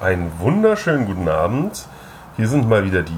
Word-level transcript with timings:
Einen 0.00 0.30
wunderschönen 0.38 1.06
guten 1.06 1.28
Abend. 1.28 1.86
Hier 2.36 2.48
sind 2.48 2.68
mal 2.68 2.84
wieder 2.84 3.02
die 3.02 3.16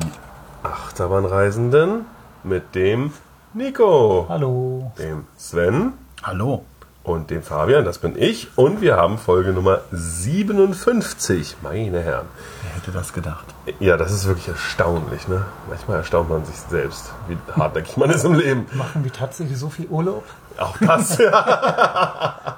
Achterbahnreisenden 0.63 2.07
mit 2.43 2.75
dem 2.75 3.13
Nico, 3.53 4.27
Hallo. 4.29 4.93
dem 4.99 5.27
Sven 5.37 5.93
Hallo. 6.23 6.65
und 7.03 7.31
dem 7.31 7.43
Fabian, 7.43 7.85
das 7.85 7.99
bin 7.99 8.17
ich. 8.17 8.57
Und 8.57 8.81
wir 8.81 8.97
haben 8.97 9.19
Folge 9.19 9.53
Nummer 9.53 9.81
57, 9.93 11.57
meine 11.63 12.01
Herren. 12.01 12.27
Wer 12.63 12.77
hätte 12.81 12.93
das 12.93 13.13
gedacht? 13.13 13.45
Ja, 13.79 13.97
das 13.99 14.13
ist 14.13 14.27
wirklich 14.27 14.49
erstaunlich, 14.49 15.29
ne? 15.29 15.45
Manchmal 15.69 15.99
erstaunt 15.99 16.31
man 16.31 16.45
sich 16.47 16.57
selbst, 16.57 17.13
wie 17.29 17.37
hartnäckig 17.61 17.97
man 17.99 18.09
ist 18.11 18.25
im 18.25 18.35
Leben. 18.35 18.67
Machen 18.73 19.05
wir 19.05 19.13
tatsächlich 19.13 19.59
so 19.59 19.69
viel 19.69 19.87
Urlaub? 19.89 20.25
Auch 20.57 20.79
das, 20.79 21.19
ja. 21.19 22.57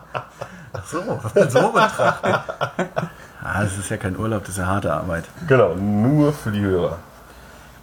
Ach 0.75 0.87
so, 0.87 1.01
so 1.49 1.73
betrachtet. 1.73 2.41
ah, 3.43 3.63
das 3.63 3.77
ist 3.79 3.89
ja 3.91 3.97
kein 3.97 4.17
Urlaub, 4.19 4.43
das 4.43 4.51
ist 4.51 4.59
ja 4.59 4.67
harte 4.67 4.93
Arbeit. 4.93 5.25
Genau, 5.47 5.75
nur 5.75 6.33
für 6.33 6.51
die 6.51 6.61
Hörer. 6.61 6.99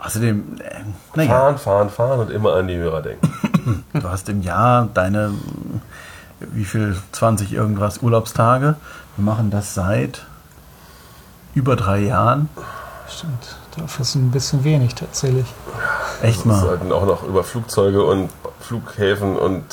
Außerdem, 0.02 0.58
äh, 0.60 0.80
naja, 1.16 1.30
Fahren, 1.30 1.58
fahren, 1.58 1.90
fahren 1.90 2.20
und 2.22 2.32
immer 2.32 2.54
an 2.54 2.68
die 2.68 2.78
Hörer 2.78 3.02
denken. 3.02 3.84
du 3.94 4.10
hast 4.10 4.30
im 4.30 4.42
Jahr 4.42 4.88
deine, 4.94 5.34
wie 6.40 6.66
viel, 6.66 6.96
20 7.12 7.52
irgendwas 7.52 7.98
Urlaubstage. 7.98 8.76
Wir 9.18 9.26
machen 9.26 9.52
das 9.52 9.74
seit 9.74 10.26
über 11.54 11.76
drei 11.76 12.00
Jahren. 12.00 12.48
Stimmt, 13.10 13.58
dafür 13.76 14.04
ist 14.04 14.16
ein 14.16 14.32
bisschen 14.32 14.64
wenig 14.64 14.96
tatsächlich. 14.96 15.48
Echt 16.22 16.46
Wir 16.46 16.54
mal. 16.54 16.62
sollten 16.62 16.92
auch 16.94 17.06
noch 17.06 17.24
über 17.24 17.44
Flugzeuge 17.44 18.04
und 18.06 18.30
Flughäfen 18.62 19.36
und 19.36 19.64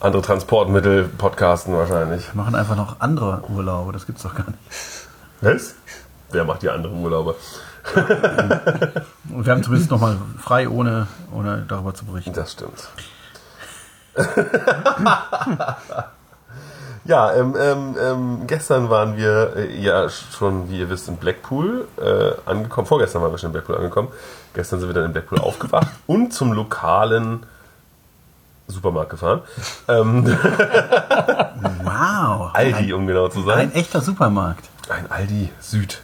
andere 0.00 0.22
Transportmittel 0.22 1.04
podcasten 1.04 1.74
wahrscheinlich. 1.74 2.26
Wir 2.34 2.42
machen 2.42 2.54
einfach 2.54 2.76
noch 2.76 3.00
andere 3.00 3.42
Urlaube, 3.48 3.92
das 3.92 4.06
gibt's 4.06 4.22
doch 4.22 4.34
gar 4.34 4.46
nicht. 4.46 4.58
Was? 5.40 5.74
Wer 6.30 6.44
macht 6.44 6.62
die 6.62 6.70
anderen 6.70 7.02
Urlaube? 7.02 7.36
Und 7.94 9.46
wir 9.46 9.52
haben 9.52 9.62
zumindest 9.62 9.90
noch 9.90 10.00
mal 10.00 10.16
frei, 10.38 10.68
ohne, 10.68 11.06
ohne 11.32 11.64
darüber 11.66 11.94
zu 11.94 12.04
berichten. 12.04 12.32
Das 12.32 12.52
stimmt. 12.52 12.88
ja, 17.04 17.32
ähm, 17.34 17.54
ähm, 17.58 17.96
ähm, 18.00 18.46
gestern 18.46 18.90
waren 18.90 19.16
wir 19.16 19.56
äh, 19.56 19.80
ja 19.80 20.08
schon, 20.08 20.68
wie 20.70 20.80
ihr 20.80 20.90
wisst, 20.90 21.08
in 21.08 21.16
Blackpool 21.16 21.86
äh, 21.98 22.32
angekommen. 22.44 22.86
Vorgestern 22.86 23.22
waren 23.22 23.30
wir 23.30 23.38
schon 23.38 23.48
in 23.48 23.52
Blackpool 23.52 23.76
angekommen. 23.76 24.08
Gestern 24.54 24.80
sind 24.80 24.88
wir 24.88 24.94
dann 24.94 25.04
in 25.04 25.12
Blackpool 25.12 25.38
aufgewacht 25.38 25.88
und 26.06 26.32
zum 26.32 26.52
lokalen 26.52 27.46
Supermarkt 28.68 29.10
gefahren. 29.10 29.40
Ähm, 29.88 30.24
Wow. 31.82 32.50
Aldi, 32.54 32.92
um 32.92 33.06
genau 33.06 33.28
zu 33.28 33.40
Ein 33.40 33.44
sein. 33.46 33.74
echter 33.74 34.00
Supermarkt. 34.00 34.68
Ein 34.88 35.10
Aldi 35.10 35.50
Süd. 35.60 36.02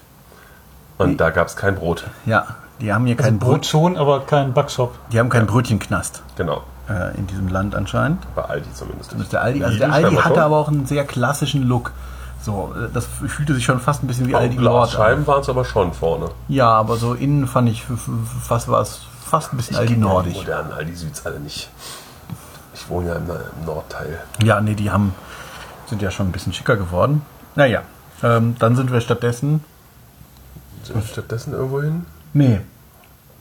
Und 0.98 1.18
da 1.20 1.30
gab 1.30 1.46
es 1.48 1.56
kein 1.56 1.74
Brot. 1.76 2.04
Ja, 2.26 2.46
die 2.80 2.92
haben 2.92 3.06
hier 3.06 3.16
Also 3.16 3.24
kein 3.28 3.38
Brot 3.38 3.50
Brot, 3.50 3.66
schon, 3.66 3.96
aber 3.96 4.20
kein 4.20 4.52
Backshop. 4.52 4.94
die 5.12 5.18
haben 5.18 5.28
keinen 5.28 5.46
Brötchenknast 5.46 6.22
Genau. 6.36 6.62
äh, 6.88 7.16
in 7.16 7.26
diesem 7.26 7.48
Land 7.48 7.74
anscheinend. 7.74 8.22
Bei 8.34 8.42
Aldi 8.42 8.72
zumindest. 8.74 9.12
Ist 9.12 9.32
der 9.32 9.42
Aldi. 9.42 9.64
Also 9.64 9.78
der 9.78 9.92
Aldi 9.92 10.16
hatte 10.16 10.42
aber 10.42 10.56
auch 10.56 10.68
einen 10.68 10.86
sehr 10.86 11.04
klassischen 11.04 11.62
Look. 11.64 11.92
So, 12.42 12.74
äh, 12.76 12.88
das 12.92 13.06
fühlte 13.06 13.54
sich 13.54 13.64
schon 13.64 13.80
fast 13.80 14.02
ein 14.02 14.06
bisschen 14.06 14.28
wie 14.28 14.34
Aldi 14.34 14.56
Nord 14.56 14.66
an. 14.66 14.72
Glasscheiben 14.90 15.26
waren 15.26 15.40
es 15.40 15.48
aber 15.48 15.64
schon 15.64 15.92
vorne. 15.92 16.30
Ja, 16.48 16.68
aber 16.70 16.96
so 16.96 17.14
innen 17.14 17.46
fand 17.46 17.68
ich 17.68 17.84
fast 18.46 18.68
war 18.68 18.80
es 18.82 19.00
fast 19.24 19.52
ein 19.52 19.56
bisschen 19.56 19.76
Aldi 19.76 19.94
Die 19.94 20.00
Nordisch. 20.00 20.34
modernen 20.34 20.72
Aldi 20.72 20.94
Süds 20.94 21.24
alle 21.26 21.40
nicht. 21.40 21.70
Ich 22.84 22.90
wohne 22.90 23.08
ja 23.08 23.14
im, 23.16 23.24
im 23.30 23.64
Nordteil. 23.64 24.20
Ja, 24.42 24.60
nee, 24.60 24.74
die 24.74 24.90
haben 24.90 25.14
sind 25.86 26.02
ja 26.02 26.10
schon 26.10 26.28
ein 26.28 26.32
bisschen 26.32 26.52
schicker 26.52 26.76
geworden. 26.76 27.22
Naja, 27.56 27.82
ähm, 28.22 28.56
dann 28.58 28.76
sind 28.76 28.92
wir 28.92 29.00
stattdessen. 29.00 29.64
Sind 30.82 30.96
wir 30.96 31.02
stattdessen 31.02 31.52
irgendwo 31.54 31.80
hin? 31.82 32.04
Nee, 32.32 32.60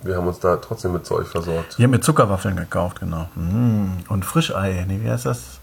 Wir 0.04 0.18
haben 0.18 0.28
uns 0.28 0.40
da 0.40 0.58
trotzdem 0.58 0.94
mit 0.94 1.06
Zeug 1.06 1.28
versorgt. 1.28 1.78
die 1.78 1.84
haben 1.84 1.92
mir 1.92 2.02
Zuckerwaffeln 2.02 2.56
gekauft, 2.58 3.00
genau. 3.00 3.28
Mm, 3.36 4.00
und 4.10 4.24
Frischei, 4.26 4.86
nee, 4.88 5.00
wie 5.02 5.10
heißt 5.10 5.26
das? 5.26 5.60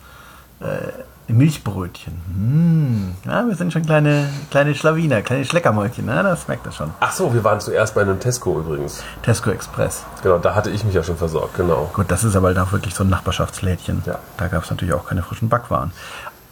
Äh, 0.60 1.32
Milchbrötchen. 1.32 2.14
Mm. 2.34 3.14
Ja, 3.28 3.46
wir 3.46 3.54
sind 3.54 3.72
schon 3.72 3.82
kleine, 3.82 4.28
kleine 4.50 4.74
Schlawiner, 4.74 5.22
kleine 5.22 5.44
Schleckermäulchen, 5.44 6.04
ne? 6.04 6.22
das 6.24 6.48
merkt 6.48 6.66
ihr 6.66 6.72
schon. 6.72 6.90
Ach 6.98 7.12
so, 7.12 7.32
wir 7.32 7.44
waren 7.44 7.60
zuerst 7.60 7.94
bei 7.94 8.02
einem 8.02 8.18
Tesco 8.18 8.58
übrigens. 8.58 9.02
Tesco 9.22 9.50
Express. 9.50 10.02
Genau, 10.24 10.38
da 10.38 10.56
hatte 10.56 10.70
ich 10.70 10.82
mich 10.84 10.92
ja 10.94 11.04
schon 11.04 11.16
versorgt, 11.16 11.54
genau. 11.56 11.88
Gut, 11.92 12.06
das 12.10 12.24
ist 12.24 12.34
aber 12.34 12.52
da 12.52 12.70
wirklich 12.72 12.94
so 12.94 13.04
ein 13.04 13.10
Nachbarschaftslädchen. 13.10 14.02
Ja. 14.06 14.18
Da 14.38 14.48
gab 14.48 14.64
es 14.64 14.70
natürlich 14.70 14.92
auch 14.92 15.06
keine 15.06 15.22
frischen 15.22 15.48
Backwaren. 15.48 15.92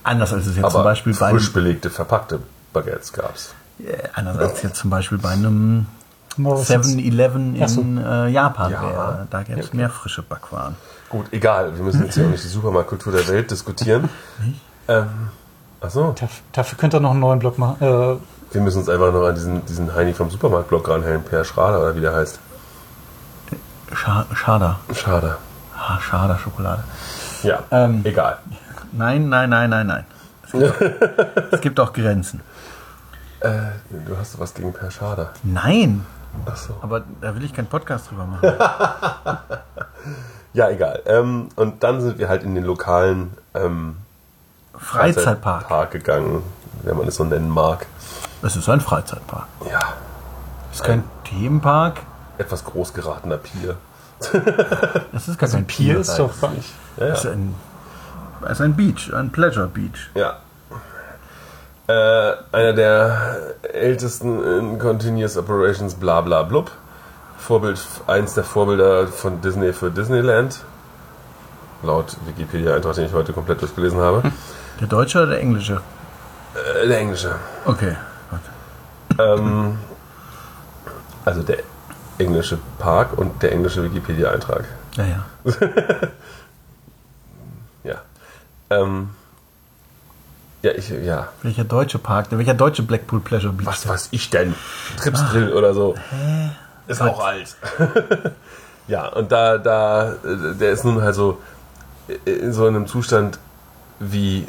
Anders 0.04 0.32
als 0.32 0.46
es 0.46 0.54
jetzt 0.54 0.64
Aber 0.64 0.74
zum 0.74 0.84
Beispiel 0.84 1.14
bei 1.14 1.30
frisch 1.30 1.52
belegte, 1.52 1.90
verpackte 1.90 2.38
Baguettes 2.72 3.12
gab's. 3.12 3.54
äh, 3.80 3.96
anders 4.14 4.38
als 4.38 4.62
jetzt 4.62 4.76
zum 4.76 4.90
Beispiel 4.90 5.18
bei 5.18 5.30
einem 5.30 5.86
Morrisons. 6.36 6.86
7-Eleven 6.94 7.58
Ach 7.60 7.68
so. 7.68 7.80
in 7.80 7.98
äh, 7.98 8.28
Japan 8.28 8.70
Ja. 8.70 8.82
wäre. 8.82 9.26
Da 9.28 9.42
gäbe 9.42 9.58
es 9.58 9.66
Ja, 9.66 9.68
okay. 9.70 9.76
mehr 9.76 9.90
frische 9.90 10.22
Backwaren. 10.22 10.76
Gut, 11.08 11.26
egal. 11.32 11.74
Wir 11.76 11.82
müssen 11.84 12.04
jetzt 12.04 12.14
hier 12.14 12.26
auch 12.26 12.30
nicht 12.30 12.44
die 12.44 12.48
Supermarktkultur 12.48 13.12
der 13.12 13.26
Welt 13.28 13.50
diskutieren. 13.50 14.08
Ähm, 14.88 15.30
ach 15.80 15.90
so, 15.90 16.12
Daf- 16.18 16.42
Dafür 16.52 16.78
könnt 16.78 16.94
ihr 16.94 17.00
noch 17.00 17.12
einen 17.12 17.20
neuen 17.20 17.38
Blog 17.38 17.58
machen. 17.58 17.76
Äh, 17.80 18.16
wir 18.54 18.60
müssen 18.60 18.78
uns 18.78 18.88
einfach 18.88 19.12
noch 19.12 19.26
an 19.26 19.34
diesen, 19.34 19.64
diesen 19.66 19.94
Heini 19.94 20.12
vom 20.14 20.30
Supermarktblock 20.30 20.88
ranhängen. 20.88 21.22
Per 21.22 21.44
Schrader 21.44 21.80
oder 21.80 21.94
wie 21.96 22.00
der 22.00 22.14
heißt. 22.14 22.38
Scha 23.92 24.26
Schade. 24.34 24.76
Schade. 24.94 25.36
Ah, 25.76 25.98
Schade 26.00 26.38
Schokolade. 26.38 26.84
Ja, 27.42 27.60
Ähm. 27.70 28.02
egal. 28.04 28.38
Nein, 28.92 29.28
nein, 29.28 29.48
nein, 29.50 29.70
nein, 29.70 29.86
nein. 29.86 30.04
Es 30.44 30.52
gibt, 30.52 30.64
auch, 30.70 30.80
es 31.52 31.60
gibt 31.60 31.80
auch 31.80 31.92
Grenzen. 31.92 32.40
Äh, 33.40 33.48
du 34.06 34.16
hast 34.18 34.38
was 34.40 34.52
gegen 34.54 34.72
Per 34.72 34.90
Schade. 34.90 35.30
Nein, 35.42 36.04
Ach 36.46 36.56
so. 36.56 36.74
aber 36.82 37.02
da 37.20 37.34
will 37.34 37.44
ich 37.44 37.54
keinen 37.54 37.68
Podcast 37.68 38.10
drüber 38.10 38.24
machen. 38.26 38.52
Ja, 40.58 40.68
egal. 40.70 41.02
Ähm, 41.06 41.50
und 41.54 41.84
dann 41.84 42.00
sind 42.00 42.18
wir 42.18 42.28
halt 42.28 42.42
in 42.42 42.56
den 42.56 42.64
lokalen 42.64 43.32
ähm, 43.54 43.96
Freizeitpark. 44.76 45.68
Park 45.68 45.92
gegangen, 45.92 46.42
wenn 46.82 46.96
man 46.96 47.06
es 47.06 47.14
so 47.14 47.22
nennen 47.22 47.48
mag. 47.48 47.86
Es 48.42 48.56
ist 48.56 48.68
ein 48.68 48.80
Freizeitpark. 48.80 49.46
Ja, 49.70 49.78
Es 50.72 50.78
ist 50.78 50.84
kein 50.84 51.04
Themenpark. 51.22 52.00
etwas 52.38 52.64
groß 52.64 52.92
geratener 52.92 53.36
Pier. 53.36 53.76
Es 55.14 55.28
ist 55.28 55.38
gar 55.38 55.48
kein 55.48 55.64
Pier 55.64 55.92
Pier. 55.92 56.00
ist 56.00 56.18
doch. 56.18 56.32
Ja, 56.42 56.48
Es 57.06 57.18
ist 57.18 57.24
ja. 57.26 57.30
ein, 57.30 57.54
es 58.46 58.50
ist 58.50 58.60
ein 58.60 58.74
Beach, 58.74 59.12
ein 59.14 59.30
Pleasure 59.30 59.68
Beach. 59.68 60.10
ja. 60.16 60.38
Äh, 61.86 62.34
einer 62.52 62.72
der 62.74 63.36
ältesten 63.62 64.42
in 64.58 64.78
Continuous 64.80 65.36
Operations, 65.36 65.94
bla 65.94 66.20
bla 66.20 66.42
blub. 66.42 66.70
Vorbild, 67.38 67.80
eins 68.06 68.34
der 68.34 68.44
Vorbilder 68.44 69.06
von 69.08 69.40
Disney 69.40 69.72
für 69.72 69.90
Disneyland. 69.90 70.60
Laut 71.82 72.16
Wikipedia-Eintrag, 72.26 72.94
den 72.94 73.06
ich 73.06 73.12
heute 73.12 73.32
komplett 73.32 73.62
durchgelesen 73.62 74.00
habe. 74.00 74.30
Der 74.80 74.88
deutsche 74.88 75.18
oder 75.18 75.28
der 75.28 75.40
englische? 75.40 75.80
Äh, 76.82 76.88
der 76.88 76.98
englische. 76.98 77.34
Okay. 77.64 77.96
Ähm, 79.18 79.78
also 81.24 81.42
der 81.42 81.58
englische 82.18 82.58
Park 82.78 83.16
und 83.16 83.42
der 83.42 83.52
englische 83.52 83.82
Wikipedia-Eintrag. 83.84 84.64
Ja, 84.96 85.04
ja. 85.04 85.24
Ja. 87.84 88.02
Ähm, 88.70 89.10
ja, 90.62 90.72
ich, 90.72 90.88
ja. 90.90 91.28
Welcher 91.42 91.64
deutsche 91.64 91.98
Park? 91.98 92.26
Welcher 92.30 92.54
deutsche 92.54 92.82
Blackpool 92.82 93.20
Pleasure 93.20 93.52
Beach? 93.52 93.66
Was 93.66 93.86
weiß 93.86 94.08
ich 94.10 94.28
denn? 94.30 94.54
Tripsdrill 94.98 95.52
oder 95.52 95.72
so. 95.72 95.94
Ist 96.88 97.02
auch 97.02 97.24
alt. 97.24 97.56
ja, 98.88 99.06
und 99.08 99.30
da, 99.30 99.58
da, 99.58 100.12
äh, 100.12 100.54
der 100.58 100.70
ist 100.70 100.84
nun 100.84 101.00
halt 101.02 101.14
so 101.14 101.38
in 102.24 102.52
so 102.52 102.66
einem 102.66 102.86
Zustand 102.86 103.38
wie, 104.00 104.48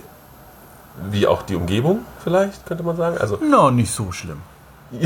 wie 1.09 1.27
auch 1.27 1.41
die 1.41 1.55
Umgebung, 1.55 2.05
vielleicht, 2.23 2.66
könnte 2.66 2.83
man 2.83 2.95
sagen. 2.95 3.17
Also, 3.17 3.38
No, 3.38 3.69
nicht 3.72 3.91
so 3.91 4.11
schlimm. 4.11 4.41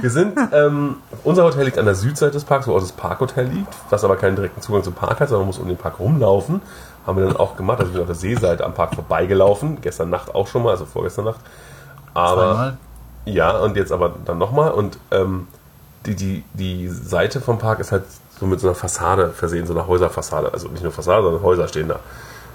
wir 0.00 0.10
sind, 0.10 0.38
ähm, 0.52 0.96
unser 1.24 1.44
Hotel 1.44 1.66
liegt 1.66 1.76
an 1.78 1.84
der 1.84 1.94
Südseite 1.94 2.32
des 2.32 2.44
Parks, 2.44 2.66
wo 2.66 2.74
auch 2.74 2.80
das 2.80 2.92
Parkhotel 2.92 3.48
liegt, 3.48 3.74
was 3.90 4.02
aber 4.02 4.16
keinen 4.16 4.34
direkten 4.34 4.62
Zugang 4.62 4.82
zum 4.82 4.94
Park 4.94 5.20
hat, 5.20 5.28
sondern 5.28 5.42
man 5.42 5.48
muss 5.48 5.58
um 5.58 5.68
den 5.68 5.76
Park 5.76 5.98
rumlaufen. 5.98 6.62
Haben 7.06 7.18
wir 7.18 7.26
dann 7.26 7.36
auch 7.36 7.54
gemacht. 7.56 7.78
Also, 7.80 7.92
wir 7.92 7.96
sind 7.96 8.02
auf 8.02 8.08
der 8.08 8.14
Seeseite 8.16 8.64
am 8.64 8.72
Park 8.72 8.94
vorbeigelaufen. 8.94 9.82
Gestern 9.82 10.08
Nacht 10.08 10.34
auch 10.34 10.46
schon 10.46 10.62
mal, 10.62 10.70
also 10.70 10.86
vorgestern 10.86 11.26
Nacht. 11.26 11.40
Aber, 12.14 12.34
Zweimal. 12.34 12.78
Ja, 13.26 13.58
und 13.58 13.76
jetzt 13.76 13.92
aber 13.92 14.14
dann 14.24 14.38
nochmal. 14.38 14.70
Und 14.72 14.98
ähm, 15.10 15.46
die, 16.06 16.14
die, 16.14 16.44
die 16.54 16.88
Seite 16.88 17.40
vom 17.40 17.58
Park 17.58 17.80
ist 17.80 17.92
halt 17.92 18.04
so 18.38 18.46
mit 18.46 18.60
so 18.60 18.68
einer 18.68 18.74
Fassade 18.74 19.30
versehen, 19.30 19.66
so 19.66 19.72
einer 19.74 19.86
Häuserfassade. 19.86 20.52
Also 20.52 20.68
nicht 20.68 20.82
nur 20.82 20.92
Fassade, 20.92 21.22
sondern 21.22 21.42
Häuser 21.42 21.68
stehen 21.68 21.88
da. 21.88 21.98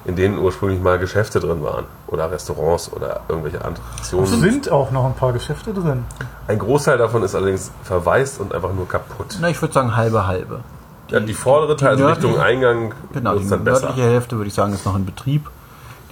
In 0.05 0.15
denen 0.15 0.39
ursprünglich 0.39 0.81
mal 0.81 0.97
Geschäfte 0.97 1.39
drin 1.39 1.61
waren. 1.61 1.85
Oder 2.07 2.31
Restaurants 2.31 2.91
oder 2.91 3.19
irgendwelche 3.27 3.63
Attraktionen. 3.63 4.25
Sind 4.25 4.71
auch 4.71 4.89
noch 4.89 5.05
ein 5.05 5.13
paar 5.13 5.31
Geschäfte 5.33 5.73
drin. 5.73 6.05
Ein 6.47 6.57
Großteil 6.57 6.97
davon 6.97 7.21
ist 7.21 7.35
allerdings 7.35 7.71
verwaist 7.83 8.39
und 8.39 8.53
einfach 8.55 8.73
nur 8.73 8.87
kaputt. 8.87 9.37
Na, 9.39 9.49
ich 9.49 9.61
würde 9.61 9.73
sagen 9.73 9.95
halbe 9.95 10.25
halbe. 10.25 10.61
Ja, 11.09 11.19
die 11.19 11.33
vordere 11.33 11.75
Teil, 11.75 11.89
also 11.89 12.07
Richtung 12.07 12.39
Eingang, 12.39 12.93
Genau, 13.13 13.33
ist 13.35 13.43
die 13.43 13.49
dann 13.49 13.63
besser. 13.65 13.87
nördliche 13.87 14.07
Hälfte 14.07 14.37
würde 14.37 14.47
ich 14.47 14.53
sagen 14.53 14.73
ist 14.73 14.85
noch 14.85 14.95
in 14.95 15.05
Betrieb. 15.05 15.49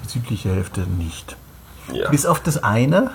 Die 0.03 0.09
südliche 0.09 0.49
Hälfte 0.49 0.81
nicht. 0.81 1.35
Ja. 1.91 2.09
Bis 2.09 2.25
auf 2.25 2.41
das 2.41 2.61
eine, 2.63 3.09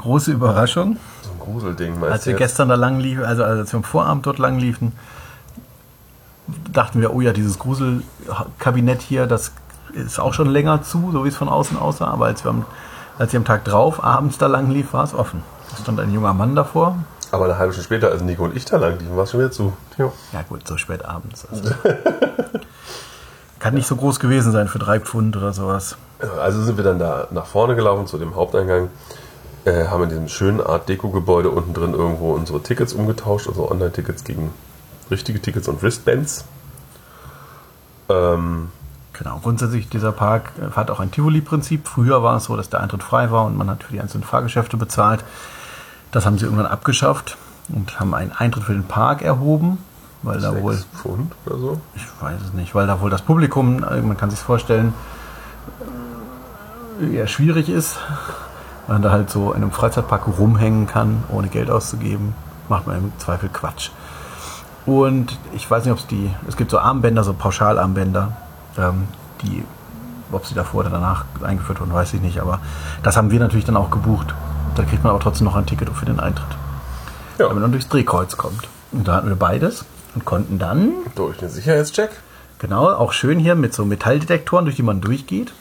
große 0.00 0.32
Überraschung. 0.32 0.96
So 1.22 1.30
ein 1.30 1.38
Gruselding, 1.38 2.00
meinst 2.00 2.12
Als 2.12 2.26
wir 2.26 2.32
jetzt? 2.32 2.40
gestern 2.40 2.68
da 2.68 2.74
lang 2.74 3.00
liefen, 3.00 3.24
also 3.24 3.44
als 3.44 3.72
wir 3.72 3.78
am 3.78 3.84
Vorabend 3.84 4.26
dort 4.26 4.38
lang 4.38 4.58
liefen, 4.58 4.92
dachten 6.72 7.00
wir, 7.00 7.14
oh 7.14 7.20
ja, 7.20 7.32
dieses 7.32 7.58
Gruselkabinett 7.58 9.02
hier, 9.02 9.26
das 9.26 9.52
ist 9.92 10.18
auch 10.18 10.34
schon 10.34 10.48
länger 10.48 10.82
zu, 10.82 11.10
so 11.12 11.24
wie 11.24 11.28
es 11.28 11.36
von 11.36 11.48
außen 11.48 11.78
aussah. 11.78 12.08
Aber 12.08 12.26
als 12.26 12.44
wir 12.44 12.50
am, 12.50 12.64
als 13.18 13.32
ich 13.32 13.36
am 13.36 13.44
Tag 13.44 13.64
drauf 13.64 14.02
abends 14.02 14.38
da 14.38 14.46
lang 14.46 14.70
lief, 14.70 14.92
war 14.92 15.04
es 15.04 15.14
offen. 15.14 15.42
Da 15.70 15.76
stand 15.82 16.00
ein 16.00 16.12
junger 16.12 16.34
Mann 16.34 16.56
davor. 16.56 16.96
Aber 17.32 17.44
eine 17.44 17.58
halbe 17.58 17.72
Stunde 17.72 17.84
später, 17.84 18.10
als 18.10 18.22
Nico 18.22 18.44
und 18.44 18.56
ich 18.56 18.64
da 18.64 18.76
lang 18.76 18.98
liefen, 18.98 19.16
war 19.16 19.24
es 19.24 19.30
schon 19.30 19.40
wieder 19.40 19.52
zu. 19.52 19.72
Jo. 19.98 20.12
Ja 20.32 20.42
gut, 20.48 20.66
so 20.66 20.76
spät 20.76 21.04
abends. 21.04 21.46
Also. 21.50 21.70
Kann 23.60 23.74
nicht 23.74 23.86
so 23.86 23.94
groß 23.94 24.18
gewesen 24.18 24.52
sein 24.52 24.68
für 24.68 24.78
drei 24.78 24.98
Pfund 25.00 25.36
oder 25.36 25.52
sowas. 25.52 25.96
Also 26.40 26.62
sind 26.62 26.76
wir 26.76 26.84
dann 26.84 26.98
da 26.98 27.28
nach 27.30 27.46
vorne 27.46 27.76
gelaufen 27.76 28.06
zu 28.06 28.18
dem 28.18 28.34
Haupteingang, 28.34 28.88
äh, 29.64 29.86
haben 29.86 30.04
in 30.04 30.08
diesem 30.08 30.28
schönen 30.28 30.60
Art 30.60 30.88
Deko-Gebäude 30.88 31.50
unten 31.50 31.74
drin 31.74 31.94
irgendwo 31.94 32.32
unsere 32.32 32.62
Tickets 32.62 32.92
umgetauscht, 32.92 33.46
unsere 33.46 33.70
Online-Tickets 33.70 34.24
gegen 34.24 34.52
richtige 35.10 35.40
Tickets 35.40 35.68
und 35.68 35.82
Wristbands. 35.82 36.44
Ähm, 38.08 38.68
Genau, 39.20 39.38
grundsätzlich 39.42 39.86
dieser 39.90 40.12
Park 40.12 40.52
äh, 40.58 40.74
hat 40.74 40.90
auch 40.90 40.98
ein 40.98 41.10
Tivoli-Prinzip. 41.10 41.86
Früher 41.86 42.22
war 42.22 42.38
es 42.38 42.44
so, 42.44 42.56
dass 42.56 42.70
der 42.70 42.80
Eintritt 42.80 43.02
frei 43.02 43.30
war 43.30 43.44
und 43.44 43.54
man 43.54 43.68
hat 43.68 43.84
für 43.84 43.92
die 43.92 44.00
einzelnen 44.00 44.24
Fahrgeschäfte 44.24 44.78
bezahlt. 44.78 45.24
Das 46.10 46.24
haben 46.24 46.38
sie 46.38 46.46
irgendwann 46.46 46.64
abgeschafft 46.66 47.36
und 47.68 48.00
haben 48.00 48.14
einen 48.14 48.32
Eintritt 48.32 48.64
für 48.64 48.72
den 48.72 48.84
Park 48.84 49.20
erhoben, 49.20 49.76
weil 50.22 50.40
da 50.40 50.58
wohl, 50.62 50.72
sechs 50.72 50.86
Pfund 50.96 51.32
oder 51.44 51.58
so. 51.58 51.80
ich 51.94 52.06
weiß 52.18 52.40
es 52.46 52.54
nicht, 52.54 52.74
weil 52.74 52.86
da 52.86 53.02
wohl 53.02 53.10
das 53.10 53.20
Publikum, 53.20 53.84
äh, 53.84 54.00
man 54.00 54.16
kann 54.16 54.30
sich 54.30 54.38
vorstellen, 54.38 54.94
äh, 57.02 57.16
eher 57.16 57.26
schwierig 57.26 57.68
ist. 57.68 57.98
Weil 58.90 58.96
Man 58.96 59.02
da 59.02 59.12
halt 59.12 59.30
so 59.30 59.52
in 59.52 59.62
einem 59.62 59.70
Freizeitpark 59.70 60.26
rumhängen 60.36 60.88
kann, 60.88 61.22
ohne 61.28 61.46
Geld 61.46 61.70
auszugeben, 61.70 62.34
macht 62.68 62.88
man 62.88 62.96
im 62.96 63.12
Zweifel 63.18 63.48
Quatsch. 63.48 63.90
Und 64.84 65.38
ich 65.52 65.70
weiß 65.70 65.84
nicht, 65.84 65.92
ob 65.92 66.00
es 66.00 66.08
die, 66.08 66.28
es 66.48 66.56
gibt 66.56 66.72
so 66.72 66.78
Armbänder, 66.80 67.22
so 67.22 67.32
Pauschalarmbänder, 67.32 68.32
ähm, 68.76 69.06
die, 69.42 69.64
ob 70.32 70.44
sie 70.44 70.54
davor 70.56 70.80
oder 70.80 70.90
danach 70.90 71.24
eingeführt 71.40 71.80
wurden, 71.80 71.94
weiß 71.94 72.14
ich 72.14 72.20
nicht, 72.20 72.40
aber 72.40 72.58
das 73.04 73.16
haben 73.16 73.30
wir 73.30 73.38
natürlich 73.38 73.64
dann 73.64 73.76
auch 73.76 73.90
gebucht. 73.90 74.34
Da 74.74 74.82
kriegt 74.82 75.04
man 75.04 75.12
aber 75.12 75.20
trotzdem 75.20 75.44
noch 75.44 75.54
ein 75.54 75.66
Ticket 75.66 75.88
für 75.90 76.06
den 76.06 76.18
Eintritt, 76.18 76.56
Ja, 77.38 77.48
wenn 77.48 77.60
man 77.60 77.70
durchs 77.70 77.88
Drehkreuz 77.88 78.36
kommt. 78.36 78.66
Und 78.90 79.06
da 79.06 79.14
hatten 79.14 79.28
wir 79.28 79.36
beides 79.36 79.84
und 80.16 80.24
konnten 80.24 80.58
dann, 80.58 80.94
durch 81.14 81.36
den 81.36 81.48
Sicherheitscheck. 81.48 82.10
genau, 82.58 82.88
auch 82.88 83.12
schön 83.12 83.38
hier 83.38 83.54
mit 83.54 83.72
so 83.72 83.84
Metalldetektoren, 83.84 84.64
durch 84.64 84.74
die 84.74 84.82
man 84.82 85.00
durchgeht. 85.00 85.52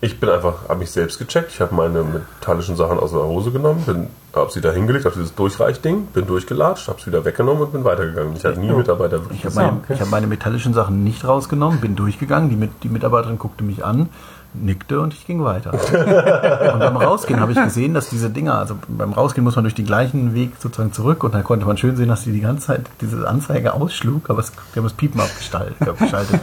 Ich 0.00 0.20
bin 0.20 0.28
einfach, 0.28 0.68
habe 0.68 0.80
mich 0.80 0.90
selbst 0.90 1.18
gecheckt. 1.18 1.50
Ich 1.52 1.60
habe 1.60 1.74
meine 1.74 2.02
metallischen 2.02 2.76
Sachen 2.76 2.98
aus 2.98 3.12
der 3.12 3.22
Hose 3.22 3.50
genommen, 3.50 3.82
bin, 3.86 4.08
habe 4.34 4.50
sie 4.50 4.60
da 4.60 4.70
hingelegt 4.70 5.06
auf 5.06 5.14
dieses 5.14 5.34
Durchreichding, 5.34 6.06
bin 6.06 6.26
durchgelatscht, 6.26 6.88
habe 6.88 6.98
es 6.98 7.06
wieder 7.06 7.24
weggenommen 7.24 7.62
und 7.62 7.72
bin 7.72 7.84
weitergegangen. 7.84 8.34
Ich 8.36 8.44
hatte 8.44 8.60
nie 8.60 8.70
Mitarbeiter 8.70 9.22
wirklich 9.22 9.38
Ich 9.38 9.44
habe 9.46 9.54
gesehen. 9.54 9.66
meine, 9.66 9.78
okay. 9.78 9.94
ich 9.94 10.00
hab 10.00 10.10
meine 10.10 10.26
metallischen 10.26 10.74
Sachen 10.74 11.04
nicht 11.04 11.24
rausgenommen, 11.24 11.80
bin 11.80 11.96
durchgegangen. 11.96 12.50
Die, 12.50 12.68
die 12.82 12.88
Mitarbeiterin 12.90 13.38
guckte 13.38 13.64
mich 13.64 13.84
an, 13.84 14.10
nickte 14.52 15.00
und 15.00 15.14
ich 15.14 15.26
ging 15.26 15.42
weiter. 15.42 15.72
und 16.72 16.80
beim 16.80 16.96
Rausgehen 16.96 17.40
habe 17.40 17.52
ich 17.52 17.62
gesehen, 17.62 17.94
dass 17.94 18.10
diese 18.10 18.28
Dinger, 18.28 18.58
also 18.58 18.76
beim 18.88 19.12
Rausgehen 19.12 19.44
muss 19.44 19.56
man 19.56 19.64
durch 19.64 19.74
den 19.74 19.86
gleichen 19.86 20.34
Weg 20.34 20.52
sozusagen 20.58 20.92
zurück 20.92 21.24
und 21.24 21.34
dann 21.34 21.44
konnte 21.44 21.64
man 21.66 21.78
schön 21.78 21.96
sehen, 21.96 22.08
dass 22.08 22.24
die 22.24 22.32
die 22.32 22.40
ganze 22.40 22.66
Zeit 22.66 22.82
diese 23.00 23.26
Anzeige 23.26 23.72
ausschlug, 23.74 24.28
aber 24.28 24.40
es, 24.40 24.52
die 24.52 24.78
haben 24.78 24.84
das 24.84 24.92
Piepen 24.92 25.20
abgeschaltet. 25.20 25.76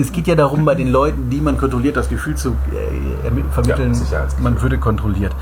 Es 0.00 0.12
geht 0.12 0.26
ja 0.26 0.34
darum, 0.34 0.64
bei 0.64 0.74
den 0.74 0.88
Leuten, 0.90 1.30
die 1.30 1.40
man 1.40 1.56
kontrolliert, 1.58 1.96
das 1.96 2.08
Gefühl 2.08 2.34
zu 2.36 2.50
äh, 2.72 3.28
ermi- 3.28 3.48
vermitteln, 3.50 3.94
Ja, 4.10 4.26
man 4.40 4.60
würde 4.60 4.78
kontrolliert. 4.78 5.32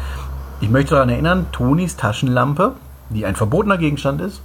Ich 0.60 0.70
möchte 0.70 0.94
daran 0.94 1.08
erinnern, 1.08 1.46
Tonis 1.52 1.96
Taschenlampe, 1.96 2.72
die 3.10 3.26
ein 3.26 3.34
verbotener 3.36 3.78
Gegenstand 3.78 4.20
ist, 4.20 4.40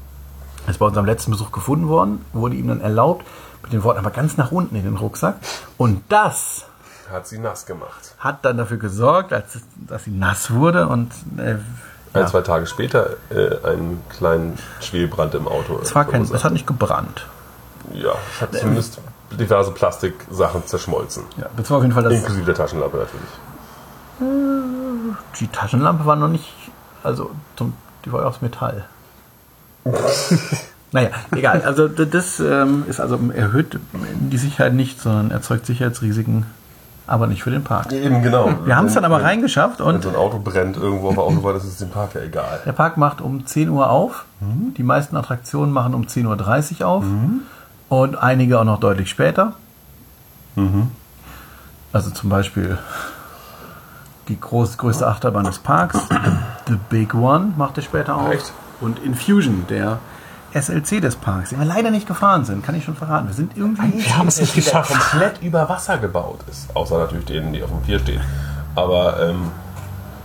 ist 0.68 0.80
bei 0.80 0.86
unserem 0.86 1.06
letzten 1.06 1.32
Besuch 1.32 1.52
gefunden 1.52 1.88
worden, 1.88 2.26
wurde 2.34 2.56
ihm 2.56 2.68
dann 2.68 2.82
erlaubt, 2.82 3.26
mit 3.64 3.72
den 3.74 3.84
Worten 3.84 4.00
aber 4.00 4.10
ganz 4.12 4.38
nach 4.38 4.52
unten 4.52 4.76
in 4.76 4.84
den 4.84 4.98
Rucksack. 4.98 5.36
Und 5.78 6.02
das 6.10 6.66
Hat 7.12 7.28
sie 7.28 7.38
nass 7.40 7.66
gemacht. 7.66 8.16
hat 8.20 8.44
dann 8.46 8.58
dafür 8.58 8.78
gesorgt, 8.78 9.32
als, 9.34 9.60
dass 9.88 10.04
sie 10.06 10.12
nass 10.12 10.52
wurde 10.52 10.88
und 10.88 11.12
äh, 11.38 11.52
Ein, 11.52 11.62
ja, 12.22 12.26
zwei 12.26 12.42
Tage 12.42 12.66
später 12.66 13.12
äh, 13.30 13.68
einen 13.68 14.02
kleinen 14.10 14.58
Schwelbrand 14.82 15.36
im 15.36 15.48
Auto. 15.48 15.80
es, 15.82 15.94
war 15.94 16.06
kein, 16.06 16.24
es 16.24 16.44
hat 16.44 16.54
nicht 16.54 16.66
gebrannt. 16.68 17.28
Ja, 17.94 18.14
es 18.36 18.42
hat 18.42 18.56
zumindest 18.56 19.00
diverse 19.38 19.72
Plastiksachen 19.72 20.66
zerschmolzen. 20.66 21.24
Ja, 21.38 21.48
das 21.56 21.70
war 21.70 21.78
auf 21.78 21.84
jeden 21.84 21.94
Fall 21.94 22.04
das. 22.04 22.14
Inklusive 22.14 22.46
der 22.46 22.56
Taschenlampe 22.56 22.98
natürlich. 22.98 23.30
Die 25.40 25.48
Taschenlampe 25.48 26.06
war 26.06 26.16
noch 26.16 26.28
nicht, 26.28 26.52
also 27.04 27.32
zum, 27.56 27.74
die 28.06 28.12
war 28.12 28.22
ja 28.22 28.28
aus 28.28 28.42
Metall. 28.42 28.86
naja, 30.92 31.10
egal. 31.32 31.62
Also 31.62 31.88
das 31.88 32.40
ähm, 32.40 32.84
ist 32.88 33.00
also 33.00 33.18
erhöht 33.34 33.80
die 33.94 34.38
Sicherheit 34.38 34.74
nicht, 34.74 35.00
sondern 35.02 35.32
erzeugt 35.32 35.66
Sicherheitsrisiken, 35.66 36.46
aber 37.08 37.28
nicht 37.28 37.44
für 37.44 37.52
den 37.52 37.64
Park. 37.64 37.92
Eben, 37.94 38.22
genau. 38.22 38.50
Wir 38.66 38.76
haben 38.76 38.88
es 38.88 38.94
dann 38.94 39.06
aber 39.06 39.18
Wenn- 39.20 39.26
reingeschafft 39.26 39.80
Wenn 39.80 39.88
und 39.88 40.04
so 40.04 40.10
ein 40.10 40.16
Auto 40.16 40.40
brennt 40.40 40.76
irgendwo 40.78 41.10
auf 41.10 41.16
der 41.16 41.24
Autobahn, 41.24 41.56
ist 41.56 41.64
es 41.64 41.78
dem 41.78 41.90
Park 41.90 42.16
ja 42.16 42.22
egal. 42.22 42.60
der 42.66 42.74
Park 42.74 42.98
macht 42.98 43.22
um 43.22 43.46
10 43.46 43.70
Uhr 43.70 43.90
auf. 43.90 44.26
Die 44.42 44.84
meisten 44.84 45.16
Attraktionen 45.16 45.72
machen 45.74 45.94
um 45.94 46.04
10.30 46.04 46.82
Uhr 46.82 46.88
auf 46.88 47.04
und 47.90 48.16
einige 48.16 48.60
auch 48.60 48.64
noch 48.64 48.80
deutlich 48.80 49.10
später. 49.10 49.54
Also 51.94 52.12
zum 52.12 52.30
Beispiel 52.30 52.78
die 54.28 54.40
groß, 54.40 54.78
größte 54.78 55.08
Achterbahn 55.08 55.46
des 55.46 55.60
Parks, 55.60 55.98
The 56.68 56.78
Big 56.90 57.16
One, 57.16 57.54
macht 57.58 57.78
er 57.78 57.84
später 57.84 58.16
auf. 58.16 58.32
Echt? 58.32 58.54
Und 58.80 59.00
Infusion, 59.00 59.66
der 59.70 60.00
SLC 60.54 61.02
des 61.02 61.16
Parks, 61.16 61.50
den 61.50 61.60
wir 61.60 61.66
leider 61.66 61.92
nicht 61.92 62.08
gefahren 62.08 62.46
sind, 62.46 62.64
kann 62.64 62.76
ich 62.76 62.84
schon 62.84 62.96
verraten. 62.96 63.28
Wir 63.28 63.34
sind 63.34 63.56
irgendwie. 63.56 64.04
Wir 64.04 64.18
haben 64.18 64.28
es 64.28 64.40
nicht 64.40 64.56
der 64.56 64.64
geschafft. 64.64 64.92
komplett 64.92 65.42
über 65.42 65.68
Wasser 65.70 65.98
gebaut 65.98 66.40
ist. 66.50 66.76
Außer 66.76 66.98
natürlich 66.98 67.26
denen, 67.26 67.54
die 67.54 67.64
auf 67.64 67.70
dem 67.70 67.82
Pier 67.82 68.00
stehen. 68.00 68.22
Aber 68.76 69.20
ähm, 69.20 69.52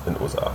in 0.06 0.14
den 0.14 0.22
USA. 0.22 0.50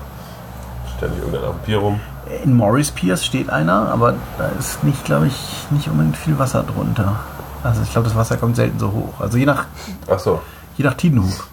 Nicht 0.86 1.02
irgendeiner 1.20 1.48
auf 1.48 1.56
dem 1.56 1.64
Pier 1.64 1.78
rum. 1.78 2.00
In 2.44 2.54
Morris 2.56 2.92
Pierce 2.92 3.26
steht 3.26 3.50
einer, 3.50 3.90
aber 3.92 4.14
da 4.38 4.50
ist 4.60 4.84
nicht, 4.84 5.04
glaube 5.06 5.28
ich, 5.28 5.68
nicht 5.72 5.88
unbedingt 5.88 6.16
viel 6.18 6.38
Wasser 6.38 6.64
drunter. 6.64 7.20
Also 7.64 7.82
ich 7.82 7.92
glaube, 7.92 8.08
das 8.08 8.16
Wasser 8.16 8.38
kommt 8.38 8.56
selten 8.56 8.80
so 8.80 8.92
hoch. 8.92 9.20
Also 9.20 9.38
je 9.38 9.46
nach, 9.46 9.66
Ach 10.10 10.20
so. 10.20 10.42
je 10.78 10.86
nach 10.86 10.94
Tidenhub. 10.94 11.44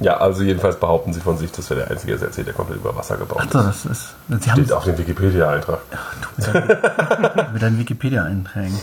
Ja, 0.00 0.16
also 0.16 0.42
jedenfalls 0.42 0.78
behaupten 0.80 1.12
sie 1.12 1.20
von 1.20 1.38
sich, 1.38 1.52
das 1.52 1.70
wäre 1.70 1.80
der 1.82 1.90
einzige 1.92 2.18
SLC, 2.18 2.44
der 2.44 2.54
komplett 2.54 2.78
über 2.80 2.96
Wasser 2.96 3.16
gebaut 3.16 3.38
Also 3.42 3.60
ist. 3.60 3.84
das 3.84 3.92
ist. 3.92 4.14
Sie 4.44 4.50
Steht 4.50 4.72
auf 4.72 4.84
dem 4.84 4.98
Wikipedia-Eintrag. 4.98 5.78
mit 7.52 7.62
deinen 7.62 7.78
Wikipedia-Einträgen. 7.78 8.78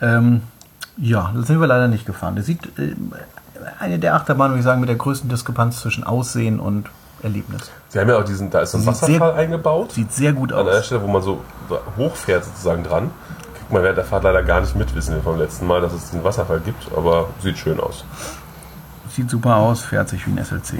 Ähm, 0.00 0.42
ja, 0.96 1.30
da 1.34 1.42
sind 1.42 1.60
wir 1.60 1.66
leider 1.66 1.88
nicht 1.88 2.06
gefahren. 2.06 2.36
Das 2.36 2.46
sieht 2.46 2.66
äh, 2.78 2.94
eine 3.78 3.98
der 3.98 4.14
Achterbahnen, 4.14 4.52
würde 4.52 4.60
ich 4.60 4.64
sagen, 4.64 4.80
mit 4.80 4.88
der 4.88 4.96
größten 4.96 5.28
Diskrepanz 5.28 5.80
zwischen 5.80 6.04
Aussehen 6.04 6.58
und 6.58 6.86
Erlebnis. 7.22 7.70
Sie 7.88 7.98
haben 8.00 8.08
ja 8.08 8.18
auch 8.18 8.24
diesen, 8.24 8.50
da 8.50 8.60
ist 8.60 8.72
so 8.72 8.78
ein 8.78 8.82
Sieht 8.84 8.94
sehr- 8.96 9.20
Wasserfall 9.20 9.32
eingebaut. 9.40 9.92
Sieht 9.92 10.12
sehr 10.12 10.32
gut 10.32 10.52
An 10.52 10.66
einer 10.66 10.78
aus. 10.78 10.86
Stelle, 10.86 11.02
wo 11.02 11.06
man 11.08 11.22
so 11.22 11.40
so 11.68 11.78
hochfährt 11.96 12.44
sozusagen 12.44 12.82
dran. 12.84 13.10
Kriegt 13.56 13.72
man 13.72 13.82
während 13.82 13.98
der 13.98 14.04
Fahrt 14.04 14.24
leider 14.24 14.42
gar 14.42 14.60
nicht 14.60 14.74
mit, 14.76 14.94
wissen 14.94 15.14
wir 15.14 15.22
vom 15.22 15.38
letzten 15.38 15.66
Mal, 15.66 15.80
dass 15.80 15.92
es 15.92 16.06
diesen 16.10 16.24
Wasserfall 16.24 16.60
gibt, 16.60 16.88
aber 16.96 17.28
sieht 17.42 17.56
schön 17.58 17.78
aus. 17.80 18.04
Sieht 19.10 19.30
super 19.30 19.56
aus, 19.56 19.82
fährt 19.82 20.08
sich 20.08 20.26
wie 20.26 20.30
ein 20.32 20.38
SLC. 20.44 20.74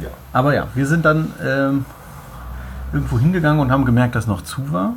Ja. 0.00 0.08
Aber 0.32 0.54
ja, 0.54 0.66
wir 0.74 0.86
sind 0.86 1.04
dann 1.04 1.32
ähm, 1.44 1.84
irgendwo 2.92 3.18
hingegangen 3.18 3.60
und 3.60 3.70
haben 3.72 3.84
gemerkt, 3.84 4.14
dass 4.14 4.26
noch 4.26 4.42
zu 4.42 4.72
war. 4.72 4.94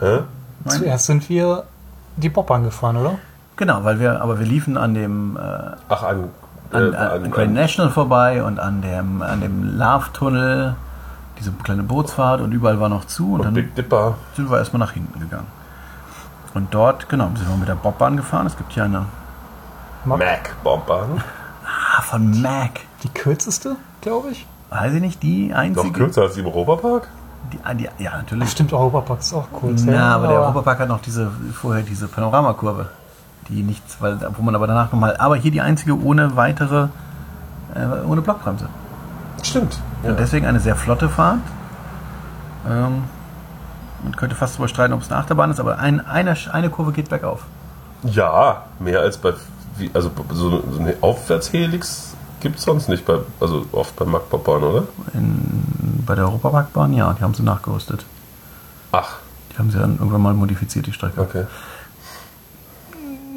Hä? 0.00 0.20
Nein. 0.64 0.78
Zuerst 0.78 1.06
sind 1.06 1.28
wir 1.28 1.64
die 2.16 2.28
Bobbahn 2.28 2.64
gefahren, 2.64 2.96
oder? 2.96 3.18
Genau, 3.56 3.84
weil 3.84 4.00
wir, 4.00 4.20
aber 4.22 4.38
wir 4.38 4.46
liefen 4.46 4.76
an 4.76 4.94
dem 4.94 5.36
äh, 5.36 5.40
Ach, 5.88 6.02
an, 6.04 6.30
äh, 6.72 6.76
an, 6.76 6.94
an, 6.94 7.30
Grand 7.30 7.54
National 7.54 7.90
vorbei 7.90 8.42
und 8.42 8.58
an 8.58 8.82
dem, 8.82 9.22
an 9.22 9.40
dem 9.40 9.76
Love-Tunnel, 9.78 10.74
diese 11.38 11.52
kleine 11.52 11.82
Bootsfahrt 11.82 12.40
und 12.40 12.52
überall 12.52 12.80
war 12.80 12.88
noch 12.88 13.04
zu 13.06 13.34
und 13.34 13.40
und 13.40 13.44
dann 13.46 13.54
Big 13.54 13.74
Dipper. 13.74 14.14
sind 14.36 14.50
wir 14.50 14.58
erstmal 14.58 14.80
nach 14.80 14.92
hinten 14.92 15.18
gegangen. 15.20 15.46
Und 16.54 16.72
dort, 16.74 17.08
genau, 17.08 17.30
sind 17.34 17.48
wir 17.48 17.56
mit 17.56 17.68
der 17.68 17.74
Bobbahn 17.74 18.16
gefahren. 18.16 18.46
Es 18.46 18.56
gibt 18.56 18.72
hier 18.72 18.84
eine 18.84 19.06
Mac 20.04 20.54
Bobbahn. 20.62 21.22
ah, 21.64 22.02
von 22.02 22.42
Mac. 22.42 22.80
Die 23.02 23.08
kürzeste, 23.08 23.76
glaube 24.00 24.30
ich. 24.30 24.46
Weiß 24.70 24.92
ich 24.94 25.00
nicht, 25.00 25.22
die 25.22 25.48
Noch 25.48 25.56
einzige. 25.56 25.92
kürzer 25.92 26.22
als 26.22 26.34
die 26.34 26.40
im 26.40 26.46
Europapark? 26.46 27.08
Die, 27.52 27.58
ah, 27.64 27.74
die, 27.74 27.88
ja, 27.98 28.16
natürlich. 28.16 28.50
Stimmt, 28.50 28.72
Europapark 28.72 29.20
ist 29.20 29.34
auch 29.34 29.50
kurz. 29.52 29.84
Ja, 29.84 30.14
aber 30.14 30.28
der 30.28 30.40
Europapark 30.40 30.78
hat 30.80 30.88
noch 30.88 31.00
diese, 31.00 31.30
vorher 31.52 31.82
diese 31.82 32.08
Panoramakurve. 32.08 32.88
Die 33.48 33.62
nichts, 33.62 33.96
weil, 34.00 34.18
wo 34.36 34.42
man 34.42 34.54
aber 34.54 34.66
danach 34.66 34.92
nochmal, 34.92 35.16
aber 35.16 35.36
hier 35.36 35.50
die 35.50 35.60
einzige 35.60 36.00
ohne 36.00 36.36
weitere, 36.36 36.88
äh, 37.74 38.06
ohne 38.06 38.22
Blockbremse. 38.22 38.68
Stimmt. 39.42 39.78
Ja. 40.02 40.10
Und 40.10 40.20
deswegen 40.20 40.46
eine 40.46 40.60
sehr 40.60 40.76
flotte 40.76 41.08
Fahrt. 41.08 41.40
Ähm, 42.68 43.04
man 44.04 44.16
könnte 44.16 44.36
fast 44.36 44.54
darüber 44.54 44.68
streiten, 44.68 44.92
ob 44.94 45.02
es 45.02 45.10
eine 45.10 45.20
Achterbahn 45.20 45.50
ist, 45.50 45.60
aber 45.60 45.78
ein, 45.78 46.04
eine, 46.04 46.36
eine 46.52 46.70
Kurve 46.70 46.92
geht 46.92 47.08
bergauf. 47.08 47.44
ja, 48.04 48.62
mehr 48.78 49.00
als 49.00 49.18
bei, 49.18 49.32
also 49.94 50.10
so, 50.32 50.62
eine 50.78 50.94
Aufwärtshelix 51.00 52.12
Gibt 52.42 52.58
es 52.58 52.64
sonst 52.64 52.88
nicht, 52.88 53.06
bei, 53.06 53.18
also 53.38 53.66
oft 53.70 53.94
bei 53.94 54.04
Mack-Bobbahn, 54.04 54.64
oder? 54.64 54.82
In, 55.14 56.02
bei 56.04 56.16
der 56.16 56.24
Europaparkbahn, 56.24 56.92
ja, 56.92 57.12
die 57.12 57.22
haben 57.22 57.34
sie 57.34 57.44
nachgerüstet. 57.44 58.04
Ach, 58.90 59.18
Die 59.52 59.58
haben 59.58 59.70
sie 59.70 59.78
dann 59.78 59.92
irgendwann 59.98 60.22
mal 60.22 60.34
modifiziert, 60.34 60.86
die 60.86 60.92
Strecke. 60.92 61.20
okay. 61.20 61.44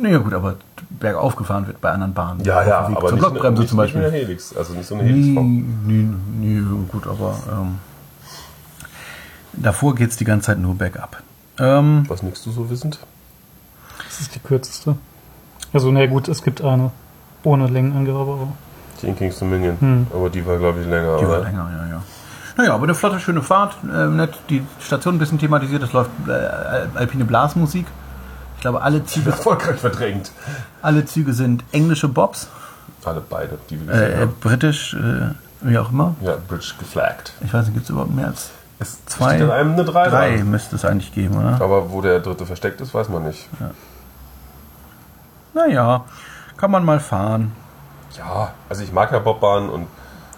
Naja 0.01 0.17
gut, 0.17 0.33
aber 0.33 0.55
bergauf 0.89 1.35
gefahren 1.35 1.67
wird 1.67 1.79
bei 1.81 1.91
anderen 1.91 2.13
Bahnen. 2.13 2.43
Ja, 2.43 2.63
ja, 2.65 2.79
aber 2.79 2.99
zur 3.07 3.11
nicht, 3.13 3.19
Blockbremse 3.19 3.61
nicht, 3.61 3.69
zum 3.69 3.79
nicht 3.81 3.93
mit 3.95 4.03
der 4.03 4.09
Beispiel. 4.09 4.25
Helix, 4.27 4.55
also 4.55 4.73
nicht 4.73 4.87
so 4.87 4.95
eine 4.95 5.03
Nee, 5.03 5.09
Helixform. 5.11 5.65
nee, 5.87 6.07
nee, 6.39 6.61
gut, 6.91 7.07
aber 7.07 7.35
ähm, 7.51 7.75
davor 9.53 9.95
geht 9.95 10.09
es 10.11 10.17
die 10.17 10.25
ganze 10.25 10.47
Zeit 10.47 10.59
nur 10.59 10.75
bergab. 10.75 11.21
Ähm, 11.59 12.03
Was 12.07 12.23
nickst 12.23 12.45
du 12.45 12.51
so 12.51 12.69
wissend? 12.69 12.99
Das 14.05 14.19
ist 14.21 14.35
die 14.35 14.39
kürzeste. 14.39 14.95
Also, 15.73 15.91
na 15.91 16.05
gut, 16.05 16.27
es 16.27 16.43
gibt 16.43 16.61
eine 16.61 16.91
ohne 17.43 17.67
Längenangabe, 17.67 18.19
aber 18.31 18.47
Die 19.01 19.07
in 19.07 19.15
Kingston 19.15 19.49
Minion. 19.49 20.07
Aber 20.13 20.29
die 20.29 20.45
war, 20.45 20.57
glaube 20.57 20.81
ich, 20.81 20.87
länger. 20.87 21.17
die 21.17 21.23
war 21.27 21.39
oder? 21.39 21.43
länger, 21.43 21.69
ja, 21.77 21.87
ja. 21.95 22.01
Naja, 22.57 22.73
aber 22.73 22.83
eine 22.83 22.95
flotte, 22.95 23.19
schöne 23.19 23.41
Fahrt. 23.41 23.75
Äh, 23.83 24.07
nett, 24.07 24.33
die 24.49 24.63
Station 24.79 25.15
ein 25.15 25.19
bisschen 25.19 25.39
thematisiert. 25.39 25.83
Es 25.83 25.91
läuft 25.93 26.09
äh, 26.27 26.31
alpine 26.97 27.25
Blasmusik. 27.25 27.85
Glaube, 28.65 28.81
alle 28.81 29.05
Züge, 29.05 29.29
Erfolgreich 29.29 29.79
verdrängt. 29.79 30.31
alle 30.81 31.05
Züge 31.05 31.33
sind 31.33 31.63
englische 31.71 32.07
Bobs. 32.07 32.47
Alle 33.03 33.21
beide, 33.21 33.59
die 33.69 33.79
wir 33.79 33.85
gesehen 33.93 34.11
Äh, 34.17 34.21
haben. 34.21 34.35
britisch, 34.41 34.95
äh, 34.95 35.35
wie 35.61 35.77
auch 35.77 35.91
immer. 35.91 36.15
Ja, 36.21 36.35
Bridge 36.47 36.73
geflaggt. 36.79 37.33
Ich 37.41 37.53
weiß 37.53 37.65
nicht, 37.65 37.75
gibt 37.75 37.83
es 37.83 37.91
überhaupt 37.91 38.15
mehr 38.15 38.25
als 38.25 38.49
Es 38.79 39.05
zwei? 39.05 39.35
steht 39.35 39.41
in 39.41 39.51
einem 39.51 39.73
eine 39.73 39.85
3 39.85 40.09
Drei 40.09 40.37
dran. 40.37 40.49
müsste 40.49 40.77
es 40.77 40.83
eigentlich 40.83 41.13
geben, 41.13 41.37
oder? 41.37 41.61
Aber 41.63 41.91
wo 41.91 42.01
der 42.01 42.21
dritte 42.21 42.47
versteckt 42.47 42.81
ist, 42.81 42.91
weiß 42.95 43.07
man 43.09 43.25
nicht. 43.27 43.47
Naja, 45.53 46.03
kann 46.57 46.71
man 46.71 46.83
mal 46.83 46.99
fahren. 46.99 47.51
Ja, 48.17 48.51
also 48.67 48.81
ich 48.81 48.91
mag 48.91 49.11
ja 49.11 49.19
Bobbahn 49.19 49.69
und 49.69 49.85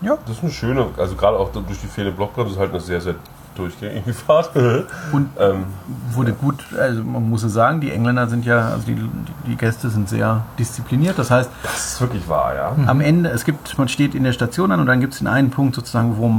Ja. 0.01 0.17
das 0.27 0.35
ist 0.35 0.43
eine 0.43 0.51
schöne, 0.51 0.87
also 0.97 1.15
gerade 1.15 1.37
auch 1.37 1.49
durch 1.53 1.79
die 1.79 1.87
fehlende 1.87 2.17
Blockbremse 2.17 2.55
ist 2.55 2.59
halt 2.59 2.71
eine 2.71 2.81
sehr, 2.81 2.99
sehr 2.99 3.15
durchgängige 3.57 4.13
Fahrt. 4.13 4.55
Und 4.55 5.29
ähm, 5.39 5.65
wurde 6.11 6.33
gut, 6.33 6.55
also 6.79 7.03
man 7.03 7.29
muss 7.29 7.43
es 7.43 7.53
sagen, 7.53 7.81
die 7.81 7.91
Engländer 7.91 8.27
sind 8.27 8.45
ja, 8.45 8.69
also 8.69 8.85
die, 8.87 8.97
die 9.45 9.55
Gäste 9.55 9.89
sind 9.89 10.09
sehr 10.09 10.43
diszipliniert. 10.59 11.17
Das 11.17 11.31
heißt, 11.31 11.49
das 11.63 11.93
ist 11.93 12.01
wirklich 12.01 12.27
wahr, 12.29 12.55
ja. 12.55 12.75
am 12.87 13.01
Ende, 13.01 13.29
es 13.29 13.45
gibt, 13.45 13.77
man 13.77 13.87
steht 13.87 14.15
in 14.15 14.23
der 14.23 14.33
Station 14.33 14.71
an 14.71 14.79
und 14.79 14.85
dann 14.87 14.99
gibt 14.99 15.13
es 15.13 15.19
den 15.19 15.27
einen 15.27 15.49
Punkt 15.49 15.75
sozusagen, 15.75 16.17
wo, 16.17 16.31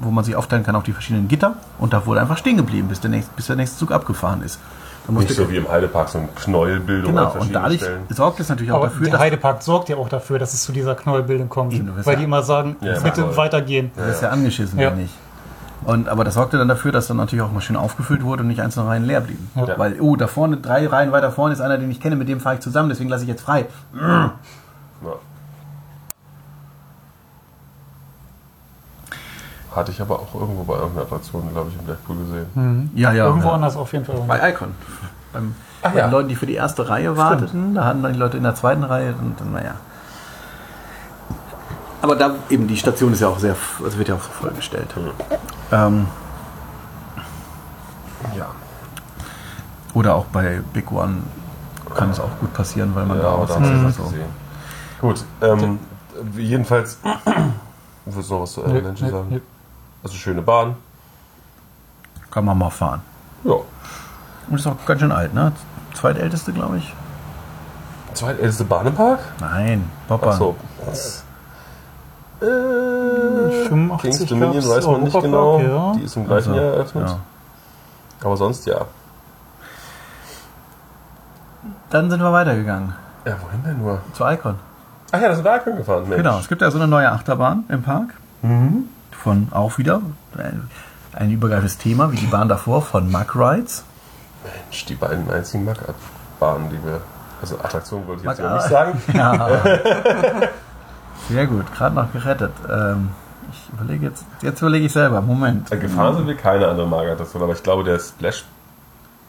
wo 0.00 0.10
man 0.10 0.24
sich 0.24 0.36
aufteilen 0.36 0.64
kann 0.64 0.76
auf 0.76 0.82
die 0.84 0.92
verschiedenen 0.92 1.28
Gitter 1.28 1.54
und 1.78 1.92
da 1.92 2.06
wurde 2.06 2.20
einfach 2.20 2.38
stehen 2.38 2.56
geblieben, 2.56 2.88
bis 2.88 3.00
der 3.00 3.10
nächste, 3.10 3.32
bis 3.36 3.46
der 3.46 3.56
nächste 3.56 3.78
Zug 3.78 3.92
abgefahren 3.92 4.42
ist. 4.42 4.58
Nicht 5.08 5.30
so 5.30 5.50
wie 5.50 5.56
im 5.56 5.68
Heidepark, 5.68 6.08
so 6.08 6.18
eine 6.18 6.28
Knäuelbildung 6.28 7.12
genau, 7.12 7.32
an 7.32 7.40
und 7.40 7.52
dadurch 7.52 7.80
Stellen. 7.80 8.02
sorgt 8.10 8.38
es 8.38 8.48
natürlich 8.48 8.70
auch 8.70 8.76
aber 8.76 8.86
dafür, 8.86 9.10
der 9.10 9.18
Heidepark 9.18 9.60
sorgt 9.60 9.88
ja 9.88 9.96
auch 9.96 10.08
dafür, 10.08 10.38
dass 10.38 10.54
es 10.54 10.62
zu 10.62 10.70
dieser 10.70 10.94
Knollbildung 10.94 11.48
kommt. 11.48 11.72
Eben, 11.72 11.90
weil 12.04 12.12
ja- 12.12 12.18
die 12.20 12.24
immer 12.24 12.42
sagen, 12.42 12.76
Ja, 12.80 13.00
bitte 13.00 13.22
voll. 13.24 13.36
weitergehen. 13.36 13.90
Du 13.96 14.04
wirst 14.04 14.22
ja 14.22 14.28
angeschissen, 14.28 14.78
Ja. 14.78 14.90
wenn 14.92 14.98
nicht. 14.98 15.14
Und, 15.84 16.08
aber 16.08 16.24
das 16.24 16.34
sorgte 16.34 16.58
dann 16.58 16.68
dafür, 16.68 16.92
dass 16.92 17.08
dann 17.08 17.16
natürlich 17.16 17.42
auch 17.42 17.50
mal 17.50 17.60
schön 17.60 17.76
aufgefüllt 17.76 18.22
wurde 18.22 18.42
und 18.42 18.48
nicht 18.48 18.60
einzelne 18.60 18.88
Reihen 18.88 19.04
leer 19.04 19.20
blieben. 19.20 19.50
Ja. 19.54 19.78
Weil, 19.78 20.00
oh, 20.00 20.16
da 20.16 20.26
vorne, 20.28 20.58
drei 20.58 20.86
Reihen 20.86 21.10
weiter 21.12 21.32
vorne 21.32 21.54
ist 21.54 21.60
einer, 21.60 21.78
den 21.78 21.90
ich 21.90 22.00
kenne, 22.00 22.16
mit 22.16 22.28
dem 22.28 22.40
fahre 22.40 22.56
ich 22.56 22.60
zusammen, 22.60 22.88
deswegen 22.88 23.10
lasse 23.10 23.24
ich 23.24 23.28
jetzt 23.28 23.42
frei. 23.42 23.66
Ja. 24.00 24.34
Hatte 29.74 29.90
ich 29.90 30.00
aber 30.00 30.20
auch 30.20 30.34
irgendwo 30.34 30.64
bei 30.64 30.74
irgendeiner 30.74 31.06
Attraktion, 31.06 31.48
glaube 31.52 31.70
ich, 31.70 31.78
im 31.78 31.84
Blackpool 31.86 32.16
gesehen. 32.16 32.90
Ja, 32.94 33.12
ja. 33.12 33.26
Irgendwo 33.26 33.48
ja. 33.48 33.54
anders 33.54 33.76
auf 33.76 33.92
jeden 33.92 34.04
Fall. 34.04 34.16
Bei 34.28 34.50
Icon. 34.50 34.74
Beim, 35.32 35.54
Ah, 35.82 35.88
bei 35.88 35.98
ja. 35.98 36.06
den 36.06 36.12
Leuten, 36.12 36.28
die 36.28 36.36
für 36.36 36.46
die 36.46 36.54
erste 36.54 36.88
Reihe 36.88 37.16
warteten, 37.16 37.74
da 37.74 37.84
hatten 37.84 38.02
dann 38.02 38.12
die 38.12 38.18
Leute 38.18 38.36
in 38.36 38.44
der 38.44 38.54
zweiten 38.54 38.84
Reihe 38.84 39.14
und 39.20 39.40
dann, 39.40 39.52
naja. 39.52 39.74
Aber 42.00 42.14
da 42.14 42.36
eben, 42.50 42.68
die 42.68 42.76
Station 42.76 43.12
ist 43.12 43.20
ja 43.20 43.28
auch 43.28 43.38
sehr, 43.38 43.56
also 43.82 43.98
wird 43.98 44.08
ja 44.08 44.14
auch 44.14 44.22
so 44.22 44.30
vollgestellt. 44.30 44.88
Ähm, 45.72 46.06
Ja. 48.36 48.46
oder 49.94 50.14
auch 50.14 50.26
bei 50.26 50.60
Big 50.72 50.92
One 50.92 51.22
kann 51.94 52.10
es 52.10 52.20
auch 52.20 52.30
gut 52.40 52.52
passieren, 52.54 52.94
weil 52.94 53.04
man 53.06 53.16
Ja, 53.18 53.24
da 53.24 53.30
auch 53.32 53.46
das 53.46 53.96
so. 53.96 54.12
Gut, 55.00 55.24
ähm, 55.40 55.78
jedenfalls, 56.36 56.98
willst 58.04 58.30
du 58.30 58.34
noch 58.34 58.42
was 58.42 58.52
zu 58.52 58.64
Avalanche 58.64 59.04
nee, 59.04 59.10
sagen? 59.10 59.26
nee. 59.30 59.40
Also 60.04 60.14
schöne 60.16 60.42
Bahn. 60.42 60.76
Kann 62.30 62.44
man 62.44 62.56
mal 62.58 62.70
fahren. 62.70 63.02
Ja. 63.44 63.54
Und 64.48 64.54
ist 64.54 64.66
auch 64.66 64.76
ganz 64.86 65.00
schön 65.00 65.12
alt, 65.12 65.34
ne? 65.34 65.52
Zweitälteste, 65.94 66.52
glaube 66.52 66.78
ich. 66.78 66.94
Zweitälteste 68.14 68.64
Bahn 68.64 68.86
im 68.86 68.94
Park? 68.94 69.20
Nein, 69.40 69.90
Bobbahn. 70.08 70.30
Ach 70.30 70.38
so. 70.38 70.56
Äh, 72.42 73.68
85 73.68 74.00
Kings 74.00 74.26
Dominion 74.28 74.68
weiß 74.68 74.86
man 74.86 75.02
nicht 75.04 75.20
genau. 75.20 75.58
Ja. 75.60 75.92
Die 75.96 76.02
ist 76.02 76.16
im 76.16 76.26
gleichen 76.26 76.50
Also, 76.52 76.60
Jahr 76.62 76.74
eröffnet. 76.74 77.08
ja. 77.08 77.18
Aber 78.24 78.36
sonst 78.36 78.66
ja. 78.66 78.80
Dann 81.90 82.10
sind 82.10 82.20
wir 82.20 82.32
weitergegangen. 82.32 82.94
Ja, 83.24 83.36
wohin 83.42 83.62
denn 83.64 83.78
nur? 83.78 84.00
Zu 84.14 84.24
Icon. 84.24 84.56
Ach 85.12 85.20
ja, 85.20 85.28
das 85.28 85.38
ist 85.38 85.46
Icon 85.46 85.76
gefahren, 85.76 86.04
Mensch. 86.08 86.16
Genau, 86.16 86.38
es 86.38 86.48
gibt 86.48 86.62
ja 86.62 86.70
so 86.70 86.78
eine 86.78 86.88
neue 86.88 87.10
Achterbahn 87.12 87.64
im 87.68 87.82
Park. 87.82 88.14
Von 89.12 89.48
auch 89.52 89.78
wieder 89.78 90.00
ein, 90.36 90.68
ein 91.14 91.30
übergreifendes 91.30 91.78
Thema, 91.78 92.10
wie 92.10 92.16
die 92.16 92.26
Bahn 92.26 92.48
davor, 92.48 92.82
von 92.82 93.08
Mack 93.10 93.36
Rides. 93.36 93.84
Mensch, 94.42 94.84
die 94.86 94.94
beiden 94.96 95.30
einzigen 95.30 95.64
Mack-Bahnen, 95.64 96.68
die 96.70 96.84
wir. 96.84 97.00
Also 97.40 97.56
Attraktionen 97.58 98.06
wollte 98.08 98.22
ich 98.22 98.28
jetzt 98.28 98.40
Mack- 98.40 98.48
ja 98.50 98.54
nicht 98.56 98.68
sagen. 98.68 99.02
Ja. 99.12 99.48
Sehr 101.28 101.46
gut, 101.46 101.72
gerade 101.74 101.94
noch 101.94 102.12
gerettet. 102.12 102.52
Ähm, 102.70 103.10
ich 103.52 103.72
überlege 103.72 104.06
jetzt, 104.06 104.24
jetzt 104.42 104.60
überlege 104.60 104.86
ich 104.86 104.92
selber. 104.92 105.20
Moment. 105.20 105.70
Äh, 105.72 105.76
Gefahren 105.78 106.16
sind 106.16 106.26
wir 106.26 106.36
keine 106.36 106.68
andere 106.68 106.86
Mack-Attraktion, 106.86 107.42
aber 107.42 107.52
ich 107.52 107.62
glaube, 107.62 107.84
der 107.84 107.98
Splash 107.98 108.44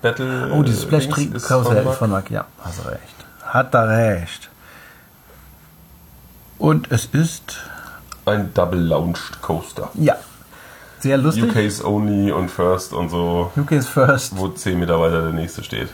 Battle. 0.02 0.52
Oh, 0.54 0.64
dieses 0.64 0.84
Splash 0.84 1.08
Tree 1.10 1.24
ist 1.26 1.48
Karussell 1.48 1.84
von 1.86 2.10
Mack. 2.10 2.30
Ja, 2.30 2.46
hast 2.64 2.86
recht. 2.86 3.00
Hat 3.46 3.74
er 3.74 3.88
recht. 3.88 4.50
Und 6.58 6.92
es 6.92 7.06
ist, 7.06 7.60
Ein 8.26 8.54
Double-Launched 8.54 9.42
Coaster. 9.42 9.90
ja, 9.96 10.16
sehr 11.00 11.18
lustig. 11.18 11.46
UK's 11.54 11.84
Only 11.84 12.32
und 12.32 12.50
First 12.50 12.94
und 12.94 13.10
so, 13.10 13.52
UK's 13.58 13.88
First. 13.88 14.38
wo 14.38 14.48
10 14.50 14.80
Meter 14.80 15.00
weiter 15.00 15.22
der 15.24 15.34
nächste 15.34 15.64
steht. 15.64 15.90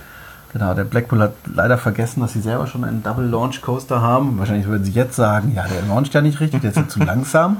Genau, 0.51 0.73
der 0.73 0.83
Blackpool 0.83 1.21
hat 1.21 1.33
leider 1.45 1.77
vergessen, 1.77 2.21
dass 2.21 2.33
sie 2.33 2.41
selber 2.41 2.65
schon 2.65 2.83
einen 2.83 3.03
Double 3.03 3.25
Launch 3.25 3.61
Coaster 3.61 4.01
haben. 4.01 4.39
Wahrscheinlich 4.39 4.65
würden 4.65 4.83
sie 4.83 4.91
jetzt 4.91 5.15
sagen, 5.15 5.53
ja, 5.55 5.67
der 5.67 5.83
launcht 5.83 6.13
ja 6.13 6.21
nicht 6.21 6.39
richtig, 6.39 6.61
der 6.61 6.71
ist 6.71 6.77
ja 6.77 6.87
zu 6.87 6.99
langsam. 6.99 7.57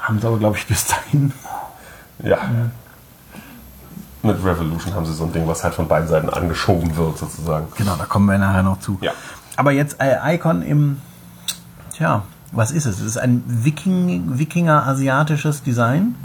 Haben 0.00 0.20
sie 0.20 0.26
aber, 0.26 0.38
glaube 0.38 0.56
ich, 0.56 0.66
bis 0.66 0.86
dahin. 0.86 1.32
Ja. 2.22 2.38
Mit 4.22 4.44
Revolution 4.44 4.94
haben 4.94 5.06
sie 5.06 5.12
so 5.12 5.24
ein 5.24 5.32
Ding, 5.32 5.46
was 5.46 5.62
halt 5.62 5.74
von 5.74 5.86
beiden 5.86 6.08
Seiten 6.08 6.28
angeschoben 6.30 6.96
wird, 6.96 7.18
sozusagen. 7.18 7.68
Genau, 7.76 7.94
da 7.96 8.04
kommen 8.06 8.26
wir 8.26 8.38
nachher 8.38 8.62
noch 8.62 8.80
zu. 8.80 8.98
Ja. 9.00 9.12
Aber 9.56 9.70
jetzt 9.70 10.00
äh, 10.00 10.34
Icon 10.34 10.62
im, 10.62 11.00
tja, 11.92 12.22
was 12.50 12.72
ist 12.72 12.86
es? 12.86 13.00
Es 13.00 13.06
ist 13.06 13.18
ein 13.18 13.44
Viking, 13.46 14.38
Wikinger-asiatisches 14.38 15.62
Design. 15.62 16.16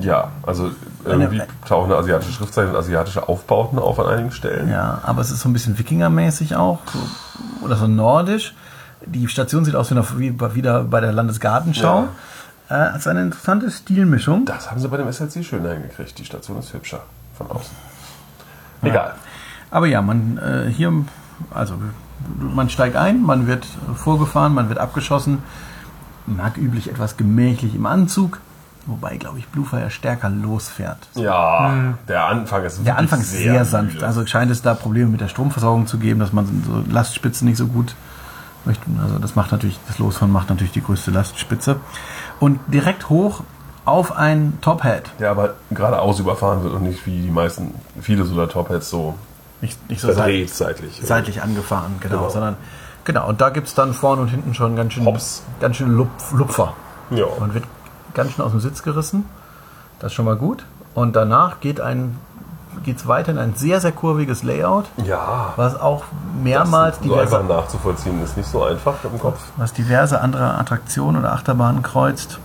Ja, 0.00 0.28
also 0.42 0.70
irgendwie 1.04 1.42
tauchen 1.66 1.92
asiatische 1.92 2.32
Schriftzeichen 2.32 2.70
und 2.70 2.76
asiatische 2.76 3.28
Aufbauten 3.28 3.78
auf 3.78 3.98
an 4.00 4.06
einigen 4.06 4.32
Stellen. 4.32 4.70
Ja, 4.70 5.00
aber 5.02 5.20
es 5.20 5.30
ist 5.30 5.40
so 5.40 5.48
ein 5.48 5.52
bisschen 5.52 5.78
Wikinger-mäßig 5.78 6.56
auch. 6.56 6.80
So, 6.92 7.64
oder 7.64 7.76
so 7.76 7.86
nordisch. 7.86 8.54
Die 9.06 9.28
Station 9.28 9.64
sieht 9.64 9.76
aus 9.76 9.90
wie, 10.16 10.38
wieder 10.54 10.84
bei 10.84 11.00
der 11.00 11.12
Landesgartenschau. 11.12 12.08
Äh, 12.70 12.90
es 12.90 13.00
ist 13.00 13.08
eine 13.08 13.22
interessante 13.22 13.70
Stilmischung. 13.70 14.46
Das 14.46 14.70
haben 14.70 14.80
sie 14.80 14.88
bei 14.88 14.96
dem 14.96 15.12
SLC 15.12 15.44
schön 15.44 15.66
hingekriegt. 15.66 16.18
Die 16.18 16.24
Station 16.24 16.58
ist 16.58 16.72
hübscher 16.72 17.00
von 17.36 17.50
außen. 17.50 17.76
Egal. 18.82 19.14
Aber 19.70 19.86
ja, 19.86 20.02
man 20.02 20.38
äh, 20.38 20.70
hier, 20.70 20.92
also 21.52 21.74
man 22.38 22.70
steigt 22.70 22.96
ein, 22.96 23.22
man 23.22 23.46
wird 23.46 23.66
vorgefahren, 23.94 24.54
man 24.54 24.68
wird 24.68 24.78
abgeschossen. 24.78 25.42
Mag 26.26 26.56
üblich 26.56 26.88
etwas 26.88 27.16
gemächlich 27.16 27.74
im 27.74 27.84
Anzug, 27.84 28.40
wobei, 28.86 29.16
glaube 29.16 29.38
ich, 29.38 29.46
Bluefire 29.48 29.90
stärker 29.90 30.28
losfährt. 30.28 30.98
Ja, 31.14 31.94
der 32.08 32.26
Anfang 32.26 32.64
ist 32.64 32.84
Der 32.86 32.98
Anfang 32.98 33.20
ist 33.20 33.32
sehr, 33.32 33.64
sanft. 33.64 33.94
müde. 33.94 34.06
Also 34.06 34.26
scheint 34.26 34.50
es 34.50 34.62
da 34.62 34.74
Probleme 34.74 35.10
mit 35.10 35.20
der 35.20 35.28
Stromversorgung 35.28 35.86
zu 35.86 35.98
geben, 35.98 36.20
dass 36.20 36.32
man 36.32 36.46
so 36.66 36.82
Lastspitzen 36.92 37.46
nicht 37.48 37.56
so 37.58 37.66
gut 37.66 37.94
möchte. 38.64 38.84
Also 39.02 39.18
das 39.18 39.34
macht 39.36 39.52
natürlich, 39.52 39.78
das 39.86 39.98
Losfahren 39.98 40.32
macht 40.32 40.48
natürlich 40.50 40.72
die 40.72 40.82
größte 40.82 41.10
Lastspitze. 41.10 41.76
Und 42.40 42.60
direkt 42.68 43.08
hoch 43.08 43.42
auf 43.84 44.16
ein 44.16 44.56
Top-Hat. 44.62 45.10
der 45.18 45.30
aber 45.30 45.54
geradeaus 45.70 46.18
überfahren 46.18 46.62
wird 46.62 46.72
und 46.74 46.84
nicht 46.84 47.04
wie 47.06 47.20
die 47.22 47.30
meisten, 47.30 47.74
viele 48.00 48.24
so 48.24 48.34
der 48.34 48.48
Top-Hats 48.48 48.88
so 48.88 49.14
Nicht, 49.60 49.90
nicht 49.90 50.00
so 50.00 50.12
verdreht 50.12 50.54
seitlich. 50.54 51.00
seitlich 51.04 51.42
angefahren, 51.42 51.96
genau, 52.00 52.16
Genau. 52.18 52.30
sondern 52.30 52.56
genau, 53.04 53.28
und 53.28 53.40
da 53.42 53.50
gibt 53.50 53.66
es 53.68 53.74
dann 53.74 53.92
vorne 53.92 54.22
und 54.22 54.28
hinten 54.28 54.54
schon 54.54 54.74
ganz 54.74 54.94
schön, 54.94 55.04
Hops. 55.04 55.42
ganz 55.60 55.76
schön 55.76 55.90
Lupf, 55.94 56.32
Lupfer. 56.32 56.72
Ja. 57.10 57.26
Man 57.38 57.52
wird 57.52 57.64
ganz 58.14 58.32
schön 58.32 58.44
aus 58.44 58.50
dem 58.52 58.60
Sitz 58.60 58.82
gerissen. 58.82 59.24
Das 60.00 60.12
ist 60.12 60.14
schon 60.14 60.24
mal 60.24 60.36
gut. 60.36 60.64
Und 60.94 61.14
danach 61.16 61.60
geht 61.60 61.80
ein 61.80 62.18
geht 62.84 62.96
es 62.96 63.06
weiter 63.06 63.30
in 63.30 63.38
ein 63.38 63.54
sehr, 63.54 63.80
sehr 63.80 63.92
kurviges 63.92 64.42
Layout, 64.42 64.86
Ja. 65.04 65.52
was 65.54 65.80
auch 65.80 66.02
mehrmals 66.42 66.98
so 67.00 67.14
einfach 67.14 67.38
diverse, 67.38 67.44
nachzuvollziehen 67.44 68.20
ist 68.24 68.36
nicht 68.36 68.48
so 68.48 68.64
einfach 68.64 68.94
im 69.04 69.16
Kopf, 69.20 69.40
was 69.56 69.72
diverse 69.72 70.20
andere 70.20 70.58
Attraktionen 70.58 71.20
oder 71.20 71.32
Achterbahnen 71.34 71.82
kreuzt. 71.82 72.40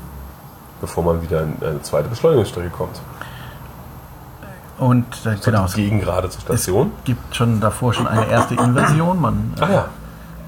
bevor 0.81 1.03
man 1.03 1.21
wieder 1.23 1.41
in 1.41 1.55
eine 1.61 1.81
zweite 1.81 2.07
Beschleunigungsstrecke 2.09 2.69
kommt. 2.69 3.01
Und 4.77 5.05
äh, 5.25 5.35
genau, 5.43 5.65
es 5.65 5.73
Gegen 5.73 5.99
gerade 5.99 6.29
zur 6.29 6.41
Station. 6.41 6.91
gibt 7.03 7.35
schon 7.35 7.59
davor 7.59 7.93
schon 7.93 8.07
eine 8.07 8.27
erste 8.29 8.53
Inversion. 8.55 9.19
Man 9.19 9.53
äh, 9.59 9.63
Ah 9.63 9.69
ja, 9.71 9.85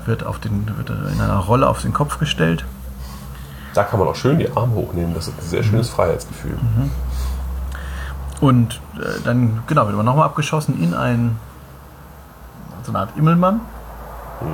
wird, 0.06 0.24
auf 0.26 0.40
den, 0.40 0.68
wird 0.78 0.90
in 0.90 1.20
einer 1.20 1.38
Rolle 1.38 1.68
auf 1.68 1.82
den 1.82 1.92
Kopf 1.92 2.18
gestellt. 2.20 2.64
Da 3.74 3.84
kann 3.84 4.00
man 4.00 4.08
auch 4.08 4.16
schön 4.16 4.38
die 4.40 4.50
Arme 4.56 4.74
hochnehmen. 4.76 5.14
Das 5.14 5.28
ist 5.28 5.38
ein 5.40 5.46
sehr 5.48 5.64
schönes 5.64 5.90
Freiheitsgefühl. 5.90 6.58
Und 8.40 8.82
äh, 8.98 9.22
dann, 9.24 9.64
genau, 9.68 9.86
wird 9.88 9.96
man 9.96 10.06
nochmal 10.06 10.26
abgeschossen 10.26 10.82
in 10.82 10.94
ein, 10.94 11.38
so 12.84 12.92
eine 12.92 13.00
Art 13.00 13.10
Immelmann, 13.18 13.62
Hm. 14.40 14.48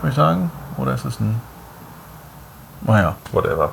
würde 0.00 0.08
ich 0.10 0.14
sagen. 0.14 0.50
Oder 0.76 0.94
ist 0.94 1.04
es 1.04 1.18
ein, 1.20 1.40
naja, 2.82 3.16
Whatever. 3.32 3.70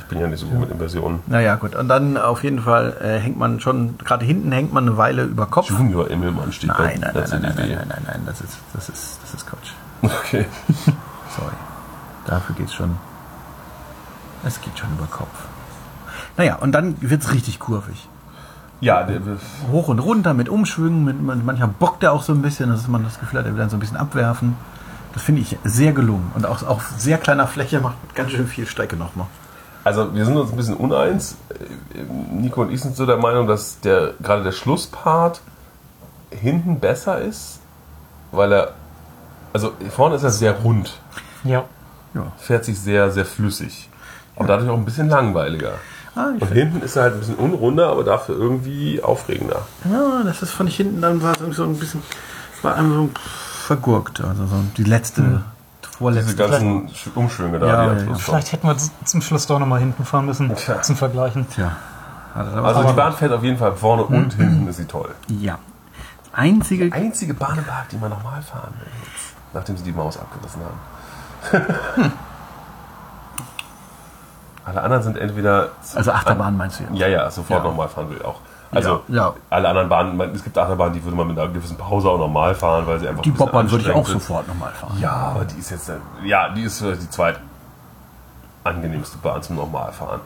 Ich 0.00 0.04
bin 0.08 0.20
ja 0.20 0.26
nicht 0.26 0.38
so 0.40 0.46
gut 0.46 0.60
mit 0.60 0.70
Inversionen. 0.70 1.20
naja, 1.26 1.54
gut. 1.56 1.74
Und 1.74 1.88
dann 1.88 2.18
auf 2.18 2.44
jeden 2.44 2.60
Fall 2.60 2.94
äh, 3.02 3.18
hängt 3.18 3.38
man 3.38 3.58
schon, 3.58 3.96
gerade 3.98 4.24
hinten 4.24 4.52
hängt 4.52 4.72
man 4.72 4.86
eine 4.86 4.98
Weile 4.98 5.24
über 5.24 5.46
Kopf. 5.46 5.70
Junior 5.70 6.08
Immelmann 6.10 6.52
steht 6.52 6.68
Nein, 6.68 6.98
nein, 7.00 7.10
bei 7.14 7.20
nein, 7.20 7.28
nein, 7.30 7.40
nein, 7.42 7.52
CDW. 7.56 7.74
nein, 7.76 7.86
nein, 7.88 8.02
nein, 8.06 8.22
das 8.26 8.40
ist, 8.42 8.58
das 8.74 8.88
ist, 8.90 9.18
das 9.22 9.34
ist 9.34 9.46
Quatsch. 9.46 9.70
Okay. 10.02 10.44
Sorry. 11.36 11.52
Dafür 12.26 12.54
geht's 12.56 12.74
schon. 12.74 12.96
Es 14.44 14.60
geht 14.60 14.78
schon 14.78 14.90
über 14.96 15.06
Kopf. 15.06 15.44
Naja, 16.36 16.56
und 16.56 16.72
dann 16.72 16.96
wird's 17.00 17.32
richtig 17.32 17.58
kurvig. 17.58 18.08
Ja, 18.80 19.04
der, 19.04 19.20
Hoch 19.72 19.88
und 19.88 19.98
runter 20.00 20.34
mit 20.34 20.48
Umschwüngen, 20.48 21.04
mit, 21.04 21.22
man- 21.22 21.44
manchmal 21.44 21.68
bockt 21.68 22.02
er 22.02 22.12
auch 22.12 22.22
so 22.22 22.32
ein 22.32 22.42
bisschen, 22.42 22.68
dass 22.70 22.86
man 22.88 23.04
das 23.04 23.18
Gefühl 23.18 23.38
hat, 23.38 23.46
er 23.46 23.52
will 23.52 23.58
dann 23.60 23.70
so 23.70 23.76
ein 23.76 23.80
bisschen 23.80 23.96
abwerfen. 23.96 24.56
Das 25.14 25.22
finde 25.22 25.40
ich 25.40 25.56
sehr 25.64 25.92
gelungen. 25.92 26.30
Und 26.34 26.44
auch 26.46 26.62
auf 26.62 26.90
sehr 26.98 27.16
kleiner 27.16 27.46
Fläche 27.46 27.80
macht 27.80 27.96
ganz 28.14 28.32
schön 28.32 28.46
viel 28.46 28.66
Strecke 28.66 28.96
nochmal. 28.96 29.26
Also 29.82 30.14
wir 30.14 30.26
sind 30.26 30.36
uns 30.36 30.50
ein 30.50 30.56
bisschen 30.56 30.76
uneins. 30.76 31.36
Nico 32.32 32.62
und 32.62 32.70
ich 32.70 32.82
sind 32.82 32.96
so 32.96 33.06
der 33.06 33.16
Meinung, 33.16 33.46
dass 33.46 33.80
der 33.80 34.12
gerade 34.22 34.42
der 34.42 34.52
Schlusspart 34.52 35.40
hinten 36.30 36.80
besser 36.80 37.18
ist, 37.20 37.60
weil 38.32 38.52
er 38.52 38.72
also 39.54 39.72
vorne 39.90 40.16
ist 40.16 40.22
er 40.22 40.30
sehr 40.32 40.52
rund, 40.52 40.98
Ja. 41.46 41.64
Ja. 42.14 42.32
fährt 42.38 42.64
sich 42.64 42.78
sehr 42.80 43.10
sehr 43.10 43.24
flüssig, 43.26 43.88
aber 44.36 44.46
dadurch 44.48 44.70
auch 44.70 44.76
ein 44.76 44.84
bisschen 44.84 45.08
langweiliger. 45.08 45.72
Ah, 46.14 46.28
Und 46.40 46.50
hinten 46.50 46.80
ist 46.80 46.96
er 46.96 47.02
halt 47.02 47.14
ein 47.14 47.18
bisschen 47.20 47.34
unrunder, 47.34 47.88
aber 47.90 48.02
dafür 48.04 48.36
irgendwie 48.38 49.02
aufregender. 49.02 49.66
Ja, 49.84 50.22
das 50.24 50.40
ist 50.42 50.52
fand 50.52 50.70
ich 50.70 50.76
hinten 50.76 51.02
dann 51.02 51.22
war 51.22 51.34
es 51.38 51.56
so 51.56 51.64
ein 51.64 51.76
bisschen, 51.78 52.02
war 52.62 52.74
einem 52.76 52.92
so 52.94 53.10
vergurkt. 53.66 54.22
Also 54.22 54.46
so 54.46 54.56
die 54.78 54.84
letzte, 54.84 55.20
Diese 55.20 55.42
vorletzte. 55.98 56.36
ganzen 56.36 56.88
Sch- 56.88 57.14
Umschwünge 57.14 57.58
da, 57.58 57.66
Ja, 57.66 57.94
die 57.94 58.04
ja, 58.06 58.10
ja. 58.12 58.14
Vielleicht 58.14 58.52
hätten 58.52 58.66
wir 58.66 58.76
zum 59.04 59.20
Schluss 59.20 59.46
doch 59.46 59.58
nochmal 59.58 59.80
hinten 59.80 60.06
fahren 60.06 60.24
müssen, 60.24 60.54
Tja. 60.56 60.80
zum 60.80 60.96
Vergleichen. 60.96 61.46
Tja. 61.50 61.76
Aber- 62.34 62.64
Also 62.64 62.84
die 62.84 62.92
Bahn 62.94 63.12
fährt 63.12 63.32
auf 63.32 63.42
jeden 63.42 63.58
Fall 63.58 63.74
vorne 63.76 64.04
und 64.04 64.32
hinten 64.34 64.66
ist 64.68 64.76
sie 64.78 64.86
toll. 64.86 65.10
ja. 65.28 65.58
Einzige. 66.32 66.92
Einzige 66.92 67.32
Bahn 67.32 67.56
im 67.58 67.64
Park, 67.64 67.88
die 67.90 67.96
man 67.96 68.10
nochmal 68.10 68.42
fahren 68.42 68.72
will, 68.78 68.88
jetzt, 69.04 69.34
nachdem 69.54 69.76
sie 69.78 69.84
die 69.84 69.92
Maus 69.92 70.18
abgerissen 70.18 70.60
haben. 70.60 70.78
Alle 74.64 74.82
anderen 74.82 75.02
sind 75.02 75.16
entweder. 75.16 75.68
Also 75.94 76.10
Achterbahn 76.12 76.56
meinst 76.56 76.80
du 76.80 76.84
jetzt? 76.84 76.94
Ja, 76.96 77.06
ja, 77.06 77.30
sofort 77.30 77.62
Ja. 77.62 77.70
nochmal 77.70 77.88
fahren 77.88 78.10
will 78.10 78.20
auch. 78.22 78.40
Also 78.72 79.02
Ja, 79.06 79.14
ja. 79.28 79.34
alle 79.48 79.68
anderen 79.68 79.88
Bahnen, 79.88 80.20
es 80.34 80.42
gibt 80.42 80.58
Achterbahnen, 80.58 80.92
die 80.92 81.04
würde 81.04 81.16
man 81.16 81.28
mit 81.28 81.38
einer 81.38 81.48
gewissen 81.48 81.76
Pause 81.76 82.08
auch 82.10 82.18
normal 82.18 82.54
fahren, 82.54 82.84
weil 82.86 82.98
sie 82.98 83.06
einfach 83.06 83.22
Die 83.22 83.30
ein 83.30 83.34
Bobbahn 83.36 83.70
würde 83.70 83.84
ich 83.84 83.90
auch 83.94 84.04
sind. 84.06 84.20
sofort 84.20 84.48
nochmal 84.48 84.72
fahren. 84.72 84.96
Ja, 85.00 85.12
aber 85.34 85.44
die 85.44 85.58
ist 85.58 85.70
jetzt, 85.70 85.90
ja, 86.24 86.48
die 86.48 86.62
ist 86.62 86.78
vielleicht 86.80 87.02
die 87.02 87.10
zweit 87.10 87.38
angenehmste 88.64 89.18
Bahn 89.18 89.40
zum 89.42 89.54
Normalfahren. 89.56 90.20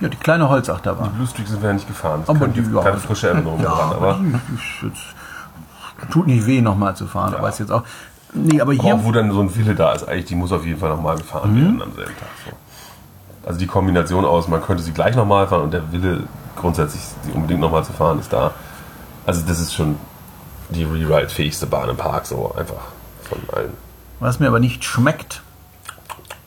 Ja, 0.00 0.08
die 0.08 0.16
kleine 0.16 0.48
Holzachterbahn. 0.48 1.12
Blue 1.12 1.26
Streak 1.28 1.46
sind 1.46 1.62
wir 1.62 1.68
ja 1.68 1.74
nicht 1.74 1.86
gefahren. 1.86 2.20
Ich 2.24 2.28
Aber 2.28 2.48
die- 2.48 2.60
jetzt 2.60 2.74
ja. 2.74 2.82
keine 2.82 2.96
frische 2.98 3.28
Erinnerung 3.28 3.62
Ja, 3.62 3.70
dran, 3.70 3.90
aber 3.92 4.08
aber, 4.08 4.14
die, 4.18 4.40
die 6.02 6.06
tut 6.10 6.26
nicht 6.26 6.44
weh, 6.44 6.60
nochmal 6.60 6.96
zu 6.96 7.06
fahren. 7.06 7.32
Ja. 7.32 7.38
Aber 7.38 7.48
ist 7.48 7.60
jetzt 7.60 7.70
auch. 7.70 7.82
Nee, 8.32 8.60
aber 8.60 8.72
aber 8.72 8.82
hier. 8.82 8.94
auch 8.94 9.04
wo 9.04 9.12
dann 9.12 9.30
so 9.32 9.40
ein 9.40 9.54
Wille 9.56 9.74
da 9.74 9.92
ist, 9.92 10.06
eigentlich, 10.08 10.26
die 10.26 10.34
muss 10.34 10.52
auf 10.52 10.64
jeden 10.64 10.78
Fall 10.78 10.90
nochmal 10.90 11.16
gefahren 11.16 11.52
Mhm. 11.52 11.60
werden 11.62 11.82
am 11.82 11.94
selben 11.94 12.16
Tag. 12.18 12.28
So. 12.44 12.52
Also 13.48 13.58
die 13.58 13.66
Kombination 13.66 14.24
aus, 14.24 14.48
man 14.48 14.62
könnte 14.62 14.82
sie 14.82 14.92
gleich 14.92 15.14
nochmal 15.16 15.46
fahren 15.46 15.62
und 15.62 15.70
der 15.72 15.92
Wille 15.92 16.24
grundsätzlich, 16.56 17.02
sie 17.22 17.30
unbedingt 17.32 17.60
nochmal 17.60 17.84
zu 17.84 17.92
fahren, 17.92 18.18
ist 18.18 18.32
da. 18.32 18.50
Also 19.24 19.42
das 19.46 19.60
ist 19.60 19.72
schon 19.74 19.96
die 20.70 20.84
Rewrite-fähigste 20.84 21.66
Bahn 21.66 21.88
im 21.88 21.96
Park, 21.96 22.26
so 22.26 22.54
einfach 22.58 22.74
von 23.22 23.38
allen. 23.54 23.72
Was 24.20 24.40
mir 24.40 24.48
aber 24.48 24.58
nicht 24.60 24.82
schmeckt, 24.84 25.42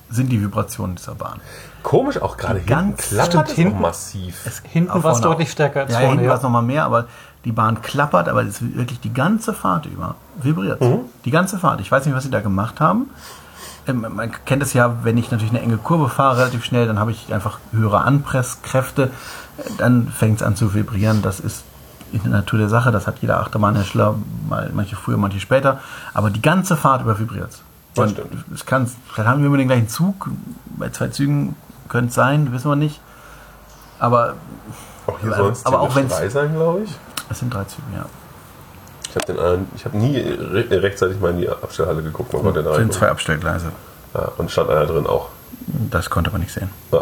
sind 0.10 0.30
die 0.32 0.42
Vibrationen 0.42 0.96
dieser 0.96 1.15
Bahn. 1.15 1.39
Komisch 1.84 2.22
auch 2.22 2.36
gerade 2.36 2.56
hinten 2.56 2.70
ganz- 2.70 3.10
klappert 3.10 3.50
es 3.50 3.54
hinten- 3.56 3.80
massiv. 3.82 4.62
Hinten 4.63 4.92
Auch 4.92 5.04
war 5.04 5.13
es 5.13 5.22
deutlich 5.22 5.52
stärker 5.52 5.82
als 5.82 5.92
ja, 5.94 6.00
vorne. 6.00 6.10
hinten 6.13 6.26
war 6.26 6.34
Ja. 6.34 6.38
es 6.38 6.44
nochmal 6.44 6.63
mehr, 6.63 6.84
aber 6.84 7.08
die 7.45 7.52
Bahn 7.52 7.82
klappert, 7.82 8.28
aber 8.28 8.41
es 8.43 8.62
ist 8.62 8.75
wirklich 8.78 8.99
die 8.99 9.13
ganze 9.13 9.54
Fahrt 9.54 9.86
über 9.86 10.15
vibriert. 10.41 10.82
Mhm. 10.82 11.02
Die 11.25 11.32
ganze 11.32 11.58
Fahrt. 11.58 11.82
Ich 11.82 11.91
weiß 11.91 12.06
nicht, 12.06 12.15
was 12.15 12.23
sie 12.23 12.30
da 12.32 12.41
gemacht 12.41 12.80
haben. 12.80 13.10
Ähm, 13.88 14.06
Man 14.10 14.32
kennt 14.45 14.62
es 14.62 14.73
ja, 14.73 15.04
wenn 15.04 15.17
ich 15.17 15.32
natürlich 15.32 15.52
eine 15.52 15.62
enge 15.62 15.78
Kurve 15.78 16.10
fahre, 16.10 16.39
relativ 16.39 16.65
schnell, 16.65 16.86
dann 16.88 16.99
habe 16.99 17.12
ich 17.12 17.34
einfach 17.34 17.60
höhere 17.71 18.02
Anpresskräfte. 18.02 19.04
Äh, 19.58 19.62
Dann 19.78 20.08
fängt 20.08 20.41
es 20.41 20.43
an 20.43 20.56
zu 20.56 20.73
vibrieren. 20.73 21.21
Das 21.21 21.39
ist 21.39 21.63
in 22.12 22.21
der 22.23 22.32
Natur 22.32 22.60
der 22.60 22.69
Sache. 22.69 22.91
Das 22.91 23.08
hat 23.08 23.19
jeder 23.21 23.39
Achterbahnhersteller, 23.39 24.15
mal, 24.49 24.71
manche 24.73 24.95
früher, 24.95 25.17
manche 25.17 25.39
später. 25.39 25.80
Aber 26.13 26.30
die 26.30 26.41
ganze 26.41 26.75
Fahrt 26.75 27.02
über 27.02 27.19
vibriert 27.19 27.62
stimmt. 28.08 28.45
es 28.54 28.65
kann, 28.65 28.88
vielleicht 29.08 29.30
haben 29.30 29.41
wir 29.41 29.47
immer 29.47 29.58
den 29.58 29.67
gleichen 29.67 29.89
Zug. 29.89 30.30
Bei 30.78 30.89
zwei 30.89 31.08
Zügen 31.10 31.56
könnte 31.88 32.10
es 32.10 32.15
sein, 32.15 32.52
wissen 32.52 32.69
wir 32.69 32.75
nicht. 32.75 33.02
Aber 33.99 34.36
Auch 35.08 35.19
hier 35.19 35.34
soll 35.36 35.52
es 35.52 35.65
aber 35.65 35.82
auch 35.82 35.93
drei 35.93 36.30
sein, 36.30 36.54
glaube 36.54 36.84
ich. 36.84 36.95
Es 37.30 37.39
sind 37.39 37.54
drei 37.54 37.63
Züge, 37.65 37.84
ja. 37.96 38.06
Ich 39.10 39.15
habe 39.15 39.26
den 39.26 39.39
anderen- 39.39 39.68
ich 39.76 39.86
habe 39.86 39.98
nie 39.98 40.18
re 40.20 40.65
rechtzeitig 40.84 41.20
mal 41.20 41.32
in 41.32 41.39
die 41.39 41.50
Abstellhalle 41.50 42.04
geguckt, 42.04 42.32
man 42.34 42.44
konnte 42.44 42.62
da 42.63 42.72
Es 42.72 42.76
sind 42.78 42.86
rein. 42.86 42.92
zwei 42.92 43.10
Abstellgleise. 43.10 43.72
Ja, 44.13 44.32
und 44.38 44.50
stand 44.52 44.70
einer 44.70 44.86
drin 44.86 45.08
auch. 45.08 45.30
Das 45.89 46.10
konnte 46.10 46.32
man 46.32 46.42
nicht 46.42 46.54
sehen. 46.54 46.70
Ja, 46.92 47.02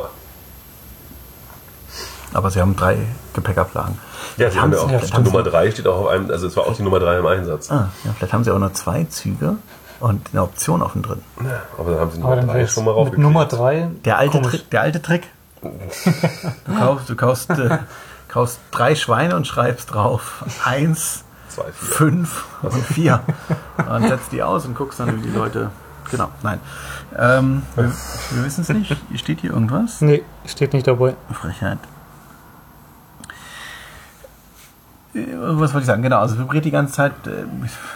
Aber 2.34 2.52
sie 2.52 2.60
haben 2.62 2.76
drei 2.76 2.98
Gepäckablagen. 3.34 3.98
ja 4.38 4.52
sie 4.52 4.60
haben 4.60 4.72
ja 4.74 4.80
auch, 4.80 4.92
ja, 4.92 5.00
die. 5.00 5.22
Nummer 5.22 5.44
3 5.44 5.72
steht 5.72 5.88
auch 5.88 6.02
auf 6.02 6.08
einem, 6.08 6.30
also 6.30 6.48
es 6.48 6.56
war 6.58 6.66
auch 6.68 6.76
die 6.76 6.84
Nummer 6.84 7.00
3 7.00 7.20
im 7.20 7.26
Einsatz. 7.26 7.72
Ah, 7.72 7.90
ja, 8.04 8.12
vielleicht 8.16 8.34
haben 8.34 8.44
sie 8.44 8.52
auch 8.54 8.60
nur 8.60 8.74
zwei 8.74 9.06
Züge 9.06 9.56
und 10.02 10.28
eine 10.34 10.44
Option 10.44 10.82
auf 10.82 10.94
dem 10.94 11.02
dritten. 11.04 11.24
Ja, 11.44 11.62
aber 11.78 11.92
da 11.94 12.00
haben 12.00 12.12
sie 12.12 12.20
Nummer 12.20 12.36
dann 12.36 12.48
3 12.48 12.54
wäre 12.56 12.68
schon 12.68 12.84
mal 12.86 12.92
mit 12.92 12.98
raufgekriegt. 12.98 13.24
Nummer 13.24 13.46
3. 13.46 13.90
Der 14.06 14.18
alte, 14.18 14.38
komisch. 14.38 14.52
Trick, 14.52 14.70
der 14.70 14.82
alte 14.82 15.02
Trick. 15.02 15.24
Du 16.66 16.76
kaufst, 16.78 17.10
du 17.10 17.16
kaufst, 17.16 17.50
äh, 17.52 17.78
kaufst 18.38 18.60
drei 18.70 18.94
Schweine 18.94 19.36
und 19.36 19.48
schreibst 19.48 19.92
drauf 19.96 20.46
eins, 20.64 21.24
Zwei, 21.50 21.64
vier. 21.72 21.88
fünf 21.90 22.46
und 22.62 22.84
vier. 22.86 23.22
Und 23.90 24.08
setzt 24.08 24.32
die 24.32 24.44
aus 24.44 24.68
und 24.68 24.76
guckst 24.76 25.00
dann, 25.00 25.18
wie 25.18 25.28
die 25.28 25.36
Leute. 25.36 25.72
Genau, 26.12 26.30
nein. 26.44 26.60
Ähm, 27.18 27.64
wir 27.76 27.86
wir 27.86 28.46
wissen 28.46 28.62
es 28.62 28.70
nicht. 28.70 28.96
Steht 29.16 29.42
hier 29.42 29.50
irgendwas? 29.54 30.02
Nee, 30.02 30.24
steht 30.46 30.74
nicht 30.74 30.86
dabei. 30.86 31.16
Frechheit. 31.34 31.80
Äh, 35.16 35.26
Was 35.34 35.74
wollte 35.74 35.80
ich 35.80 35.86
sagen? 35.88 36.04
Genau, 36.04 36.20
also 36.20 36.38
vibriert 36.38 36.64
die 36.64 36.70
ganze 36.72 36.94
Zeit, 36.94 37.14
äh, 37.26 37.44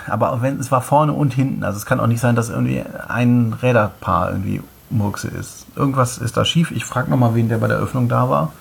aber 0.08 0.32
auch 0.32 0.42
wenn 0.42 0.60
es 0.60 0.72
war 0.72 0.82
vorne 0.82 1.14
und 1.14 1.36
hinten. 1.36 1.64
Also 1.64 1.78
es 1.78 1.86
kann 1.86 2.00
auch 2.00 2.08
nicht 2.08 2.20
sein, 2.20 2.36
dass 2.36 2.50
irgendwie 2.50 2.84
ein 3.08 3.56
Räderpaar 3.62 4.32
irgendwie 4.32 4.64
Murkse 4.90 5.28
ist. 5.28 5.68
Irgendwas 5.76 6.18
ist 6.18 6.36
da 6.36 6.46
schief. 6.46 6.72
Ich 6.72 6.84
frage 6.84 7.12
nochmal, 7.12 7.36
wen 7.36 7.48
der 7.48 7.60
bei 7.60 7.68
der 7.68 7.78
Öffnung 7.78 8.10
da 8.10 8.28
war. 8.28 8.52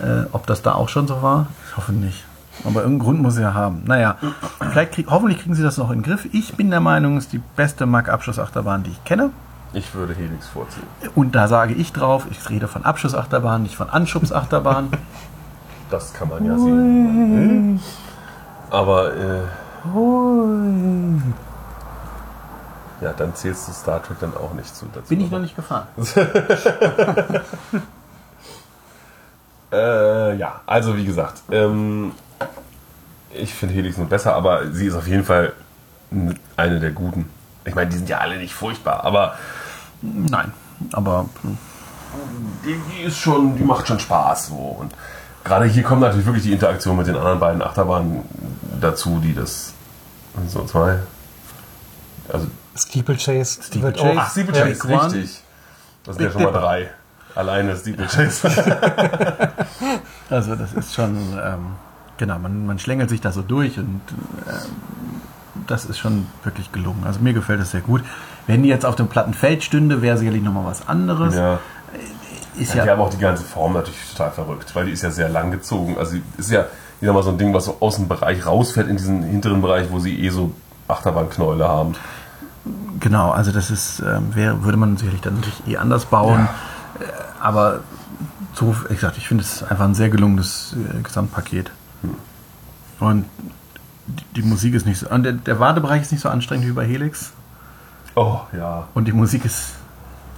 Äh, 0.00 0.26
ob 0.32 0.46
das 0.46 0.62
da 0.62 0.74
auch 0.74 0.88
schon 0.88 1.06
so 1.06 1.22
war. 1.22 1.46
Ich 1.68 1.76
hoffe 1.76 1.92
nicht. 1.92 2.24
Aber 2.64 2.82
irgendeinen 2.82 2.98
Grund 2.98 3.22
muss 3.22 3.36
er 3.36 3.42
ja 3.42 3.54
haben. 3.54 3.82
Naja, 3.86 4.16
vielleicht 4.60 4.92
krieg, 4.92 5.06
hoffentlich 5.08 5.40
kriegen 5.40 5.54
sie 5.54 5.62
das 5.62 5.78
noch 5.78 5.90
in 5.90 5.98
den 5.98 6.02
Griff. 6.02 6.28
Ich 6.32 6.54
bin 6.54 6.70
der 6.70 6.80
Meinung, 6.80 7.16
es 7.16 7.24
ist 7.24 7.32
die 7.32 7.40
beste 7.56 7.86
Mack-Abschlussachterbahn, 7.86 8.82
die 8.82 8.90
ich 8.90 9.04
kenne. 9.04 9.30
Ich 9.72 9.94
würde 9.94 10.14
Helix 10.14 10.48
vorziehen. 10.48 10.86
Und 11.14 11.34
da 11.34 11.48
sage 11.48 11.74
ich 11.74 11.92
drauf, 11.92 12.26
ich 12.30 12.50
rede 12.50 12.68
von 12.68 12.84
Abschussachterbahn, 12.84 13.62
nicht 13.62 13.76
von 13.76 13.88
Anschubsachterbahn. 13.88 14.90
Das 15.90 16.12
kann 16.12 16.28
man 16.28 16.44
ja 16.44 16.58
sehen. 16.58 17.80
Aber 18.70 19.14
äh, 19.14 19.42
ja, 23.02 23.12
dann 23.16 23.34
zählst 23.34 23.68
du 23.68 23.72
Star 23.72 24.02
Trek 24.02 24.18
dann 24.20 24.36
auch 24.36 24.52
nicht 24.54 24.74
zu 24.74 24.86
dazu. 24.86 25.08
Bin 25.08 25.20
ich 25.20 25.30
noch 25.30 25.40
nicht 25.40 25.56
gefahren. 25.56 25.86
Äh, 29.72 30.36
ja, 30.36 30.60
also 30.66 30.96
wie 30.96 31.04
gesagt, 31.04 31.42
ähm, 31.50 32.12
ich 33.32 33.54
finde 33.54 33.74
Helix 33.74 33.96
nur 33.96 34.06
besser, 34.06 34.34
aber 34.34 34.70
sie 34.72 34.86
ist 34.86 34.94
auf 34.94 35.08
jeden 35.08 35.24
Fall 35.24 35.54
eine 36.56 36.78
der 36.78 36.90
guten. 36.90 37.30
Ich 37.64 37.74
meine, 37.74 37.88
die 37.88 37.96
sind 37.96 38.08
ja 38.08 38.18
alle 38.18 38.36
nicht 38.36 38.54
furchtbar, 38.54 39.04
aber 39.04 39.36
Nein, 40.02 40.52
aber 40.92 41.28
hm, 41.42 41.56
die, 42.64 42.76
die 42.90 43.02
ist 43.02 43.18
schon, 43.18 43.56
die 43.56 43.62
macht 43.62 43.86
schon 43.86 44.00
Spaß 44.00 44.48
so. 44.48 44.54
Und 44.54 44.92
gerade 45.44 45.66
hier 45.66 45.84
kommt 45.84 46.00
natürlich 46.00 46.26
wirklich 46.26 46.44
die 46.44 46.52
Interaktion 46.52 46.96
mit 46.96 47.06
den 47.06 47.16
anderen 47.16 47.38
beiden 47.38 47.62
Achterbahnen 47.62 48.22
dazu, 48.80 49.20
die 49.22 49.34
das 49.34 49.72
so 50.48 50.64
zwei. 50.64 50.98
Also 52.28 52.48
Steeplechase 52.76 53.62
Steeplechase. 53.62 54.04
auch. 54.04 54.16
ach, 54.16 54.30
Steeplechase, 54.32 54.88
richtig. 54.88 55.40
Das 56.04 56.16
sind 56.16 56.24
ja 56.24 56.32
schon 56.32 56.42
mal 56.42 56.52
drei. 56.52 56.90
Alleine 57.34 57.76
Steeplechase. 57.76 58.50
Also 60.30 60.54
das 60.54 60.72
ist 60.72 60.94
schon, 60.94 61.16
ähm, 61.44 61.66
genau, 62.16 62.38
man, 62.38 62.64
man 62.64 62.78
schlängelt 62.78 63.10
sich 63.10 63.20
da 63.20 63.32
so 63.32 63.42
durch 63.42 63.78
und 63.78 64.00
ähm, 64.48 64.70
das 65.66 65.84
ist 65.84 65.98
schon 65.98 66.26
wirklich 66.42 66.72
gelungen. 66.72 67.02
Also 67.04 67.20
mir 67.20 67.34
gefällt 67.34 67.60
es 67.60 67.72
sehr 67.72 67.82
gut. 67.82 68.02
Wenn 68.46 68.62
die 68.62 68.70
jetzt 68.70 68.86
auf 68.86 68.96
dem 68.96 69.08
platten 69.08 69.34
Feld 69.34 69.62
stünde, 69.62 70.00
wäre 70.00 70.16
sicherlich 70.16 70.42
nochmal 70.42 70.64
was 70.64 70.88
anderes. 70.88 71.34
ja. 71.34 71.58
Ist 72.56 72.74
Ja. 72.74 72.82
Die 72.82 72.88
ja, 72.88 72.92
haben 72.94 73.00
auch 73.02 73.10
die 73.10 73.18
ganze 73.18 73.44
Form 73.44 73.74
natürlich 73.74 74.00
total 74.10 74.30
verrückt, 74.30 74.74
weil 74.74 74.86
die 74.86 74.92
ist 74.92 75.02
ja 75.02 75.10
sehr 75.10 75.28
lang 75.28 75.50
gezogen. 75.50 75.96
Also 75.98 76.14
die 76.14 76.22
ist 76.38 76.50
ja, 76.50 76.66
ich 77.00 77.06
sag 77.06 77.14
mal, 77.14 77.22
so 77.22 77.30
ein 77.30 77.38
Ding, 77.38 77.52
was 77.52 77.66
so 77.66 77.76
aus 77.80 77.96
dem 77.96 78.08
Bereich 78.08 78.46
rausfährt 78.46 78.88
in 78.88 78.96
diesen 78.96 79.22
hinteren 79.22 79.60
Bereich, 79.60 79.88
wo 79.90 79.98
sie 79.98 80.18
eh 80.18 80.30
so 80.30 80.52
Achterbahnknäule 80.88 81.66
haben. 81.68 81.94
genau, 83.00 83.30
also 83.30 83.52
das 83.52 83.70
ist, 83.70 84.00
ähm, 84.00 84.34
wäre, 84.34 84.64
würde 84.64 84.78
man 84.78 84.96
sicherlich 84.96 85.20
dann 85.22 85.36
natürlich 85.36 85.62
eh 85.66 85.76
anders 85.78 86.04
bauen. 86.06 86.44
Äh, 86.44 86.71
aber 87.40 87.80
so, 88.54 88.74
wie 88.88 88.94
gesagt, 88.94 89.16
ich 89.16 89.28
finde 89.28 89.44
es 89.44 89.62
einfach 89.62 89.84
ein 89.84 89.94
sehr 89.94 90.10
gelungenes 90.10 90.74
äh, 90.76 91.02
Gesamtpaket. 91.02 91.70
Und 93.00 93.24
die, 94.06 94.24
die 94.36 94.42
Musik 94.42 94.74
ist 94.74 94.86
nicht 94.86 94.98
so, 94.98 95.08
und 95.08 95.22
der, 95.24 95.32
der 95.32 95.58
Wartebereich 95.58 96.02
ist 96.02 96.12
nicht 96.12 96.20
so 96.20 96.28
anstrengend 96.28 96.66
wie 96.66 96.72
bei 96.72 96.86
Helix. 96.86 97.32
Oh, 98.14 98.40
ja. 98.56 98.88
Und 98.94 99.06
die 99.06 99.12
Musik 99.12 99.44
ist 99.44 99.72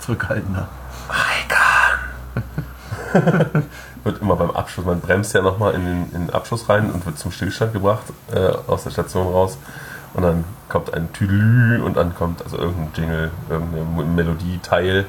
zurückhaltender. 0.00 0.68
Wird 4.04 4.20
immer 4.20 4.36
beim 4.36 4.50
Abschluss, 4.50 4.86
man 4.86 5.00
bremst 5.00 5.34
ja 5.34 5.42
nochmal 5.42 5.74
in 5.74 5.84
den, 5.84 6.04
in 6.12 6.26
den 6.26 6.30
Abschluss 6.34 6.68
rein 6.68 6.90
und 6.90 7.06
wird 7.06 7.18
zum 7.18 7.30
Stillstand 7.30 7.72
gebracht 7.72 8.04
äh, 8.32 8.50
aus 8.66 8.84
der 8.84 8.90
Station 8.90 9.26
raus. 9.26 9.56
Und 10.14 10.22
dann 10.22 10.44
kommt 10.68 10.92
ein 10.94 11.12
Tüdelü 11.12 11.82
und 11.82 11.96
dann 11.96 12.14
kommt 12.14 12.42
also 12.42 12.58
irgendein 12.58 12.90
Jingle, 12.94 13.30
irgendeine 13.48 14.04
Melodieteil, 14.04 15.06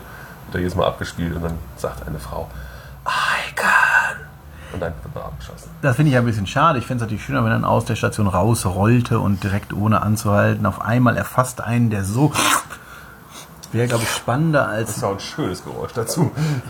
da 0.55 0.59
jedes 0.59 0.75
Mal 0.75 0.87
abgespielt 0.87 1.35
und 1.35 1.43
dann 1.43 1.57
sagt 1.77 2.07
eine 2.07 2.19
Frau, 2.19 2.49
I 3.07 3.53
can. 3.55 3.69
Und 4.73 4.81
dann 4.81 4.93
wird 5.03 5.13
man 5.15 5.23
abgeschossen. 5.25 5.69
Das 5.81 5.95
finde 5.95 6.11
ich 6.11 6.17
ein 6.17 6.25
bisschen 6.25 6.47
schade. 6.47 6.79
Ich 6.79 6.85
fände 6.85 7.03
es 7.03 7.07
natürlich 7.07 7.23
schöner, 7.23 7.43
wenn 7.43 7.51
er 7.51 7.55
dann 7.59 7.65
aus 7.65 7.85
der 7.85 7.95
Station 7.95 8.27
rausrollte 8.27 9.19
und 9.19 9.43
direkt 9.43 9.73
ohne 9.73 10.01
anzuhalten 10.01 10.65
auf 10.65 10.81
einmal 10.81 11.15
erfasst 11.17 11.61
einen, 11.61 11.89
der 11.89 12.03
so. 12.03 12.31
Wäre, 13.71 13.87
glaube 13.87 14.03
ich, 14.03 14.09
spannender 14.09 14.63
Das 14.63 14.69
als. 14.73 14.97
ist 14.97 15.03
auch 15.03 15.13
ein 15.13 15.19
schönes 15.19 15.63
Geräusch 15.63 15.93
dazu. 15.93 16.31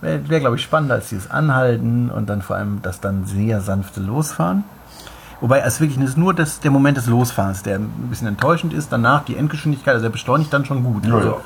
Wäre, 0.00 0.28
wär, 0.28 0.40
glaube 0.40 0.56
ich, 0.56 0.62
spannender 0.62 0.96
als 0.96 1.08
dieses 1.08 1.30
Anhalten 1.30 2.10
und 2.10 2.28
dann 2.28 2.42
vor 2.42 2.56
allem 2.56 2.82
das 2.82 3.00
dann 3.00 3.24
sehr 3.24 3.60
sanfte 3.60 4.00
Losfahren. 4.00 4.64
Wobei 5.40 5.60
es 5.60 5.80
wirklich 5.80 5.98
ist 6.00 6.16
nur 6.16 6.32
das, 6.34 6.60
der 6.60 6.70
Moment 6.70 6.96
des 6.96 7.06
Losfahrens, 7.06 7.62
der 7.62 7.76
ein 7.78 7.88
bisschen 8.08 8.28
enttäuschend 8.28 8.72
ist. 8.72 8.90
Danach 8.90 9.24
die 9.24 9.36
Endgeschwindigkeit, 9.36 9.94
also 9.94 10.06
er 10.06 10.10
beschleunigt 10.10 10.52
dann 10.52 10.64
schon 10.64 10.82
gut. 10.82 11.04
Ja, 11.06 11.14
also, 11.14 11.40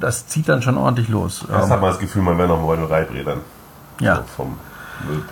Das 0.00 0.26
zieht 0.26 0.48
dann 0.48 0.62
schon 0.62 0.76
ordentlich 0.78 1.08
los. 1.08 1.44
Das 1.48 1.64
Ähm, 1.66 1.70
hat 1.70 1.80
man 1.80 1.90
das 1.90 1.98
Gefühl, 1.98 2.22
man 2.22 2.38
wäre 2.38 2.48
noch 2.48 2.60
mal 2.60 2.66
bei 2.68 2.76
den 2.76 2.86
Reibrädern. 2.86 3.40
ja. 4.00 4.16
So 4.16 4.22
vom 4.36 4.56
Müll. 5.06 5.22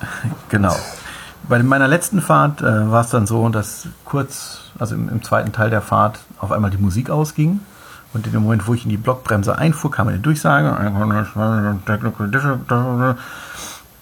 Genau. 0.50 0.74
Bei 1.48 1.62
meiner 1.62 1.88
letzten 1.88 2.20
Fahrt 2.20 2.60
äh, 2.60 2.90
war 2.90 3.00
es 3.02 3.10
dann 3.10 3.26
so, 3.26 3.48
dass 3.48 3.86
kurz, 4.04 4.70
also 4.78 4.94
im, 4.94 5.08
im 5.08 5.22
zweiten 5.22 5.52
Teil 5.52 5.70
der 5.70 5.80
Fahrt, 5.80 6.18
auf 6.38 6.52
einmal 6.52 6.70
die 6.70 6.76
Musik 6.78 7.08
ausging. 7.08 7.60
Und 8.12 8.26
in 8.26 8.32
dem 8.32 8.42
Moment, 8.42 8.66
wo 8.66 8.74
ich 8.74 8.84
in 8.84 8.90
die 8.90 8.96
Blockbremse 8.96 9.56
einfuhr, 9.58 9.90
kam 9.90 10.08
eine 10.08 10.18
Durchsage. 10.18 10.70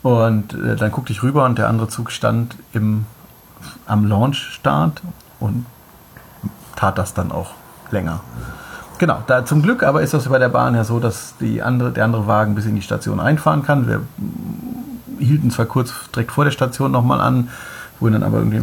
Und 0.03 0.55
äh, 0.55 0.77
dann 0.77 0.91
guckte 0.93 1.13
ich 1.13 1.23
rüber 1.23 1.45
und 1.45 1.59
der 1.59 1.69
andere 1.69 1.89
Zug 1.89 2.11
stand 2.11 2.57
im, 2.73 3.07
am 3.87 4.07
Launchstart 4.07 5.03
und 5.41 5.67
tat 6.77 6.99
das 6.99 7.15
dann 7.15 7.33
auch 7.33 7.53
länger. 7.91 8.21
Genau, 8.99 9.23
da 9.27 9.45
zum 9.45 9.63
Glück 9.63 9.83
aber 9.83 10.03
ist 10.03 10.15
das 10.15 10.29
bei 10.29 10.39
der 10.39 10.49
Bahn 10.49 10.75
ja 10.75 10.85
so, 10.85 11.01
dass 11.01 11.35
die 11.41 11.63
andere, 11.63 11.91
der 11.91 12.05
andere 12.05 12.27
Wagen 12.27 12.55
bis 12.55 12.65
in 12.67 12.77
die 12.77 12.83
Station 12.83 13.21
einfahren 13.21 13.63
kann. 13.63 13.89
Wir 13.89 14.03
hielten 15.19 15.51
zwar 15.51 15.67
kurz 15.67 15.93
direkt 16.15 16.33
vor 16.33 16.45
der 16.45 16.53
Station 16.53 16.93
nochmal 16.93 17.21
an, 17.21 17.49
wurden 17.99 18.15
dann 18.15 18.23
aber 18.23 18.39
irgendwie, 18.39 18.63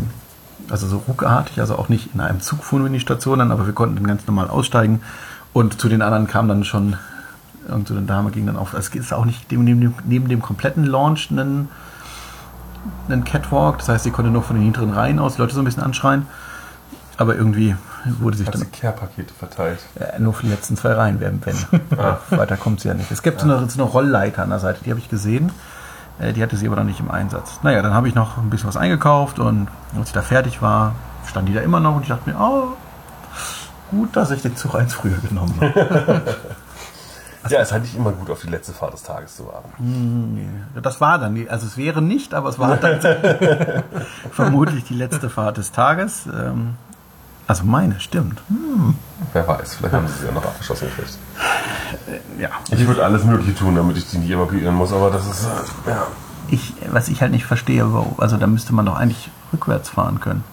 also 0.69 0.87
so 0.87 1.03
ruckartig, 1.07 1.59
also 1.59 1.75
auch 1.75 1.89
nicht 1.89 2.13
in 2.13 2.21
einem 2.21 2.39
Zug 2.39 2.63
fuhren 2.63 2.83
wir 2.83 2.87
in 2.87 2.93
die 2.93 2.99
Station 2.99 3.39
dann, 3.39 3.51
aber 3.51 3.65
wir 3.65 3.73
konnten 3.73 3.95
dann 3.95 4.07
ganz 4.07 4.25
normal 4.25 4.47
aussteigen. 4.47 5.01
Und 5.53 5.81
zu 5.81 5.89
den 5.89 6.01
anderen 6.01 6.27
kam 6.27 6.47
dann 6.47 6.63
schon, 6.63 6.95
und 7.67 7.89
so 7.89 7.99
Dame 7.99 8.31
ging 8.31 8.45
dann 8.45 8.55
auf, 8.55 8.73
es 8.73 8.87
ist 8.89 9.13
auch 9.13 9.25
nicht 9.25 9.51
neben 9.51 9.65
dem, 9.65 9.93
neben 10.05 10.29
dem 10.29 10.41
kompletten 10.41 10.85
Launch 10.85 11.29
einen, 11.29 11.67
einen 13.07 13.23
Catwalk, 13.23 13.79
das 13.79 13.89
heißt, 13.89 14.03
sie 14.03 14.11
konnte 14.11 14.31
nur 14.31 14.43
von 14.43 14.55
den 14.55 14.63
hinteren 14.63 14.91
Reihen 14.91 15.19
aus 15.19 15.35
die 15.35 15.41
Leute 15.41 15.53
so 15.53 15.61
ein 15.61 15.65
bisschen 15.65 15.83
anschreien. 15.83 16.27
Aber 17.17 17.35
irgendwie 17.35 17.75
wurde 18.19 18.37
sich 18.37 18.47
Hat 18.47 18.55
dann 18.55 18.71
Care-Pakete 18.71 19.33
verteilt. 19.33 19.79
äh, 19.99 20.19
nur 20.19 20.33
für 20.33 20.43
die 20.43 20.51
letzten 20.51 20.75
zwei 20.75 20.93
Reihen 20.93 21.19
werden, 21.19 21.41
wenn. 21.43 21.55
Weiter 22.37 22.57
kommt 22.57 22.79
sie 22.81 22.87
ja 22.87 22.93
nicht. 22.95 23.11
Es 23.11 23.21
gibt 23.21 23.41
so, 23.41 23.45
eine, 23.45 23.69
so 23.69 23.81
eine 23.81 23.89
Rollleiter 23.91 24.41
an 24.41 24.49
der 24.49 24.59
Seite, 24.59 24.83
die 24.83 24.89
habe 24.89 24.99
ich 24.99 25.09
gesehen. 25.09 25.51
Äh, 26.19 26.33
die 26.33 26.41
hatte 26.41 26.57
sie 26.57 26.65
aber 26.65 26.77
noch 26.77 26.83
nicht 26.83 26.99
im 26.99 27.11
Einsatz. 27.11 27.59
Naja, 27.61 27.81
dann 27.81 27.93
habe 27.93 28.07
ich 28.07 28.15
noch 28.15 28.37
ein 28.37 28.49
bisschen 28.49 28.67
was 28.67 28.77
eingekauft 28.77 29.37
und 29.39 29.67
als 29.97 30.07
ich 30.09 30.13
da 30.13 30.21
fertig 30.21 30.61
war, 30.61 30.95
stand 31.27 31.47
die 31.47 31.53
da 31.53 31.61
immer 31.61 31.79
noch 31.79 31.95
und 31.95 32.01
ich 32.03 32.07
dachte 32.09 32.29
mir, 32.29 32.35
oh, 32.39 32.69
gut, 33.91 34.15
dass 34.15 34.31
ich 34.31 34.41
den 34.41 34.55
Zug 34.55 34.73
eins 34.75 34.93
früher 34.93 35.17
genommen 35.17 35.53
habe. 35.59 36.21
Ja, 37.49 37.59
es 37.59 37.71
halt 37.71 37.83
nicht 37.83 37.95
immer 37.95 38.11
gut, 38.11 38.29
auf 38.29 38.41
die 38.41 38.49
letzte 38.49 38.71
Fahrt 38.73 38.93
des 38.93 39.03
Tages 39.03 39.35
zu 39.35 39.47
warten. 39.47 40.67
Das 40.81 41.01
war 41.01 41.17
dann, 41.17 41.47
also 41.49 41.65
es 41.65 41.75
wäre 41.77 42.01
nicht, 42.01 42.33
aber 42.33 42.49
es 42.49 42.59
war 42.59 42.77
dann 42.77 42.99
vermutlich 44.31 44.83
die 44.83 44.93
letzte 44.93 45.29
Fahrt 45.29 45.57
des 45.57 45.71
Tages. 45.71 46.27
Ähm, 46.27 46.75
Also 47.47 47.63
meine, 47.65 47.99
stimmt. 47.99 48.41
Wer 49.33 49.47
weiß, 49.47 49.75
vielleicht 49.75 49.93
haben 49.93 50.07
sie 50.07 50.19
sie 50.19 50.25
ja 50.27 50.31
noch 50.31 50.45
abgeschossen 50.45 50.87
gekriegt. 50.89 51.17
Ja. 52.37 52.49
Ich 52.69 52.85
würde 52.87 53.03
alles 53.03 53.23
Mögliche 53.25 53.55
tun, 53.55 53.75
damit 53.75 53.97
ich 53.97 54.09
die 54.09 54.19
nicht 54.19 54.31
evakuieren 54.31 54.75
muss, 54.75 54.93
aber 54.93 55.09
das 55.11 55.25
ist, 55.27 55.45
äh, 55.45 55.89
ja. 55.89 56.07
Ich, 56.47 56.73
was 56.91 57.09
ich 57.09 57.21
halt 57.21 57.31
nicht 57.31 57.45
verstehe, 57.45 57.85
also 58.17 58.37
da 58.37 58.47
müsste 58.47 58.73
man 58.73 58.85
doch 58.85 58.95
eigentlich 58.95 59.29
rückwärts 59.51 59.89
fahren 59.89 60.19
können. 60.19 60.43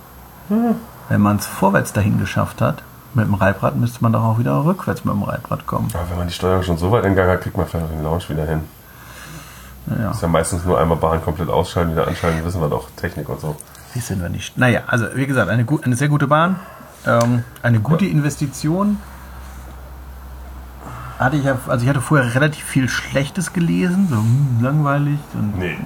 Wenn 1.09 1.21
man 1.21 1.37
es 1.37 1.47
vorwärts 1.47 1.93
dahin 1.93 2.19
geschafft 2.19 2.61
hat, 2.61 2.83
mit 3.15 3.27
dem 3.27 3.35
Reibrad, 3.35 3.77
müsste 3.77 4.03
man 4.03 4.13
doch 4.13 4.23
auch 4.23 4.39
wieder 4.39 4.65
rückwärts 4.65 5.05
mit 5.05 5.15
dem 5.15 5.23
Reibrad 5.23 5.67
kommen. 5.67 5.89
Aber 5.95 6.11
wenn 6.11 6.19
man 6.19 6.27
die 6.29 6.35
Steuerung 6.35 6.63
schon 6.63 6.79
so 6.79 6.91
weit 6.91 7.05
in 7.05 7.15
Gang 7.15 7.31
hat, 7.31 7.41
kriegt 7.41 7.57
man 7.57 7.67
vielleicht 7.67 7.87
auch 7.87 7.91
den 7.91 8.03
Lounge 8.03 8.29
wieder 8.29 8.47
hin. 8.47 8.61
Ja. 9.99 10.11
Ist 10.11 10.23
ja 10.23 10.29
meistens 10.29 10.65
nur 10.65 10.79
einmal 10.79 10.99
Bahn 10.99 11.23
komplett 11.23 11.49
ausschalten, 11.49 11.93
wieder 11.93 12.07
anschalten, 12.07 12.45
wissen 12.45 12.61
wir 12.61 12.69
doch, 12.69 12.89
Technik 12.97 13.29
und 13.29 13.41
so. 13.41 13.57
Wissen 13.95 14.21
wir 14.21 14.29
nicht. 14.29 14.59
Naja, 14.59 14.83
also 14.87 15.07
wie 15.15 15.27
gesagt, 15.27 15.49
eine, 15.49 15.65
eine 15.83 15.97
sehr 15.97 16.09
gute 16.09 16.27
Bahn, 16.27 16.57
ähm, 17.07 17.43
eine 17.63 17.81
gute 17.81 18.05
Investition. 18.05 18.99
Hatte 21.19 21.37
ich 21.37 21.45
ja, 21.45 21.59
also 21.67 21.83
ich 21.83 21.89
hatte 21.89 22.01
vorher 22.01 22.35
relativ 22.35 22.65
viel 22.65 22.89
Schlechtes 22.89 23.53
gelesen, 23.53 24.07
so 24.09 24.17
hm, 24.17 24.59
langweilig 24.63 25.19
und 25.35 25.59
Nee. 25.59 25.77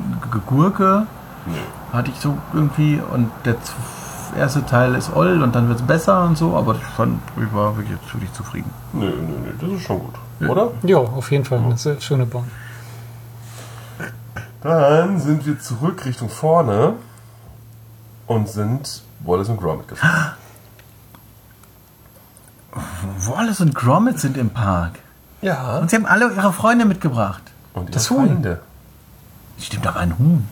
Gurke 0.47 1.07
Nö. 1.47 1.55
hatte 1.93 2.11
ich 2.11 2.21
so 2.21 2.37
irgendwie 2.53 3.01
und 3.13 3.31
der 3.45 3.57
z- 4.33 4.39
erste 4.39 4.65
Teil 4.67 4.95
ist 4.95 5.15
oll 5.15 5.43
und 5.43 5.55
dann 5.55 5.69
wird 5.69 5.81
es 5.81 5.87
besser 5.87 6.25
und 6.25 6.37
so, 6.39 6.57
aber 6.57 6.75
ich, 6.77 6.83
fand, 6.97 7.21
ich 7.37 7.53
war 7.55 7.77
wirklich, 7.77 7.99
wirklich 8.13 8.33
zufrieden. 8.33 8.71
Nö, 8.93 9.07
nö, 9.11 9.35
nö, 9.45 9.53
das 9.61 9.71
ist 9.71 9.83
schon 9.87 9.99
gut. 10.01 10.15
Oder? 10.49 10.71
Ja, 10.83 10.99
auf 10.99 11.31
jeden 11.31 11.45
Fall 11.45 11.59
eine 11.59 11.77
sehr 11.77 12.01
schöne 12.01 12.27
Bahn. 12.27 12.51
Dann 14.63 15.19
sind 15.21 15.45
wir 15.47 15.59
zurück 15.61 16.05
Richtung 16.05 16.29
vorne 16.29 16.95
und 18.27 18.49
sind 18.49 19.03
Wallace 19.25 19.49
und 19.49 19.59
Gromit 19.61 19.89
gefahren. 19.89 20.33
Wallace 23.19 23.61
und 23.61 23.75
Gromit 23.75 24.19
sind 24.19 24.37
im 24.37 24.51
Park. 24.51 24.99
Ja. 25.43 25.79
Und 25.79 25.91
sie 25.91 25.97
haben 25.97 26.07
alle 26.07 26.33
ihre 26.33 26.53
Freunde 26.53 26.85
mitgebracht. 26.85 27.43
Und 27.75 27.83
ihre 27.85 27.91
Das 27.93 28.11
Huhn. 28.11 28.27
Feinde. 28.29 28.61
Stimmt, 29.59 29.85
da 29.85 29.95
war 29.95 30.01
ein 30.03 30.19
Huhn. 30.19 30.49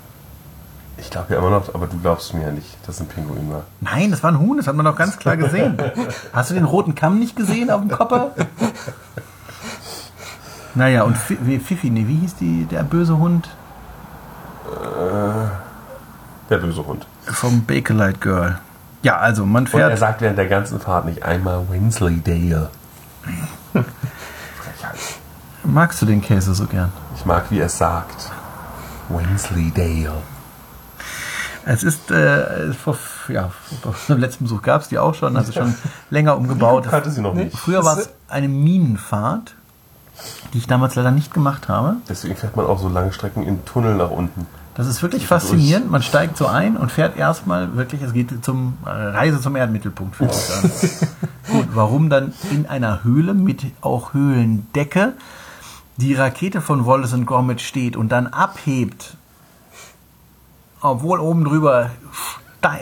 Ich 1.01 1.11
glaube 1.11 1.33
ja 1.33 1.39
immer 1.41 1.51
noch, 1.51 1.75
aber 1.75 1.87
du 1.87 1.99
glaubst 1.99 2.35
mir 2.35 2.43
ja 2.43 2.53
nicht, 2.53 2.77
dass 2.87 3.01
ein 3.01 3.07
Pinguin 3.07 3.51
war. 3.51 3.63
Nein, 3.81 4.11
das 4.11 4.23
war 4.23 4.31
ein 4.33 4.39
Huhn, 4.39 4.57
das 4.59 4.67
hat 4.67 4.77
man 4.77 4.85
doch 4.85 4.97
ganz 4.97 5.17
klar 5.19 5.37
gesehen. 5.37 5.77
Hast 6.33 6.51
du 6.51 6.55
den 6.55 6.65
roten 6.65 6.95
Kamm 6.95 7.19
nicht 7.19 7.37
gesehen 7.37 7.71
auf 7.71 7.81
dem 7.81 7.91
Kopper? 7.91 8.33
Naja, 10.75 11.03
und 11.03 11.17
wie- 11.47 11.59
Fifi, 11.59 11.91
nee, 11.91 12.07
wie 12.07 12.17
hieß 12.17 12.37
die, 12.37 12.65
der 12.67 12.83
böse 12.83 13.17
Hund 13.19 13.49
Der 16.49 16.59
böse 16.59 16.87
Hund. 16.87 17.07
vom 17.27 17.65
Bakelite 17.65 18.19
Girl? 18.21 18.59
Ja, 19.03 19.17
also 19.17 19.47
man 19.47 19.65
Und 19.65 19.75
er 19.75 19.89
fährt. 19.89 19.99
sagt 19.99 20.21
während 20.21 20.39
der 20.39 20.47
ganzen 20.49 20.79
Fahrt 20.81 21.07
nicht 21.07 21.23
einmal 21.25 21.65
Wensleydale. 21.71 22.69
Frechheit. 23.73 24.99
Magst 25.65 26.03
du 26.03 26.07
den 26.07 26.21
Käse 26.21 26.55
so 26.55 26.67
gern? 26.67 26.93
Ich 27.17 27.25
mag, 27.25 27.45
wie 27.51 27.59
er 27.61 27.67
es 27.67 27.79
sagt. 27.79 28.31
Wensleydale. 29.09 30.13
Es 31.67 31.83
ist, 31.83 32.11
äh, 32.11 32.73
vor, 32.73 32.97
ja, 33.29 33.51
dem 34.09 34.19
letzten 34.19 34.45
Besuch 34.45 34.63
gab 34.63 34.83
es 34.83 34.89
die 34.89 34.99
auch 34.99 35.15
schon, 35.15 35.37
also 35.37 35.53
schon 35.53 35.75
länger 36.11 36.37
umgebaut. 36.37 36.89
Kannte 36.89 37.11
sie 37.11 37.21
noch 37.21 37.35
nicht. 37.35 37.57
Früher 37.57 37.85
war 37.85 37.99
es 37.99 38.11
eine 38.29 38.49
Minenfahrt. 38.49 39.55
die 40.53 40.59
ich 40.59 40.67
damals 40.67 40.95
leider 40.97 41.11
nicht 41.11 41.33
gemacht 41.33 41.69
habe. 41.69 41.97
Deswegen 42.09 42.37
fährt 42.37 42.57
man 42.57 42.67
auch 42.67 42.79
so 42.79 42.89
lange 42.89 43.13
Strecken 43.13 43.43
in 43.43 43.65
Tunnel 43.65 43.95
nach 43.95 44.11
unten. 44.11 44.47
Das 44.75 44.87
ist 44.87 45.03
wirklich 45.03 45.27
faszinierend. 45.27 45.91
Man 45.91 46.03
steigt 46.03 46.37
so 46.37 46.47
ein 46.47 46.77
und 46.77 46.91
fährt 46.93 47.17
erstmal 47.17 47.77
wirklich, 47.77 48.03
es 48.03 48.13
geht 48.13 48.45
zum 48.45 48.79
äh, 48.87 48.91
Reise 48.91 49.41
zum 49.41 49.57
Erdmittelpunkt. 49.57 50.21
an. 50.21 50.29
Gut, 51.53 51.69
warum 51.75 52.09
dann 52.09 52.33
in 52.51 52.67
einer 52.67 53.03
Höhle 53.05 53.35
mit 53.35 53.65
auch 53.81 54.15
Höhlendecke 54.15 55.15
die 55.97 56.15
Rakete 56.15 56.61
von 56.61 56.87
Wallace 56.87 57.13
und 57.13 57.27
Gromit 57.27 57.61
steht 57.61 57.97
und 57.97 58.11
dann 58.11 58.27
abhebt, 58.27 59.17
obwohl 60.81 61.21
oben 61.21 61.45
drüber 61.45 61.91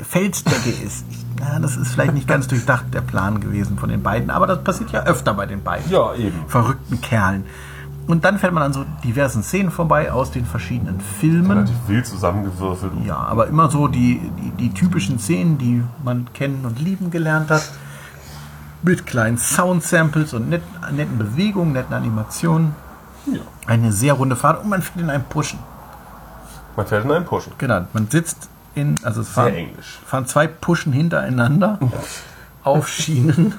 Felsdecke 0.03 0.71
ist. 0.71 1.05
Na, 1.41 1.59
das 1.61 1.77
ist 1.77 1.93
vielleicht 1.93 2.15
nicht 2.15 2.27
ganz 2.27 2.49
durchdacht 2.49 2.87
der 2.93 3.01
Plan 3.01 3.41
gewesen 3.41 3.79
von 3.79 3.89
den 3.89 4.03
beiden, 4.03 4.31
aber 4.31 4.47
das 4.47 4.65
passiert 4.65 4.91
ja 4.91 5.05
öfter 5.05 5.35
bei 5.35 5.47
den 5.47 5.63
beiden 5.63 5.91
Ja, 5.91 6.15
eben. 6.15 6.37
verrückten 6.49 7.01
Kerlen. 7.01 7.45
Und 8.09 8.25
dann 8.25 8.39
fährt 8.39 8.55
man 8.55 8.63
an 8.63 8.73
so 8.73 8.85
diversen 9.05 9.43
Szenen 9.43 9.71
vorbei 9.71 10.11
aus 10.11 10.31
den 10.31 10.47
verschiedenen 10.47 10.99
Filmen. 11.01 11.51
Relativ 11.51 11.77
wild 11.87 12.07
zusammengewürfelt. 12.07 12.93
Ja, 13.05 13.19
aber 13.19 13.47
immer 13.49 13.71
so 13.71 13.87
die, 13.87 14.21
die, 14.43 14.51
die 14.53 14.71
typischen 14.75 15.19
Szenen, 15.19 15.59
die 15.59 15.83
man 16.03 16.27
kennen 16.33 16.65
und 16.65 16.81
lieben 16.81 17.11
gelernt 17.11 17.51
hat. 17.51 17.71
Mit 18.83 19.07
kleinen 19.07 19.37
Sound-Samples 19.39 20.33
und 20.35 20.49
net, 20.49 20.63
netten 20.93 21.19
Bewegungen, 21.19 21.73
netten 21.73 21.93
Animationen. 21.95 22.75
Ja. 23.27 23.41
Eine 23.67 23.93
sehr 23.93 24.15
runde 24.15 24.37
Fahrt 24.37 24.63
und 24.63 24.71
man 24.71 24.81
fährt 24.83 25.01
in 25.03 25.11
einem 25.11 25.25
Pushen. 25.25 25.59
Man 26.79 26.87
fährt 26.87 27.05
in 27.05 27.11
einen 27.11 27.25
Pushen. 27.25 27.53
Genau, 27.59 27.87
man 27.93 28.09
sitzt 28.09 28.49
in, 28.77 28.95
also 29.03 29.23
es 29.23 29.29
fahren, 29.31 29.53
fahren 30.07 30.27
zwei 30.27 30.47
Pushen 30.47 30.93
hintereinander 30.93 31.81
auf 32.63 32.87
Schienen 32.87 33.55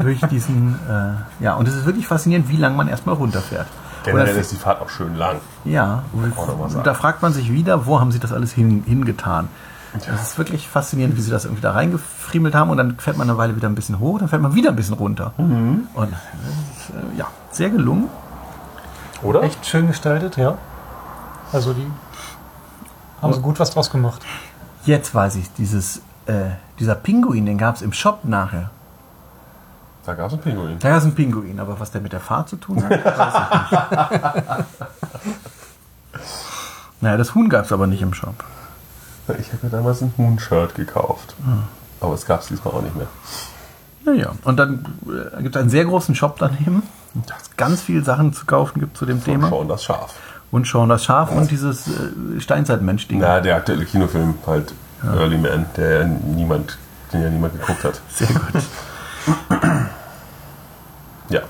durch 0.00 0.18
diesen, 0.22 0.74
äh, 0.90 1.44
ja, 1.44 1.54
und 1.54 1.68
es 1.68 1.76
ist 1.76 1.86
wirklich 1.86 2.08
faszinierend, 2.08 2.48
wie 2.48 2.56
lange 2.56 2.74
man 2.74 2.88
erstmal 2.88 3.14
runterfährt. 3.14 3.68
Generell 4.02 4.32
Oder- 4.32 4.40
ist 4.40 4.50
die 4.50 4.56
Fahrt 4.56 4.80
auch 4.80 4.90
schön 4.90 5.14
lang. 5.14 5.36
Ja, 5.64 6.02
und 6.12 6.84
da 6.84 6.94
fragt 6.94 7.22
man 7.22 7.32
sich 7.32 7.52
wieder, 7.52 7.86
wo 7.86 8.00
haben 8.00 8.10
sie 8.10 8.18
das 8.18 8.32
alles 8.32 8.50
hin, 8.50 8.82
hingetan? 8.84 9.46
Das 9.92 10.20
ist 10.22 10.36
wirklich 10.36 10.66
faszinierend, 10.66 11.16
wie 11.16 11.20
sie 11.20 11.30
das 11.30 11.44
irgendwie 11.44 11.62
da 11.62 11.70
reingefriemelt 11.70 12.56
haben 12.56 12.70
und 12.70 12.76
dann 12.76 12.98
fährt 12.98 13.18
man 13.18 13.30
eine 13.30 13.38
Weile 13.38 13.54
wieder 13.54 13.68
ein 13.68 13.76
bisschen 13.76 14.00
hoch, 14.00 14.18
dann 14.18 14.26
fährt 14.26 14.42
man 14.42 14.52
wieder 14.56 14.70
ein 14.70 14.76
bisschen 14.76 14.94
runter. 14.94 15.32
Mhm. 15.38 15.86
Und 15.94 16.08
ist, 16.08 16.90
äh, 16.90 17.18
ja, 17.18 17.28
sehr 17.52 17.70
gelungen. 17.70 18.08
Oder? 19.22 19.44
Echt 19.44 19.64
schön 19.64 19.86
gestaltet, 19.86 20.36
ja. 20.36 20.58
Also 21.52 21.72
die 21.72 21.86
haben 23.22 23.32
so 23.32 23.40
gut 23.40 23.58
was 23.58 23.70
draus 23.70 23.90
gemacht. 23.90 24.22
Jetzt 24.84 25.14
weiß 25.14 25.36
ich, 25.36 25.52
dieses, 25.54 25.98
äh, 26.26 26.50
dieser 26.78 26.94
Pinguin, 26.94 27.46
den 27.46 27.58
gab 27.58 27.76
es 27.76 27.82
im 27.82 27.92
Shop 27.92 28.20
nachher. 28.24 28.70
Da 30.04 30.14
gab 30.14 30.28
es 30.28 30.34
einen 30.34 30.42
Pinguin. 30.42 30.78
Da 30.78 30.96
ist 30.96 31.04
ein 31.04 31.14
Pinguin, 31.14 31.58
aber 31.58 31.80
was 31.80 31.90
der 31.90 32.00
mit 32.00 32.12
der 32.12 32.20
Fahrt 32.20 32.48
zu 32.48 32.56
tun 32.56 32.82
hat, 32.84 32.90
weiß 32.90 33.34
ich 34.52 34.60
nicht. 34.60 34.66
naja, 37.00 37.16
das 37.16 37.34
Huhn 37.34 37.48
gab 37.48 37.64
es 37.64 37.72
aber 37.72 37.86
nicht 37.88 38.02
im 38.02 38.14
Shop. 38.14 38.44
Ich 39.40 39.48
habe 39.52 39.58
mir 39.62 39.70
damals 39.70 40.02
ein 40.02 40.12
Huhn-Shirt 40.16 40.76
gekauft. 40.76 41.34
Aber 42.00 42.14
es 42.14 42.24
gab 42.26 42.40
es 42.42 42.46
diesmal 42.48 42.74
auch 42.74 42.82
nicht 42.82 42.94
mehr. 42.94 43.08
Naja, 44.04 44.30
und 44.44 44.56
dann 44.56 44.84
äh, 45.08 45.42
gibt 45.42 45.56
es 45.56 45.60
einen 45.60 45.70
sehr 45.70 45.84
großen 45.84 46.14
Shop 46.14 46.36
daneben, 46.38 46.84
wo 47.14 47.22
es 47.28 47.56
ganz 47.56 47.80
viele 47.80 48.04
Sachen 48.04 48.32
zu 48.32 48.46
kaufen 48.46 48.78
gibt 48.78 48.96
zu 48.96 49.04
dem 49.04 49.16
Und 49.18 49.24
Thema. 49.24 49.48
schauen 49.48 49.66
das 49.66 49.82
Schaf. 49.82 50.14
Und 50.50 50.66
Shaun 50.68 50.88
das 50.88 51.04
Schaf 51.04 51.32
und 51.32 51.50
dieses 51.50 51.88
äh, 51.88 52.40
Steinzeitmensch-Ding. 52.40 53.18
Na, 53.18 53.40
der 53.40 53.56
aktuelle 53.56 53.84
Kinofilm 53.84 54.34
halt 54.46 54.72
Early 55.02 55.38
Man, 55.38 55.66
der 55.76 56.00
ja 56.00 56.04
niemand, 56.06 56.78
den 57.12 57.22
ja 57.22 57.30
niemand 57.30 57.58
geguckt 57.60 57.84
hat. 57.84 58.00
Sehr 58.08 58.28
gut. 58.28 58.62
Ja. 61.28 61.40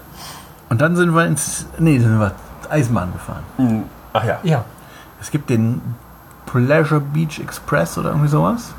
Und 0.71 0.81
dann 0.81 0.97
sind 0.97 1.15
wir 1.15 1.27
ins. 1.27 1.67
Nee, 1.79 1.99
sind 1.99 2.19
wir 2.19 2.33
Eisenbahn 2.71 3.13
gefahren. 3.13 3.85
Ach 4.15 4.25
ja. 4.25 4.39
Ja, 4.43 4.65
Es 5.21 5.31
gibt 5.31 5.51
den 5.51 5.83
Pleasure 6.47 7.01
Beach 7.01 7.39
Express 7.41 7.99
oder 7.99 8.11
irgendwie 8.11 8.29
sowas. 8.29 8.73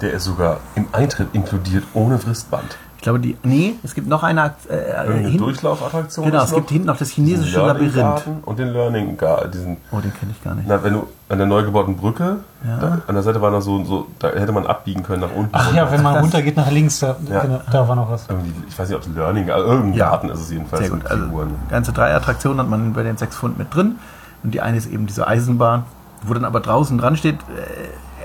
Der 0.00 0.12
ist 0.14 0.24
sogar 0.24 0.60
im 0.74 0.86
Eintritt 0.92 1.28
inkludiert 1.34 1.84
ohne 1.94 2.18
Fristband. 2.18 2.76
Ich 3.04 3.06
glaube, 3.06 3.20
die. 3.20 3.36
Nee, 3.42 3.74
es 3.84 3.94
gibt 3.94 4.08
noch 4.08 4.22
eine. 4.22 4.54
Äh, 4.66 5.12
hin, 5.28 5.36
Durchlaufattraktion. 5.36 6.24
genau, 6.24 6.42
es 6.42 6.52
noch. 6.52 6.56
gibt 6.56 6.70
hinten 6.70 6.86
noch 6.86 6.96
das 6.96 7.10
chinesische 7.10 7.58
Learning 7.58 7.84
Labyrinth. 7.88 7.94
Garden 8.24 8.38
Und 8.46 8.58
den 8.58 8.68
Learning 8.72 9.16
Garden. 9.18 9.50
Diesen, 9.52 9.76
Oh, 9.92 9.98
den 10.00 10.10
kenne 10.14 10.32
ich 10.32 10.42
gar 10.42 10.54
nicht. 10.54 10.66
na, 10.66 10.82
wenn 10.82 10.94
du 10.94 11.06
an 11.28 11.36
der 11.36 11.46
neu 11.46 11.62
gebauten 11.64 11.98
Brücke, 11.98 12.36
Ja. 12.66 12.78
da, 12.78 12.98
an 13.06 13.14
der 13.14 13.22
Seite 13.22 13.42
war 13.42 13.50
noch 13.50 13.60
so, 13.60 13.84
so, 13.84 14.06
da 14.18 14.28
hätte 14.30 14.52
man 14.52 14.66
abbiegen 14.66 15.02
können 15.02 15.20
nach 15.20 15.34
unten. 15.36 15.50
ach 15.52 15.70
ja, 15.74 15.92
wenn 15.92 16.02
man 16.02 16.16
runter 16.16 16.40
geht 16.40 16.56
nach 16.56 16.70
links, 16.70 17.00
da, 17.00 17.14
Ja. 17.30 17.40
genau, 17.40 17.60
da 17.70 17.86
war 17.86 17.94
noch 17.94 18.10
was. 18.10 18.24
Irgendwie, 18.30 18.54
ich 18.66 18.78
weiß 18.78 18.88
nicht, 18.88 18.96
ob 18.96 19.02
es 19.06 19.14
Learning, 19.14 19.50
also 19.50 19.66
irgendein 19.66 19.92
Ja. 19.98 20.08
Garten 20.08 20.30
ist 20.30 20.40
es 20.40 20.50
jedenfalls. 20.50 20.80
Sehr 20.86 20.90
gut. 20.96 21.04
Also, 21.06 21.26
ganze 21.68 21.92
drei 21.92 22.14
Attraktionen 22.14 22.58
hat 22.58 22.70
man 22.70 22.94
bei 22.94 23.02
den 23.02 23.18
sechs 23.18 23.36
Pfund 23.36 23.58
mit 23.58 23.74
drin. 23.74 23.96
Und 24.42 24.54
die 24.54 24.62
eine 24.62 24.78
ist 24.78 24.86
eben 24.90 25.06
diese 25.06 25.26
Eisenbahn, 25.28 25.84
wo 26.22 26.32
dann 26.32 26.46
aber 26.46 26.60
draußen 26.60 26.96
dran 26.96 27.18
steht, 27.18 27.34
äh, 27.34 27.42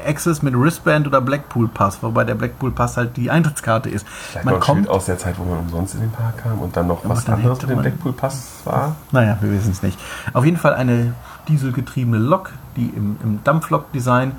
Access 0.06 0.42
mit 0.42 0.54
Wristband 0.58 1.08
oder 1.08 1.22
Blackpool 1.22 1.68
Pass, 1.68 2.02
wobei 2.02 2.24
der 2.24 2.36
Blackpool 2.36 2.72
Pass 2.72 2.98
halt 2.98 3.18
die 3.18 3.30
Eintrittskarte 3.30 3.90
ist. 3.90 4.08
Vielleicht 4.08 4.46
Man 4.46 4.60
kommt, 4.60 4.90
aus 4.90 5.06
der 5.06 5.18
Zeit, 5.18 5.38
wo 5.38 5.44
man 5.44 5.60
umsonst 5.60 5.96
in 5.96 6.02
den 6.02 6.12
Park 6.12 6.38
kam 6.44 6.60
und 6.60 6.76
dann 6.76 6.88
noch 6.88 7.02
was 7.04 7.26
dann 7.26 7.36
anderes 7.36 7.62
mit 7.62 7.70
dem 7.70 7.82
Blackpool 7.82 8.14
Pass 8.14 8.62
war. 8.66 8.96
naja, 9.12 9.38
wir 9.42 9.52
wissen 9.52 9.72
es 9.72 9.82
nicht. 9.82 10.00
Auf 10.34 10.46
jeden 10.46 10.58
Fall 10.58 10.74
eine 10.74 11.14
dieselgetriebene 11.48 12.18
Lok, 12.18 12.52
die 12.76 12.88
im, 12.96 13.18
im 13.24 13.44
Dampflok-Design 13.44 14.34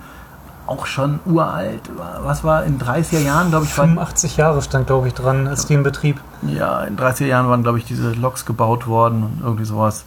auch 0.66 0.87
schon 0.87 1.18
uralt 1.27 1.90
war. 1.99 2.25
Was 2.25 2.44
war 2.44 2.64
in 2.64 2.79
30er 2.79 3.18
Jahren, 3.18 3.51
glaube 3.51 3.64
ich, 3.64 3.77
war, 3.77 3.87
85 3.87 4.37
Jahre 4.37 4.62
stand, 4.62 4.87
glaube 4.87 5.09
ich, 5.09 5.14
dran, 5.14 5.49
als 5.49 5.66
die 5.66 5.75
in 5.75 5.83
Betrieb. 5.83 6.20
ja, 6.42 6.83
in 6.85 6.96
30er 6.96 7.27
Jahren 7.27 7.49
waren, 7.49 7.62
glaube 7.62 7.79
ich, 7.79 7.85
diese 7.85 8.12
Loks 8.12 8.46
gebaut 8.46 8.87
worden 8.87 9.25
und 9.25 9.40
irgendwie 9.42 9.64
sowas. 9.64 10.05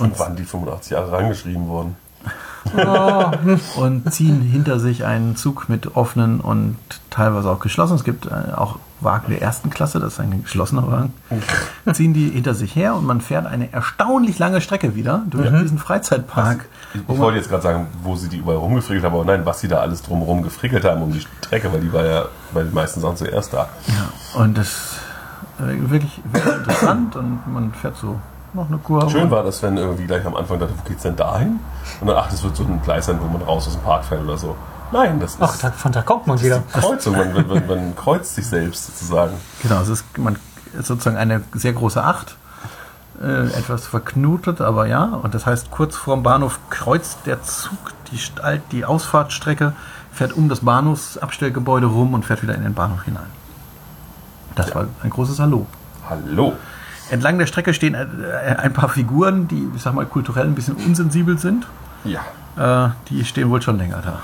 Und 0.00 0.18
wann 0.18 0.34
die 0.36 0.44
85 0.44 0.92
Jahre 0.92 1.12
reingeschrieben 1.12 1.68
wurden. 1.68 1.96
Und 3.76 4.12
ziehen 4.12 4.40
hinter 4.40 4.78
sich 4.78 5.04
einen 5.04 5.36
Zug 5.36 5.68
mit 5.68 5.96
offenen 5.96 6.40
und 6.40 6.76
teilweise 7.10 7.50
auch 7.50 7.60
geschlossen. 7.60 7.94
Es 7.94 8.04
gibt 8.04 8.26
äh, 8.26 8.54
auch 8.54 8.78
Wagen 9.00 9.30
der 9.30 9.42
ersten 9.42 9.70
Klasse, 9.70 9.98
das 9.98 10.14
ist 10.14 10.20
ein 10.20 10.42
geschlossener 10.42 10.90
Wagen. 10.90 11.12
Ziehen 11.92 12.14
die 12.14 12.30
hinter 12.30 12.54
sich 12.54 12.74
her 12.76 12.94
und 12.94 13.04
man 13.04 13.20
fährt 13.20 13.46
eine 13.46 13.72
erstaunlich 13.72 14.38
lange 14.38 14.60
Strecke 14.60 14.94
wieder 14.94 15.22
durch 15.28 15.50
diesen 15.50 15.78
Freizeitpark. 15.78 16.66
Ich, 16.94 17.00
wo 17.06 17.14
ich 17.14 17.18
wollte 17.18 17.38
jetzt 17.38 17.48
gerade 17.48 17.62
sagen, 17.62 17.86
wo 18.02 18.14
sie 18.16 18.28
die 18.28 18.38
überall 18.38 18.58
rumgefrickelt 18.58 19.04
haben, 19.04 19.14
aber 19.14 19.24
nein, 19.24 19.44
was 19.44 19.60
sie 19.60 19.68
da 19.68 19.78
alles 19.78 20.02
drumherum 20.02 20.42
gefrickelt 20.42 20.84
haben 20.84 21.02
um 21.02 21.12
die 21.12 21.20
Strecke, 21.20 21.72
weil 21.72 21.80
die 21.80 21.92
war 21.92 22.04
ja 22.04 22.26
bei 22.54 22.62
den 22.62 22.72
meisten 22.72 23.00
Sachen 23.00 23.16
zuerst 23.16 23.52
da. 23.52 23.68
Und 24.34 24.56
das 24.56 24.68
ist 24.68 25.00
äh, 25.60 25.90
wirklich, 25.90 26.20
wirklich 26.24 26.54
interessant 26.54 27.16
und 27.16 27.40
man 27.52 27.72
fährt 27.72 27.96
so 27.96 28.20
noch 28.54 28.68
eine 28.68 28.78
Kurve. 28.78 29.10
Schön 29.10 29.30
war 29.30 29.42
das, 29.42 29.62
wenn 29.62 29.76
irgendwie 29.76 30.04
gleich 30.04 30.24
am 30.26 30.36
Anfang 30.36 30.58
dachte, 30.58 30.74
wo 30.76 30.88
geht's 30.88 31.02
denn 31.02 31.16
dahin? 31.16 31.60
Und 32.00 32.06
dann, 32.06 32.16
ach, 32.16 32.30
das 32.30 32.42
wird 32.42 32.56
so 32.56 32.64
ein 32.64 32.80
Gleis 32.82 33.06
sein, 33.06 33.18
wo 33.20 33.26
man 33.26 33.42
raus 33.42 33.66
aus 33.66 33.74
dem 33.74 33.82
Park 33.82 34.04
fährt 34.04 34.22
oder 34.22 34.36
so. 34.36 34.56
Nein, 34.92 35.20
das 35.20 35.34
ist 35.34 35.42
Ach, 35.42 35.56
da, 35.56 35.70
von 35.70 35.90
da 35.90 36.02
kommt 36.02 36.26
man 36.26 36.40
wieder. 36.40 36.62
Kreuzung, 36.72 37.16
man, 37.16 37.32
man, 37.32 37.48
man, 37.48 37.66
man 37.66 37.96
kreuzt 37.96 38.34
sich 38.34 38.46
selbst 38.46 38.86
sozusagen. 38.86 39.32
Genau, 39.62 39.80
es 39.80 39.88
ist, 39.88 40.18
man, 40.18 40.36
ist 40.78 40.86
sozusagen 40.86 41.16
eine 41.16 41.42
sehr 41.54 41.72
große 41.72 42.02
Acht. 42.02 42.36
Äh, 43.22 43.46
etwas 43.46 43.86
verknotet, 43.86 44.60
aber 44.60 44.86
ja. 44.86 45.04
Und 45.04 45.34
das 45.34 45.46
heißt, 45.46 45.70
kurz 45.70 45.96
vorm 45.96 46.22
Bahnhof 46.22 46.58
kreuzt 46.70 47.20
der 47.24 47.42
Zug 47.42 47.78
die, 48.10 48.18
die 48.72 48.84
Ausfahrtstrecke, 48.84 49.72
fährt 50.12 50.34
um 50.34 50.48
das 50.48 50.60
Bahnhofsabstellgebäude 50.60 51.86
rum 51.86 52.14
und 52.14 52.24
fährt 52.24 52.42
wieder 52.42 52.54
in 52.54 52.62
den 52.62 52.74
Bahnhof 52.74 53.04
hinein. 53.04 53.30
Das 54.54 54.74
war 54.74 54.86
ein 55.02 55.10
großes 55.10 55.38
Hallo. 55.40 55.66
Hallo. 56.08 56.54
Entlang 57.12 57.38
der 57.38 57.46
Strecke 57.46 57.74
stehen 57.74 57.94
äh, 57.94 58.06
ein 58.56 58.72
paar 58.72 58.88
Figuren, 58.88 59.46
die, 59.46 59.68
ich 59.76 59.82
sag 59.82 59.92
mal, 59.92 60.06
kulturell 60.06 60.46
ein 60.46 60.54
bisschen 60.54 60.76
unsensibel 60.76 61.36
sind. 61.36 61.66
Ja. 62.04 62.20
Äh, 62.86 62.90
die 63.10 63.22
stehen 63.26 63.50
wohl 63.50 63.60
schon 63.60 63.76
länger 63.76 63.98
da. 64.02 64.20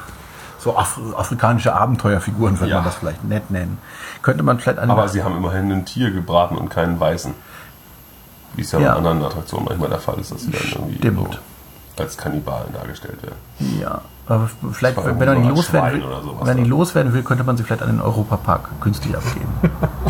So 0.58 0.74
Af 0.74 0.98
afrikanische 1.16 1.74
Abenteuerfiguren, 1.74 2.58
würde 2.58 2.70
Ja. 2.70 2.76
man 2.76 2.86
das 2.86 2.94
vielleicht 2.96 3.24
nett 3.24 3.50
nennen. 3.50 3.76
Könnte 4.22 4.42
man 4.42 4.58
vielleicht 4.58 4.78
Aber 4.78 5.06
sie 5.06 5.22
haben 5.22 5.36
immerhin 5.36 5.70
ein 5.70 5.84
Tier 5.84 6.10
gebraten 6.10 6.56
und 6.56 6.70
keinen 6.70 6.98
weißen. 6.98 7.34
Wie 8.54 8.62
es 8.62 8.72
ja, 8.72 8.78
Ja. 8.80 8.92
bei 8.92 8.96
anderen 8.96 9.22
Attraktionen 9.22 9.66
manchmal 9.68 9.90
der 9.90 9.98
Fall 10.00 10.18
ist, 10.18 10.32
dass 10.32 10.40
sie 10.42 10.50
dann 10.50 10.62
irgendwie 11.02 11.08
so 11.08 12.02
als 12.02 12.16
Kannibalen 12.16 12.72
dargestellt 12.72 13.22
werden. 13.22 13.36
Ja, 13.80 14.00
aber 14.26 14.48
vielleicht, 14.72 14.96
wenn 14.96 15.20
er 15.28 15.34
nicht 15.34 15.72
will, 15.72 16.02
wenn 16.42 16.58
er 16.58 16.64
loswerden 16.64 17.12
will, 17.12 17.22
könnte 17.22 17.44
man 17.44 17.58
sie 17.58 17.64
vielleicht 17.64 17.82
an 17.82 17.88
den 17.88 18.00
Europapark 18.00 18.80
künstlich 18.80 19.14
abgeben. 19.14 19.52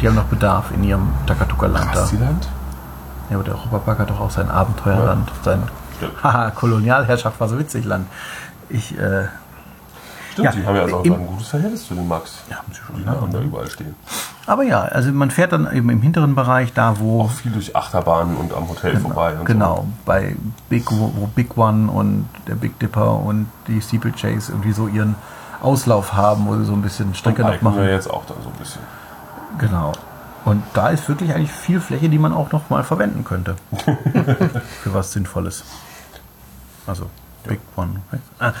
Die 0.00 0.08
haben 0.08 0.14
noch 0.14 0.24
Bedarf 0.24 0.70
in 0.74 0.84
ihrem 0.84 1.08
Takatuka-Land 1.26 1.86
da. 1.86 1.90
Krasiland? 1.92 2.48
Ja, 3.30 3.36
aber 3.36 3.44
der 3.44 3.54
Europapark 3.54 3.98
hat 4.00 4.10
doch 4.10 4.20
auch 4.20 4.30
sein 4.30 4.50
Abenteuerland, 4.50 5.30
sein 5.42 5.62
Stimmt. 5.96 6.12
Haha, 6.24 6.50
Kolonialherrschaft 6.50 7.38
war 7.40 7.48
so 7.48 7.58
witzig 7.58 7.84
Land. 7.84 8.06
Ich, 8.68 8.98
äh, 8.98 9.24
Stimmt, 10.32 10.46
Ja, 10.46 10.52
die 10.52 10.66
haben 10.66 10.76
ja 10.76 10.82
also 10.82 10.96
auch 10.96 11.04
ein 11.04 11.26
gutes 11.26 11.48
Verhältnis 11.48 11.86
zu 11.86 11.94
den 11.94 12.08
Max. 12.08 12.38
Ja, 12.50 12.56
haben 12.56 12.66
sie 12.72 12.80
schon, 12.80 12.96
Die 12.96 13.02
ja. 13.04 13.10
haben 13.10 13.30
da 13.32 13.40
überall 13.40 13.68
stehen. 13.68 13.94
aber 14.46 14.62
ja, 14.64 14.80
also 14.82 15.12
man 15.12 15.30
fährt 15.30 15.52
dann 15.52 15.70
eben 15.72 15.90
im 15.90 16.00
hinteren 16.02 16.34
Bereich, 16.34 16.72
da 16.72 16.98
wo 16.98 17.22
Auch 17.22 17.30
viel 17.30 17.52
durch 17.52 17.76
Achterbahnen 17.76 18.36
und 18.36 18.52
am 18.54 18.68
Hotel 18.68 18.96
vorbei. 18.98 19.34
Und 19.38 19.44
Genau, 19.44 19.86
bei 20.06 20.34
Big, 20.68 20.90
wo 20.90 21.26
Big 21.34 21.56
One 21.56 21.90
und 21.90 22.28
der 22.48 22.54
Big 22.54 22.78
Dipper 22.80 23.20
und 23.20 23.46
die 23.68 23.80
Steeplechase 23.80 24.52
irgendwie 24.52 24.72
so 24.72 24.88
ihren 24.88 25.14
Auslauf 25.62 26.14
haben, 26.14 26.46
wo 26.46 26.56
sie 26.56 26.64
so 26.64 26.72
ein 26.72 26.82
bisschen 26.82 27.08
So. 27.08 27.14
Strecke 27.14 27.42
noch 27.42 27.52
ja 27.52 27.58
machen. 27.60 27.84
jetzt 27.84 28.10
auch 28.10 28.24
dann 28.26 28.38
so 28.42 28.48
ein 28.48 28.56
bisschen. 28.58 28.80
Genau. 29.58 29.92
Und 30.44 30.62
da 30.74 30.88
ist 30.88 31.08
wirklich 31.08 31.34
eigentlich 31.34 31.52
viel 31.52 31.80
Fläche, 31.80 32.08
die 32.08 32.18
man 32.18 32.32
auch 32.32 32.50
noch 32.52 32.68
mal 32.68 32.82
verwenden 32.82 33.24
könnte. 33.24 33.54
Für 34.82 34.92
was 34.94 35.12
Sinnvolles. 35.12 35.64
Also, 36.86 37.06
Big 37.44 37.60
One. 37.76 38.00
Ah, 38.40 38.52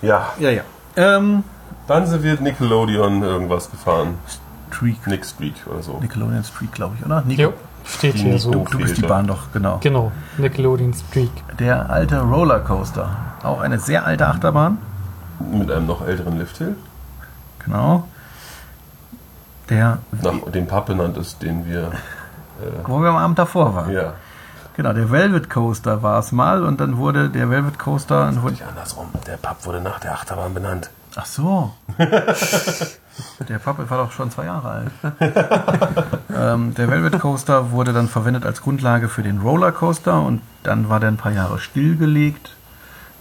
Ja, 0.00 0.28
ja, 0.38 0.50
ja. 0.50 0.62
Ähm, 0.96 1.42
dann 1.88 2.06
sind 2.06 2.22
wir 2.22 2.40
Nickelodeon 2.40 3.22
irgendwas 3.22 3.70
gefahren. 3.70 4.18
Streak. 4.70 5.06
Nick 5.06 5.24
Streak 5.24 5.54
oder 5.66 5.82
so. 5.82 5.98
Nickelodeon 6.00 6.44
Streak, 6.44 6.72
glaube 6.72 6.96
ich, 6.98 7.04
oder? 7.04 7.22
Nico, 7.22 7.42
Jo, 7.42 7.52
steht 7.84 8.14
hier 8.14 8.38
so. 8.38 8.50
Nico. 8.50 8.70
du 8.70 8.78
bist 8.78 8.96
die. 8.96 9.02
Bahn 9.02 9.26
doch, 9.26 9.52
genau. 9.52 9.78
Genau, 9.82 10.12
Nickelodeon 10.38 10.94
Streak. 10.94 11.30
Der 11.58 11.90
alte 11.90 12.20
Rollercoaster. 12.20 13.16
Auch 13.42 13.60
eine 13.60 13.78
sehr 13.78 14.04
alte 14.06 14.26
Achterbahn. 14.26 14.78
Mit 15.52 15.70
einem 15.70 15.86
noch 15.86 16.06
älteren 16.06 16.38
Lifthill. 16.38 16.76
Genau. 17.64 18.06
Der, 19.70 19.98
Nach 20.22 20.50
dem 20.52 20.66
Pub 20.66 20.86
benannt 20.86 21.16
ist, 21.16 21.40
den 21.42 21.64
wir. 21.66 21.92
wo 22.86 23.00
wir 23.00 23.08
am 23.08 23.16
Abend 23.16 23.38
davor 23.38 23.74
waren. 23.74 23.90
Ja. 23.92 24.14
Genau, 24.76 24.92
der 24.92 25.10
Velvet 25.10 25.48
Coaster 25.48 26.02
war 26.02 26.18
es 26.18 26.32
mal 26.32 26.64
und 26.64 26.80
dann 26.80 26.96
wurde 26.96 27.30
der 27.30 27.48
Velvet 27.48 27.78
Coaster. 27.78 28.28
Und 28.28 28.42
wurde, 28.42 28.52
Nicht 28.54 28.66
andersrum. 28.66 29.06
Der 29.26 29.36
Pub 29.36 29.64
wurde 29.64 29.80
nach 29.80 30.00
der 30.00 30.12
Achterbahn 30.12 30.52
benannt. 30.52 30.90
ach 31.16 31.26
so. 31.26 31.72
der 33.48 33.58
Pappe 33.60 33.88
war 33.88 33.98
doch 33.98 34.10
schon 34.12 34.30
zwei 34.30 34.46
Jahre 34.46 34.68
alt. 34.68 34.90
ähm, 36.36 36.74
der 36.74 36.90
Velvet 36.90 37.20
Coaster 37.20 37.70
wurde 37.70 37.92
dann 37.92 38.08
verwendet 38.08 38.44
als 38.44 38.62
Grundlage 38.62 39.08
für 39.08 39.22
den 39.22 39.38
Rollercoaster 39.40 40.20
und 40.20 40.42
dann 40.64 40.88
war 40.88 40.98
der 41.00 41.10
ein 41.10 41.16
paar 41.16 41.32
Jahre 41.32 41.58
stillgelegt, 41.60 42.50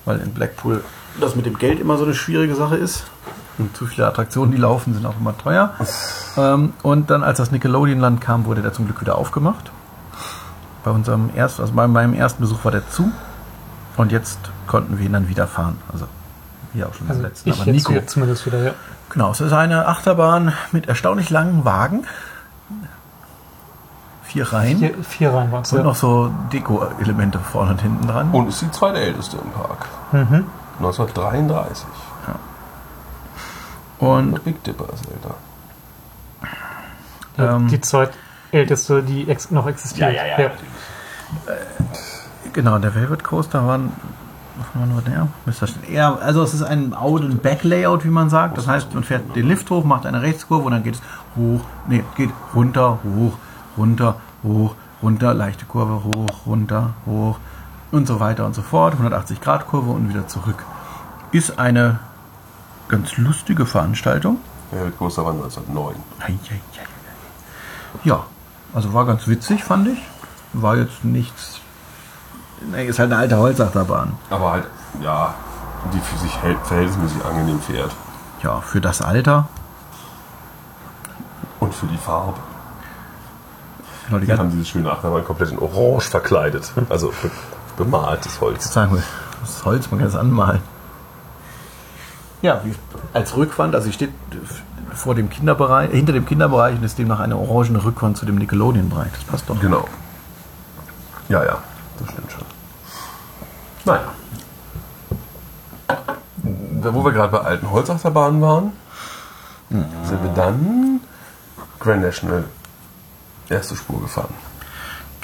weil 0.06 0.20
in 0.20 0.34
Blackpool 0.34 0.84
das 1.22 1.36
mit 1.36 1.46
dem 1.46 1.58
Geld 1.60 1.80
immer 1.80 1.98
so 1.98 2.06
eine 2.06 2.16
schwierige 2.16 2.56
Sache 2.56 2.78
ist. 2.78 3.06
Und 3.60 3.76
zu 3.78 3.86
viele 3.86 4.08
Attraktionen, 4.08 4.52
die 4.52 4.58
laufen, 4.58 4.94
sind 4.94 5.06
auch 5.06 5.18
immer 5.20 5.38
teuer. 5.38 5.72
Ähm, 6.38 6.74
und 6.82 7.10
dann, 7.12 7.24
als 7.24 7.38
das 7.38 7.52
Nickelodeon-Land 7.52 8.20
kam, 8.22 8.46
wurde 8.46 8.62
der 8.62 8.74
zum 8.74 8.86
Glück 8.86 9.00
wieder 9.02 9.18
aufgemacht. 9.18 9.72
Bei 10.84 10.92
unserem 10.92 11.30
ersten, 11.36 11.62
also 11.62 11.74
bei 11.74 11.88
meinem 11.88 12.14
ersten 12.14 12.42
Besuch 12.42 12.64
war 12.66 12.72
der 12.72 12.90
zu. 12.90 13.12
Und 13.96 14.12
jetzt 14.12 14.40
konnten 14.66 14.98
wir 14.98 15.06
ihn 15.06 15.14
dann 15.14 15.30
wieder 15.30 15.46
fahren. 15.48 15.78
Also, 15.92 16.06
wie 16.74 16.84
auch 16.84 16.94
schon 16.96 17.08
Also 17.08 17.22
letzten. 17.22 17.50
ich 17.50 17.56
Aber 17.62 17.66
jetzt 17.68 17.76
Nico. 17.76 17.92
hier 17.92 18.08
zumindest 18.08 18.46
wieder, 18.48 18.64
ja. 18.64 18.72
Genau, 19.10 19.30
es 19.32 19.40
ist 19.42 19.54
eine 19.54 19.88
Achterbahn 19.88 20.54
mit 20.72 20.88
erstaunlich 20.88 21.30
langen 21.30 21.64
Wagen. 21.64 22.06
Vier 24.24 24.52
Reihen. 24.52 24.80
Vier, 24.80 24.94
vier 25.04 25.32
Reihen 25.34 25.52
waren 25.52 25.62
es, 25.62 25.72
Und 25.72 25.78
ja. 25.80 25.84
noch 25.84 25.96
so 25.96 26.32
Deko-Elemente 26.52 27.38
vorne 27.38 27.72
und 27.72 27.82
hinten 27.82 28.08
dran. 28.08 28.32
Und 28.32 28.48
ist 28.48 28.62
die 28.62 28.72
zweitälteste 28.72 29.38
im 29.38 29.52
Park. 29.52 29.86
Mhm. 30.12 30.46
1933. 30.80 31.86
Und 34.08 34.44
Big 34.44 34.64
Dipper 34.64 34.86
ist 34.94 35.06
älter. 35.10 35.36
Ja, 37.38 37.56
Ähm, 37.56 37.68
die 37.68 37.82
zweitälteste, 37.82 39.02
die 39.04 39.30
ex 39.30 39.50
noch 39.52 39.66
existiert. 39.68 40.14
genau, 42.54 42.78
der 42.80 42.94
Velvet 42.96 43.24
Coaster 43.24 43.66
war, 43.66 43.78
ein- 43.78 43.92
was 44.58 44.80
war 44.80 44.86
nur 44.88 45.02
der? 45.02 45.28
Müsste 45.46 45.66
das- 45.66 45.76
Ja, 45.90 46.16
also 46.16 46.44
es 46.44 46.54
ist 46.54 46.62
ein 46.64 46.94
Out- 46.94 47.22
und 47.22 47.42
Back-Layout, 47.42 48.06
wie 48.06 48.10
man 48.10 48.30
sagt. 48.30 48.58
Das 48.58 48.68
heißt, 48.68 48.94
man 48.94 49.04
fährt 49.04 49.36
den 49.36 49.48
Lift 49.48 49.70
hoch, 49.70 49.84
macht 49.84 50.06
eine 50.06 50.22
Rechtskurve 50.22 50.66
und 50.66 50.72
dann 50.74 50.84
geht 50.84 50.96
es 50.96 51.02
hoch, 51.36 51.62
nee, 51.88 52.04
geht 52.16 52.30
runter, 52.54 53.00
hoch, 53.04 53.34
runter, 53.78 54.16
hoch, 54.44 54.76
runter, 55.02 55.34
leichte 55.34 55.66
Kurve, 55.66 56.04
hoch, 56.04 56.46
runter, 56.46 56.92
hoch 57.06 57.40
und 57.92 58.08
so 58.08 58.20
weiter 58.20 58.46
und 58.46 58.54
so 58.54 58.62
fort. 58.62 58.94
180 58.98 59.42
Grad 59.42 59.68
Kurve 59.68 59.90
und 59.92 60.10
wieder 60.10 60.28
zurück. 60.28 60.64
Ist 61.32 61.58
eine 61.58 62.00
ganz 62.88 63.18
lustige 63.18 63.66
Veranstaltung. 63.66 64.38
Der 64.72 64.92
Coaster 64.92 65.24
war 65.26 65.34
1909. 65.34 65.96
Eieiei. 66.20 66.62
Ja, 68.04 68.26
also 68.74 68.94
war 68.94 69.06
ganz 69.06 69.28
witzig, 69.28 69.64
fand 69.64 69.88
ich. 69.88 70.00
War 70.54 70.76
jetzt 70.78 71.04
nichts. 71.04 71.60
Nee, 72.72 72.86
ist 72.88 73.00
halt 73.00 73.12
eine 73.12 73.22
alte 73.22 73.38
Holzachterbahn. 73.38 74.14
Aber 74.30 74.52
halt, 74.52 74.66
ja, 75.02 75.34
die 75.94 76.00
für 76.00 76.18
sich 76.18 76.42
hält, 76.42 76.58
verhältnismäßig 76.64 77.24
angenehm 77.26 77.60
fährt. 77.60 77.92
Ja, 78.42 78.62
für 78.62 78.82
das 78.82 79.02
Alter. 79.02 79.48
Und 81.60 81.74
für 81.74 81.88
die 81.88 81.98
Farbe. 81.98 82.40
Genau, 84.08 84.20
die 84.20 84.26
Die 84.26 84.34
haben 84.34 84.52
diese 84.52 84.66
schöne 84.66 84.92
Achterbahn 84.92 85.24
komplett 85.24 85.52
in 85.52 85.60
Orange 85.60 86.10
verkleidet. 86.10 86.72
Also 86.90 87.14
be 87.22 87.32
bemaltes 87.78 88.40
Holz. 88.40 88.72
sagen 88.72 88.94
wir, 88.94 89.04
das 89.42 89.66
Holz, 89.66 89.90
man 89.90 90.00
kann 90.00 90.10
es 90.10 90.16
anmalen. 90.16 90.62
Ja, 92.44 92.62
als 93.14 93.36
Rückwand, 93.38 93.74
also 93.74 93.88
sie 93.88 93.94
steht 93.94 94.12
vor 94.94 95.16
dem 95.16 95.30
Kinderbereich, 95.30 95.92
hinter 95.92 96.12
dem 96.12 96.26
Kinderbereich 96.26 96.76
und 96.76 96.84
ist 96.84 96.98
demnach 96.98 97.22
eine 97.22 97.38
orangene 97.38 97.84
Rückwand 97.84 98.18
zu 98.18 98.26
dem 98.26 98.36
Nickelodeon-Bereich. 98.36 99.12
Das 99.14 99.24
passt 99.24 99.50
doch. 99.50 99.60
Genau. 99.60 99.88
Ja, 101.30 101.44
ja, 101.44 101.58
das 102.00 102.12
stimmt 102.12 102.32
schon. 102.32 102.44
Naja. 103.86 104.04
Da, 106.82 106.94
wo 106.94 107.06
wir 107.06 107.14
gerade 107.14 107.32
bei 107.32 107.40
alten 107.40 107.72
Holzachterbahnen 107.72 108.42
waren, 108.42 108.74
sind 109.70 110.22
wir 110.22 110.32
dann 110.36 111.00
Grand 111.80 112.02
National 112.02 112.44
erste 113.48 113.78
Spur 113.78 114.02
gefahren. 114.02 114.34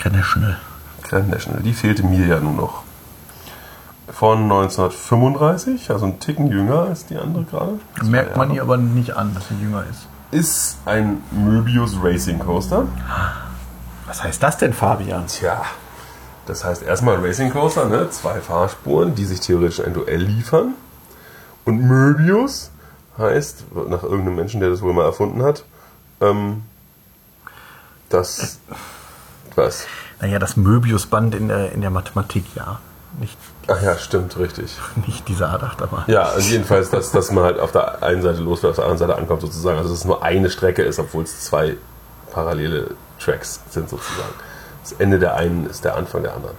National. 0.06 0.58
Grand 1.04 1.30
National, 1.30 1.62
die 1.62 1.74
fehlte 1.74 2.04
mir 2.04 2.26
ja 2.26 2.40
nur 2.40 2.54
noch. 2.54 2.84
Von 4.12 4.44
1935, 4.44 5.92
also 5.92 6.06
ein 6.06 6.20
Ticken 6.20 6.48
jünger 6.52 6.84
als 6.84 7.06
die 7.06 7.18
andere 7.18 7.44
gerade. 7.44 7.80
Merkt 8.04 8.36
man 8.38 8.52
ihr 8.52 8.62
aber 8.62 8.78
nicht 8.78 9.16
an, 9.16 9.34
dass 9.34 9.48
sie 9.50 9.56
jünger 9.56 9.84
ist. 9.90 10.08
Ist 10.32 10.78
ein 10.86 11.22
Möbius 11.32 11.96
Racing 12.02 12.40
Coaster. 12.40 12.86
Was 14.08 14.24
heißt 14.24 14.42
das 14.42 14.58
denn, 14.58 14.74
Fabian? 14.74 15.28
Tja, 15.28 15.62
das 16.46 16.64
heißt 16.64 16.82
erstmal 16.84 17.18
Racing 17.18 17.52
Coaster, 17.52 17.86
ne? 17.86 18.10
zwei 18.10 18.42
Fahrspuren, 18.42 19.14
die 19.14 19.26
sich 19.26 19.40
theoretisch 19.40 19.86
ein 19.86 19.94
Duell 19.94 20.22
liefern. 20.22 20.74
Und 21.66 21.82
Möbius 21.82 22.72
heißt, 23.20 23.66
nach 23.88 24.02
irgendeinem 24.02 24.36
Menschen, 24.36 24.60
der 24.60 24.70
das 24.70 24.82
wohl 24.82 24.94
mal 24.94 25.06
erfunden 25.06 25.44
hat, 25.44 25.64
ähm, 26.22 26.64
das. 28.10 28.60
Was? 29.56 29.86
Naja, 30.22 30.40
das 30.40 30.58
Möbiusband 30.58 31.36
in 31.36 31.48
der, 31.48 31.72
in 31.72 31.82
der 31.82 31.92
Mathematik, 31.92 32.46
ja. 32.56 32.80
Nicht, 33.18 33.38
Ach 33.68 33.82
ja, 33.82 33.98
stimmt, 33.98 34.38
richtig. 34.38 34.78
nicht 35.08 35.28
diese 35.28 35.48
Art 35.48 35.64
Achterbahn. 35.64 36.04
Ja, 36.08 36.24
also 36.24 36.50
jedenfalls, 36.50 36.90
dass, 36.90 37.12
dass 37.12 37.32
man 37.32 37.44
halt 37.44 37.60
auf 37.60 37.72
der 37.72 38.04
einen 38.04 38.22
Seite 38.22 38.42
losfährt, 38.42 38.72
auf 38.72 38.76
der 38.76 38.86
anderen 38.86 39.00
Seite 39.00 39.18
ankommt 39.18 39.42
sozusagen. 39.42 39.78
Also 39.78 39.90
dass 39.90 40.00
es 40.00 40.06
nur 40.06 40.24
eine 40.24 40.50
Strecke 40.50 40.84
ist, 40.84 41.00
obwohl 41.00 41.24
es 41.24 41.42
zwei 41.42 41.76
parallele 42.32 42.92
Tracks 43.20 43.62
sind 43.70 43.90
sozusagen. 43.90 44.34
Das 44.84 44.94
Ende 44.94 45.20
der 45.20 45.36
einen 45.36 45.66
ist 45.68 45.84
der 45.84 45.96
Anfang 45.98 46.24
der 46.24 46.36
anderen. 46.36 46.56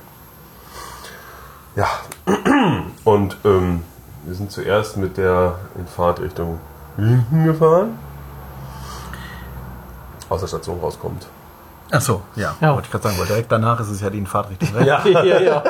Ja, 1.76 1.88
und 3.04 3.36
ähm, 3.44 3.84
wir 4.24 4.34
sind 4.34 4.50
zuerst 4.50 4.96
mit 4.96 5.16
der 5.16 5.56
in 5.76 5.86
Fahrtrichtung 5.86 6.60
Linken 6.96 7.44
gefahren. 7.44 7.98
Aus 10.28 10.40
der 10.40 10.48
Station 10.48 10.80
rauskommt. 10.80 11.26
Ach 11.92 12.00
so, 12.00 12.22
ja. 12.36 12.54
Ja. 12.60 12.74
Wollte 12.74 12.86
ich 12.86 12.90
gerade 12.92 13.04
sagen, 13.04 13.18
weil 13.18 13.26
direkt 13.26 13.50
danach 13.50 13.80
ist 13.80 13.88
es 13.88 14.00
ja 14.00 14.10
die 14.10 14.24
Fahrtrichtung. 14.24 14.68
Ja, 14.84 15.04
ja, 15.06 15.24
ja. 15.24 15.62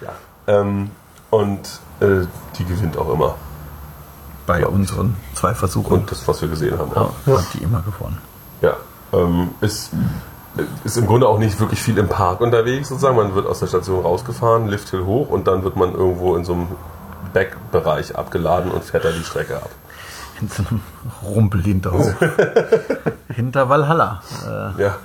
ja. 0.00 0.12
Ähm, 0.46 0.90
und 1.30 1.60
äh, 2.00 2.26
die 2.58 2.64
gewinnt 2.64 2.96
auch 2.98 3.12
immer. 3.12 3.34
Bei 4.46 4.66
unseren 4.66 5.16
zwei 5.34 5.54
Versuchen 5.54 5.92
Und 6.00 6.10
das, 6.10 6.26
was 6.28 6.42
wir 6.42 6.48
gesehen 6.48 6.78
haben. 6.78 6.90
ja, 6.94 7.02
Auch. 7.02 7.38
hat 7.38 7.46
die 7.54 7.62
immer 7.62 7.82
gewonnen. 7.82 8.18
Ja, 8.60 8.76
ähm, 9.12 9.50
ist, 9.60 9.90
ist 10.84 10.96
im 10.98 11.06
Grunde 11.06 11.28
auch 11.28 11.38
nicht 11.38 11.58
wirklich 11.60 11.80
viel 11.80 11.96
im 11.96 12.08
Park 12.08 12.40
unterwegs 12.40 12.88
sozusagen. 12.88 13.16
Man 13.16 13.34
wird 13.34 13.46
aus 13.46 13.60
der 13.60 13.68
Station 13.68 14.02
rausgefahren, 14.02 14.68
Lifthill 14.68 15.04
hoch 15.04 15.28
und 15.30 15.46
dann 15.46 15.64
wird 15.64 15.76
man 15.76 15.94
irgendwo 15.94 16.36
in 16.36 16.44
so 16.44 16.52
einem 16.52 16.68
Backbereich 17.32 18.16
abgeladen 18.16 18.70
und 18.70 18.84
fährt 18.84 19.04
da 19.04 19.10
die 19.10 19.24
Strecke 19.24 19.56
ab. 19.56 19.70
In 20.40 20.48
so 20.48 20.64
einem 20.68 20.80
Rumpelhinterhof. 21.22 22.14
Hinter 23.28 23.68
Valhalla. 23.68 24.22
Äh, 24.78 24.82
Ja, 24.82 24.96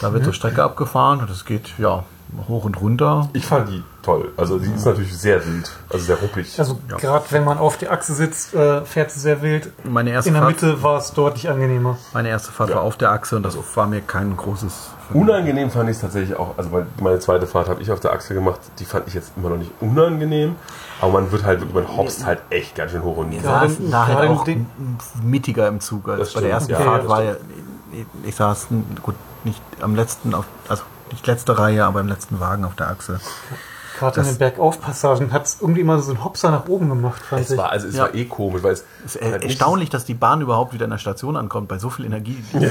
da 0.00 0.12
wird 0.12 0.24
so 0.24 0.32
Strecke 0.32 0.62
abgefahren 0.62 1.20
und 1.20 1.30
es 1.30 1.44
geht 1.44 1.70
ja 1.78 2.04
hoch 2.48 2.64
und 2.64 2.80
runter. 2.80 3.28
ich 3.34 3.44
fand 3.44 3.68
die 3.68 3.82
toll. 4.02 4.30
Also 4.38 4.58
die 4.58 4.72
ist 4.72 4.86
natürlich 4.86 5.14
sehr 5.16 5.44
wild, 5.46 5.70
also 5.90 6.04
sehr 6.04 6.16
ruppig. 6.16 6.58
Also 6.58 6.78
gerade 6.88 7.24
wenn 7.28 7.44
man 7.44 7.58
auf 7.58 7.76
der 7.76 7.92
Achse 7.92 8.14
sitzt, 8.14 8.54
äh, 8.54 8.82
fährt 8.86 9.10
sie 9.10 9.20
sehr 9.20 9.42
wild. 9.42 9.70
Meine 9.84 10.10
erste, 10.12 10.28
In 10.30 10.34
der 10.34 10.42
Fahrt, 10.44 10.62
Mitte 10.62 10.82
war 10.82 10.96
es 10.98 11.12
deutlich 11.12 11.50
angenehmer. 11.50 11.98
meine 12.14 12.30
erste 12.30 12.50
Fahrt 12.50 12.70
Ja. 12.70 12.76
war 12.76 12.82
auf 12.84 12.96
der 12.96 13.10
Achse 13.12 13.36
und 13.36 13.42
das 13.42 13.56
war 13.74 13.86
mir 13.86 14.00
kein 14.00 14.34
großes. 14.34 14.90
Unangenehm 15.12 15.70
fand 15.70 15.90
ich 15.90 15.96
es 15.96 16.00
tatsächlich 16.00 16.34
auch, 16.38 16.56
also 16.56 16.70
meine 17.00 17.18
zweite 17.18 17.46
Fahrt 17.46 17.68
habe 17.68 17.82
ich 17.82 17.92
auf 17.92 18.00
der 18.00 18.12
Achse 18.14 18.32
gemacht, 18.32 18.60
die 18.78 18.86
fand 18.86 19.06
ich 19.08 19.14
jetzt 19.14 19.32
immer 19.36 19.50
noch 19.50 19.58
nicht 19.58 19.70
unangenehm, 19.80 20.56
aber 21.02 21.12
man 21.12 21.30
wird 21.30 21.44
halt, 21.44 21.60
wirklich- 21.60 21.74
man 21.88 21.96
hopst 21.96 22.24
halt 22.24 22.40
echt 22.48 22.74
ganz 22.74 22.92
schön 22.92 23.02
hoch 23.02 23.18
und 23.18 23.28
nieder. 23.28 23.42
Saß 23.42 23.72
da 23.90 24.06
halt 24.06 24.30
auch 24.30 24.44
Ding- 24.44 24.66
mittiger 25.22 25.68
im 25.68 25.80
Zug 25.80 26.08
als 26.08 26.32
bei 26.32 26.40
der 26.40 26.50
ersten 26.50 26.72
ja. 26.72 26.78
Fahrt 26.80 27.02
Ja, 27.04 27.08
war 27.10 27.22
ja, 27.22 27.32
ich, 27.92 28.06
ich 28.28 28.34
saß 28.36 28.68
gut 29.02 29.16
nicht 29.44 29.60
am 29.82 29.94
letzten, 29.94 30.32
auf, 30.34 30.46
also 30.68 30.84
nicht 31.10 31.26
letzte 31.26 31.58
Reihe, 31.58 31.84
aber 31.84 32.00
im 32.00 32.08
letzten 32.08 32.40
Wagen 32.40 32.64
auf 32.64 32.74
der 32.76 32.88
Achse. 32.88 33.20
Gerade 33.98 34.20
in 34.20 34.26
den 34.26 34.38
Bergaufpassagen 34.38 35.32
hat 35.32 35.44
es 35.46 35.58
irgendwie 35.60 35.82
immer 35.82 35.98
so 36.00 36.12
einen 36.12 36.24
Hopser 36.24 36.50
nach 36.50 36.66
oben 36.66 36.88
gemacht, 36.88 37.20
fand 37.22 37.42
Es 37.42 37.50
ich. 37.50 37.58
war, 37.58 37.70
also 37.70 37.86
es 37.88 37.94
Ja. 37.94 38.04
war 38.04 38.14
eh 38.14 38.24
komisch, 38.24 38.62
weil 38.62 38.72
es 38.72 38.84
Es 39.04 39.16
ist 39.16 39.22
er- 39.22 39.42
erstaunlich, 39.42 39.90
dass 39.90 40.04
die 40.06 40.14
Bahn 40.14 40.40
überhaupt 40.40 40.72
wieder 40.72 40.86
in 40.86 40.90
der 40.92 40.98
Station 40.98 41.36
ankommt, 41.36 41.68
bei 41.68 41.78
so 41.78 41.90
viel 41.90 42.06
Energie, 42.06 42.42
die 42.54 42.70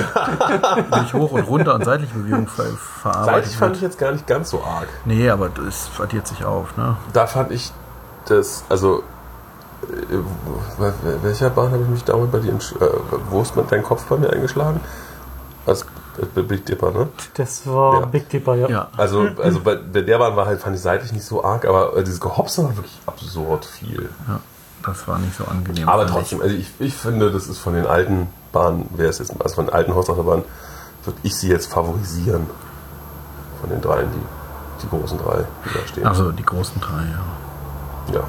durch 0.92 1.14
hoch 1.14 1.32
und 1.32 1.42
runter 1.44 1.76
und 1.76 1.86
seitliche 1.86 2.14
Bewegung 2.16 2.48
ver 2.48 2.66
verarbeitet 3.02 3.36
Seitlich 3.44 3.58
fand 3.58 3.76
ich 3.76 3.82
jetzt 3.84 4.00
gar 4.00 4.12
nicht 4.12 4.26
ganz 4.28 4.50
so 4.50 4.64
arg. 4.64 4.88
Nee, 5.06 5.30
aber 5.30 5.50
das 5.50 5.90
addiert 6.02 6.28
sich 6.28 6.44
auf. 6.44 6.76
Ne? 6.76 6.98
Da 7.14 7.28
fand 7.28 7.52
ich 7.52 7.72
das, 8.26 8.64
also 8.70 9.04
äh, 9.84 10.16
bei 10.78 10.94
welcher 11.24 11.50
Bahn 11.50 11.72
habe 11.72 11.84
ich 11.84 11.90
mich 11.90 12.04
damals 12.04 12.32
bei 12.32 12.40
dir, 12.40 12.54
äh, 12.54 12.58
wo 13.30 13.42
ist 13.42 13.56
mein, 13.56 13.68
dein 13.70 13.84
Kopf 13.84 14.06
bei 14.06 14.18
mir 14.18 14.30
eingeschlagen? 14.32 14.80
Als 15.66 15.86
bei 16.36 16.42
Big 16.42 16.66
Dipper, 16.66 16.92
ne? 16.92 17.08
Das 17.36 17.66
war 17.68 18.02
Ja. 18.02 18.06
Big 18.06 18.30
Dipper, 18.30 18.56
ja. 18.56 18.68
Ja. 18.70 18.88
Also, 18.98 19.28
also 19.42 19.62
bei, 19.62 19.76
der 19.76 20.18
Bahn 20.18 20.36
war 20.36 20.46
halt, 20.46 20.60
fand 20.62 20.76
ich 20.76 20.82
seitlich 20.82 21.14
nicht 21.14 21.26
so 21.26 21.44
arg, 21.44 21.66
aber 21.66 21.96
äh, 21.98 22.04
dieses 22.04 22.20
Gehopse 22.20 22.64
war 22.64 22.76
wirklich 22.76 23.00
absurd 23.06 23.66
viel. 23.66 24.10
ja, 24.28 24.40
das 24.86 25.08
war 25.08 25.20
nicht 25.20 25.36
so 25.36 25.46
angenehm. 25.46 25.88
Aber 25.88 26.08
trotzdem, 26.08 26.42
also 26.42 26.54
ich, 26.54 26.70
ich 26.80 26.94
finde, 26.96 27.32
das 27.32 27.48
ist 27.48 27.60
von 27.60 27.74
den 27.74 27.86
alten 27.86 28.28
Bahnen, 28.52 28.90
wer 28.96 29.10
es 29.10 29.20
jetzt, 29.20 29.34
also 29.42 29.56
von 29.56 29.66
den 29.68 29.74
alten 29.74 29.96
Hausachterbahnen, 29.96 30.44
würde 31.06 31.20
ich 31.24 31.36
sie 31.36 31.50
jetzt 31.50 31.72
favorisieren. 31.72 32.48
Von 33.62 33.70
den 33.70 33.82
dreien, 33.82 34.08
die, 34.12 34.84
die 34.84 34.90
großen 34.90 35.18
drei, 35.20 35.46
die 35.66 35.74
da 35.80 35.88
stehen. 35.88 36.08
Also 36.08 36.32
die 36.32 36.44
großen 36.44 36.82
drei, 36.82 37.04
ja. 37.04 37.24
Ja. 38.14 38.22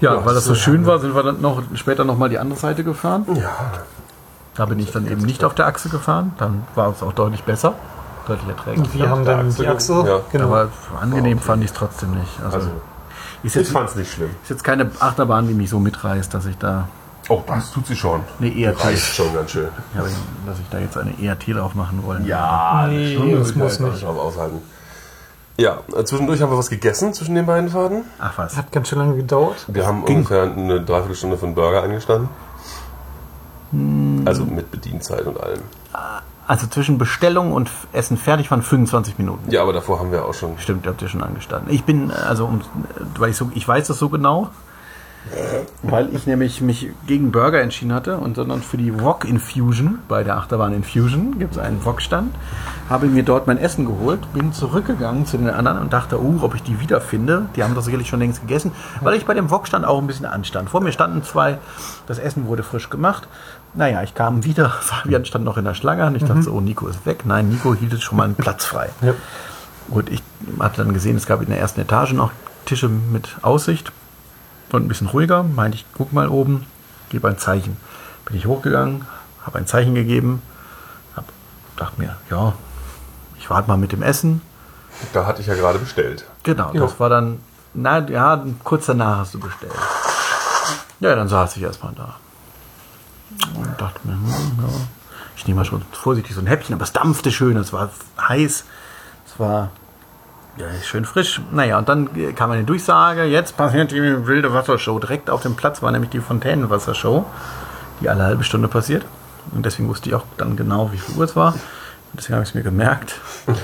Ja, 0.00 0.14
Ja, 0.14 0.24
weil 0.24 0.34
das 0.34 0.44
so 0.44 0.54
schön 0.54 0.86
war, 0.86 0.98
sind 1.00 1.14
wir 1.14 1.22
dann 1.22 1.40
noch 1.40 1.62
später 1.74 2.04
nochmal 2.04 2.28
die 2.28 2.38
andere 2.38 2.58
Seite 2.58 2.84
gefahren. 2.84 3.24
Ja. 3.34 3.50
Da 4.54 4.66
bin 4.66 4.78
ich 4.80 4.90
dann 4.92 5.06
eben 5.10 5.22
nicht 5.22 5.44
auf 5.44 5.54
der 5.54 5.66
Achse 5.66 5.88
gefahren. 5.88 6.32
Dann 6.38 6.64
war 6.74 6.90
es 6.90 7.02
auch 7.02 7.12
deutlich 7.12 7.42
besser, 7.44 7.74
deutlich 8.26 8.48
erträglicher. 8.48 8.94
Wir 8.94 9.08
haben 9.10 9.24
dann 9.24 9.54
die 9.54 9.66
Achse, 9.68 10.04
ja. 10.06 10.20
genau. 10.32 10.46
Aber 10.46 10.68
angenehm 11.00 11.38
fand 11.38 11.62
ich 11.64 11.70
es 11.70 11.76
trotzdem 11.76 12.12
nicht. 12.12 12.40
Also, 12.44 12.56
Also, 12.56 12.68
ist, 13.42 13.54
ich 13.54 13.62
jetzt, 13.62 13.70
fand 13.72 13.88
es 13.88 13.94
nicht 13.96 14.12
schlimm. 14.12 14.30
ist 14.42 14.50
jetzt 14.50 14.64
keine 14.64 14.90
Achterbahn, 14.98 15.46
die 15.46 15.54
mich 15.54 15.70
so 15.70 15.78
mitreißt, 15.78 16.32
dass 16.34 16.46
ich 16.46 16.58
da 16.58 16.88
Oh, 17.30 17.42
das 17.46 17.70
tut 17.72 17.86
sie 17.86 17.94
schon. 17.94 18.22
eine 18.40 18.48
ERT, 18.56 18.82
Reicht 18.84 19.14
schon 19.14 19.34
ganz 19.34 19.50
schön. 19.50 19.68
ja, 19.94 20.00
dass 20.46 20.58
ich 20.58 20.68
da 20.70 20.78
jetzt 20.78 20.96
eine 20.96 21.12
ERT 21.22 21.46
drauf 21.54 21.74
machen 21.74 22.02
wollen. 22.04 22.24
Ja, 22.24 22.86
Nee, 22.88 23.16
eine 23.18 23.36
das 23.38 23.50
Stunde 23.50 23.64
muss 23.64 23.80
nicht. 23.80 24.02
drauf 24.02 24.18
aushalten. 24.18 24.58
Ja, 25.58 25.80
äh, 25.96 26.04
zwischendurch 26.04 26.40
haben 26.40 26.52
wir 26.52 26.58
was 26.58 26.70
gegessen 26.70 27.12
zwischen 27.12 27.34
den 27.34 27.44
beiden 27.44 27.68
Fahrten. 27.68 28.04
Ach 28.20 28.38
was. 28.38 28.56
Hat 28.56 28.70
ganz 28.70 28.88
schön 28.88 28.98
lange 28.98 29.16
gedauert. 29.16 29.66
Wir 29.66 29.86
haben 29.86 30.04
ungefähr 30.04 30.44
eine 30.44 30.80
Dreiviertelstunde 30.80 31.36
für 31.36 31.46
einen 31.46 31.56
Burger 31.56 31.82
eingestanden. 31.82 32.28
Also 34.24 34.44
mit 34.44 34.70
Bedienzeit 34.70 35.26
und 35.26 35.42
allem. 35.42 35.60
Also 36.46 36.66
zwischen 36.68 36.96
Bestellung 36.96 37.52
und 37.52 37.70
Essen 37.92 38.16
fertig 38.16 38.50
waren 38.50 38.62
25 38.62 39.18
Minuten. 39.18 39.50
Ja, 39.50 39.62
aber 39.62 39.72
davor 39.72 39.98
haben 39.98 40.12
wir 40.12 40.24
auch 40.24 40.32
schon. 40.32 40.58
Stimmt, 40.58 40.86
habt 40.86 41.02
ihr 41.02 41.08
schon 41.08 41.22
angestanden. 41.22 41.74
Ich 41.74 41.84
bin, 41.84 42.10
also, 42.10 42.46
um, 42.46 42.60
weil 43.18 43.30
ich 43.30 43.36
so, 43.36 43.50
ich 43.54 43.66
weiß 43.66 43.88
das 43.88 43.98
so 43.98 44.08
genau, 44.08 44.50
weil 45.82 46.14
ich 46.14 46.26
nämlich 46.26 46.60
mich 46.60 46.88
gegen 47.06 47.30
Burger 47.30 47.60
entschieden 47.60 47.92
hatte 47.92 48.16
und 48.16 48.36
sondern 48.36 48.62
für 48.62 48.76
die 48.76 49.00
Wok 49.00 49.24
Infusion, 49.24 50.00
bei 50.08 50.24
der 50.24 50.36
Achterbahn 50.36 50.72
Infusion 50.72 51.38
gibt 51.38 51.52
es 51.52 51.58
einen 51.58 51.84
Wok-Stand, 51.84 52.34
habe 52.88 53.06
mir 53.06 53.22
dort 53.22 53.46
mein 53.46 53.58
Essen 53.58 53.86
geholt, 53.86 54.20
bin 54.32 54.52
zurückgegangen 54.52 55.26
zu 55.26 55.36
den 55.36 55.50
anderen 55.50 55.78
und 55.78 55.92
dachte, 55.92 56.20
uh, 56.20 56.40
ob 56.42 56.54
ich 56.54 56.62
die 56.62 56.80
wiederfinde. 56.80 57.46
Die 57.54 57.62
haben 57.62 57.74
das 57.74 57.84
sicherlich 57.84 58.08
schon 58.08 58.20
längst 58.20 58.40
gegessen, 58.40 58.72
weil 59.00 59.14
ich 59.14 59.26
bei 59.26 59.34
dem 59.34 59.50
Wok-Stand 59.50 59.84
auch 59.84 59.98
ein 59.98 60.06
bisschen 60.06 60.26
anstand. 60.26 60.70
Vor 60.70 60.80
mir 60.80 60.92
standen 60.92 61.22
zwei, 61.22 61.58
das 62.06 62.18
Essen 62.18 62.46
wurde 62.46 62.62
frisch 62.62 62.90
gemacht. 62.90 63.28
Naja, 63.74 64.02
ich 64.02 64.14
kam 64.14 64.44
wieder, 64.44 64.70
Fabian 64.80 65.24
stand 65.24 65.44
noch 65.44 65.58
in 65.58 65.64
der 65.64 65.74
Schlange 65.74 66.06
und 66.06 66.16
ich 66.16 66.24
dachte 66.24 66.42
so, 66.42 66.52
oh, 66.52 66.60
Nico 66.60 66.86
ist 66.88 67.04
weg. 67.06 67.24
Nein, 67.24 67.48
Nico 67.48 67.74
hielt 67.74 67.92
jetzt 67.92 68.04
schon 68.04 68.16
mal 68.16 68.24
einen 68.24 68.34
Platz 68.34 68.64
frei. 68.64 68.88
Ja. 69.02 69.14
Gut, 69.90 70.10
ich 70.10 70.22
hatte 70.58 70.82
dann 70.84 70.92
gesehen, 70.92 71.16
es 71.16 71.26
gab 71.26 71.40
in 71.40 71.48
der 71.48 71.58
ersten 71.58 71.80
Etage 71.80 72.12
noch 72.12 72.32
Tische 72.64 72.88
mit 72.88 73.36
Aussicht 73.42 73.92
und 74.72 74.84
ein 74.84 74.88
bisschen 74.88 75.08
ruhiger. 75.08 75.42
Meinte 75.42 75.76
ich, 75.76 75.84
guck 75.94 76.12
mal 76.12 76.28
oben, 76.28 76.66
gebe 77.10 77.28
ein 77.28 77.38
Zeichen. 77.38 77.76
Bin 78.24 78.36
ich 78.36 78.46
hochgegangen, 78.46 79.06
habe 79.44 79.58
ein 79.58 79.66
Zeichen 79.66 79.94
gegeben, 79.94 80.42
hab, 81.16 81.24
dachte 81.76 82.00
mir, 82.00 82.16
ja, 82.30 82.52
ich 83.38 83.48
warte 83.50 83.68
mal 83.68 83.76
mit 83.78 83.92
dem 83.92 84.02
Essen. 84.02 84.42
Da 85.12 85.26
hatte 85.26 85.40
ich 85.40 85.46
ja 85.46 85.54
gerade 85.54 85.78
bestellt. 85.78 86.24
Genau, 86.42 86.72
Ja. 86.74 86.80
das 86.82 86.98
war 87.00 87.08
dann, 87.08 87.38
na 87.74 87.98
ja, 88.08 88.44
kurz 88.64 88.86
danach 88.86 89.18
hast 89.18 89.34
du 89.34 89.40
bestellt. 89.40 89.72
Ja, 91.00 91.14
dann 91.14 91.28
saß 91.28 91.56
ich 91.56 91.62
erstmal 91.62 91.92
da. 91.94 92.16
Und 93.54 93.80
dachte 93.80 94.00
mir, 94.04 94.12
hm, 94.14 94.58
ja, 94.62 94.68
ich 95.36 95.46
nehme 95.46 95.60
mal 95.60 95.64
schon 95.64 95.82
vorsichtig 95.92 96.34
so 96.34 96.40
ein 96.40 96.46
Häppchen, 96.46 96.74
aber 96.74 96.82
es 96.84 96.92
dampfte 96.92 97.30
schön, 97.30 97.56
es 97.56 97.72
war 97.72 97.90
heiß, 98.20 98.64
es 99.26 99.38
war 99.38 99.70
ja, 100.58 100.66
schön 100.82 101.04
frisch. 101.04 101.40
Naja, 101.52 101.78
und 101.78 101.88
dann 101.88 102.34
kam 102.34 102.50
eine 102.50 102.64
Durchsage, 102.64 103.24
jetzt 103.24 103.56
passiert 103.56 103.92
die 103.92 104.26
wilde 104.26 104.52
Wassershow. 104.52 104.98
Direkt 104.98 105.30
auf 105.30 105.42
dem 105.42 105.54
Platz 105.54 105.82
war 105.82 105.90
nämlich 105.92 106.10
die 106.10 106.20
Fontänenwassershow, 106.20 107.24
die 108.00 108.08
alle 108.08 108.24
halbe 108.24 108.44
Stunde 108.44 108.68
passiert. 108.68 109.04
Und 109.52 109.64
deswegen 109.64 109.88
wusste 109.88 110.08
ich 110.08 110.14
auch 110.14 110.24
dann 110.36 110.56
genau, 110.56 110.92
wie 110.92 110.98
viel 110.98 111.16
Uhr 111.16 111.24
es 111.24 111.36
war. 111.36 111.54
Deswegen 112.16 112.34
habe 112.34 112.42
ich 112.42 112.50
es 112.50 112.54
mir 112.54 112.62
gemerkt. 112.62 113.14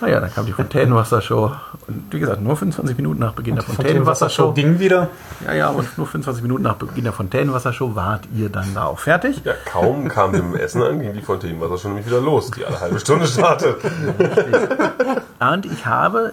Naja, 0.00 0.18
dann 0.18 0.34
kam 0.34 0.46
die 0.46 0.52
Fontänenwassershow. 0.52 1.52
Und 1.86 2.12
wie 2.12 2.18
gesagt, 2.18 2.40
nur 2.42 2.56
25 2.56 2.96
Minuten 2.96 3.20
nach 3.20 3.34
Beginn 3.34 3.54
der 3.54 3.62
Fontänenwassershow. 3.62 4.52
ging 4.52 4.80
wieder. 4.80 5.10
Ja, 5.46 5.52
ja, 5.52 5.68
und 5.68 5.96
nur 5.96 6.08
25 6.08 6.42
Minuten 6.42 6.64
nach 6.64 6.74
Beginn 6.74 7.04
der 7.04 7.12
Fontänenwassershow 7.12 7.94
wart 7.94 8.24
ihr 8.34 8.48
dann 8.48 8.74
da 8.74 8.86
auch 8.86 8.98
fertig. 8.98 9.42
Ja, 9.44 9.52
kaum 9.64 10.08
kam 10.08 10.32
dem 10.32 10.56
Essen 10.56 10.82
an, 10.82 10.98
ging 10.98 11.12
die 11.12 11.22
Fontänen 11.22 11.60
schon 11.78 11.92
nämlich 11.92 12.06
wieder 12.08 12.20
los, 12.20 12.50
die 12.50 12.64
alle 12.64 12.80
halbe 12.80 12.98
Stunde 12.98 13.28
startet. 13.28 13.76
Und 15.38 15.66
ich 15.66 15.86
habe 15.86 16.32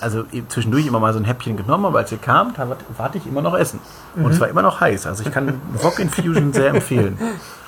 also 0.00 0.24
zwischendurch 0.48 0.86
immer 0.86 1.00
mal 1.00 1.12
so 1.12 1.18
ein 1.18 1.26
Häppchen 1.26 1.58
genommen, 1.58 1.84
aber 1.84 1.98
als 1.98 2.12
ihr 2.12 2.18
kamt, 2.18 2.58
da 2.58 2.76
warte 2.96 3.18
ich 3.18 3.26
immer 3.26 3.42
noch 3.42 3.58
essen. 3.58 3.80
Und 4.16 4.32
es 4.32 4.40
war 4.40 4.48
immer 4.48 4.62
noch 4.62 4.80
heiß. 4.80 5.06
Also 5.06 5.22
ich 5.22 5.30
kann 5.30 5.60
Wok 5.74 5.98
Infusion 5.98 6.54
sehr 6.54 6.68
empfehlen. 6.68 7.18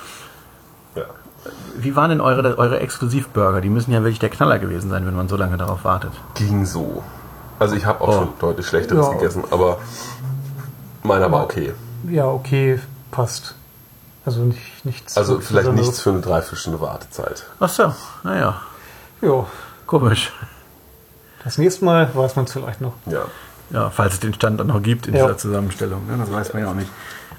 Wie 1.84 1.94
waren 1.96 2.10
denn 2.10 2.20
eure, 2.20 2.56
eure 2.58 2.80
Exklusivburger? 2.80 3.60
Die 3.60 3.68
müssen 3.68 3.92
ja 3.92 4.00
wirklich 4.00 4.18
der 4.18 4.30
Knaller 4.30 4.58
gewesen 4.58 4.90
sein, 4.90 5.06
wenn 5.06 5.14
man 5.14 5.28
so 5.28 5.36
lange 5.36 5.56
darauf 5.58 5.84
wartet. 5.84 6.12
Ging 6.34 6.64
so. 6.64 7.02
Also 7.58 7.76
ich 7.76 7.84
habe 7.86 8.00
auch 8.00 8.08
Oh. 8.08 8.12
schon 8.12 8.28
deutlich 8.40 8.66
Schlechteres 8.66 9.06
Ja. 9.06 9.12
gegessen, 9.12 9.44
aber 9.50 9.78
meiner 11.02 11.30
war 11.30 11.44
okay. 11.44 11.72
Ja, 12.10 12.26
okay, 12.26 12.80
passt. 13.10 13.54
Also 14.26 14.40
nicht, 14.40 14.84
nichts. 14.84 15.16
Also 15.16 15.34
vielleicht 15.40 15.64
Besonderes. 15.66 15.86
nichts 15.88 16.00
für 16.00 16.10
eine 16.10 16.20
Dreiviertelstunde 16.20 16.80
Wartezeit. 16.80 17.44
Ach 17.60 17.68
so, 17.68 17.92
naja, 18.22 18.60
Ja, 19.20 19.46
komisch. 19.86 20.32
das 21.44 21.58
nächste 21.58 21.84
Mal 21.84 22.08
weiß 22.14 22.36
man 22.36 22.46
es 22.46 22.52
vielleicht 22.52 22.80
noch. 22.80 22.94
Ja. 23.06 23.22
Ja, 23.70 23.90
falls 23.90 24.14
es 24.14 24.20
den 24.20 24.32
Stand 24.34 24.60
dann 24.60 24.66
noch 24.68 24.82
gibt 24.82 25.06
in 25.06 25.14
Ja. 25.14 25.22
dieser 25.24 25.38
Zusammenstellung. 25.38 26.06
Ne? 26.06 26.16
Das 26.18 26.30
weiß 26.32 26.52
man 26.54 26.62
ja 26.62 26.70
auch 26.70 26.74
nicht. 26.74 26.90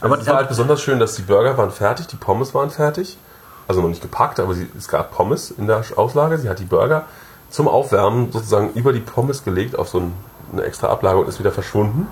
Aber 0.01 0.13
Aber 0.13 0.21
es 0.21 0.27
war 0.27 0.35
halt 0.35 0.49
besonders 0.49 0.81
schön, 0.81 0.99
dass 0.99 1.15
die 1.15 1.21
Burger 1.23 1.57
waren 1.57 1.71
fertig, 1.71 2.07
die 2.07 2.15
Pommes 2.17 2.53
waren 2.53 2.69
fertig. 2.69 3.17
Also 3.67 3.81
noch 3.81 3.89
nicht 3.89 4.01
gepackt, 4.01 4.39
aber 4.39 4.53
sie, 4.53 4.69
es 4.77 4.87
gab 4.87 5.11
Pommes 5.15 5.51
in 5.51 5.67
der 5.67 5.83
Auslage. 5.95 6.37
Sie 6.37 6.49
hat 6.49 6.59
die 6.59 6.65
Burger 6.65 7.05
zum 7.49 7.67
Aufwärmen 7.67 8.31
sozusagen 8.31 8.73
über 8.73 8.93
die 8.93 8.99
Pommes 8.99 9.43
gelegt 9.43 9.77
auf 9.77 9.89
so 9.89 9.99
ein, 9.99 10.13
eine 10.51 10.63
extra 10.63 10.89
Ablage 10.89 11.19
und 11.19 11.27
ist 11.27 11.39
wieder 11.39 11.51
verschwunden. 11.51 12.07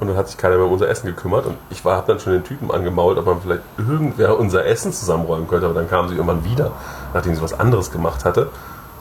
Und 0.00 0.08
dann 0.08 0.16
hat 0.16 0.28
sich 0.28 0.38
keiner 0.38 0.56
mehr 0.56 0.64
um 0.64 0.72
unser 0.72 0.88
Essen 0.88 1.06
gekümmert. 1.06 1.44
Und 1.44 1.58
ich 1.68 1.84
habe 1.84 2.06
dann 2.06 2.18
schon 2.18 2.32
den 2.32 2.42
Typen 2.42 2.70
angemault, 2.70 3.18
ob 3.18 3.26
man 3.26 3.42
vielleicht 3.42 3.62
irgendwer 3.76 4.38
unser 4.38 4.64
Essen 4.64 4.92
zusammenräumen 4.92 5.46
könnte. 5.46 5.66
Aber 5.66 5.74
dann 5.74 5.90
kam 5.90 6.08
sie 6.08 6.14
irgendwann 6.14 6.42
wieder, 6.44 6.72
nachdem 7.12 7.34
sie 7.34 7.42
was 7.42 7.52
anderes 7.52 7.90
gemacht 7.90 8.24
hatte. 8.24 8.48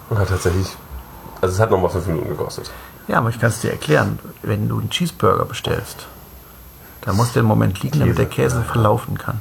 Und 0.10 0.20
hat 0.20 0.28
tatsächlich, 0.28 0.76
also 1.40 1.54
es 1.54 1.60
hat 1.60 1.72
nochmal 1.72 1.90
fünf 1.90 2.08
Minuten 2.08 2.28
gekostet. 2.28 2.70
Ja, 3.08 3.20
aber 3.20 3.30
ich 3.30 3.40
kann 3.40 3.50
es 3.50 3.62
dir 3.62 3.72
erklären. 3.72 4.20
Wenn 4.44 4.68
du 4.68 4.78
einen 4.78 4.90
Cheeseburger 4.90 5.46
bestellst, 5.46 6.06
da 7.02 7.14
muss 7.14 7.32
der 7.32 7.44
Moment 7.44 7.82
liegen, 7.82 8.00
damit 8.00 8.18
der 8.18 8.26
Käse 8.26 8.62
verlaufen 8.64 9.18
kann. 9.18 9.40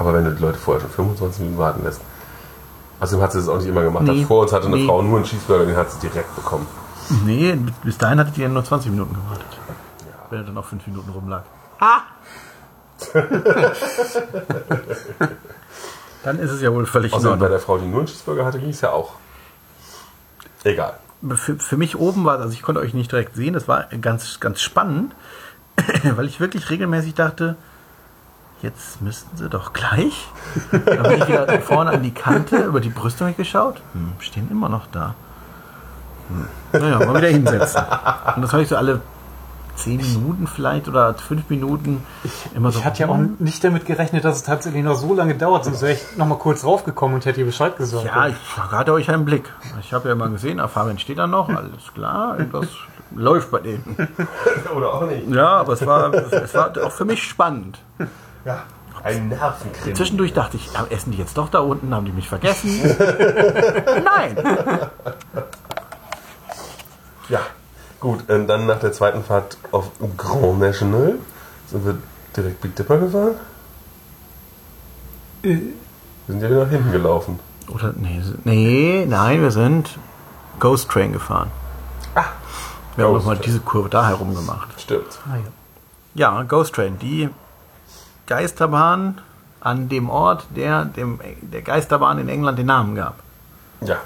Aber 0.00 0.14
wenn 0.14 0.24
du 0.24 0.34
die 0.34 0.40
Leute 0.40 0.58
vorher 0.58 0.80
schon 0.80 0.90
25 0.90 1.40
Minuten 1.42 1.58
warten 1.58 1.84
lässt. 1.84 2.00
Außerdem 3.00 3.22
hat 3.22 3.32
sie 3.32 3.38
das 3.38 3.48
auch 3.48 3.58
nicht 3.58 3.68
immer 3.68 3.82
gemacht. 3.82 4.04
Nee, 4.04 4.24
Vor 4.24 4.40
uns 4.42 4.52
hatte 4.52 4.66
eine 4.66 4.76
nee. 4.76 4.86
Frau 4.86 5.02
nur 5.02 5.18
einen 5.18 5.26
Cheeseburger, 5.26 5.66
den 5.66 5.76
hat 5.76 5.90
sie 5.90 5.98
direkt 6.00 6.34
bekommen. 6.34 6.66
Nee, 7.26 7.54
bis 7.84 7.98
dahin 7.98 8.18
hattet 8.18 8.38
ihr 8.38 8.48
nur 8.48 8.64
20 8.64 8.90
Minuten 8.90 9.14
gewartet. 9.14 9.46
Wenn 10.30 10.38
er 10.38 10.44
dann 10.44 10.54
noch 10.54 10.64
5 10.64 10.86
Minuten 10.86 11.10
rumlag. 11.10 11.42
dann 16.24 16.38
ist 16.38 16.50
es 16.50 16.62
ja 16.62 16.72
wohl 16.72 16.86
völlig 16.86 17.12
in 17.12 17.18
Außerdem 17.18 17.38
bei 17.38 17.48
der 17.48 17.60
Frau, 17.60 17.76
die 17.76 17.86
nur 17.86 17.98
einen 17.98 18.06
Cheeseburger 18.06 18.46
hatte, 18.46 18.58
ging 18.58 18.70
es 18.70 18.80
ja 18.80 18.92
auch. 18.92 19.12
Egal. 20.64 20.94
Für, 21.34 21.58
für 21.58 21.76
mich 21.76 21.98
oben 21.98 22.24
war, 22.24 22.38
also 22.38 22.54
ich 22.54 22.62
konnte 22.62 22.80
euch 22.80 22.94
nicht 22.94 23.12
direkt 23.12 23.34
sehen, 23.34 23.52
das 23.52 23.68
war 23.68 23.84
ganz, 24.00 24.40
ganz 24.40 24.62
spannend, 24.62 25.14
weil 26.16 26.26
ich 26.26 26.40
wirklich 26.40 26.70
regelmäßig 26.70 27.14
dachte, 27.14 27.56
jetzt 28.62 29.00
müssten 29.00 29.36
sie 29.36 29.48
doch 29.48 29.72
gleich. 29.72 30.28
Dann 30.70 31.02
bin 31.02 31.22
ich 31.22 31.28
wieder 31.28 31.60
vorne 31.60 31.90
an 31.90 32.02
die 32.02 32.12
Kante, 32.12 32.56
über 32.56 32.80
die 32.80 32.90
Brüstung 32.90 33.34
geschaut, 33.36 33.80
hm, 33.92 34.12
stehen 34.18 34.48
immer 34.50 34.68
noch 34.68 34.86
da. 34.86 35.14
Hm. 36.28 36.80
Naja, 36.80 36.98
mal 37.06 37.16
wieder 37.16 37.28
hinsetzen. 37.28 37.82
Und 38.36 38.42
das 38.42 38.52
habe 38.52 38.62
ich 38.62 38.68
so 38.68 38.76
alle 38.76 39.00
zehn 39.80 39.96
Minuten 39.96 40.46
vielleicht 40.46 40.88
oder 40.88 41.14
fünf 41.14 41.48
Minuten 41.48 42.04
immer 42.54 42.70
so. 42.70 42.80
Ich 42.80 42.84
hatte 42.84 43.00
ja 43.02 43.08
auch 43.08 43.18
nicht 43.38 43.64
damit 43.64 43.86
gerechnet, 43.86 44.24
dass 44.24 44.36
es 44.36 44.42
tatsächlich 44.42 44.84
noch 44.84 44.96
so 44.96 45.14
lange 45.14 45.34
dauert, 45.34 45.64
sonst 45.64 45.82
wäre 45.82 45.92
ich 45.92 46.16
noch 46.16 46.26
mal 46.26 46.38
kurz 46.38 46.64
raufgekommen 46.64 47.16
und 47.16 47.24
hätte 47.24 47.40
ihr 47.40 47.46
Bescheid 47.46 47.76
gesagt. 47.76 48.04
Ja, 48.04 48.28
ich 48.28 48.36
hatte 48.56 48.92
euch 48.92 49.08
einen 49.10 49.24
Blick. 49.24 49.50
Ich 49.80 49.92
habe 49.92 50.08
ja 50.08 50.12
immer 50.12 50.28
gesehen, 50.28 50.60
Fabian 50.68 50.98
steht 50.98 51.18
da 51.18 51.26
noch, 51.26 51.48
alles 51.48 51.92
klar, 51.94 52.36
das 52.52 52.66
läuft 53.14 53.50
bei 53.50 53.60
denen. 53.60 54.08
Oder 54.76 54.94
auch 54.94 55.06
nicht. 55.06 55.28
Ja, 55.28 55.60
aber 55.60 55.72
es 55.72 55.86
war, 55.86 56.12
es 56.14 56.54
war 56.54 56.72
auch 56.84 56.92
für 56.92 57.04
mich 57.04 57.22
spannend. 57.22 57.78
Ja. 58.44 58.64
Ein 59.02 59.28
Nervenkrieg. 59.28 59.96
Zwischendurch 59.96 60.34
dachte 60.34 60.58
ich, 60.58 60.68
essen 60.90 61.12
die 61.12 61.18
jetzt 61.18 61.38
doch 61.38 61.48
da 61.48 61.60
unten, 61.60 61.94
haben 61.94 62.04
die 62.04 62.12
mich 62.12 62.28
vergessen? 62.28 62.70
Nein. 64.04 64.36
Ja. 67.30 67.40
Gut, 67.98 68.28
und 68.28 68.46
dann 68.46 68.66
nach 68.66 68.80
der 68.80 68.92
zweiten 68.92 69.22
Fahrt 69.24 69.56
auf 69.72 69.90
Grand 70.16 70.58
National 70.58 71.16
sind 71.66 71.84
wir 71.86 71.96
direkt 72.36 72.60
Big 72.60 72.76
Dipper 72.76 72.98
gefahren. 72.98 73.34
Äh. 75.42 75.48
Wir 75.48 76.34
sind 76.34 76.42
ja 76.42 76.50
wieder 76.50 76.64
nach 76.64 76.70
hinten 76.70 76.92
gelaufen. 76.92 77.40
Oder, 77.68 77.92
nee, 77.96 78.20
nee, 78.44 79.06
nein, 79.08 79.42
wir 79.42 79.50
sind 79.50 79.98
Ghost 80.58 80.90
Train 80.90 81.12
gefahren. 81.12 81.50
Ah. 82.14 82.24
Wir 82.96 83.04
haben 83.04 83.12
Ghost 83.12 83.24
nochmal 83.24 83.36
Train. 83.36 83.46
diese 83.46 83.60
Kurve 83.60 83.88
da 83.88 84.06
herum 84.08 84.34
gemacht. 84.34 84.68
Stimmt. 84.78 85.18
Ah, 85.26 85.36
ja. 85.36 85.42
Ja, 86.14 86.42
Ghost 86.42 86.74
Train, 86.74 86.98
die 86.98 87.28
Geisterbahn 88.30 89.18
an 89.60 89.88
dem 89.88 90.08
Ort, 90.08 90.46
der 90.56 90.84
dem, 90.84 91.18
der 91.42 91.62
Geisterbahn 91.62 92.18
in 92.18 92.28
England 92.28 92.58
den 92.58 92.66
Namen 92.66 92.94
gab. 92.94 93.16
Ja. 93.80 93.96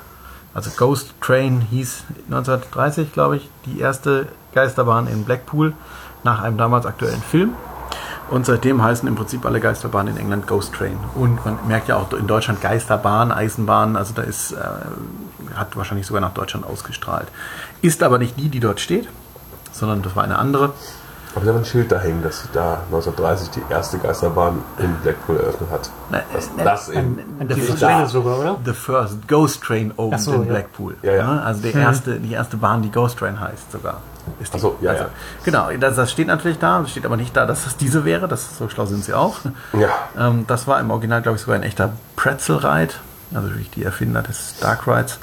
Also 0.54 0.70
Ghost 0.76 1.14
Train 1.20 1.60
hieß 1.60 2.04
1930, 2.30 3.12
glaube 3.12 3.36
ich, 3.36 3.50
die 3.66 3.80
erste 3.80 4.28
Geisterbahn 4.54 5.08
in 5.08 5.24
Blackpool 5.24 5.74
nach 6.22 6.42
einem 6.42 6.56
damals 6.56 6.86
aktuellen 6.86 7.20
Film. 7.20 7.54
Und 8.30 8.46
seitdem 8.46 8.82
heißen 8.82 9.06
im 9.06 9.14
Prinzip 9.14 9.44
alle 9.44 9.60
Geisterbahnen 9.60 10.14
in 10.14 10.20
England 10.20 10.46
Ghost 10.46 10.72
Train. 10.72 10.98
Und 11.14 11.44
man 11.44 11.58
merkt 11.68 11.88
ja 11.88 11.96
auch 11.96 12.10
in 12.14 12.26
Deutschland 12.26 12.62
Geisterbahn, 12.62 13.30
Eisenbahn, 13.30 13.96
also 13.96 14.14
da 14.14 14.22
ist, 14.22 14.52
äh, 14.52 14.56
hat 15.54 15.76
wahrscheinlich 15.76 16.06
sogar 16.06 16.22
nach 16.22 16.32
Deutschland 16.32 16.64
ausgestrahlt. 16.64 17.28
Ist 17.82 18.02
aber 18.02 18.18
nicht 18.18 18.38
die, 18.38 18.48
die 18.48 18.60
dort 18.60 18.80
steht, 18.80 19.08
sondern 19.72 20.00
das 20.00 20.16
war 20.16 20.24
eine 20.24 20.38
andere. 20.38 20.72
Aber 21.34 21.44
wir 21.44 21.52
haben 21.52 21.60
ein 21.60 21.64
Schild 21.64 21.90
da 21.90 21.98
hängen, 22.00 22.22
dass 22.22 22.44
da 22.52 22.74
1930 22.86 23.50
die 23.50 23.62
erste 23.68 23.98
Geisterbahn 23.98 24.62
in 24.78 24.94
Blackpool 25.02 25.36
eröffnet 25.36 25.68
hat. 25.70 25.90
Das, 26.32 26.50
ne, 26.56 26.62
das 26.64 26.88
in, 26.88 27.18
The, 27.40 27.54
Die 27.54 27.60
fir- 27.60 27.76
Schläge 27.76 28.06
sogar, 28.08 28.38
oder? 28.38 28.56
the 28.64 28.72
first 28.72 29.26
Ghost 29.26 29.62
Train 29.62 29.92
opened 29.96 30.20
so, 30.20 30.32
in 30.34 30.42
ja. 30.44 30.48
Blackpool. 30.52 30.96
Ja, 31.02 31.12
ja. 31.14 31.34
Ne? 31.34 31.42
Also 31.42 31.62
die 31.62 31.72
erste, 31.72 32.20
die 32.20 32.32
erste 32.32 32.56
Bahn, 32.56 32.82
die 32.82 32.90
Ghost 32.92 33.18
Train 33.18 33.40
heißt 33.40 33.72
sogar. 33.72 34.00
Ist 34.40 34.54
die. 34.54 34.58
Ach 34.58 34.60
so, 34.62 34.76
ja, 34.80 34.92
also, 34.92 35.04
ja. 35.04 35.10
Genau, 35.44 35.68
das, 35.78 35.96
das 35.96 36.12
steht 36.12 36.28
natürlich 36.28 36.58
da, 36.58 36.80
es 36.82 36.90
steht 36.92 37.04
aber 37.04 37.16
nicht 37.16 37.36
da, 37.36 37.46
dass 37.46 37.64
das 37.64 37.76
diese 37.76 38.04
wäre, 38.04 38.28
das, 38.28 38.56
so 38.56 38.68
schlau 38.68 38.86
sind 38.86 39.04
sie 39.04 39.12
auch. 39.12 39.38
ja. 39.72 39.88
Ähm, 40.18 40.44
das 40.46 40.66
war 40.68 40.78
im 40.80 40.90
Original, 40.90 41.20
glaube 41.20 41.36
ich, 41.36 41.42
sogar 41.42 41.56
ein 41.56 41.62
echter 41.64 41.92
Pretzel-Ride, 42.16 42.94
also 43.34 43.48
wirklich 43.48 43.70
die 43.70 43.82
Erfinder 43.84 44.22
des 44.22 44.54
Dark 44.60 44.86
Rides 44.86 45.18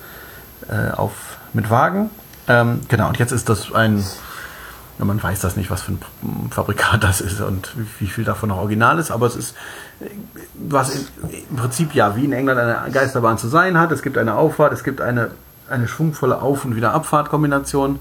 äh, 0.70 0.91
auf, 0.91 1.14
mit 1.53 1.70
Wagen. 1.70 2.09
Ähm, 2.47 2.82
genau, 2.89 3.07
und 3.07 3.18
jetzt 3.18 3.32
ist 3.32 3.47
das 3.49 3.72
ein, 3.74 4.03
ja, 5.02 5.06
man 5.06 5.22
weiß 5.22 5.41
das 5.41 5.58
nicht, 5.58 5.70
was 5.70 5.82
für 5.82 5.91
ein 5.93 5.99
Fabrikat 6.52 7.04
das 7.04 7.20
ist 7.20 7.41
und 7.41 7.74
wie, 7.99 8.08
viel 8.08 8.24
davon 8.24 8.49
noch 8.49 8.58
original 8.58 8.99
ist, 8.99 9.12
aber 9.12 9.26
es 9.26 9.36
ist 9.36 9.56
äh, 9.99 10.06
was 10.56 10.95
im 11.49 11.58
Prinzip 11.58 11.93
ja 11.93 12.16
wie 12.16 12.24
in 12.26 12.32
England 12.34 12.60
eine 12.60 12.91
Geisterbahn 12.91 13.38
zu 13.38 13.47
sein 13.49 13.78
hat. 13.80 13.91
Es 13.91 14.02
gibt 14.04 14.18
eine 14.18 14.36
Auffahrt, 14.36 14.72
es 14.74 14.84
gibt 14.84 15.02
eine, 15.02 15.32
eine 15.70 15.88
schwungvolle 15.88 16.41
Auf- 16.41 16.64
und 16.66 16.76
Wiederabfahrtkombination. 16.76 17.99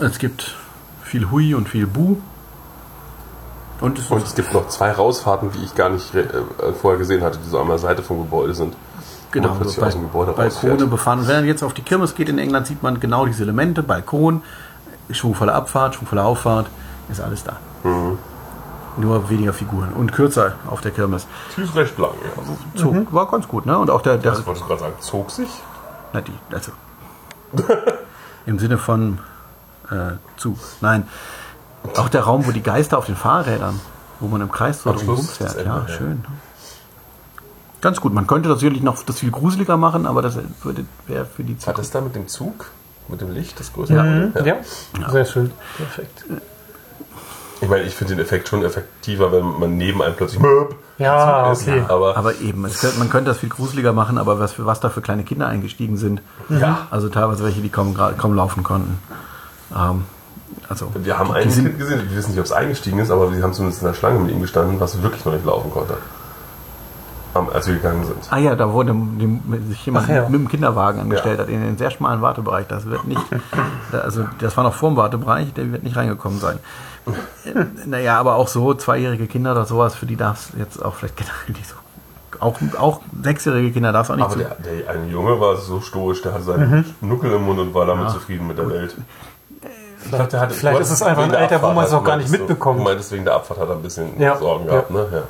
Äh, 0.00 0.04
Es 0.06 0.18
gibt 0.18 0.54
viel 1.02 1.30
Hui 1.30 1.54
und 1.54 1.68
viel 1.68 1.86
Bu. 1.86 2.16
Und 3.80 3.98
es 3.98 4.10
Und 4.10 4.22
es 4.24 4.34
gibt 4.34 4.52
noch 4.54 4.68
zwei 4.68 4.90
Rausfahrten, 4.92 5.50
die 5.52 5.64
ich 5.64 5.74
gar 5.74 5.88
nicht 5.88 6.14
äh, 6.14 6.24
vorher 6.80 6.98
gesehen 6.98 7.22
hatte, 7.22 7.38
die 7.44 7.48
so 7.48 7.60
an 7.60 7.68
der 7.68 7.78
Seite 7.78 8.02
vom 8.02 8.18
Gebäude 8.18 8.54
sind. 8.54 8.74
Genau, 9.30 9.54
plötzlich 9.54 9.76
Bal- 9.78 9.88
aus 9.88 9.94
dem 9.94 10.02
Gebäude 10.02 10.32
Balkone 10.32 10.72
rausfährt. 10.72 10.90
befahren. 10.90 11.26
Wenn 11.28 11.36
man 11.36 11.44
jetzt 11.46 11.62
auf 11.62 11.74
die 11.74 11.82
Kirmes 11.82 12.14
geht 12.14 12.28
in 12.28 12.38
England, 12.38 12.66
sieht 12.66 12.82
man 12.82 12.98
genau 12.98 13.26
diese 13.26 13.42
Elemente. 13.44 13.82
Balkon, 13.82 14.42
schwungvolle 15.10 15.52
Abfahrt, 15.54 15.94
schwungvolle 15.96 16.24
Auffahrt, 16.24 16.66
ist 17.08 17.20
alles 17.20 17.44
da. 17.44 17.56
Mhm. 17.84 18.18
Nur 18.96 19.30
weniger 19.30 19.52
Figuren 19.52 19.92
und 19.92 20.12
kürzer 20.12 20.54
auf 20.68 20.80
der 20.80 20.90
Kirmes. 20.90 21.26
Die 21.56 21.62
ist 21.62 21.74
recht 21.76 21.96
lang, 21.98 22.10
ja. 22.24 22.80
Zug 22.80 23.12
war 23.12 23.28
ganz 23.30 23.46
gut, 23.46 23.64
ne? 23.64 23.78
Und 23.78 23.90
auch 23.90 24.02
der, 24.02 24.18
der 24.18 24.32
Das 24.32 24.44
wollte 24.46 24.60
ich 24.60 24.66
gerade 24.66 24.80
sagen, 24.80 24.94
zog 25.00 25.30
sich. 25.30 25.48
na 26.12 26.20
die, 26.20 26.32
also 26.52 26.72
im 28.46 28.58
Sinne 28.58 28.76
von 28.78 29.18
äh, 29.90 30.12
Zug. 30.36 30.58
Nein, 30.80 31.06
auch 31.96 32.08
der 32.08 32.22
Raum, 32.22 32.46
wo 32.46 32.50
die 32.50 32.62
Geister 32.62 32.98
auf 32.98 33.06
den 33.06 33.16
Fahrrädern, 33.16 33.80
wo 34.20 34.26
man 34.26 34.40
im 34.40 34.50
Kreis 34.50 34.82
so 34.82 34.90
Am 34.90 34.96
drum 34.96 35.04
Schluss 35.16 35.38
das 35.38 35.54
fährt. 35.54 35.56
Ende, 35.58 35.70
Ja, 35.70 35.84
ja. 35.86 35.88
schön. 35.88 36.24
Ganz 37.80 38.00
gut. 38.00 38.12
Man 38.12 38.26
könnte 38.26 38.48
natürlich 38.48 38.82
noch 38.82 39.00
das 39.04 39.20
viel 39.20 39.30
gruseliger 39.30 39.76
machen, 39.76 40.06
aber 40.06 40.20
das 40.22 40.36
würde 40.62 40.84
wäre 41.06 41.24
für 41.24 41.44
die 41.44 41.56
Hat 41.64 41.78
das 41.78 41.90
da 41.92 42.00
mit 42.00 42.16
dem 42.16 42.26
Zug, 42.26 42.66
mit 43.08 43.20
dem 43.20 43.32
Licht, 43.32 43.58
das 43.58 43.72
größere? 43.72 44.02
Mhm. 44.02 44.32
Ja. 44.44 44.56
Ja. 45.00 45.10
sehr 45.10 45.24
schön. 45.24 45.50
Perfekt. 45.76 46.24
Ich 47.60 47.68
meine, 47.68 47.82
ich 47.84 47.94
finde 47.94 48.14
den 48.14 48.22
Effekt 48.24 48.48
schon 48.48 48.64
effektiver, 48.64 49.32
wenn 49.32 49.44
man 49.58 49.76
neben 49.76 50.00
einem 50.00 50.14
plötzlich 50.14 50.40
Ja, 50.98 51.50
ist. 51.50 51.62
okay. 51.62 51.82
Aber, 51.88 52.16
Aber 52.16 52.34
eben, 52.40 52.64
es 52.64 52.80
könnte, 52.80 52.98
man 52.98 53.10
könnte 53.10 53.30
das 53.30 53.38
viel 53.38 53.48
gruseliger 53.48 53.92
machen, 53.92 54.16
aber 54.16 54.38
was, 54.38 54.52
für 54.52 54.64
was 54.66 54.78
da 54.80 54.90
für 54.90 55.00
kleine 55.00 55.24
Kinder 55.24 55.48
eingestiegen 55.48 55.96
sind. 55.96 56.22
Ja. 56.48 56.86
Also 56.90 57.08
teilweise 57.08 57.42
welche, 57.44 57.60
die 57.60 57.68
kaum, 57.68 57.96
kaum 58.16 58.34
laufen 58.34 58.62
konnten. 58.62 58.98
Ähm, 59.74 60.04
also, 60.68 60.90
wir 60.94 61.18
haben 61.18 61.32
sind, 61.50 61.64
Kind 61.66 61.78
gesehen, 61.78 62.08
wir 62.08 62.16
wissen 62.16 62.30
nicht, 62.30 62.38
ob 62.38 62.44
es 62.46 62.52
eingestiegen 62.52 62.98
ist, 63.00 63.10
aber 63.10 63.32
wir 63.34 63.42
haben 63.42 63.52
zumindest 63.52 63.82
in 63.82 63.88
der 63.88 63.94
Schlange 63.94 64.20
mit 64.20 64.30
ihm 64.30 64.40
gestanden, 64.40 64.78
was 64.80 65.02
wirklich 65.02 65.24
noch 65.24 65.32
nicht 65.32 65.44
laufen 65.44 65.70
konnte. 65.70 65.96
Am- 67.38 67.48
Als 67.50 67.66
wir 67.66 67.74
gegangen 67.76 68.04
sind. 68.04 68.18
Ah 68.30 68.38
ja, 68.38 68.54
da 68.56 68.72
wurde 68.72 68.94
sich 69.68 69.84
jemand 69.86 70.06
Ach 70.08 70.14
ja. 70.14 70.22
mit 70.28 70.40
dem 70.40 70.48
Kinderwagen 70.48 71.00
angestellt 71.00 71.38
Ja. 71.38 71.44
hat, 71.44 71.50
in 71.50 71.60
den 71.62 71.78
sehr 71.78 71.90
schmalen 71.90 72.20
Wartebereich. 72.22 72.66
Das 72.68 72.86
wird 72.86 73.06
nicht, 73.06 73.20
also 73.92 74.24
das 74.40 74.56
war 74.56 74.64
noch 74.64 74.74
vor 74.74 74.90
dem 74.90 74.96
Wartebereich, 74.96 75.52
der 75.54 75.72
wird 75.72 75.82
nicht 75.84 75.96
reingekommen 75.96 76.38
sein. 76.40 76.58
Äh, 77.44 77.64
Naja, 77.86 78.18
aber 78.18 78.34
auch 78.34 78.48
so 78.48 78.74
zweijährige 78.74 79.26
Kinder 79.26 79.52
oder 79.52 79.64
sowas, 79.64 79.94
für 79.94 80.06
die 80.06 80.16
darf 80.16 80.50
es 80.52 80.58
jetzt 80.58 80.84
auch 80.84 80.94
vielleicht 80.94 81.16
generell 81.16 81.48
nicht 81.48 81.66
so. 81.68 81.74
Auch, 82.40 82.56
auch 82.78 83.00
sechsjährige 83.22 83.72
Kinder 83.72 83.90
darf 83.92 84.06
es 84.06 84.10
auch 84.12 84.16
nicht 84.16 84.24
Aber 84.26 84.34
so. 84.34 84.38
der, 84.40 84.56
der 84.56 84.90
eine 84.90 85.06
Junge 85.10 85.40
war 85.40 85.56
so 85.56 85.80
stoisch, 85.80 86.22
der 86.22 86.34
hatte 86.34 86.44
seinen 86.44 86.84
Nuckel 87.00 87.32
im 87.32 87.42
Mund 87.44 87.58
und 87.58 87.74
war 87.74 87.86
damit 87.86 88.10
zufrieden 88.10 88.46
mit 88.46 88.58
der 88.58 88.68
Welt. 88.70 88.94
Ich 90.04 90.10
glaub, 90.10 90.20
hatte- 90.32 90.54
Vielleicht 90.54 90.78
du 90.78 90.82
ist 90.82 90.90
es 90.92 91.02
einfach 91.02 91.24
ein 91.24 91.34
Alter, 91.34 91.50
wo 91.60 91.66
Abfahrt 91.66 91.74
man 91.74 91.84
es 91.86 91.90
noch 91.92 92.04
gar 92.04 92.16
nicht 92.16 92.30
mitbekommt. 92.30 92.78
Du 92.78 92.84
meintest, 92.84 93.10
wegen 93.10 93.24
der 93.24 93.34
Abfahrt 93.34 93.58
hat 93.58 93.68
er 93.68 93.74
ein 93.74 93.82
bisschen 93.82 94.18
Ja, 94.20 94.36
Sorgen 94.36 94.66
ja. 94.66 94.70
gehabt, 94.70 94.90
ne? 94.92 95.06
Ja. 95.12 95.22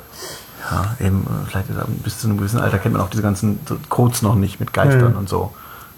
Ja, 0.71 1.05
eben, 1.05 1.25
vielleicht 1.47 1.69
ist 1.69 2.03
bis 2.03 2.19
zu 2.19 2.27
einem 2.27 2.37
gewissen 2.37 2.59
Alter 2.59 2.79
kennt 2.79 2.93
man 2.93 3.03
auch 3.03 3.09
diese 3.09 3.23
ganzen 3.23 3.59
Codes 3.89 4.21
noch 4.21 4.35
nicht 4.35 4.59
mit 4.59 4.73
Geistern 4.73 5.15
und 5.15 5.29
so. 5.29 5.53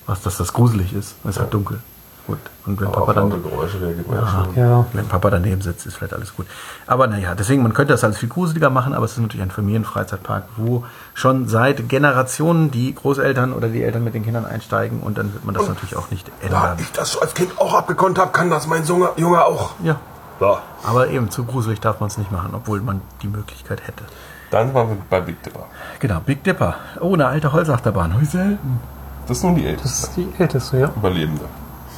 Was, 0.08 0.22
dass 0.22 0.38
das 0.38 0.54
gruselig 0.54 0.94
ist. 0.94 1.16
Es 1.24 1.32
ist 1.32 1.40
halt 1.40 1.54
dunkel. 1.54 1.80
Gut. 2.28 2.40
Und 2.66 2.80
wenn 2.80 2.88
Aber 2.88 2.98
Papa 2.98 3.14
dann. 3.14 3.30
Geräusche 3.30 3.78
ja. 4.12 4.48
Ja. 4.56 4.86
Wenn 4.94 5.08
Papa 5.08 5.32
daneben 5.32 5.62
sitzt, 5.62 5.86
ist 5.86 5.98
vielleicht 5.98 6.14
alles 6.14 6.36
gut. 6.36 6.46
Aber 6.86 7.08
naja, 7.08 7.34
deswegen, 7.34 7.64
man 7.64 7.74
könnte 7.74 7.94
das 7.94 8.04
alles 8.04 8.18
viel 8.18 8.30
gruseliger 8.30 8.70
machen, 8.70 8.94
aber 8.94 9.06
es 9.06 9.14
ist 9.14 9.18
natürlich 9.18 9.42
ein 9.42 9.52
Familienfreizeitpark, 9.52 10.44
wo 10.56 10.86
schon 11.14 11.48
seit 11.48 11.90
Generationen 11.90 12.70
die 12.70 12.94
Großeltern 12.94 13.54
oder 13.54 13.70
die 13.70 13.82
Eltern 13.82 14.04
mit 14.04 14.14
den 14.14 14.24
Kindern 14.24 14.46
einsteigen 14.46 15.02
und 15.02 15.18
dann 15.18 15.34
wird 15.34 15.46
man 15.46 15.56
das 15.56 15.68
natürlich 15.68 15.96
auch 15.96 16.12
nicht 16.12 16.28
Da 16.28 16.46
ändern. 16.46 16.78
ich 16.80 16.92
das 16.92 17.18
als 17.18 17.34
Kind 17.34 17.60
auch 17.60 17.74
abgekonnt 17.74 18.20
habe, 18.20 18.32
kann 18.32 18.50
das 18.52 18.68
mein 18.68 18.86
Junge, 18.86 19.10
Junge 19.18 19.44
auch. 19.44 19.72
Ja. 19.84 20.00
So. 20.40 20.58
Aber 20.84 21.08
eben 21.10 21.32
zu 21.32 21.46
gruselig 21.46 21.80
darf 21.80 22.00
man 22.00 22.08
es 22.08 22.18
nicht 22.18 22.32
machen, 22.32 22.52
obwohl 22.54 22.82
man 22.82 23.02
die 23.22 23.28
Möglichkeit 23.28 23.82
hätte. 23.88 24.04
Dann 24.52 24.74
waren 24.74 24.90
wir 24.90 24.98
bei 25.10 25.22
Big 25.22 25.42
Dipper. 25.44 25.66
Genau, 26.00 26.20
Big 26.20 26.44
Dipper. 26.44 26.76
Oh, 27.00 27.14
eine 27.14 27.26
alte 27.26 27.52
Holzachterbahn. 27.54 28.20
Wie 28.20 28.26
selten. 28.26 28.80
Das 29.28 29.38
ist 29.38 29.44
nun 29.44 29.56
die 29.56 29.62
Das 29.64 29.72
älteste 29.72 30.08
ist 30.08 30.18
die 30.18 30.34
älteste, 30.44 30.78
ja. 30.80 30.90
Überlebende. 30.96 31.46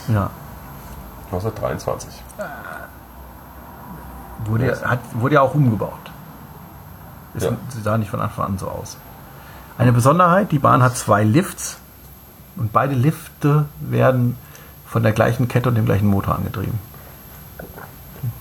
Ja. 0.07 0.29
1923. 1.31 2.09
Wurde, 4.45 4.67
ja- 4.67 4.81
hat, 4.89 4.99
wurde 5.13 5.35
ja 5.35 5.41
auch 5.41 5.53
umgebaut. 5.55 5.93
Ist, 7.33 7.43
Ja. 7.43 7.51
Sie 7.69 7.81
sah 7.81 7.97
nicht 7.97 8.11
von 8.11 8.21
Anfang 8.21 8.45
an 8.45 8.57
so 8.57 8.67
aus. 8.67 8.97
Eine 9.77 9.91
Besonderheit, 9.93 10.51
die 10.51 10.59
Bahn 10.59 10.83
hat 10.83 10.95
zwei 10.95 11.23
Lifts 11.23 11.77
und 12.55 12.71
beide 12.71 12.93
Lifte 12.93 13.65
werden 13.79 14.37
von 14.85 15.01
der 15.01 15.11
gleichen 15.13 15.47
Kette 15.47 15.69
und 15.69 15.75
dem 15.75 15.85
gleichen 15.85 16.07
Motor 16.07 16.35
angetrieben. 16.35 16.77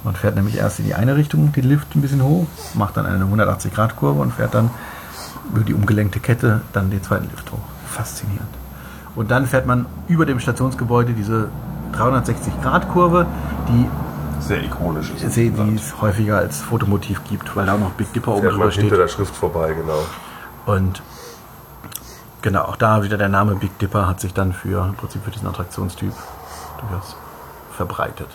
Man 0.04 0.16
fährt 0.16 0.34
nämlich 0.34 0.56
erst 0.56 0.80
in 0.80 0.86
die 0.86 0.94
eine 0.94 1.16
Richtung 1.16 1.52
den 1.52 1.64
Lift 1.64 1.94
ein 1.94 2.02
bisschen 2.02 2.22
hoch, 2.22 2.46
macht 2.74 2.96
dann 2.96 3.06
eine 3.06 3.24
180-Grad-Kurve 3.24 4.20
und 4.20 4.32
fährt 4.32 4.54
dann 4.54 4.70
über 5.52 5.64
die 5.64 5.74
umgelenkte 5.74 6.18
Kette 6.18 6.62
dann 6.72 6.90
den 6.90 7.02
zweiten 7.02 7.28
Lift 7.30 7.50
hoch. 7.52 7.58
Faszinierend. 7.86 8.48
Und 9.14 9.30
dann 9.30 9.46
fährt 9.46 9.66
man 9.66 9.86
über 10.08 10.26
dem 10.26 10.40
Stationsgebäude 10.40 11.12
diese 11.12 11.50
360-Grad-Kurve, 11.94 13.26
die 13.68 13.88
Sehr 14.40 14.64
ikonisch 14.64 15.10
ist. 15.10 15.36
die 15.36 15.52
es 15.76 16.00
häufiger 16.00 16.38
als 16.38 16.60
Fotomotiv 16.60 17.20
gibt, 17.28 17.54
weil 17.54 17.66
da 17.66 17.74
auch 17.74 17.78
noch 17.78 17.90
Big 17.90 18.12
Dipper 18.12 18.32
oben 18.32 18.48
drüber 18.48 18.70
hinter 18.70 18.88
steht. 18.88 18.98
der 18.98 19.08
Schrift 19.08 19.36
vorbei, 19.36 19.74
genau. 19.74 20.02
Und 20.66 21.02
genau, 22.40 22.62
auch 22.62 22.76
da 22.76 23.02
wieder 23.02 23.18
der 23.18 23.28
Name 23.28 23.54
Big 23.54 23.78
Dipper 23.78 24.08
hat 24.08 24.20
sich 24.20 24.32
dann 24.34 24.52
für 24.52 24.84
im 24.84 24.94
Prinzip 24.94 25.22
für 25.24 25.30
diesen 25.30 25.46
Attraktionstyp 25.46 26.12
durchaus 26.80 27.16
verbreitet. 27.76 28.28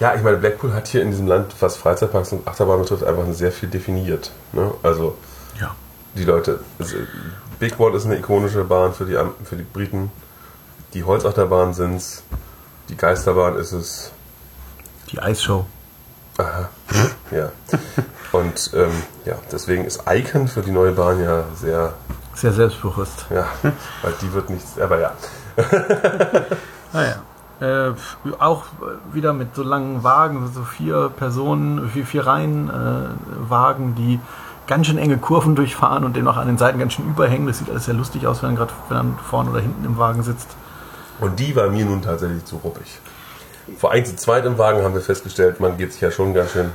Ja, 0.00 0.14
ich 0.14 0.22
meine, 0.22 0.38
Blackpool 0.38 0.72
hat 0.72 0.88
hier 0.88 1.02
in 1.02 1.10
diesem 1.10 1.26
Land, 1.26 1.54
was 1.60 1.76
Freizeitparks 1.76 2.32
und 2.32 2.48
Achterbahn 2.48 2.80
betrifft, 2.80 3.04
einfach 3.04 3.24
sehr 3.32 3.52
viel 3.52 3.68
definiert. 3.68 4.30
Ne? 4.52 4.72
Also 4.82 5.16
Ja. 5.60 5.74
die 6.14 6.24
Leute, 6.24 6.60
also 6.78 6.96
Big 7.58 7.78
Wall 7.78 7.94
ist 7.94 8.06
eine 8.06 8.16
ikonische 8.18 8.64
Bahn 8.64 8.94
für 8.94 9.04
die, 9.04 9.18
für 9.44 9.56
die 9.56 9.62
Briten. 9.62 10.10
Die 10.94 11.04
Holzachterbahn 11.04 11.74
sind's. 11.74 12.22
Die 12.88 12.96
Geisterbahn 12.96 13.56
ist 13.56 13.72
es. 13.72 14.10
Die 15.12 15.20
Eisshow. 15.20 15.66
Aha. 16.38 16.68
Ja. 17.30 17.50
Und 18.32 18.70
ähm, 18.74 19.02
ja, 19.26 19.34
deswegen 19.52 19.84
ist 19.84 20.02
Icon 20.08 20.48
für 20.48 20.62
die 20.62 20.70
neue 20.70 20.92
Bahn 20.92 21.22
ja 21.22 21.44
sehr, 21.60 21.92
Sehr 22.34 22.52
selbstbewusst. 22.52 23.26
ja, 23.30 23.46
weil 24.02 24.14
die 24.22 24.32
wird 24.32 24.48
nichts, 24.50 24.78
aber 24.80 24.98
ja. 24.98 25.12
Naja. 26.92 27.22
Äh, 27.60 27.92
auch 28.38 28.64
wieder 29.12 29.32
mit 29.32 29.54
so 29.54 29.62
langen 29.62 30.02
Wagen, 30.02 30.50
so 30.54 30.62
vier 30.62 31.10
Personen, 31.14 31.90
vier, 31.90 32.06
vier 32.06 32.26
Reihen 32.26 32.70
äh, 32.70 33.50
Wagen, 33.50 33.94
die 33.94 34.18
ganz 34.66 34.86
schön 34.86 34.98
enge 34.98 35.18
Kurven 35.18 35.56
durchfahren 35.56 36.04
und 36.04 36.16
den 36.16 36.24
noch 36.24 36.36
an 36.36 36.46
den 36.46 36.56
Seiten 36.56 36.78
ganz 36.78 36.94
schön 36.94 37.06
überhängen. 37.06 37.46
Das 37.46 37.58
sieht 37.58 37.68
alles 37.68 37.84
sehr 37.84 37.94
lustig 37.94 38.26
aus, 38.26 38.42
wenn 38.42 38.50
man 38.50 38.56
gerade 38.56 38.72
wenn 38.88 38.96
man 38.96 39.18
vorne 39.18 39.50
oder 39.50 39.60
hinten 39.60 39.84
im 39.84 39.98
Wagen 39.98 40.22
sitzt. 40.22 40.48
Und 41.20 41.38
die 41.38 41.54
war 41.54 41.68
mir 41.68 41.84
nun 41.84 42.00
tatsächlich 42.00 42.44
zu 42.44 42.56
ruppig. 42.56 42.98
Vor 43.76 43.92
ein 43.92 44.06
zu 44.06 44.16
zweit 44.16 44.46
im 44.46 44.56
Wagen 44.56 44.82
haben 44.82 44.94
wir 44.94 45.02
festgestellt, 45.02 45.60
man 45.60 45.76
geht 45.76 45.92
sich 45.92 46.00
ja 46.00 46.10
schon 46.10 46.32
ganz 46.34 46.52
schön 46.52 46.70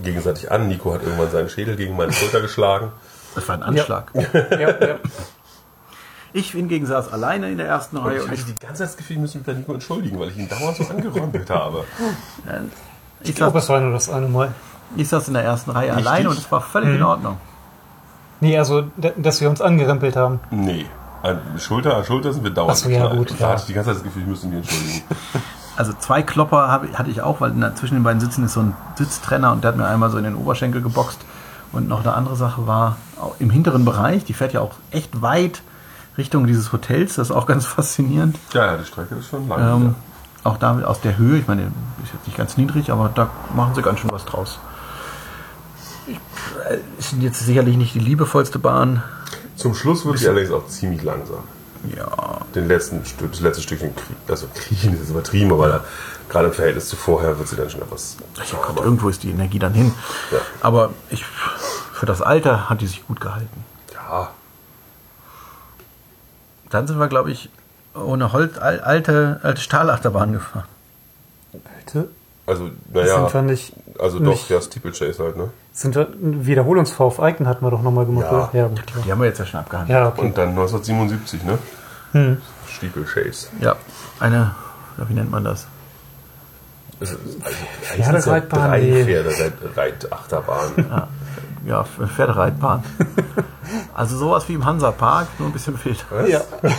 gegenseitig 0.00 0.50
an. 0.50 0.68
Nico 0.68 0.92
hat 0.92 1.02
irgendwann 1.02 1.30
seinen 1.30 1.48
Schädel 1.48 1.76
gegen 1.76 1.96
meine 1.96 2.12
Schulter 2.12 2.40
geschlagen. 2.42 2.92
Das 3.34 3.48
war 3.48 3.56
ein 3.56 3.62
Anschlag. 3.62 4.12
Ja, 4.14 4.58
ja. 4.58 4.96
Ich 6.34 6.50
hingegen 6.50 6.84
saß 6.84 7.12
alleine 7.12 7.48
in 7.48 7.58
der 7.58 7.68
ersten 7.68 7.96
Und 7.96 8.06
Reihe 8.06 8.16
ich 8.16 8.22
und 8.24 8.30
hatte 8.32 8.40
ich, 8.40 8.44
die 8.46 8.58
ganze 8.58 8.78
Zeit 8.80 8.88
das 8.88 8.96
Gefühl, 8.96 9.14
ich 9.16 9.20
muss 9.22 9.34
mich 9.36 9.44
bei 9.44 9.52
Nico 9.52 9.72
entschuldigen, 9.72 10.18
weil 10.18 10.28
ich 10.30 10.36
ihn 10.36 10.48
dauernd 10.48 10.76
so 10.76 10.84
angerempelt 10.84 11.48
habe. 11.48 11.84
ich, 13.22 13.30
Ich 13.30 13.34
glaube, 13.36 13.52
saß, 13.52 13.62
es 13.62 13.68
war 13.70 13.80
nur 13.80 13.92
das 13.92 14.10
eine 14.10 14.26
Mal. 14.26 14.52
ich 14.96 15.08
saß 15.08 15.28
in 15.28 15.34
der 15.34 15.44
ersten 15.44 15.70
Reihe 15.70 15.94
Nicht 15.94 16.06
alleine 16.06 16.30
und 16.30 16.36
es 16.36 16.50
war 16.50 16.60
völlig 16.60 16.96
in 16.96 17.02
Ordnung. 17.04 17.36
Nee, 18.40 18.58
also, 18.58 18.82
dass 19.16 19.40
wir 19.40 19.48
uns 19.48 19.60
angerempelt 19.60 20.16
haben. 20.16 20.40
Nee. 20.50 20.86
An 21.22 21.40
Schulter 21.58 21.96
an 21.96 22.04
Schulter 22.04 22.32
sind 22.32 22.42
wir 22.42 22.50
dauernd 22.50 22.72
Ach 22.72 22.76
so, 22.76 22.90
ja, 22.90 23.06
gut, 23.14 23.30
Da 23.30 23.34
ja. 23.36 23.48
hatte 23.50 23.60
ich 23.60 23.66
die 23.66 23.72
ganze 23.72 23.90
Zeit 23.90 23.96
das 23.98 24.02
Gefühl, 24.02 24.22
ich 24.22 24.28
müsste 24.28 24.46
mich 24.48 24.56
entschuldigen. 24.58 25.02
Also 25.76 25.92
zwei 25.98 26.22
Klopper 26.22 26.68
hatte 26.68 27.10
ich 27.10 27.20
auch, 27.20 27.40
weil 27.40 27.50
in 27.50 27.60
der, 27.60 27.74
zwischen 27.74 27.94
den 27.94 28.04
beiden 28.04 28.20
Sitzen 28.20 28.44
ist 28.44 28.52
so 28.52 28.60
ein 28.60 28.76
Sitztrenner 28.94 29.50
und 29.50 29.64
der 29.64 29.70
hat 29.72 29.76
mir 29.76 29.86
einmal 29.86 30.08
so 30.08 30.18
in 30.18 30.22
den 30.24 30.36
Oberschenkel 30.36 30.80
geboxt. 30.82 31.18
Und 31.72 31.88
noch 31.88 32.02
eine 32.02 32.14
andere 32.14 32.36
Sache 32.36 32.68
war 32.68 32.96
im 33.40 33.50
hinteren 33.50 33.84
Bereich, 33.84 34.24
die 34.24 34.34
fährt 34.34 34.52
ja 34.52 34.60
auch 34.60 34.70
echt 34.92 35.20
weit 35.20 35.62
Richtung 36.16 36.46
dieses 36.46 36.72
Hotels, 36.72 37.14
das 37.16 37.28
ist 37.30 37.36
auch 37.36 37.46
ganz 37.46 37.66
faszinierend. 37.76 38.36
Ja, 38.52 38.66
ja, 38.66 38.76
die 38.76 38.84
Strecke 38.84 39.14
ist 39.16 39.28
schon 39.28 39.48
lang. 39.48 39.60
Ähm, 39.82 39.94
auch 40.44 40.58
da 40.58 40.78
aus 40.82 41.00
der 41.00 41.16
Höhe, 41.16 41.38
ich 41.38 41.46
meine, 41.48 41.62
ist 42.02 42.12
jetzt 42.12 42.26
nicht 42.26 42.36
ganz 42.36 42.56
niedrig, 42.56 42.90
aber 42.92 43.08
da 43.14 43.30
machen 43.54 43.74
sie 43.74 43.82
ganz 43.82 44.00
schön 44.00 44.10
was 44.12 44.24
draus. 44.26 44.58
Äh, 46.68 46.78
ist 46.98 47.12
jetzt 47.18 47.40
sicherlich 47.40 47.76
nicht 47.76 47.94
die 47.94 47.98
liebevollste 48.00 48.58
Bahn. 48.58 49.02
Zum 49.56 49.74
Schluss 49.74 50.04
wird 50.04 50.18
sie 50.18 50.28
allerdings 50.28 50.50
auch 50.52 50.66
ziemlich 50.66 51.02
langsam. 51.02 51.38
Ja, 51.96 52.06
Den 52.54 52.66
letzten, 52.66 53.02
das 53.30 53.40
letzte 53.40 53.62
Stückchen, 53.62 53.90
Krie- 53.90 54.30
also 54.30 54.46
kriechen 54.54 54.98
ist 55.00 55.10
übertrieben, 55.10 55.52
aber 55.52 55.68
da, 55.68 55.84
gerade 56.30 56.46
im 56.48 56.52
Verhältnis 56.54 56.88
zu 56.88 56.96
vorher 56.96 57.38
wird 57.38 57.46
sie 57.48 57.56
dann 57.56 57.68
schon 57.68 57.82
etwas. 57.82 58.16
ja 58.36 58.44
Gott, 58.66 58.82
irgendwo 58.82 59.10
ist 59.10 59.22
die 59.22 59.30
Energie 59.30 59.58
dann 59.58 59.74
hin. 59.74 59.92
Ja. 60.32 60.38
Aber 60.62 60.90
ich, 61.10 61.24
für 61.92 62.06
das 62.06 62.22
Alter 62.22 62.70
hat 62.70 62.80
die 62.80 62.86
sich 62.86 63.06
gut 63.06 63.20
gehalten. 63.20 63.64
Ja, 63.92 64.30
Dann 66.74 66.88
sind 66.88 66.98
wir, 66.98 67.06
glaube 67.06 67.30
ich, 67.30 67.50
ohne 67.94 68.32
Holz, 68.32 68.58
al- 68.58 68.80
alte, 68.80 69.38
alte 69.44 69.60
Stahlachterbahn 69.60 70.32
gefahren. 70.32 70.64
Bitte? 71.52 72.08
also, 72.46 72.68
naja, 72.92 73.20
sind 73.20 73.34
wir 73.34 73.42
nicht. 73.42 73.72
also 74.00 74.18
doch, 74.18 74.32
nicht- 74.32 74.50
ja, 74.50 74.60
Steeplechase 74.60 75.22
halt, 75.22 75.36
ne? 75.36 75.50
Sind 75.72 75.94
wir, 75.94 76.08
auf 77.06 77.18
Icon 77.20 77.46
hatten 77.46 77.64
wir 77.64 77.70
doch 77.70 77.80
nochmal 77.82 78.06
gemacht, 78.06 78.26
Ja. 78.30 78.50
Ja, 78.52 78.66
gut, 78.66 78.82
Die 79.06 79.12
haben 79.12 79.20
wir 79.20 79.28
jetzt 79.28 79.38
ja 79.38 79.46
schon 79.46 79.60
abgehandelt. 79.60 79.96
ja. 79.96 80.08
okay. 80.08 80.20
Und 80.22 80.36
dann 80.36 80.48
1977, 80.48 81.44
ne? 81.44 81.58
Hm. 82.10 82.38
Steeplechase. 82.68 83.46
Ja, 83.60 83.76
eine, 84.18 84.50
wie 84.96 85.14
nennt 85.14 85.30
man 85.30 85.44
das? 85.44 85.66
Also, 87.00 87.14
Pferdereitbahn, 87.82 88.68
Drei 88.70 88.80
nee. 88.80 89.04
Pferdereitachterbahn. 89.04 90.72
Ja, 90.90 91.08
ja 91.66 91.84
Pferdereitbahn. 91.84 92.82
also 93.94 94.16
sowas 94.16 94.48
wie 94.48 94.54
im 94.54 94.64
Hansa-Park, 94.64 95.28
nur 95.38 95.48
ein 95.48 95.52
bisschen 95.52 95.78
wild. 95.84 96.04
Was? 96.10 96.28
Ja. 96.28 96.40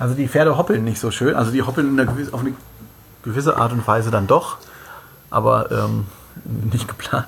Also 0.00 0.14
die 0.14 0.28
Pferde 0.28 0.56
hoppeln 0.56 0.82
nicht 0.82 0.98
so 0.98 1.10
schön. 1.10 1.34
Also 1.34 1.50
die 1.50 1.60
hoppeln 1.60 1.88
in 1.88 2.00
einer 2.00 2.10
gewiss, 2.10 2.32
auf 2.32 2.40
eine 2.40 2.54
gewisse 3.22 3.58
Art 3.58 3.70
und 3.72 3.86
Weise 3.86 4.10
dann 4.10 4.26
doch, 4.26 4.56
aber 5.30 5.70
ähm, 5.70 6.06
nicht 6.72 6.88
geplant. 6.88 7.26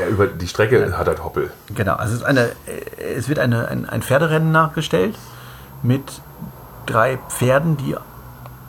Ja, 0.00 0.08
über 0.08 0.26
die 0.26 0.48
Strecke 0.48 0.98
hat 0.98 1.06
halt 1.06 1.22
Hoppel. 1.22 1.52
Genau, 1.72 1.94
also 1.94 2.14
es, 2.14 2.20
ist 2.22 2.26
eine, 2.26 2.48
äh, 2.66 3.14
es 3.16 3.28
wird 3.28 3.38
eine, 3.38 3.68
ein, 3.68 3.88
ein 3.88 4.02
Pferderennen 4.02 4.50
nachgestellt 4.50 5.14
mit 5.84 6.02
drei 6.86 7.18
Pferden, 7.28 7.76
die 7.76 7.94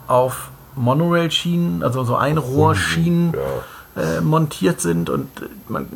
auf 0.05 0.51
Monorail-Schienen, 0.75 1.81
also 1.81 2.03
so 2.03 2.15
Einrohrschienen 2.17 3.33
Ja. 3.95 4.03
äh, 4.17 4.21
montiert 4.21 4.81
sind 4.81 5.09
und 5.09 5.41
äh, 5.41 5.45
man, 5.67 5.85
äh, 5.85 5.87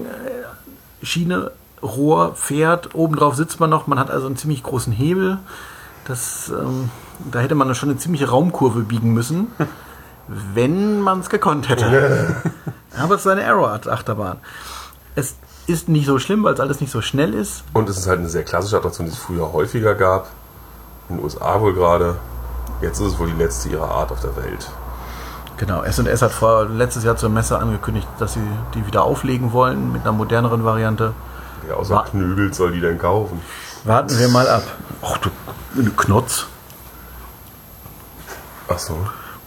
Schiene, 1.01 1.51
Rohr, 1.81 2.33
Pferd, 2.35 2.93
obendrauf 2.95 3.35
sitzt 3.35 3.59
man 3.59 3.69
noch, 3.69 3.87
man 3.87 3.99
hat 3.99 4.11
also 4.11 4.27
einen 4.27 4.37
ziemlich 4.37 4.63
großen 4.63 4.91
Hebel. 4.91 5.39
Das, 6.05 6.49
ähm, 6.49 6.89
da 7.31 7.39
hätte 7.39 7.55
man 7.55 7.73
schon 7.75 7.89
eine 7.89 7.99
ziemliche 7.99 8.29
Raumkurve 8.29 8.81
biegen 8.81 9.13
müssen, 9.13 9.47
wenn 10.27 11.01
man 11.01 11.19
es 11.19 11.29
gekonnt 11.29 11.69
hätte. 11.69 12.35
Aber 12.97 13.15
es 13.15 13.21
ist 13.21 13.27
eine 13.27 13.43
Aero-Achterbahn. 13.43 14.37
Es 15.15 15.35
ist 15.67 15.87
nicht 15.87 16.05
so 16.05 16.19
schlimm, 16.19 16.43
weil 16.43 16.53
es 16.53 16.59
alles 16.59 16.81
nicht 16.81 16.91
so 16.91 17.01
schnell 17.01 17.33
ist. 17.33 17.63
Und 17.73 17.87
es 17.89 17.97
ist 17.97 18.07
halt 18.07 18.19
eine 18.19 18.29
sehr 18.29 18.43
klassische 18.43 18.77
Attraktion, 18.77 19.05
die 19.05 19.13
es 19.13 19.19
früher 19.19 19.53
häufiger 19.53 19.95
gab. 19.95 20.29
In 21.07 21.17
den 21.17 21.23
USA 21.23 21.61
wohl 21.61 21.73
gerade. 21.73 22.15
Jetzt 22.81 22.99
ist 22.99 23.13
es 23.13 23.19
wohl 23.19 23.27
die 23.27 23.37
letzte 23.37 23.69
ihrer 23.69 23.89
Art 23.89 24.11
auf 24.11 24.21
der 24.21 24.35
Welt. 24.35 24.69
Genau, 25.59 25.83
S&S 25.83 26.21
hat 26.21 26.31
vor 26.31 26.65
letztes 26.69 27.03
Jahr 27.03 27.17
zur 27.17 27.29
Messe 27.29 27.59
angekündigt, 27.59 28.07
dass 28.17 28.33
sie 28.33 28.41
die 28.73 28.87
wieder 28.87 29.03
auflegen 29.03 29.51
wollen 29.51 29.91
mit 29.91 30.01
einer 30.03 30.13
moderneren 30.13 30.63
Variante. 30.63 31.13
Wer 31.67 31.75
außer 31.77 31.95
Wa- 31.95 32.03
Knöbel 32.09 32.53
soll 32.53 32.71
die 32.71 32.79
denn 32.79 32.97
kaufen? 32.97 33.41
Warten 33.83 34.17
wir 34.17 34.29
mal 34.29 34.47
ab. 34.47 34.63
Ach 35.01 35.17
du 35.17 35.29
eine 35.77 35.89
Knotz, 35.91 36.45
Ach 38.71 38.77
so, 38.79 38.97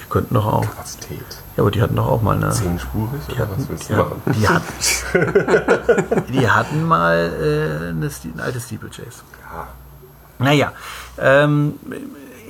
die 0.00 0.04
könnten 0.10 0.34
doch 0.34 0.46
auch. 0.46 0.62
Kapazität. 0.62 1.24
Ja, 1.56 1.62
aber 1.62 1.70
die 1.70 1.80
hatten 1.80 1.96
doch 1.96 2.08
auch 2.08 2.22
mal 2.22 2.36
eine. 2.36 2.50
Zehnspurig 2.50 3.20
oder 3.30 3.48
was 3.56 3.68
willst 3.68 3.88
du 3.88 3.92
Ja, 3.94 3.98
machen? 4.00 4.22
die, 4.26 4.48
hatten, 4.48 6.24
die 6.32 6.50
hatten 6.50 6.84
mal 6.84 7.32
äh, 7.40 7.88
eine, 7.90 8.06
ein 8.06 8.40
altes 8.40 8.64
Steeplechase. 8.64 9.22
Ja. 9.52 9.68
Naja, 10.38 10.72
ähm, 11.18 11.74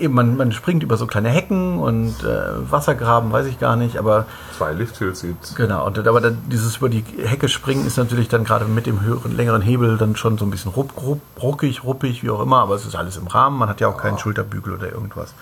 eben 0.02 0.14
man, 0.14 0.36
man 0.36 0.52
springt 0.52 0.82
über 0.82 0.96
so 0.96 1.06
kleine 1.06 1.30
Hecken 1.30 1.78
und 1.78 2.22
äh, 2.24 2.70
Wassergraben, 2.70 3.32
weiß 3.32 3.46
ich 3.46 3.58
gar 3.58 3.76
nicht, 3.76 3.96
aber 3.96 4.26
Zwei 4.56 4.72
Lifthills 4.72 5.22
gibt's. 5.22 5.54
genau. 5.54 5.86
Und, 5.86 6.06
aber 6.06 6.20
dann, 6.20 6.38
dieses 6.50 6.76
über 6.76 6.88
die 6.88 7.04
Hecke 7.24 7.48
springen 7.48 7.86
ist 7.86 7.96
natürlich 7.96 8.28
dann 8.28 8.44
gerade 8.44 8.66
mit 8.66 8.86
dem 8.86 9.00
höheren, 9.00 9.36
längeren 9.36 9.62
Hebel 9.62 9.96
dann 9.96 10.16
schon 10.16 10.36
so 10.38 10.44
ein 10.44 10.50
bisschen 10.50 10.72
rupp, 10.72 11.00
rupp, 11.00 11.20
ruckig, 11.40 11.84
ruppig, 11.84 12.22
wie 12.22 12.30
auch 12.30 12.40
immer, 12.40 12.58
aber 12.58 12.74
es 12.74 12.84
ist 12.84 12.96
alles 12.96 13.16
im 13.16 13.26
Rahmen. 13.26 13.58
Man 13.58 13.68
hat 13.68 13.80
ja 13.80 13.88
auch 13.88 13.96
keinen 13.96 14.18
Schulterbügel 14.18 14.74
oder 14.74 14.92
irgendwas. 14.92 15.34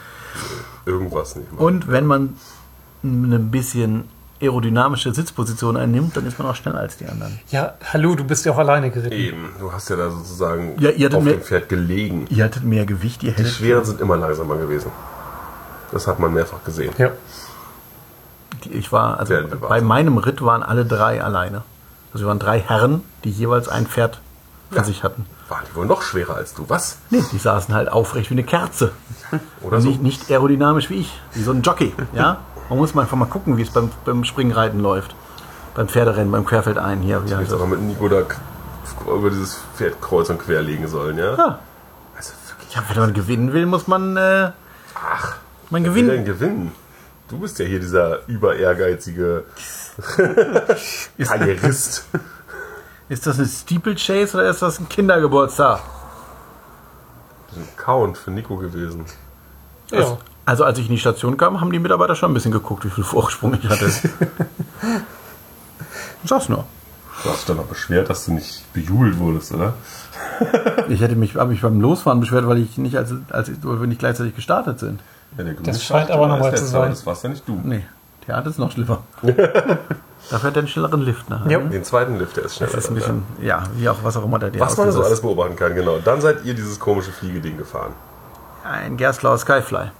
Irgendwas 0.87 1.37
nicht 1.37 1.53
mal. 1.53 1.61
Und 1.61 1.89
wenn 1.89 2.07
man 2.07 2.35
eine 3.03 3.39
bisschen 3.39 4.05
aerodynamische 4.43 5.12
Sitzposition 5.14 5.76
einnimmt, 5.76 6.16
dann 6.16 6.26
ist 6.26 6.38
man 6.38 6.49
auch 6.49 6.55
schneller 6.55 6.78
als 6.80 6.97
die 6.97 7.07
anderen. 7.07 7.38
ja, 7.51 7.74
hallo, 7.93 8.14
du 8.14 8.24
bist 8.24 8.45
ja 8.47 8.53
auch 8.53 8.59
alleine 8.59 8.91
geritten. 8.91 9.12
Eben, 9.16 9.49
du 9.59 9.72
hast 9.72 9.91
ja 9.91 9.97
da 9.97 10.11
sozusagen 10.11 10.76
Ja, 10.80 10.91
auf 11.09 11.22
mir- 11.22 11.32
dem 11.34 11.43
Pferd 11.43 11.68
gelegen. 11.68 12.26
Ihr 12.30 12.45
hattet 12.45 12.64
mehr 12.64 12.86
Gewicht, 12.86 13.22
ihr 13.22 13.32
Die 13.32 13.38
hättet. 13.38 13.53
Schweren 13.53 13.84
sind 13.84 14.01
immer 14.01 14.16
langsamer 14.16 14.57
gewesen. 14.57 14.91
Das 15.93 16.07
hat 16.07 16.18
man 16.18 16.32
mehrfach 16.32 16.62
gesehen. 16.64 16.93
Ja. 16.99 17.11
Die- 18.64 18.72
Ich 18.72 18.93
war, 18.93 19.18
also 19.18 19.34
bewacht. 19.34 19.68
bei 19.68 19.80
meinem 19.80 20.18
Ritt 20.18 20.43
waren 20.43 20.62
alle 20.62 20.84
drei 20.84 21.22
alleine. 21.22 21.62
Also 22.12 22.24
wir 22.24 22.28
waren 22.28 22.38
drei 22.38 22.61
Herren, 22.61 23.03
die 23.24 23.30
jeweils 23.30 23.68
ein 23.68 23.86
Pferd 23.86 24.20
für 24.70 24.76
Ja. 24.78 24.84
sich 24.84 25.03
hatten. 25.05 25.26
Waren 25.49 25.64
die 25.70 25.74
wohl 25.76 25.86
noch 25.86 26.03
schwerer 26.03 26.36
als 26.36 26.55
du? 26.55 26.64
Was? 26.68 26.99
Nee, 27.11 27.24
die 27.32 27.38
saßen 27.38 27.74
halt 27.74 27.88
aufrecht 27.91 28.30
wie 28.30 28.34
eine 28.34 28.45
Kerze. 28.45 28.93
Oder 29.62 29.76
Und 29.76 29.82
so? 29.82 29.88
nicht, 29.88 30.03
nicht 30.03 30.30
aerodynamisch 30.30 30.91
wie 30.91 31.01
ich, 31.01 31.20
wie 31.34 31.43
so 31.43 31.51
ein 31.53 31.62
Jockey. 31.62 31.93
Ja? 32.12 32.38
Man 32.71 32.79
muss 32.79 32.95
mal 32.95 33.03
einfach 33.03 33.16
mal 33.16 33.27
gucken, 33.27 33.57
wie 33.59 33.62
es 33.62 33.71
beim, 33.71 33.91
beim 34.05 34.25
Springreiten 34.25 34.81
läuft. 34.81 35.14
Beim 35.75 35.89
Pferderennen, 35.89 36.31
beim 36.31 36.47
Querfeldein 36.47 37.01
hier. 37.01 37.25
Wie 37.27 37.35
heißt 37.35 37.43
Jetzt 37.51 37.53
aber 37.53 37.66
mit 37.66 37.81
Nico 37.83 38.09
da 38.09 38.23
über 39.07 39.29
dieses 39.31 39.61
Pferd 39.77 40.01
kreuz 40.01 40.31
und 40.31 40.39
quer 40.39 40.62
legen 40.62 40.87
sollen, 40.89 41.18
ja? 41.18 41.35
Ja. 41.37 41.59
Also 42.16 42.33
wirklich. 42.49 42.75
ja, 42.75 42.83
wenn 42.89 42.99
man 42.99 43.12
gewinnen 43.14 43.53
will, 43.53 43.66
muss 43.66 43.87
man, 43.87 44.16
äh, 44.16 44.51
Ach, 44.95 45.37
man 45.71 45.85
wer 45.85 45.95
will 45.95 46.07
denn 46.07 46.25
gewinnen. 46.25 46.49
gewinnen? 46.71 46.73
Du 47.29 47.39
bist 47.39 47.59
ja 47.59 47.64
hier 47.64 47.79
dieser 47.81 48.27
über 48.29 48.57
ehrgeizige 48.57 49.45
Karrierist. 51.25 52.05
Ist 53.09 53.27
das 53.27 53.39
ein 53.39 53.47
Steeplechase 53.47 54.37
oder 54.37 54.49
ist 54.51 54.62
das 54.62 54.79
ein 54.79 54.89
Kindergeburtstag? 54.89 55.81
Das 57.49 57.57
ist 57.59 57.62
ein 57.62 57.77
Count 57.77 58.18
für 58.18 58.31
Nico 58.31 58.57
gewesen. 58.57 59.05
ja. 59.91 60.18
Also 60.51 60.64
als 60.64 60.80
ich 60.80 60.86
in 60.86 60.90
die 60.90 60.98
Station 60.98 61.36
kam, 61.36 61.61
haben 61.61 61.70
die 61.70 61.78
Mitarbeiter 61.78 62.16
schon 62.16 62.32
ein 62.32 62.34
bisschen 62.34 62.51
geguckt, 62.51 62.84
wie 62.84 62.90
viel 62.90 63.05
Vorsprung 63.05 63.55
ich 63.55 63.68
hatte. 63.68 63.88
Sag's 66.24 66.48
nur. 66.48 66.64
Du 67.22 67.30
hast 67.30 67.38
dich 67.38 67.46
doch 67.46 67.55
noch 67.55 67.66
beschwert, 67.66 68.11
dass 68.11 68.24
du 68.24 68.32
nicht 68.32 68.64
bejubelt 68.72 69.16
wurdest, 69.20 69.53
oder? 69.53 69.74
Ich 70.88 71.01
hätte 71.01 71.14
mich, 71.14 71.36
habe 71.36 71.51
mich 71.51 71.62
beim 71.62 71.80
Losfahren 71.80 72.18
beschwert, 72.18 72.48
weil 72.48 72.59
ich 72.59 72.78
nicht 72.78 72.96
als, 72.96 73.14
als 73.30 73.51
weil 73.62 73.80
wir 73.80 73.86
nicht 73.86 74.01
gleichzeitig 74.01 74.34
gestartet 74.34 74.80
sind. 74.80 75.01
Ja, 75.38 75.44
der 75.44 75.55
Das 75.55 75.84
scheint 75.84 76.11
aber 76.11 76.26
normal 76.26 76.57
zu 76.57 76.66
sein. 76.66 76.90
Das 76.90 77.07
warst 77.07 77.22
ja 77.22 77.30
nicht 77.30 77.46
du. 77.46 77.61
Nee, 77.62 77.84
der 78.26 78.36
hat 78.36 78.46
es 78.46 78.59
noch 78.59 78.72
schlimmer. 78.72 79.05
Dafür 79.22 80.48
hat 80.48 80.57
er 80.57 80.59
einen 80.59 80.68
schnelleren 80.68 81.03
Lift 81.03 81.30
nachher. 81.30 81.48
Ja. 81.48 81.59
ne? 81.59 81.70
Den 81.70 81.84
zweiten 81.84 82.18
Lift, 82.18 82.36
der 82.36 82.46
ist 82.46 82.57
schneller. 82.57 82.72
Das 82.72 82.84
ist 82.84 82.90
ein 82.90 82.96
bisschen, 82.96 83.22
ja, 83.40 83.62
wie 83.76 83.88
auch 83.88 83.98
was 84.03 84.16
auch 84.16 84.24
immer 84.24 84.40
der 84.40 84.51
dir 84.51 84.59
Was 84.59 84.76
man 84.76 84.90
so 84.90 85.05
alles 85.05 85.20
beobachten 85.20 85.55
kann, 85.55 85.76
genau. 85.76 85.98
Dann 85.98 86.20
seid 86.20 86.44
ihr 86.44 86.55
dieses 86.55 86.80
komische 86.80 87.12
Fliegeding 87.12 87.57
gefahren. 87.57 87.92
Ein 88.64 88.96
Gerstlauer 88.96 89.38
Skyfly. 89.38 89.90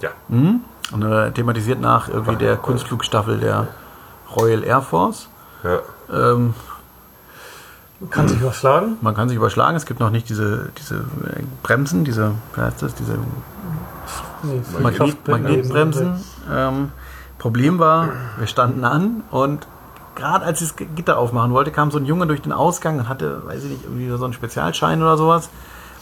Ja. 0.00 0.10
Und 0.28 1.02
äh, 1.02 1.30
thematisiert 1.32 1.80
nach 1.80 2.08
irgendwie 2.08 2.36
der 2.36 2.56
Kunstflugstaffel 2.56 3.38
der 3.38 3.68
Royal 4.34 4.64
Air 4.64 4.82
Force. 4.82 5.28
ja. 5.62 5.80
Ähm, 6.12 6.54
Kann 8.10 8.26
sich 8.28 8.40
überschlagen. 8.40 8.96
man 9.00 9.14
kann 9.14 9.28
sich 9.28 9.36
überschlagen, 9.36 9.76
es 9.76 9.86
gibt 9.86 10.00
noch 10.00 10.10
nicht 10.10 10.28
diese, 10.28 10.70
diese 10.78 10.96
äh, 10.96 11.42
Bremsen, 11.62 12.04
diese, 12.04 12.32
wie 12.54 12.60
heißt 12.60 12.82
das, 12.82 12.94
diese 12.94 13.18
Magnet. 14.80 15.28
Magnetbremsen. 15.28 16.24
Ähm, 16.50 16.92
Problem 17.38 17.78
war, 17.78 18.08
wir 18.38 18.46
standen 18.46 18.84
an 18.84 19.22
und 19.30 19.66
gerade 20.14 20.44
als 20.44 20.60
ich 20.60 20.74
das 20.74 20.86
Gitter 20.94 21.18
aufmachen 21.18 21.52
wollte, 21.52 21.70
kam 21.70 21.90
so 21.90 21.98
ein 21.98 22.06
Junge 22.06 22.26
durch 22.26 22.42
den 22.42 22.52
Ausgang 22.52 22.98
und 22.98 23.08
hatte, 23.08 23.46
weiß 23.46 23.64
ich 23.64 23.70
nicht, 23.70 23.84
irgendwie 23.84 24.08
so 24.16 24.24
einen 24.24 24.32
Spezialschein 24.34 25.00
oder 25.02 25.16
sowas 25.16 25.48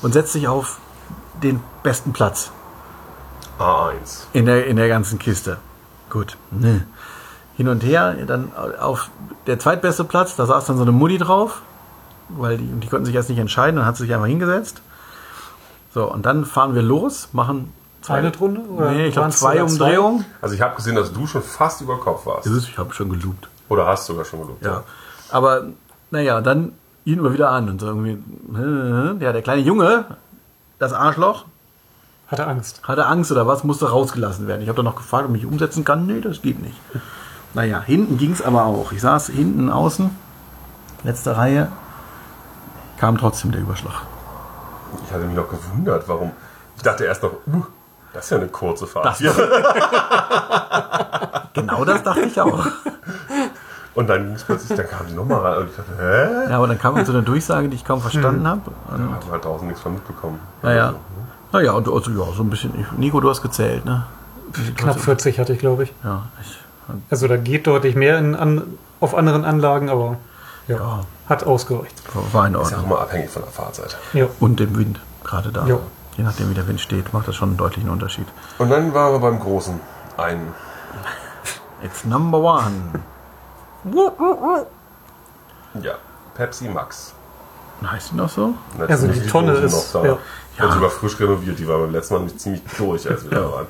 und 0.02 0.12
setzte 0.12 0.38
sich 0.38 0.48
auf 0.48 0.78
den 1.42 1.60
besten 1.82 2.12
Platz 2.12 2.50
A1. 3.58 4.24
in 4.32 4.46
der, 4.46 4.66
in 4.66 4.76
der 4.76 4.88
ganzen 4.88 5.18
Kiste. 5.18 5.58
Gut. 6.10 6.36
Ne. 6.50 6.86
Hin 7.56 7.68
und 7.68 7.82
her, 7.82 8.14
dann 8.26 8.52
auf 8.80 9.10
der 9.46 9.58
zweitbeste 9.58 10.04
Platz, 10.04 10.36
da 10.36 10.46
saß 10.46 10.66
dann 10.66 10.76
so 10.76 10.82
eine 10.82 10.92
Mutti 10.92 11.18
drauf, 11.18 11.62
weil 12.28 12.58
die, 12.58 12.64
die 12.64 12.88
konnten 12.88 13.06
sich 13.06 13.14
erst 13.14 13.30
nicht 13.30 13.38
entscheiden, 13.38 13.76
dann 13.76 13.86
hat 13.86 13.96
sie 13.96 14.04
sich 14.04 14.14
einfach 14.14 14.26
hingesetzt. 14.26 14.80
So, 15.92 16.10
und 16.10 16.24
dann 16.26 16.44
fahren 16.44 16.74
wir 16.74 16.82
los, 16.82 17.30
machen 17.32 17.72
Eine 18.06 18.34
Runde? 18.36 18.60
Oder 18.60 18.92
nee, 18.92 19.06
ich 19.06 19.14
glaube 19.14 19.30
zwei 19.30 19.62
Umdrehungen. 19.62 20.24
Also 20.40 20.54
ich 20.54 20.62
habe 20.62 20.76
gesehen, 20.76 20.94
dass 20.94 21.12
du 21.12 21.26
schon 21.26 21.42
fast 21.42 21.80
über 21.80 21.98
Kopf 21.98 22.26
warst. 22.26 22.46
Das 22.46 22.52
ist, 22.52 22.68
ich 22.68 22.78
habe 22.78 22.94
schon 22.94 23.10
geloopt. 23.10 23.48
Oder 23.68 23.86
hast 23.86 24.06
sogar 24.06 24.24
schon 24.24 24.40
gelobt. 24.40 24.64
Ja. 24.64 24.84
Aber 25.30 25.66
naja, 26.10 26.40
dann 26.40 26.72
ihn 27.04 27.18
immer 27.18 27.32
wieder 27.32 27.50
an 27.50 27.68
und 27.68 27.80
so 27.80 27.86
irgendwie, 27.86 28.18
ja, 29.24 29.32
der 29.32 29.42
kleine 29.42 29.62
Junge, 29.62 30.04
das 30.78 30.92
Arschloch, 30.92 31.46
Hatte 32.28 32.46
Angst. 32.46 32.82
hatte 32.84 33.06
Angst 33.06 33.32
oder 33.32 33.46
was, 33.46 33.64
musste 33.64 33.90
rausgelassen 33.90 34.46
werden. 34.46 34.62
Ich 34.62 34.68
habe 34.68 34.76
dann 34.76 34.84
noch 34.84 34.96
gefragt, 34.96 35.28
ob 35.28 35.34
ich 35.34 35.46
umsetzen 35.46 35.84
kann. 35.84 36.06
Nee, 36.06 36.20
das 36.20 36.42
geht 36.42 36.62
nicht. 36.62 36.78
Naja, 37.54 37.80
hinten 37.80 38.18
ging 38.18 38.32
es 38.32 38.42
aber 38.42 38.66
auch. 38.66 38.92
Ich 38.92 39.00
saß 39.00 39.28
hinten 39.28 39.70
außen, 39.70 40.10
letzte 41.02 41.34
Reihe, 41.34 41.68
kam 42.98 43.16
trotzdem 43.16 43.52
der 43.52 43.62
Überschlag. 43.62 44.02
Ich 45.06 45.10
hatte 45.10 45.24
mich 45.24 45.34
noch 45.34 45.48
gewundert, 45.48 46.06
warum. 46.08 46.32
Ich 46.76 46.82
dachte 46.82 47.06
erst 47.06 47.22
noch, 47.22 47.32
uh, 47.46 47.64
das 48.12 48.26
ist 48.26 48.30
ja 48.32 48.36
eine 48.36 48.48
kurze 48.48 48.86
Fahrt. 48.86 49.06
Das 49.06 49.18
hier. 49.18 49.32
Genau 51.54 51.84
das 51.84 52.02
dachte 52.02 52.20
ich 52.20 52.40
auch. 52.40 52.66
Und 53.94 54.08
dann 54.08 54.26
ging 54.26 54.34
es 54.34 54.44
plötzlich, 54.44 54.76
dann 54.76 54.88
kam 54.88 55.06
die 55.08 55.14
Nummer 55.14 55.42
rein 55.42 55.58
und 55.58 55.70
ich 55.70 55.76
dachte, 55.76 55.92
hä? 55.98 56.50
Ja, 56.50 56.56
aber 56.58 56.68
dann 56.68 56.78
kam 56.78 57.04
so 57.04 57.12
eine 57.12 57.22
Durchsage, 57.22 57.68
die 57.68 57.74
ich 57.74 57.84
kaum 57.84 58.00
verstanden 58.00 58.46
habe. 58.46 58.70
Da 58.86 58.92
haben 58.92 59.18
wir 59.24 59.32
halt 59.32 59.44
draußen 59.44 59.66
nichts 59.66 59.82
von 59.82 59.94
mitbekommen. 59.94 60.38
Naja. 60.62 60.94
Naja, 61.52 61.72
und 61.72 61.88
also, 61.88 62.10
ja, 62.10 62.32
so 62.36 62.42
ein 62.42 62.50
bisschen. 62.50 62.72
Nico, 62.96 63.20
du 63.20 63.30
hast 63.30 63.42
gezählt, 63.42 63.84
ne? 63.84 64.04
Knapp 64.76 64.98
40 65.00 65.38
hatte 65.38 65.52
ich, 65.52 65.58
glaube 65.58 65.84
ich. 65.84 65.92
Ja, 66.04 66.22
ich. 66.40 66.58
Also 67.10 67.28
da 67.28 67.36
geht 67.36 67.66
deutlich 67.66 67.94
mehr 67.96 68.18
in, 68.18 68.34
an, 68.34 68.62
auf 69.00 69.14
anderen 69.14 69.44
Anlagen, 69.44 69.90
aber 69.90 70.16
ja, 70.66 70.76
Ja, 70.76 71.00
hat 71.28 71.44
ausgereicht. 71.44 72.02
war 72.32 72.46
in 72.46 72.54
Ist 72.54 72.58
ja 72.58 72.62
auch 72.62 72.70
Ordnung. 72.72 72.84
immer 72.86 73.00
abhängig 73.00 73.30
von 73.30 73.42
der 73.42 73.50
Fahrzeit. 73.52 73.96
Ja. 74.14 74.26
Und 74.40 74.58
dem 74.60 74.76
Wind, 74.78 75.00
gerade 75.24 75.50
da. 75.52 75.66
Ja. 75.66 75.78
Je 76.16 76.24
nachdem, 76.24 76.50
wie 76.50 76.54
der 76.54 76.66
Wind 76.66 76.80
steht, 76.80 77.12
macht 77.12 77.28
das 77.28 77.36
schon 77.36 77.50
einen 77.50 77.58
deutlichen 77.58 77.90
Unterschied. 77.90 78.26
Und 78.58 78.70
dann 78.70 78.92
waren 78.94 79.12
wir 79.12 79.18
beim 79.20 79.38
Großen. 79.38 79.78
Ein. 80.16 80.40
It's 81.82 82.04
number 82.04 82.38
one. 82.38 82.72
Ja, 85.82 85.92
Pepsi 86.34 86.68
Max. 86.68 87.12
Heißt 87.86 88.10
die 88.12 88.16
noch 88.16 88.28
so? 88.28 88.54
Also 88.88 89.06
die 89.06 89.20
Tonne 89.26 89.52
ist- 89.52 89.94
noch 89.94 90.02
da. 90.02 90.08
ja. 90.08 90.18
Die 90.58 90.62
wird 90.62 90.72
sogar 90.72 90.90
frisch 90.90 91.18
renoviert, 91.20 91.58
die 91.58 91.68
war 91.68 91.78
beim 91.78 91.92
letzten 91.92 92.14
Mal 92.14 92.20
nicht 92.24 92.40
ziemlich 92.40 92.62
durch, 92.76 93.08
als 93.08 93.24
wir 93.24 93.38
da 93.38 93.50
waren. 93.52 93.66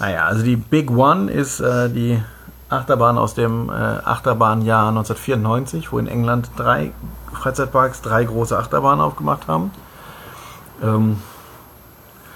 Naja, 0.00 0.24
also 0.26 0.42
die 0.42 0.56
Big 0.56 0.90
One 0.90 1.30
ist 1.30 1.60
äh, 1.60 1.88
die 1.88 2.20
Achterbahn 2.68 3.16
aus 3.16 3.34
dem 3.34 3.70
äh, 3.70 3.72
Achterbahnjahr 3.72 4.88
1994, 4.88 5.92
wo 5.92 5.98
in 5.98 6.08
England 6.08 6.50
drei 6.56 6.92
Freizeitparks 7.32 8.02
drei 8.02 8.24
große 8.24 8.58
Achterbahnen 8.58 9.00
aufgemacht 9.00 9.46
haben. 9.46 9.70
Ähm, 10.82 11.22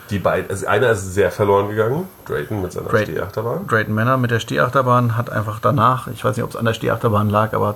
Die 0.08 0.20
beiden, 0.20 0.48
also 0.50 0.66
einer 0.66 0.90
ist 0.90 1.12
sehr 1.12 1.32
verloren 1.32 1.68
gegangen, 1.68 2.08
Drayton 2.26 2.62
mit 2.62 2.72
seiner 2.72 2.88
Drayton. 2.88 3.14
Stehachterbahn. 3.14 3.66
Drayton 3.66 3.94
Manor 3.94 4.18
mit 4.18 4.30
der 4.30 4.40
Stehachterbahn 4.40 5.16
hat 5.16 5.30
einfach 5.30 5.58
danach, 5.60 6.06
ich 6.06 6.24
weiß 6.24 6.36
nicht, 6.36 6.44
ob 6.44 6.50
es 6.50 6.56
an 6.56 6.64
der 6.64 6.74
Stehachterbahn 6.74 7.28
lag, 7.28 7.52
aber 7.52 7.74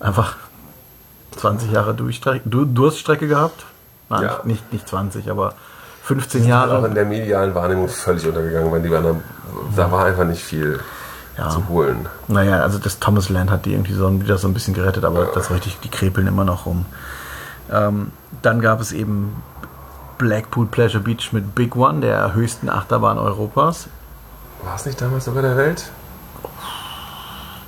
einfach 0.00 0.36
20 1.36 1.72
Jahre 1.72 1.94
Durststrecke 1.94 3.26
gehabt. 3.26 3.64
Nein, 4.10 4.22
Ja. 4.24 4.40
nicht, 4.44 4.72
nicht 4.72 4.86
20, 4.88 5.30
aber 5.30 5.54
15 6.02 6.40
Auch 6.40 6.44
in 6.44 6.50
Jahre. 6.50 6.90
der 6.90 7.04
medialen 7.04 7.54
Wahrnehmung 7.54 7.88
völlig 7.88 8.26
untergegangen, 8.26 8.70
weil 8.70 8.82
die 8.82 8.94
anderen, 8.94 9.22
da 9.76 9.90
war 9.90 10.04
einfach 10.04 10.24
nicht 10.24 10.42
viel 10.44 10.80
Ja. 11.38 11.48
zu 11.48 11.68
holen. 11.68 12.06
Naja, 12.28 12.60
also 12.60 12.78
das 12.78 12.98
Thomas 12.98 13.28
Land 13.28 13.50
hat 13.50 13.64
die 13.64 13.72
irgendwie 13.72 13.92
so, 13.94 14.20
wieder 14.20 14.36
so 14.36 14.48
ein 14.48 14.52
bisschen 14.54 14.74
gerettet, 14.74 15.04
aber 15.04 15.26
das 15.26 15.48
war 15.48 15.56
richtig, 15.56 15.78
die 15.80 15.88
krepeln 15.88 16.26
immer 16.26 16.44
noch 16.44 16.66
rum. 16.66 16.84
Ähm, 17.70 18.10
dann 18.42 18.60
gab 18.60 18.80
es 18.80 18.92
eben 18.92 19.42
Blackpool 20.18 20.66
Pleasure 20.66 21.02
Beach 21.02 21.32
mit 21.32 21.54
Big 21.54 21.76
One, 21.76 22.00
der 22.00 22.34
höchsten 22.34 22.68
Achterbahn 22.68 23.16
Europas. 23.16 23.86
War 24.64 24.74
es 24.74 24.84
nicht 24.84 25.00
damals 25.00 25.24
sogar 25.24 25.42
der 25.42 25.56
Welt? 25.56 25.90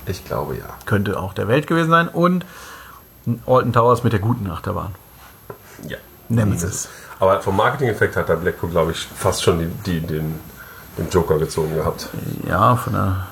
Ich 0.05 0.25
glaube 0.25 0.57
ja. 0.57 0.65
Könnte 0.85 1.17
auch 1.17 1.33
der 1.33 1.47
Welt 1.47 1.65
gewesen 1.67 1.89
sein. 1.89 2.09
Und 2.09 2.45
Alton 3.47 3.71
Towers 3.73 4.03
mit 4.03 4.11
der 4.13 4.19
guten 4.19 4.49
Achterbahn. 4.51 4.93
Ja. 5.87 5.97
Nemesis. 6.35 6.89
Aber 7.19 7.41
vom 7.41 7.55
Marketing-Effekt 7.57 8.15
hat 8.15 8.29
der 8.29 8.35
Blackpool, 8.35 8.69
glaube 8.69 8.91
ich, 8.91 8.99
fast 9.15 9.43
schon 9.43 9.59
die, 9.59 9.67
die, 9.85 9.99
den, 10.05 10.39
den 10.97 11.09
Joker 11.09 11.37
gezogen 11.37 11.75
gehabt. 11.75 12.09
Ja, 12.47 12.75
von 12.75 12.93
der, 12.93 13.27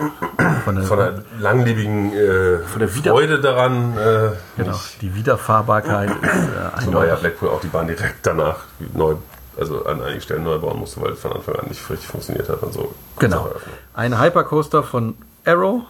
von 0.63 0.75
der, 0.75 0.83
Von 0.85 0.97
der 0.99 1.23
langlebigen 1.39 2.13
äh, 2.13 2.59
der 2.79 2.95
Wieder- 2.95 3.11
Freude 3.11 3.41
daran. 3.41 3.97
Äh, 3.97 4.29
genau, 4.57 4.79
die 5.01 5.13
Wiederfahrbarkeit 5.15 6.09
ist 6.09 6.23
äh, 6.23 6.83
Zumal 6.85 7.07
ja. 7.07 7.15
Blackpool 7.15 7.49
auch 7.49 7.59
die 7.61 7.67
Bahn 7.67 7.87
direkt 7.87 8.25
danach 8.25 8.57
neu, 8.93 9.15
also 9.59 9.85
an 9.85 10.01
einigen 10.01 10.21
Stellen 10.21 10.43
neu 10.43 10.57
bauen 10.59 10.79
musste, 10.79 11.01
weil 11.01 11.11
es 11.11 11.19
von 11.19 11.33
Anfang 11.33 11.55
an 11.55 11.67
nicht 11.67 11.87
richtig 11.89 12.07
funktioniert 12.07 12.47
hat 12.49 12.61
und 12.63 12.73
so. 12.73 12.93
Genau. 13.19 13.49
Ein 13.93 14.19
Hypercoaster 14.21 14.83
von 14.83 15.15
Arrow, 15.45 15.81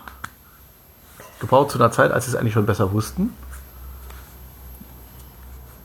gebaut 1.39 1.71
zu 1.71 1.77
einer 1.77 1.91
Zeit, 1.91 2.11
als 2.11 2.25
sie 2.25 2.31
es 2.31 2.35
eigentlich 2.37 2.53
schon 2.53 2.65
besser 2.65 2.91
wussten. 2.93 3.33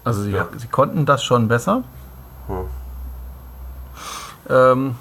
Also 0.07 0.23
sie, 0.23 0.31
Ja. 0.31 0.47
sie 0.57 0.69
konnten 0.69 1.05
das 1.05 1.25
schon 1.25 1.49
besser. 1.49 1.83
Hm. 2.47 2.57
Ähm, 4.49 4.95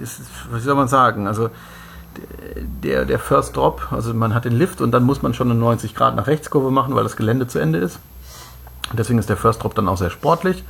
ist, 0.00 0.20
was 0.50 0.62
soll 0.62 0.76
man 0.76 0.86
sagen? 0.88 1.26
Also 1.26 1.50
der, 2.82 3.04
der 3.04 3.18
First 3.18 3.56
Drop, 3.56 3.88
also 3.90 4.14
man 4.14 4.34
hat 4.34 4.44
den 4.44 4.52
Lift 4.52 4.80
und 4.80 4.92
dann 4.92 5.02
muss 5.02 5.20
man 5.22 5.34
schon 5.34 5.50
eine 5.50 5.58
90 5.58 5.94
Grad 5.94 6.14
nach 6.14 6.26
Rechtskurve 6.28 6.70
machen, 6.70 6.94
weil 6.94 7.02
das 7.02 7.16
Gelände 7.16 7.48
zu 7.48 7.58
Ende 7.58 7.78
ist. 7.78 7.98
Deswegen 8.92 9.18
ist 9.18 9.28
der 9.28 9.36
First 9.36 9.62
Drop 9.64 9.74
dann 9.74 9.88
auch 9.88 9.96
sehr 9.96 10.10
sportlich. 10.10 10.62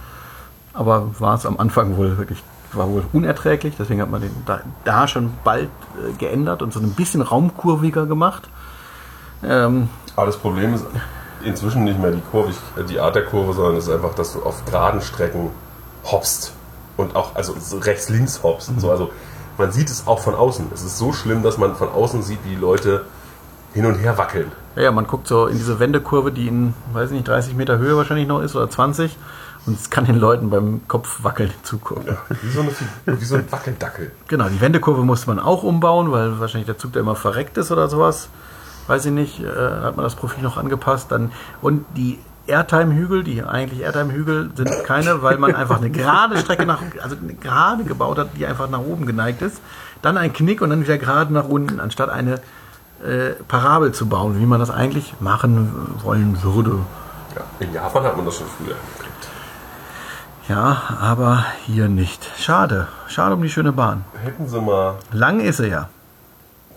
Aber 0.72 1.11
war 1.18 1.34
es 1.34 1.45
am 1.45 1.59
Anfang 1.59 1.97
wohl 1.99 2.16
wirklich, 2.16 2.43
war 2.72 2.88
wohl 2.88 3.05
unerträglich. 3.12 3.74
Deswegen 3.78 4.01
hat 4.01 4.11
man 4.11 4.22
den 4.22 4.30
da, 4.47 4.61
da 4.84 5.07
schon 5.07 5.32
bald 5.45 5.68
äh, 5.99 6.12
geändert 6.14 6.62
und 6.62 6.72
so 6.72 6.80
ein 6.80 6.93
bisschen 6.93 7.20
raumkurviger 7.20 8.07
gemacht. 8.07 8.49
Ähm, 9.45 9.90
Aber 10.16 10.26
das 10.26 10.38
Problem 10.38 10.72
ist 10.72 10.86
inzwischen 11.45 11.84
nicht 11.84 11.99
mehr 12.01 12.11
die 12.11 12.22
Kurve, 12.30 12.53
die 12.88 13.01
Art 13.01 13.14
der 13.14 13.24
Kurve, 13.24 13.53
sondern 13.53 13.76
es 13.76 13.86
ist 13.86 13.95
einfach, 13.95 14.14
dass 14.14 14.32
du 14.32 14.43
auf 14.43 14.64
geraden 14.64 15.01
Strecken 15.01 15.51
hoppst. 16.05 16.53
Und 16.97 17.16
auch, 17.16 17.34
also 17.34 17.55
so 17.59 17.78
rechts-links 17.78 18.43
hoppst. 18.43 18.68
und 18.68 18.80
So, 18.80 18.90
also 18.90 19.11
man 19.59 19.72
sieht 19.72 19.88
es 19.88 20.07
auch 20.07 20.18
von 20.18 20.34
außen. 20.34 20.66
Es 20.74 20.82
ist 20.82 20.99
so 20.99 21.12
schlimm, 21.12 21.43
dass 21.43 21.59
man 21.59 21.74
von 21.74 21.88
außen 21.88 22.22
sieht, 22.22 22.38
wie 22.45 22.51
die 22.51 22.61
Leute 22.61 23.05
hin 23.74 23.86
und 23.86 23.95
her 23.95 24.18
wackeln. 24.18 24.53
ja, 24.76 24.90
man 24.93 25.07
guckt 25.07 25.26
so 25.26 25.47
in 25.47 25.57
diese 25.57 25.78
Wendekurve, 25.78 26.30
die 26.30 26.49
in, 26.49 26.74
weiß 26.93 27.11
ich 27.11 27.16
nicht, 27.16 27.28
30 27.28 27.55
Meter 27.55 27.78
Höhe 27.78 27.97
wahrscheinlich 27.97 28.28
noch 28.28 28.40
ist 28.43 28.55
oder 28.55 28.68
20. 28.68 29.16
Und 29.64 29.78
es 29.78 29.90
kann 29.90 30.05
den 30.05 30.16
Leuten 30.16 30.51
beim 30.51 30.80
Kopf 30.88 31.22
wackeln 31.22 31.51
zugucken. 31.62 32.07
Ja, 32.07 32.18
wie, 32.43 32.51
so 32.51 32.61
eine, 32.61 33.20
wie 33.20 33.24
so 33.24 33.36
ein 33.36 33.51
Wackeldackel. 33.51 34.11
Genau, 34.26 34.49
die 34.49 34.61
Wendekurve 34.61 35.05
musste 35.05 35.28
man 35.28 35.38
auch 35.38 35.62
umbauen, 35.62 36.11
weil 36.11 36.40
wahrscheinlich 36.40 36.66
der 36.66 36.78
Zug 36.78 36.93
da 36.93 37.01
immer 37.01 37.14
verreckt 37.14 37.57
ist 37.57 37.70
oder 37.70 37.88
sowas. 37.88 38.28
Weiß 38.86 39.06
ich 39.06 39.12
nicht, 39.12 39.40
äh, 39.40 39.46
hat 39.46 39.96
man 39.96 40.04
das 40.04 40.14
Profil 40.14 40.42
noch 40.42 40.56
angepasst. 40.56 41.10
Dann, 41.10 41.32
und 41.60 41.84
die 41.96 42.18
Airtime-Hügel, 42.46 43.22
die 43.22 43.42
eigentlich 43.42 43.80
Airtime-Hügel 43.80 44.50
sind 44.54 44.70
keine, 44.84 45.22
weil 45.22 45.38
man 45.38 45.54
einfach 45.54 45.78
eine 45.78 45.90
gerade 45.90 46.36
Strecke 46.38 46.66
nach, 46.66 46.82
also 47.02 47.16
eine 47.16 47.34
gerade 47.34 47.84
gebaut 47.84 48.18
hat, 48.18 48.30
die 48.36 48.46
einfach 48.46 48.68
nach 48.68 48.80
oben 48.80 49.06
geneigt 49.06 49.42
ist. 49.42 49.60
Dann 50.02 50.16
ein 50.16 50.32
Knick 50.32 50.60
und 50.60 50.70
dann 50.70 50.82
wieder 50.82 50.98
gerade 50.98 51.32
nach 51.32 51.48
unten, 51.48 51.78
anstatt 51.78 52.10
eine 52.10 52.40
äh, 53.02 53.34
Parabel 53.46 53.92
zu 53.92 54.06
bauen, 54.06 54.40
wie 54.40 54.46
man 54.46 54.58
das 54.58 54.70
eigentlich 54.70 55.14
machen 55.20 55.96
wollen 56.02 56.42
würde. 56.42 56.80
Ja, 57.34 57.42
in 57.60 57.72
Japan 57.72 58.02
hat 58.02 58.16
man 58.16 58.26
das 58.26 58.36
schon 58.36 58.46
früher 58.46 58.74
hingekriegt. 58.74 59.28
Ja, 60.48 60.82
aber 61.00 61.44
hier 61.64 61.88
nicht. 61.88 62.28
Schade. 62.36 62.88
Schade 63.06 63.34
um 63.34 63.42
die 63.42 63.48
schöne 63.48 63.72
Bahn. 63.72 64.04
Hätten 64.22 64.48
sie 64.48 64.60
mal 64.60 64.96
Lang 65.12 65.40
ist 65.40 65.58
sie 65.58 65.68
ja. 65.68 65.88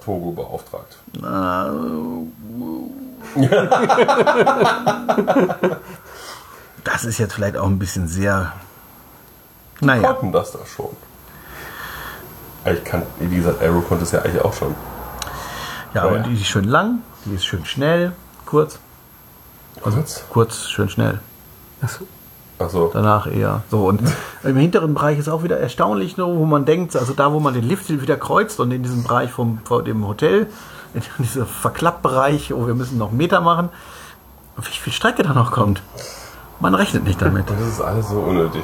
Togo 0.06 0.32
beauftragt. 0.32 0.98
Das 6.84 7.04
ist 7.04 7.18
jetzt 7.18 7.34
vielleicht 7.34 7.58
auch 7.58 7.66
ein 7.66 7.80
bisschen 7.80 8.08
sehr. 8.08 8.54
Naja, 9.82 10.14
Konnten 10.14 10.32
das 10.32 10.52
da 10.52 10.60
schon. 10.68 10.96
Ich 12.72 12.84
kann, 12.84 13.02
wie 13.20 13.36
gesagt, 13.36 13.60
Arrow 13.62 13.86
konnte 13.88 14.04
es 14.04 14.12
ja 14.12 14.22
eigentlich 14.22 14.44
auch 14.44 14.54
schon. 14.54 14.76
ja, 15.96 16.04
aber 16.04 16.18
ja. 16.18 16.24
die 16.24 16.36
ist 16.36 16.46
schön 16.46 16.66
lang, 16.66 17.00
die 17.26 17.34
ist 17.34 17.46
schön 17.46 17.66
schnell, 17.66 18.12
kurz, 18.46 18.78
Kurz? 19.82 20.24
kurz, 20.30 20.70
schön 20.70 20.90
schnell. 20.90 21.20
Achso. 21.82 22.06
Achso. 22.58 22.90
Danach 22.94 23.28
eher. 23.28 23.64
So, 23.70 23.86
und 23.88 24.02
im 24.44 24.56
hinteren 24.56 24.94
Bereich 24.94 25.20
ist 25.20 25.28
auch 25.30 25.44
wieder 25.44 25.60
erstaunlich, 25.60 26.18
nur, 26.18 26.38
wo 26.38 26.46
man 26.46 26.66
denkt, 26.66 26.96
also 26.96 27.14
da, 27.14 27.34
wo 27.34 27.40
man 27.40 27.54
den 27.54 27.64
Lift 27.64 27.90
wieder 27.90 28.18
kreuzt 28.18 28.60
und 28.60 28.72
in 28.72 28.84
diesem 28.84 29.04
Bereich 29.04 29.32
vom, 29.32 29.60
vor 29.66 29.84
dem 29.84 30.08
Hotel, 30.08 30.48
in 30.94 31.02
diesem 31.24 31.46
Verklappbereich, 31.46 32.54
oh, 32.54 32.68
wir 32.68 32.76
müssen 32.76 32.98
noch 32.98 33.10
einen 33.10 33.18
Meter 33.18 33.42
machen, 33.42 33.70
wie 34.58 34.72
viel 34.72 34.94
Strecke 34.94 35.24
da 35.24 35.34
noch 35.34 35.52
kommt. 35.52 35.82
Man 36.62 36.74
rechnet 36.74 37.04
nicht 37.04 37.22
damit. 37.22 37.50
Das 37.50 37.60
ist 37.60 37.82
alles 37.82 38.10
so 38.10 38.20
unnötig. 38.20 38.64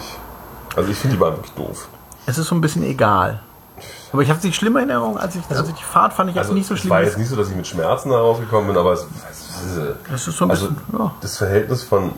Also 0.78 0.90
ich 0.90 0.98
finde 0.98 1.18
die 1.18 1.20
Bahn 1.20 1.34
wirklich 1.34 1.52
doof. 1.54 1.90
Es 2.26 2.38
ist 2.38 2.48
so 2.48 2.56
ein 2.56 2.62
bisschen 2.62 2.84
egal. 2.84 3.42
Aber 4.14 4.22
ich 4.22 4.30
habe 4.30 4.40
sie 4.40 4.54
schlimmer 4.54 4.82
in 4.82 4.90
Erinnerung, 4.90 5.18
als 5.18 5.36
ich, 5.36 5.42
also 5.50 5.72
die 5.72 5.84
Fahrt 5.84 6.14
fand 6.14 6.30
ich 6.30 6.38
Also 6.38 6.54
nicht 6.54 6.68
so 6.68 6.74
es 6.76 6.82
schlimm. 6.82 6.92
war 6.92 7.04
jetzt 7.04 7.18
nicht 7.18 7.30
so, 7.30 7.36
dass 7.36 7.50
ich 7.50 7.56
mit 7.56 7.68
Schmerzen 7.68 8.10
da 8.10 8.20
rausgekommen 8.20 8.68
bin, 8.68 8.78
aber 8.78 8.94
es, 8.94 9.02
es, 9.02 9.78
Das 10.10 10.28
ist 10.28 10.38
so 10.38 10.46
ein 10.46 10.52
also 10.52 10.68
bisschen, 10.70 10.98
ja. 10.98 11.12
das 11.22 11.38
Verhältnis 11.38 11.84
von 11.84 12.12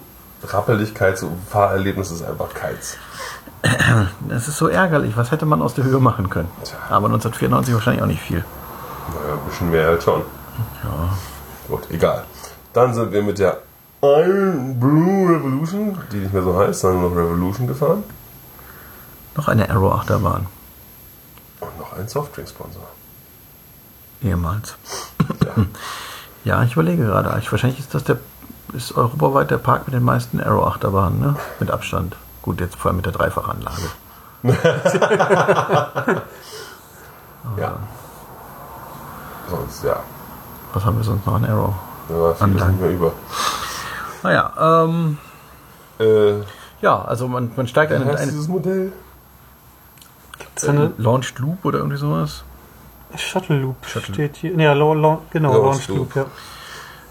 Rappeligkeit 0.52 1.18
zu 1.18 1.32
Fahrerlebnis 1.50 2.12
ist 2.12 2.24
einfach 2.24 2.54
keins. 2.54 2.98
Das 4.28 4.48
ist 4.48 4.58
so 4.58 4.68
ärgerlich. 4.68 5.16
Was 5.16 5.32
hätte 5.32 5.46
man 5.46 5.62
aus 5.62 5.74
der 5.74 5.86
Höhe 5.86 6.00
machen 6.00 6.30
können? 6.30 6.50
Tja. 6.64 6.78
Aber 6.89 7.08
1994 7.08 7.74
wahrscheinlich 7.74 8.04
auch 8.04 8.08
nicht 8.08 8.22
viel. 8.22 8.44
Naja, 9.08 9.34
ein 9.34 9.50
bisschen 9.50 9.72
mehr 9.72 9.88
halt 9.88 10.04
schon. 10.04 10.22
Ja. 10.84 11.18
Gut, 11.68 11.84
egal. 11.89 12.24
Dann 12.74 12.94
sind 12.94 13.12
wir 13.12 13.24
mit 13.24 13.39
der 13.39 13.60
Iron 14.02 14.80
Blue 14.80 15.30
Revolution, 15.34 15.98
die 16.12 16.18
nicht 16.18 16.34
mehr 16.34 16.44
so 16.44 16.58
heißt, 16.58 16.82
sondern 16.82 17.04
noch 17.04 17.16
Revolution 17.16 17.68
gefahren. 17.68 18.04
Noch 19.36 19.48
eine 19.48 19.70
Arrow-Achterbahn. 19.70 20.48
Und 21.62 21.80
noch 21.80 21.94
ein 21.94 22.08
Softdrink-Sponsor. 22.08 22.84
Ehemals. 24.22 24.76
Ja. 25.44 25.66
Ja, 26.44 26.64
ich 26.64 26.74
überlege 26.74 27.06
gerade. 27.06 27.38
Ich, 27.39 27.50
wahrscheinlich 27.52 27.80
ist 27.80 27.94
das 27.96 28.04
der 28.04 28.18
ist 28.74 28.95
europaweit 28.95 29.51
der 29.51 29.57
Park 29.57 29.88
mit 29.88 29.95
den 29.95 30.03
meisten 30.03 30.41
Arrow-Achterbahnen, 30.41 31.19
ne? 31.19 31.36
Mit 31.59 31.71
Abstand. 31.71 32.15
Gut, 32.41 32.59
jetzt 32.59 32.76
vor 32.76 32.89
allem 32.89 32.97
mit 32.97 33.05
der 33.05 33.13
Dreifachanlage. 33.13 33.89
ja. 37.57 37.78
Sonst, 39.49 39.84
ja. 39.84 39.99
Was 40.74 40.84
haben 40.86 40.97
wir 40.97 41.03
sonst 41.03 41.26
noch 41.26 41.36
an 41.36 41.45
Arrow? 41.45 41.74
War 42.09 42.36
viel 42.36 42.43
Anlagen. 42.43 42.80
mehr 42.80 42.91
über. 42.91 43.13
Naja, 44.24 44.53
ähm, 44.59 45.17
Äh, 45.99 46.41
ja, 46.82 47.01
also 47.03 47.28
man, 47.28 47.51
man 47.55 47.67
steigt 47.67 47.91
wie 47.91 47.95
eine, 47.95 48.05
heißt 48.05 48.24
eine 48.24 48.32
dieses 48.32 48.47
Modell? 48.47 48.91
Ist 50.55 50.67
eine 50.67 50.91
Launched 50.97 51.39
Loop 51.39 51.63
oder 51.63 51.78
irgendwie 51.80 51.97
sowas. 51.97 52.43
Shuttle 53.15 53.57
Loop 53.57 53.86
Shuttle. 53.86 54.13
steht 54.13 54.38
hier. 54.38 54.51
Ja, 54.51 54.74
genau, 54.74 54.84
Launch 54.84 55.32
Launch 55.34 55.88
Loop. 55.88 55.97
Loop, 55.97 56.15
ja. 56.15 56.26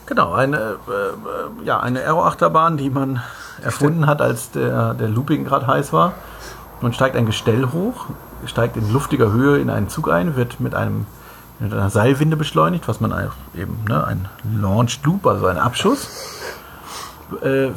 Genau, 0.06 0.32
eine, 0.32 0.56
äh, 0.56 0.62
äh, 0.62 1.64
ja, 1.64 1.80
eine 1.80 2.00
Aero-Achterbahn, 2.00 2.76
die 2.76 2.90
man 2.90 3.22
erfunden 3.62 4.06
hat, 4.06 4.20
als 4.20 4.50
der, 4.50 4.94
der 4.94 5.08
Looping 5.08 5.44
gerade 5.44 5.66
heiß 5.66 5.92
war. 5.92 6.14
Man 6.80 6.92
steigt 6.92 7.16
ein 7.16 7.26
Gestell 7.26 7.68
hoch, 7.72 8.06
steigt 8.46 8.76
in 8.76 8.92
luftiger 8.92 9.30
Höhe 9.30 9.60
in 9.60 9.70
einen 9.70 9.88
Zug 9.88 10.10
ein, 10.10 10.34
wird 10.34 10.58
mit, 10.58 10.74
einem, 10.74 11.06
mit 11.60 11.72
einer 11.72 11.90
Seilwinde 11.90 12.36
beschleunigt, 12.36 12.88
was 12.88 13.00
man 13.00 13.14
eben, 13.54 13.84
ne, 13.88 14.04
ein 14.04 14.28
Launched 14.60 15.04
Loop, 15.04 15.26
also 15.26 15.46
ein 15.46 15.58
Abschuss, 15.58 16.08
äh, 17.42 17.70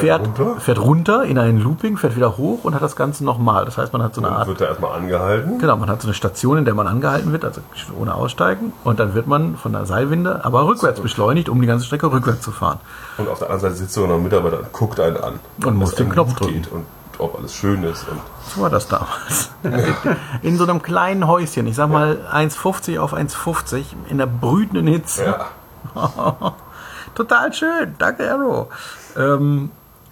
fährt, 0.00 0.26
runter? 0.26 0.60
fährt 0.60 0.78
runter 0.78 1.24
in 1.24 1.38
einen 1.38 1.60
Looping, 1.60 1.96
fährt 1.96 2.16
wieder 2.16 2.36
hoch 2.36 2.64
und 2.64 2.74
hat 2.74 2.82
das 2.82 2.96
Ganze 2.96 3.24
nochmal. 3.24 3.64
Das 3.64 3.78
heißt, 3.78 3.92
man 3.92 4.02
hat 4.02 4.14
so 4.14 4.20
eine 4.20 4.30
Und 4.30 4.36
Art 4.36 4.48
wird 4.48 4.60
da 4.60 4.66
erstmal 4.66 4.96
angehalten. 4.96 5.58
Genau, 5.58 5.76
man 5.76 5.88
hat 5.88 6.02
so 6.02 6.08
eine 6.08 6.14
Station, 6.14 6.58
in 6.58 6.64
der 6.64 6.74
man 6.74 6.86
angehalten 6.86 7.32
wird, 7.32 7.44
also 7.44 7.60
ohne 7.98 8.14
Aussteigen. 8.14 8.72
Und 8.84 9.00
dann 9.00 9.14
wird 9.14 9.26
man 9.26 9.56
von 9.56 9.72
der 9.72 9.86
Seilwinde 9.86 10.44
aber 10.44 10.66
rückwärts 10.66 11.00
beschleunigt, 11.00 11.48
um 11.48 11.60
die 11.60 11.66
ganze 11.66 11.86
Strecke 11.86 12.10
rückwärts 12.10 12.42
zu 12.42 12.52
fahren. 12.52 12.78
Und 13.18 13.28
auf 13.28 13.38
der 13.38 13.48
anderen 13.48 13.60
Seite 13.70 13.74
sitzt 13.76 13.94
so 13.94 14.04
ein 14.04 14.22
Mitarbeiter 14.22 14.58
und 14.60 14.72
guckt 14.72 15.00
einen 15.00 15.16
an. 15.16 15.40
Und 15.64 15.76
muss 15.76 15.94
den 15.94 16.10
Knopf 16.10 16.34
drücken. 16.34 16.64
Und 16.72 16.84
ob 17.18 17.38
alles 17.38 17.54
schön 17.54 17.82
ist. 17.84 18.06
Und 18.08 18.20
So 18.54 18.60
war 18.60 18.70
das 18.70 18.88
damals. 18.88 19.50
In 20.42 20.56
so 20.58 20.64
einem 20.64 20.82
kleinen 20.82 21.26
Häuschen, 21.26 21.66
ich 21.66 21.76
sag 21.76 21.88
mal 21.90 22.18
1,50 22.32 22.98
auf 22.98 23.14
1,50, 23.14 23.84
in 24.08 24.18
der 24.18 24.26
brütenden 24.26 24.86
Hitze. 24.86 25.24
ja, 25.24 25.46
Total 27.14 27.52
schön, 27.52 27.94
danke 27.98 28.30
Arrow. 28.30 28.66
Ähm, 29.16 29.70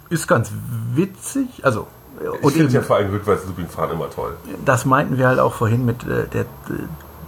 ist 0.09 0.27
ganz 0.27 0.51
witzig, 0.93 1.47
also 1.63 1.87
ich 2.21 2.27
und 2.29 2.51
finde 2.51 2.65
eben, 2.65 2.73
ja 2.73 2.81
vor 2.81 2.95
allem 2.97 3.11
rückwärts 3.11 3.45
Looping 3.45 3.67
fahren 3.67 3.91
immer 3.91 4.09
toll. 4.09 4.33
das 4.63 4.85
meinten 4.85 5.17
wir 5.17 5.27
halt 5.27 5.39
auch 5.39 5.53
vorhin 5.53 5.85
mit 5.85 6.03
äh, 6.07 6.27
der 6.27 6.45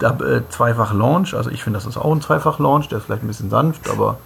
äh, 0.00 0.36
äh, 0.36 0.42
zweifach 0.48 0.94
Launch. 0.94 1.34
Also 1.34 1.50
ich 1.50 1.62
finde, 1.64 1.78
das 1.78 1.86
ist 1.86 1.96
auch 1.96 2.12
ein 2.12 2.20
zweifach 2.22 2.58
Launch. 2.58 2.88
Der 2.88 2.98
ist 2.98 3.04
vielleicht 3.04 3.22
ein 3.22 3.26
bisschen 3.28 3.50
sanft, 3.50 3.90
aber 3.90 4.18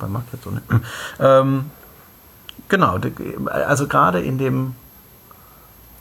bei 0.00 0.06
Markt 0.08 0.28
jetzt 0.32 0.44
so 0.44 0.50
nicht. 0.50 0.62
Ähm, 1.20 1.70
genau, 2.68 2.98
de- 2.98 3.12
also 3.50 3.86
gerade 3.86 4.20
in 4.20 4.38
dem 4.38 4.74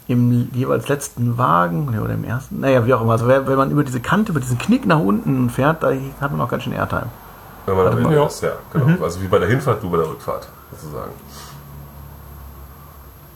im 0.07 0.49
jeweils 0.53 0.87
letzten 0.87 1.37
Wagen 1.37 1.97
oder 1.99 2.13
im 2.13 2.23
ersten, 2.23 2.59
naja, 2.59 2.85
wie 2.85 2.93
auch 2.93 3.01
immer. 3.01 3.13
Also 3.13 3.27
wenn 3.27 3.43
man 3.55 3.71
über 3.71 3.83
diese 3.83 3.99
Kante, 3.99 4.31
über 4.31 4.39
diesen 4.39 4.57
Knick 4.59 4.85
nach 4.85 4.99
unten 4.99 5.49
fährt, 5.49 5.81
da 5.83 5.91
hat 6.21 6.31
man 6.31 6.41
auch 6.41 6.49
ganz 6.49 6.63
schön 6.63 6.73
Airtime. 6.73 7.07
Wenn 7.65 7.75
man 7.75 7.87
am 7.87 7.97
Ende 7.97 8.15
Ja. 8.15 8.25
ist, 8.27 8.41
ja, 8.43 8.51
genau. 8.71 9.03
Also 9.03 9.19
wie 9.21 9.27
bei 9.27 9.39
der 9.39 9.47
Hinfahrt, 9.49 9.81
du 9.81 9.89
bei 9.89 9.97
der 9.97 10.07
Rückfahrt, 10.07 10.47
sozusagen. 10.71 11.11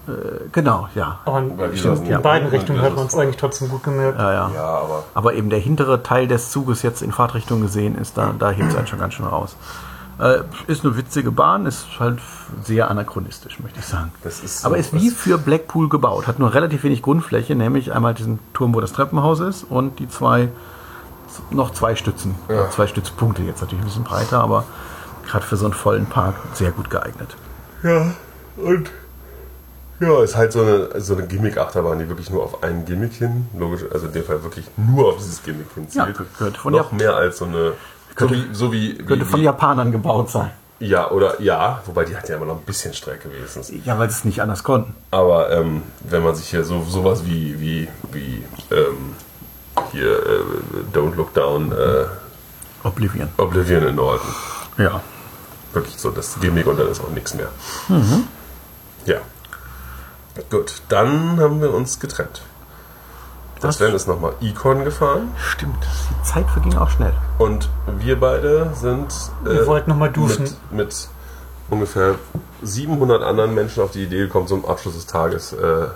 Äh, 0.09 0.49
genau, 0.51 0.87
ja. 0.95 1.19
Aber 1.25 1.39
in, 1.39 1.77
stimmt, 1.77 2.07
in 2.07 2.21
beiden 2.21 2.49
Richtungen 2.49 2.81
hat 2.81 2.95
man 2.95 3.05
es 3.07 3.15
eigentlich 3.15 3.37
trotzdem 3.37 3.69
gut 3.69 3.83
gemerkt. 3.83 4.17
Ja, 4.19 4.31
ja. 4.33 4.51
Ja, 4.53 4.65
aber 4.65 5.03
Aber 5.13 5.33
eben 5.33 5.49
der 5.49 5.59
hintere 5.59 6.01
Teil 6.03 6.27
des 6.27 6.49
Zuges 6.51 6.81
jetzt 6.81 7.01
in 7.01 7.11
Fahrtrichtung 7.11 7.61
gesehen 7.61 7.95
ist, 7.97 8.17
da, 8.17 8.33
da 8.37 8.51
hebt 8.51 8.69
es 8.71 8.75
einen 8.77 8.87
schon 8.87 8.99
ganz 8.99 9.13
schön 9.13 9.25
raus. 9.25 9.55
Äh, 10.19 10.39
ist 10.67 10.83
eine 10.83 10.97
witzige 10.97 11.31
Bahn, 11.31 11.65
ist 11.65 11.85
halt 11.99 12.19
sehr 12.63 12.89
anachronistisch, 12.91 13.59
möchte 13.61 13.79
ich 13.79 13.85
sagen. 13.85 14.11
das 14.23 14.41
ist. 14.41 14.65
Aber 14.65 14.75
so- 14.75 14.81
ist 14.81 14.93
wie 14.93 15.11
für 15.11 15.37
Blackpool 15.37 15.87
gebaut, 15.87 16.27
hat 16.27 16.39
nur 16.39 16.53
relativ 16.53 16.83
wenig 16.83 17.01
Grundfläche, 17.01 17.55
nämlich 17.55 17.93
einmal 17.93 18.13
diesen 18.13 18.39
Turm, 18.53 18.73
wo 18.75 18.81
das 18.81 18.91
Treppenhaus 18.91 19.39
ist 19.39 19.63
und 19.63 19.99
die 19.99 20.09
zwei, 20.09 20.49
noch 21.51 21.71
zwei 21.71 21.95
Stützen, 21.95 22.35
Ja. 22.49 22.69
zwei 22.69 22.87
Stützpunkte, 22.87 23.43
jetzt 23.43 23.61
natürlich 23.61 23.83
ein 23.83 23.87
bisschen 23.87 24.03
breiter, 24.03 24.41
aber 24.43 24.65
gerade 25.25 25.45
für 25.45 25.55
so 25.55 25.65
einen 25.65 25.73
vollen 25.73 26.05
Park 26.07 26.35
sehr 26.53 26.71
gut 26.71 26.89
geeignet. 26.89 27.37
Ja, 27.83 28.07
und. 28.57 28.91
Ja, 29.99 30.23
ist 30.23 30.35
halt 30.35 30.53
so 30.53 30.61
eine, 30.61 31.01
so 31.01 31.13
eine 31.15 31.27
Gimmick-Achterbahn, 31.27 31.99
die 31.99 32.07
wirklich 32.07 32.29
nur 32.29 32.43
auf 32.43 32.63
ein 32.63 32.85
Gimmick 32.85 33.13
hin, 33.13 33.47
logisch, 33.57 33.81
also 33.91 34.07
in 34.07 34.13
dem 34.13 34.23
Fall 34.23 34.41
wirklich 34.43 34.65
nur 34.77 35.09
auf 35.09 35.17
dieses 35.17 35.43
Gimmick 35.43 35.67
hin 35.75 35.87
Ja, 35.91 36.05
zielt. 36.05 36.19
könnte 36.37 36.59
von 36.59 36.71
Noch 36.73 36.91
Jap- 36.91 36.95
mehr 36.95 37.15
als 37.15 37.37
so 37.39 37.45
eine. 37.45 37.73
So 38.17 38.29
wie, 38.31 38.45
so 38.53 38.71
wie, 38.71 38.95
Könnte 38.97 39.25
wie, 39.25 39.29
von 39.29 39.41
Japanern 39.41 39.91
gebaut 39.91 40.29
sein. 40.29 40.51
Ja, 40.79 41.11
oder 41.11 41.41
ja, 41.41 41.81
wobei 41.85 42.05
die 42.05 42.15
hat 42.15 42.27
ja 42.29 42.37
immer 42.37 42.45
noch 42.45 42.55
ein 42.57 42.63
bisschen 42.65 42.93
Strecke 42.93 43.29
wenigstens. 43.31 43.71
Ja, 43.85 43.99
weil 43.99 44.09
sie 44.09 44.15
es 44.17 44.25
nicht 44.25 44.41
anders 44.41 44.63
konnten. 44.63 44.95
Aber 45.11 45.51
ähm, 45.51 45.83
wenn 46.09 46.23
man 46.23 46.35
sich 46.35 46.49
hier 46.49 46.63
so 46.63 46.83
sowas 46.83 47.25
wie, 47.25 47.59
wie, 47.59 47.87
wie 48.13 48.43
ähm, 48.71 49.15
hier 49.91 50.11
äh, 50.11 50.41
Don't 50.97 51.15
Look 51.15 51.33
Down, 51.33 51.71
äh, 51.73 52.05
Oblivion. 52.87 53.27
Oblivion 53.37 53.83
in 53.83 53.95
Norden, 53.95 54.27
Ja. 54.77 55.01
wirklich 55.73 55.97
so 55.97 56.11
das 56.11 56.39
Gimmick 56.39 56.65
und 56.67 56.79
dann 56.79 56.87
ist 56.87 57.01
auch 57.01 57.09
nichts 57.09 57.33
mehr. 57.35 57.49
Ja. 59.05 59.17
Gut, 60.49 60.81
dann 60.89 61.39
haben 61.39 61.61
wir 61.61 61.73
uns 61.73 61.99
getrennt. 61.99 62.41
Das? 63.61 63.75
Sven 63.75 63.93
ist 63.93 64.07
nochmal 64.07 64.33
Econ 64.41 64.85
gefahren 64.85 65.33
Stimmt, 65.37 65.75
die 65.83 66.23
Zeit 66.23 66.49
verging 66.49 66.77
auch 66.77 66.89
schnell. 66.89 67.13
und 67.39 67.69
wir 67.99 68.17
beide 68.17 68.71
sind 68.73 69.13
Wir 69.43 69.67
wollten 69.67 69.89
noch 69.89 69.97
mal 69.97 70.09
duschen. 70.09 70.43
Mit, 70.71 70.71
mit 70.71 71.09
ungefähr 71.69 72.15
700 72.61 73.21
anderen 73.21 73.53
Menschen 73.53 73.83
auf 73.83 73.91
die 73.91 74.03
Idee 74.03 74.19
gekommen, 74.19 74.47
zum 74.47 74.65
Abschluss 74.65 74.95
des 74.95 75.07
Tages 75.07 75.51
äh, 75.53 75.87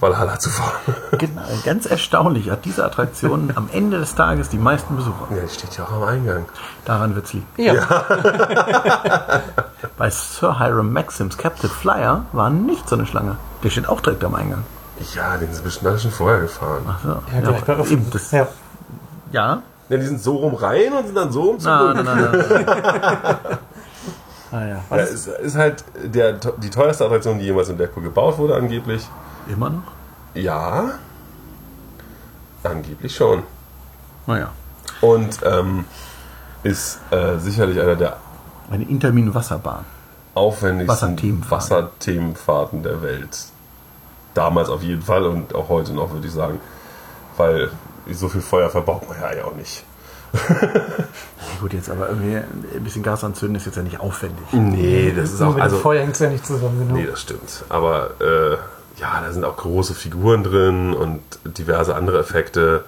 Valhalla 0.00 0.38
zu 0.38 0.50
fahren. 0.50 0.72
Genau, 1.18 1.42
ganz 1.64 1.86
erstaunlich 1.86 2.50
hat 2.50 2.64
diese 2.66 2.84
Attraktion 2.84 3.50
am 3.54 3.70
Ende 3.72 3.98
des 3.98 4.14
Tages 4.14 4.48
die 4.50 4.58
meisten 4.58 4.96
Besucher. 4.96 5.28
Ja, 5.30 5.42
die 5.42 5.48
steht 5.54 5.76
ja 5.78 5.84
auch 5.84 5.92
am 5.92 6.02
Eingang. 6.02 6.44
Daran 6.84 7.14
wird 7.14 7.24
es 7.26 7.32
liegen. 7.32 7.46
Ja. 7.56 7.74
Bei 9.96 10.10
Sir 10.10 10.58
Hiram 10.58 10.92
Maxims 10.92 11.38
Captain 11.38 11.70
Flyer 11.70 12.26
war 12.32 12.50
nicht 12.50 12.86
so 12.88 12.96
eine 12.96 13.06
Schlange. 13.06 13.36
Der 13.62 13.70
steht 13.70 13.88
auch 13.88 14.00
direkt 14.00 14.22
am 14.24 14.34
Eingang. 14.34 14.64
Ja, 15.14 15.36
den 15.38 15.52
sind 15.52 15.64
bestimmt 15.64 15.88
alle 15.88 15.98
schon 15.98 16.10
vorher 16.10 16.40
gefahren. 16.40 16.82
Ach 16.88 16.98
so. 17.02 17.08
Ja, 17.08 17.50
bei 17.50 17.56
Öffnung. 17.72 17.86
eben, 17.88 18.10
das, 18.10 18.30
Ja. 18.32 18.46
ja. 19.32 19.62
Ja, 19.88 19.96
die 19.98 20.04
sind 20.06 20.20
so 20.20 20.36
rum 20.36 20.54
rein 20.54 20.92
und 20.92 21.06
sind 21.06 21.14
dann 21.16 21.30
so 21.32 21.42
rum 21.42 21.58
zurück. 21.60 21.94
na, 21.94 22.02
na, 22.02 22.14
na. 22.14 23.38
ah 24.52 24.66
ja. 24.66 24.80
Ja, 24.90 24.96
ist, 24.96 25.28
ist 25.28 25.56
halt 25.56 25.84
der, 26.02 26.32
die 26.34 26.70
teuerste 26.70 27.04
Attraktion, 27.04 27.38
die 27.38 27.44
jemals 27.44 27.68
in 27.68 27.76
Blackpool 27.76 28.02
gebaut 28.02 28.36
wurde, 28.38 28.56
angeblich. 28.56 29.06
Immer 29.48 29.70
noch? 29.70 29.82
Ja. 30.34 30.98
Angeblich 32.62 33.14
schon. 33.14 33.42
Naja. 34.26 34.50
Und 35.00 35.40
ähm, 35.44 35.84
ist 36.62 36.98
äh, 37.10 37.38
sicherlich 37.38 37.80
einer 37.80 37.96
der 37.96 38.16
Eine 38.70 38.84
Intermin-Wasserbahn. 38.84 39.84
aufwendigsten 40.34 40.88
Wasserthemenfahrten. 40.88 41.50
Wasserthemenfahrten 41.76 42.82
der 42.82 43.02
Welt. 43.02 43.38
Damals 44.34 44.68
auf 44.68 44.82
jeden 44.82 45.02
Fall 45.02 45.24
und 45.24 45.54
auch 45.54 45.68
heute 45.68 45.92
noch, 45.92 46.12
würde 46.12 46.26
ich 46.26 46.32
sagen. 46.32 46.60
Weil 47.36 47.70
so 48.10 48.28
viel 48.28 48.40
Feuer 48.40 48.68
verbraucht 48.68 49.08
man 49.08 49.18
ja 49.20 49.44
auch 49.44 49.54
nicht. 49.54 49.84
Gut, 51.60 51.72
jetzt 51.72 51.88
aber 51.88 52.08
irgendwie 52.08 52.36
ein 52.36 52.84
bisschen 52.84 53.02
Gas 53.02 53.24
anzünden 53.24 53.56
ist 53.56 53.64
jetzt 53.66 53.76
ja 53.76 53.82
nicht 53.82 54.00
aufwendig. 54.00 54.44
Nee, 54.52 55.12
das 55.16 55.32
ist 55.32 55.40
auch. 55.40 55.56
Also, 55.56 55.78
Feuer 55.78 56.02
hängt 56.02 56.12
es 56.14 56.18
ja 56.18 56.28
nicht 56.28 56.44
zusammen, 56.44 56.78
genau. 56.80 56.94
nee, 56.94 57.06
das 57.06 57.20
stimmt. 57.20 57.64
Aber 57.68 58.10
äh, 58.20 58.56
ja, 58.98 59.20
da 59.20 59.32
sind 59.32 59.44
auch 59.44 59.56
große 59.56 59.94
Figuren 59.94 60.42
drin 60.42 60.94
und 60.94 61.22
diverse 61.44 61.94
andere 61.94 62.18
Effekte. 62.18 62.84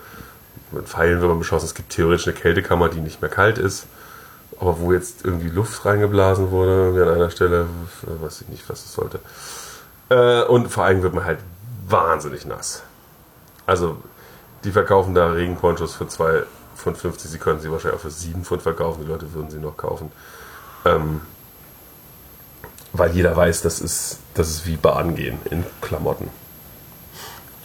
Mit 0.71 0.89
Pfeilen 0.89 1.21
wird 1.21 1.29
man 1.29 1.39
beschossen. 1.39 1.67
Es 1.67 1.75
gibt 1.75 1.91
theoretisch 1.91 2.27
eine 2.27 2.37
Kältekammer, 2.37 2.89
die 2.89 3.01
nicht 3.01 3.21
mehr 3.21 3.31
kalt 3.31 3.59
ist. 3.59 3.87
Aber 4.61 4.81
wo 4.81 4.93
jetzt 4.93 5.25
irgendwie 5.25 5.49
Luft 5.49 5.85
reingeblasen 5.85 6.51
wurde, 6.51 7.03
an 7.03 7.15
einer 7.15 7.31
Stelle, 7.31 7.67
weiß 8.03 8.43
ich 8.43 8.49
nicht, 8.49 8.69
was 8.69 8.83
das 8.83 8.95
sollte. 8.95 9.21
Äh, 10.09 10.43
und 10.45 10.69
vor 10.69 10.85
allem 10.85 11.03
wird 11.03 11.15
man 11.15 11.25
halt 11.25 11.39
wahnsinnig 11.87 12.45
nass. 12.47 12.83
Also, 13.67 13.99
die 14.65 14.73
verkaufen 14.73 15.15
da 15.15 15.31
Regenponchos 15.31 15.95
für 15.95 16.05
2,50 16.05 16.45
Pfund. 16.77 17.21
Sie 17.21 17.39
können 17.39 17.61
sie 17.61 17.71
wahrscheinlich 17.71 17.99
auch 17.99 18.03
für 18.03 18.11
7 18.11 18.45
Pfund 18.45 18.63
verkaufen. 18.63 19.03
Die 19.03 19.09
Leute 19.09 19.33
würden 19.35 19.51
sie 19.51 19.59
noch 19.59 19.77
kaufen. 19.77 20.11
Ähm, 20.85 21.21
weil 22.99 23.13
jeder 23.13 23.37
weiß, 23.37 23.63
das 23.63 23.81
ist, 23.81 24.19
das 24.35 24.51
ist 24.51 24.67
wie 24.67 24.77
Baden 24.77 25.15
gehen 25.15 25.39
in 25.51 25.65
Klamotten. 25.81 26.31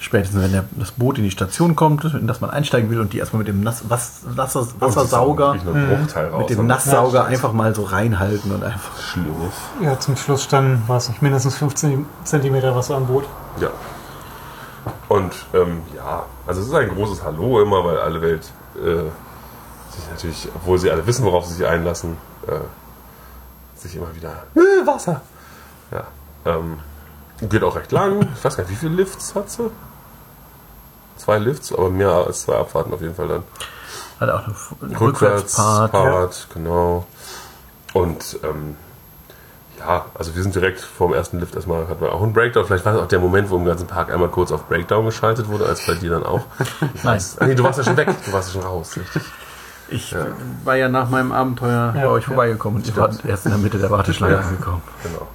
Spätestens, 0.03 0.43
wenn 0.43 0.51
der, 0.51 0.65
das 0.71 0.91
Boot 0.91 1.17
in 1.17 1.23
die 1.23 1.31
Station 1.31 1.77
kommt, 1.77 2.03
in 2.03 2.27
das 2.27 2.41
man 2.41 2.49
einsteigen 2.49 2.89
will 2.89 2.99
und 2.99 3.13
die 3.13 3.19
erstmal 3.19 3.39
mit 3.39 3.47
dem 3.47 3.61
Nass, 3.61 3.84
was, 3.88 4.23
Wasser, 4.25 4.67
Wassersauger, 4.79 5.53
ein 5.53 5.61
Bruchteil 5.61 6.27
raus. 6.27 6.39
mit 6.39 6.49
dem 6.57 6.67
Nasssauger 6.67 7.25
einfach 7.25 7.53
mal 7.53 7.73
so 7.73 7.84
reinhalten 7.84 8.51
und 8.51 8.65
einfach. 8.65 8.99
Schlürf. 8.99 9.53
Ja, 9.81 9.97
zum 9.99 10.17
Schluss 10.17 10.43
standen, 10.43 10.84
weiß 10.88 11.07
nicht, 11.07 11.21
mindestens 11.21 11.55
15 11.55 12.05
Zentimeter 12.25 12.75
Wasser 12.75 12.95
am 12.95 13.07
Boot. 13.07 13.23
Ja. 13.61 13.69
Und 15.07 15.34
ähm, 15.53 15.84
ja, 15.95 16.25
also 16.45 16.59
es 16.59 16.67
ist 16.67 16.73
ein 16.73 16.89
großes 16.89 17.23
Hallo 17.23 17.61
immer, 17.61 17.86
weil 17.86 17.97
alle 17.97 18.21
Welt 18.21 18.51
äh, 18.75 19.03
sich 19.95 20.09
natürlich, 20.11 20.49
obwohl 20.53 20.79
sie 20.79 20.91
alle 20.91 21.07
wissen, 21.07 21.23
worauf 21.23 21.45
sie 21.45 21.53
sich 21.53 21.65
einlassen, 21.65 22.17
äh, 22.47 22.55
sich 23.84 23.95
immer 23.95 24.13
wieder 24.15 24.43
äh, 24.55 24.86
Wasser. 24.86 25.21
Ja. 25.91 26.03
Ähm, 26.45 26.79
geht 27.49 27.63
auch 27.63 27.75
recht 27.75 27.91
lang. 27.91 28.27
Ich 28.36 28.43
weiß 28.43 28.57
gar 28.57 28.63
nicht, 28.63 28.71
wie 28.71 28.77
viele 28.77 28.95
Lifts 28.95 29.36
hat 29.36 29.49
sie? 29.49 29.69
Zwei 31.17 31.38
Lifts, 31.38 31.71
aber 31.71 31.89
mehr 31.89 32.09
als 32.09 32.43
zwei 32.43 32.55
Abfahrten 32.55 32.93
auf 32.93 33.01
jeden 33.01 33.15
Fall 33.15 33.27
dann. 33.27 33.43
Hat 34.19 34.29
auch 34.29 34.47
einen 34.81 34.95
Rückwärts, 34.95 35.01
Rückwärtspart. 35.01 35.91
Part, 35.91 36.47
genau. 36.53 37.05
Und 37.93 38.39
ähm, 38.43 38.75
ja, 39.79 40.05
also 40.15 40.36
wir 40.36 40.43
sind 40.43 40.55
direkt 40.55 40.79
vorm 40.79 41.13
ersten 41.13 41.39
Lift 41.39 41.55
erstmal, 41.55 41.88
hatten 41.88 42.01
wir 42.01 42.11
auch 42.13 42.23
einen 42.23 42.34
Breakdown. 42.34 42.65
Vielleicht 42.65 42.86
war 42.86 42.93
das 42.93 43.01
auch 43.01 43.07
der 43.07 43.19
Moment, 43.19 43.49
wo 43.49 43.57
im 43.57 43.65
ganzen 43.65 43.88
Park 43.88 44.11
einmal 44.11 44.29
kurz 44.29 44.51
auf 44.51 44.67
Breakdown 44.67 45.05
geschaltet 45.05 45.47
wurde, 45.49 45.65
als 45.65 45.86
bei 45.86 45.95
dir 45.95 46.11
dann 46.11 46.23
auch. 46.25 46.41
Ich 46.95 47.03
Nein. 47.03 47.15
weiß. 47.15 47.38
Nee, 47.41 47.55
du 47.55 47.63
warst 47.63 47.79
ja 47.79 47.86
schon 47.86 47.97
weg, 47.97 48.09
du 48.25 48.34
warst 48.34 48.53
ja 48.53 48.61
schon 48.61 48.69
raus, 48.69 48.97
richtig. 48.97 49.23
Ich 49.89 50.15
war 50.63 50.75
ja 50.75 50.89
nach 50.89 51.09
meinem 51.09 51.31
Abenteuer 51.31 51.93
Ja, 51.95 52.01
bei 52.05 52.07
euch 52.07 52.23
ja. 52.23 52.27
vorbeigekommen 52.29 52.81
und 52.81 52.88
ihr 52.88 52.95
wart 52.95 53.23
erst 53.25 53.45
in 53.45 53.51
der 53.51 53.59
Mitte 53.59 53.77
der 53.77 53.89
Warteschlange 53.91 54.36
Ja. 54.36 54.39
angekommen. 54.41 54.81
Genau. 55.03 55.27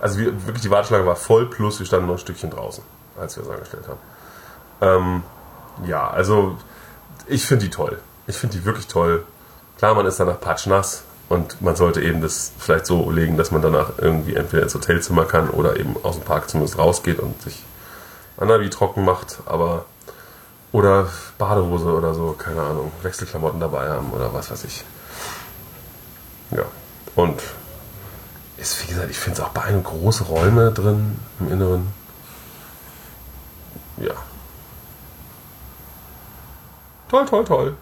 Also 0.00 0.18
wir, 0.18 0.32
wirklich, 0.46 0.62
die 0.62 0.70
Warteschlange 0.70 1.06
war 1.06 1.16
voll, 1.16 1.46
plus 1.46 1.78
wir 1.78 1.86
standen 1.86 2.06
noch 2.06 2.14
ein 2.14 2.18
Stückchen 2.18 2.50
draußen, 2.50 2.84
als 3.18 3.36
wir 3.36 3.44
es 3.44 3.48
angestellt 3.50 3.84
haben. 3.88 3.98
Ähm, 4.80 5.22
ja, 5.86 6.08
also 6.10 6.56
ich 7.26 7.46
finde 7.46 7.64
die 7.64 7.70
toll. 7.70 7.98
Ich 8.26 8.36
finde 8.36 8.56
die 8.58 8.64
wirklich 8.64 8.86
toll. 8.86 9.24
Klar, 9.78 9.94
man 9.94 10.04
ist 10.06 10.20
danach 10.20 10.40
patschnass 10.40 11.04
und 11.28 11.62
man 11.62 11.74
sollte 11.76 12.02
eben 12.02 12.20
das 12.20 12.52
vielleicht 12.58 12.86
so 12.86 13.10
legen, 13.10 13.36
dass 13.36 13.50
man 13.50 13.62
danach 13.62 13.92
irgendwie 13.98 14.34
entweder 14.34 14.62
ins 14.64 14.74
Hotelzimmer 14.74 15.24
kann 15.24 15.48
oder 15.50 15.78
eben 15.78 15.96
aus 16.02 16.16
dem 16.16 16.24
Park 16.24 16.50
zumindest 16.50 16.78
rausgeht 16.78 17.18
und 17.20 17.40
sich 17.42 17.62
Anabi 18.36 18.68
trocken 18.68 19.04
macht, 19.04 19.38
aber 19.46 19.84
oder 20.74 21.06
Badehose 21.38 21.94
oder 21.94 22.14
so, 22.14 22.34
keine 22.36 22.60
Ahnung, 22.60 22.90
Wechselklamotten 23.02 23.60
dabei 23.60 23.88
haben 23.88 24.10
oder 24.10 24.34
was 24.34 24.50
weiß 24.50 24.64
ich. 24.64 24.84
Ja, 26.50 26.64
und 27.14 27.40
ist, 28.56 28.82
wie 28.82 28.88
gesagt, 28.88 29.08
ich 29.08 29.16
finde 29.16 29.38
es 29.38 29.46
auch 29.46 29.50
beeindruckend 29.50 30.02
große 30.02 30.24
Räume 30.24 30.72
drin 30.72 31.16
im 31.38 31.52
Inneren. 31.52 31.86
Ja. 33.98 34.14
Toll, 37.08 37.26
toll, 37.26 37.44
toll. 37.44 37.76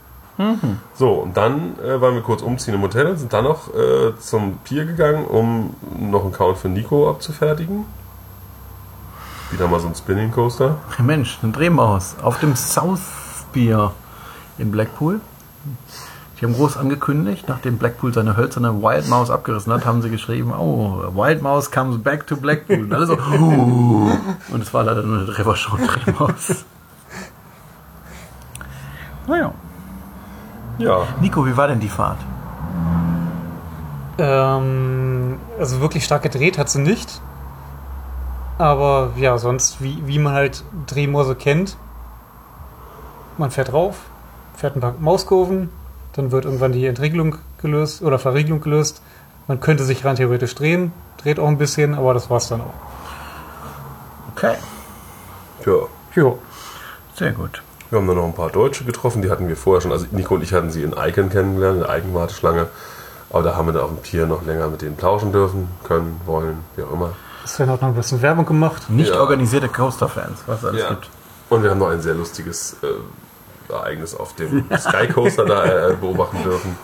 So, 0.95 1.15
und 1.15 1.35
dann 1.35 1.79
äh, 1.81 1.99
waren 1.99 2.15
wir 2.15 2.23
kurz 2.23 2.43
umziehen 2.43 2.75
im 2.75 2.83
Hotel 2.83 3.07
und 3.07 3.17
sind 3.17 3.33
dann 3.33 3.45
noch 3.45 3.75
äh, 3.75 4.19
zum 4.21 4.59
Pier 4.65 4.85
gegangen, 4.85 5.25
um 5.25 5.75
noch 5.99 6.25
einen 6.25 6.33
Count 6.33 6.59
für 6.59 6.69
Nico 6.69 7.09
abzufertigen. 7.09 7.87
Wieder 9.53 9.69
mal 9.69 9.81
so 9.81 9.89
ein 9.89 9.95
Spinning 9.95 10.33
Coaster. 10.33 10.77
Mensch, 10.99 11.39
eine 11.43 11.53
Drehmaus 11.53 12.17
auf 12.23 12.41
dem 12.41 12.57
South 12.57 13.45
Pier 13.53 13.93
in 14.57 14.71
Blackpool. 14.71 15.21
Die 16.41 16.47
haben 16.47 16.55
groß 16.55 16.79
angekündigt, 16.79 17.45
nachdem 17.49 17.77
Blackpool 17.77 18.15
seine 18.15 18.37
hölzerne 18.37 18.83
Wild 18.83 19.09
Mouse 19.09 19.31
abgerissen 19.31 19.71
hat, 19.71 19.85
haben 19.85 20.01
sie 20.01 20.09
geschrieben, 20.09 20.53
oh, 20.53 21.03
Wild 21.15 21.43
Mouse 21.43 21.71
comes 21.71 22.03
back 22.03 22.27
to 22.27 22.37
Blackpool. 22.37 22.85
Und 22.85 22.95
alle 22.95 23.07
so, 23.07 23.13
uh. 23.13 24.11
Und 24.51 24.63
es 24.63 24.73
war 24.73 24.85
leider 24.85 25.03
nur 25.03 25.19
eine 25.19 25.27
Trevor 25.27 25.55
Drehmaus. 25.55 26.65
Naja. 29.29 29.53
Ja. 30.79 31.07
Nico, 31.21 31.45
wie 31.47 31.57
war 31.57 31.69
denn 31.69 31.79
die 31.79 31.91
Fahrt? 31.91 32.19
Ähm, 34.17 35.37
also 35.59 35.81
wirklich 35.81 36.05
stark 36.05 36.23
gedreht 36.23 36.57
hat 36.57 36.71
sie 36.71 36.81
nicht. 36.81 37.21
Aber 38.59 39.11
ja, 39.17 39.39
sonst, 39.39 39.83
wie, 39.83 40.03
wie 40.07 40.19
man 40.19 40.33
halt 40.35 40.63
Drehmorse 40.87 41.35
kennt. 41.35 41.77
Man 43.39 43.51
fährt 43.51 43.73
rauf, 43.73 43.97
fährt 44.55 44.77
ein 44.77 44.81
paar 44.81 44.95
Mauskurven, 45.01 45.71
dann 46.13 46.31
wird 46.31 46.45
irgendwann 46.45 46.73
die 46.73 46.87
Entriegelung 46.87 47.37
gelöst 47.59 48.03
oder 48.03 48.19
Verriegelung 48.19 48.61
gelöst. 48.61 49.03
Man 49.49 49.61
könnte 49.61 49.85
sich 49.85 50.05
rein 50.05 50.17
theoretisch 50.17 50.55
drehen, 50.55 50.93
dreht 51.17 51.41
auch 51.41 51.49
ein 51.49 51.59
bisschen, 51.59 51.95
aber 51.95 52.15
das 52.15 52.31
war's 52.31 52.49
dann 52.49 52.61
auch. 52.61 52.75
Okay, 54.35 54.55
Ja. 55.67 55.73
Jo. 56.15 56.39
sehr 57.15 57.33
gut. 57.33 57.63
Wir 57.91 57.99
haben 57.99 58.07
dann 58.07 58.17
noch 58.17 58.25
ein 58.25 58.35
paar 58.35 58.51
Deutsche 58.51 58.85
getroffen, 58.85 59.23
die 59.23 59.31
hatten 59.31 59.49
wir 59.49 59.57
vorher 59.57 59.81
schon. 59.83 59.93
Also 59.93 60.07
Nico 60.13 60.35
und 60.35 60.43
ich 60.43 60.53
hatten 60.53 60.71
sie 60.71 60.83
in 60.83 60.93
Icon 60.97 61.29
kennengelernt, 61.29 61.81
in 61.81 61.87
der 61.87 61.99
Icon-Warteschlange. 61.99 62.69
Aber 63.31 63.43
da 63.43 63.57
haben 63.57 63.67
wir 63.67 63.73
dann 63.73 63.83
auf 63.83 63.91
dem 63.91 63.99
Pier 63.99 64.27
noch 64.27 64.45
länger 64.45 64.69
mit 64.69 64.83
denen 64.83 64.97
plauschen 64.97 65.33
dürfen, 65.33 65.69
können, 65.85 66.21
wollen, 66.27 66.65
wie 66.77 66.83
auch 66.83 66.93
immer. 66.93 67.11
Sven 67.45 67.69
hat 67.71 67.81
noch 67.83 67.89
ein 67.89 67.95
bisschen 67.95 68.23
Werbung 68.23 68.47
gemacht. 68.47 68.89
Nicht 68.91 69.11
Ja. 69.11 69.21
organisierte 69.21 69.69
Coaster-Fans, 69.69 70.41
was 70.47 70.63
es 70.63 70.65
alles 70.69 70.89
gibt. 70.89 71.09
Und 71.51 71.63
wir 71.63 71.71
haben 71.71 71.79
noch 71.79 71.89
ein 71.91 72.01
sehr 72.01 72.15
lustiges 72.15 72.77
äh, 72.83 73.73
Ereignis 73.73 74.15
auf 74.15 74.35
dem 74.35 74.65
Sky 74.79 75.07
Coaster 75.09 75.45
da 75.45 75.65
äh, 75.91 75.95
beobachten 75.95 76.43
dürfen. 76.43 76.77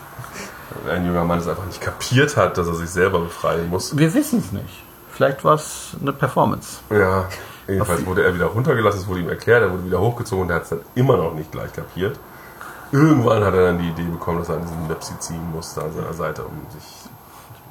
Ein 0.87 1.05
junger 1.07 1.23
Mann 1.23 1.39
es 1.39 1.47
einfach 1.47 1.65
nicht 1.65 1.81
kapiert 1.81 2.37
hat, 2.37 2.57
dass 2.57 2.67
er 2.67 2.75
sich 2.75 2.89
selber 2.89 3.19
befreien 3.19 3.69
muss. 3.69 3.97
Wir 3.97 4.13
wissen 4.13 4.39
es 4.39 4.51
nicht. 4.51 4.83
Vielleicht 5.11 5.43
war 5.43 5.55
es 5.55 5.95
eine 5.99 6.13
Performance. 6.13 6.77
Ja, 6.91 7.25
jedenfalls 7.67 8.05
wurde 8.05 8.23
er 8.23 8.33
wieder 8.35 8.45
runtergelassen, 8.45 9.01
es 9.01 9.07
wurde 9.07 9.21
ihm 9.21 9.29
erklärt, 9.29 9.63
er 9.63 9.71
wurde 9.71 9.83
wieder 9.85 9.99
hochgezogen 9.99 10.43
und 10.43 10.49
er 10.51 10.57
hat 10.57 10.63
es 10.63 10.69
dann 10.69 10.81
immer 10.95 11.17
noch 11.17 11.33
nicht 11.33 11.51
gleich 11.51 11.73
kapiert. 11.73 12.19
Irgendwann 12.91 13.43
hat 13.43 13.53
er 13.53 13.65
dann 13.65 13.79
die 13.79 13.89
Idee 13.89 14.03
bekommen, 14.03 14.39
dass 14.39 14.49
er 14.49 14.55
an 14.55 14.61
diesem 14.61 14.87
Lepsi 14.87 15.13
ziehen 15.19 15.51
musste 15.53 15.81
an 15.81 15.91
seiner 15.93 16.13
Seite, 16.13 16.43
um 16.43 16.53
sich. 16.71 16.98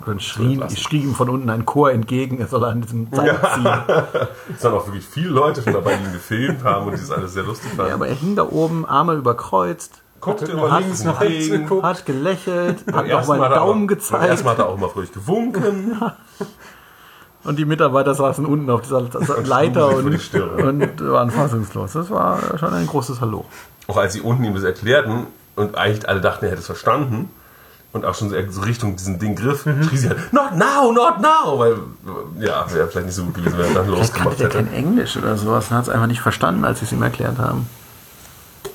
Und 0.06 0.22
schrie, 0.22 0.60
schrie 0.76 1.02
ihm 1.02 1.14
von 1.14 1.28
unten 1.28 1.50
ein 1.50 1.66
Chor 1.66 1.90
entgegen, 1.92 2.38
er 2.38 2.46
soll 2.46 2.64
an 2.64 2.80
diesem 2.80 3.08
Seil 3.12 3.38
ziehen. 3.54 3.66
Es 4.56 4.64
waren 4.64 4.74
auch 4.74 4.86
wirklich 4.86 5.06
viele 5.06 5.28
Leute 5.30 5.62
schon 5.62 5.72
dabei, 5.74 5.96
die 5.96 6.04
ihn 6.04 6.12
gefilmt 6.12 6.64
haben 6.64 6.86
und 6.86 6.96
die 6.96 7.02
es 7.02 7.10
alles 7.10 7.34
sehr 7.34 7.42
lustig 7.42 7.70
fanden. 7.72 7.88
Ja, 7.88 7.94
aber 7.94 8.08
er 8.08 8.14
hing 8.14 8.34
da 8.36 8.44
oben, 8.44 8.86
Arme 8.86 9.14
überkreuzt, 9.14 10.00
guckte 10.20 10.54
nach 10.56 10.80
links 10.80 11.04
nach 11.04 11.20
rechts 11.20 11.48
links. 11.48 11.68
geguckt. 11.68 11.82
hat 11.84 12.06
gelächelt, 12.06 12.78
hat 12.86 12.94
noch 12.94 13.04
Erstmal 13.04 13.38
mal 13.38 13.46
einen 13.46 13.54
Daumen 13.56 13.84
auch- 13.84 13.88
gezeigt. 13.88 14.24
Erstmal 14.24 14.52
hat 14.54 14.60
er 14.60 14.68
auch 14.68 14.78
mal 14.78 14.88
fröhlich 14.88 15.12
gewunken. 15.12 16.00
Und 17.44 17.58
die 17.58 17.64
Mitarbeiter 17.64 18.14
saßen 18.14 18.44
unten 18.44 18.68
auf 18.68 18.82
dieser 18.82 19.00
Leiter 19.44 19.88
und, 19.96 20.06
und 20.58 21.00
waren 21.00 21.30
fassungslos. 21.30 21.92
Das 21.92 22.10
war 22.10 22.58
schon 22.58 22.74
ein 22.74 22.86
großes 22.86 23.20
Hallo. 23.20 23.44
Auch 23.86 23.96
als 23.96 24.12
sie 24.14 24.20
unten 24.20 24.44
ihm 24.44 24.54
das 24.54 24.64
erklärten 24.64 25.28
und 25.54 25.78
eigentlich 25.78 26.06
alle 26.08 26.20
dachten, 26.20 26.44
er 26.44 26.50
hätte 26.50 26.60
es 26.60 26.66
verstanden 26.66 27.30
und 27.98 28.04
auch 28.04 28.14
schon 28.14 28.30
so 28.50 28.60
Richtung 28.62 28.96
diesen 28.96 29.18
Ding 29.18 29.34
griff, 29.36 29.62
schrie 29.62 29.96
sie 29.96 30.08
halt, 30.08 30.32
not 30.32 30.56
now, 30.56 30.90
not 30.92 31.20
now, 31.20 31.58
weil, 31.58 31.78
ja, 32.38 32.64
wäre 32.72 32.88
vielleicht 32.88 33.06
nicht 33.06 33.14
so 33.14 33.24
gut 33.24 33.34
gewesen, 33.34 33.58
wenn 33.58 33.68
er 33.68 33.74
dann 33.82 33.88
losgemacht 33.88 34.38
hätte. 34.38 34.48
kein 34.48 34.72
Englisch 34.72 35.16
oder 35.16 35.36
sowas 35.36 35.66
und 35.70 35.76
hat 35.76 35.84
es 35.84 35.88
einfach 35.88 36.06
nicht 36.06 36.20
verstanden, 36.20 36.64
als 36.64 36.78
sie 36.80 36.86
es 36.86 36.92
ihm 36.92 37.02
erklärt 37.02 37.38
haben. 37.38 37.68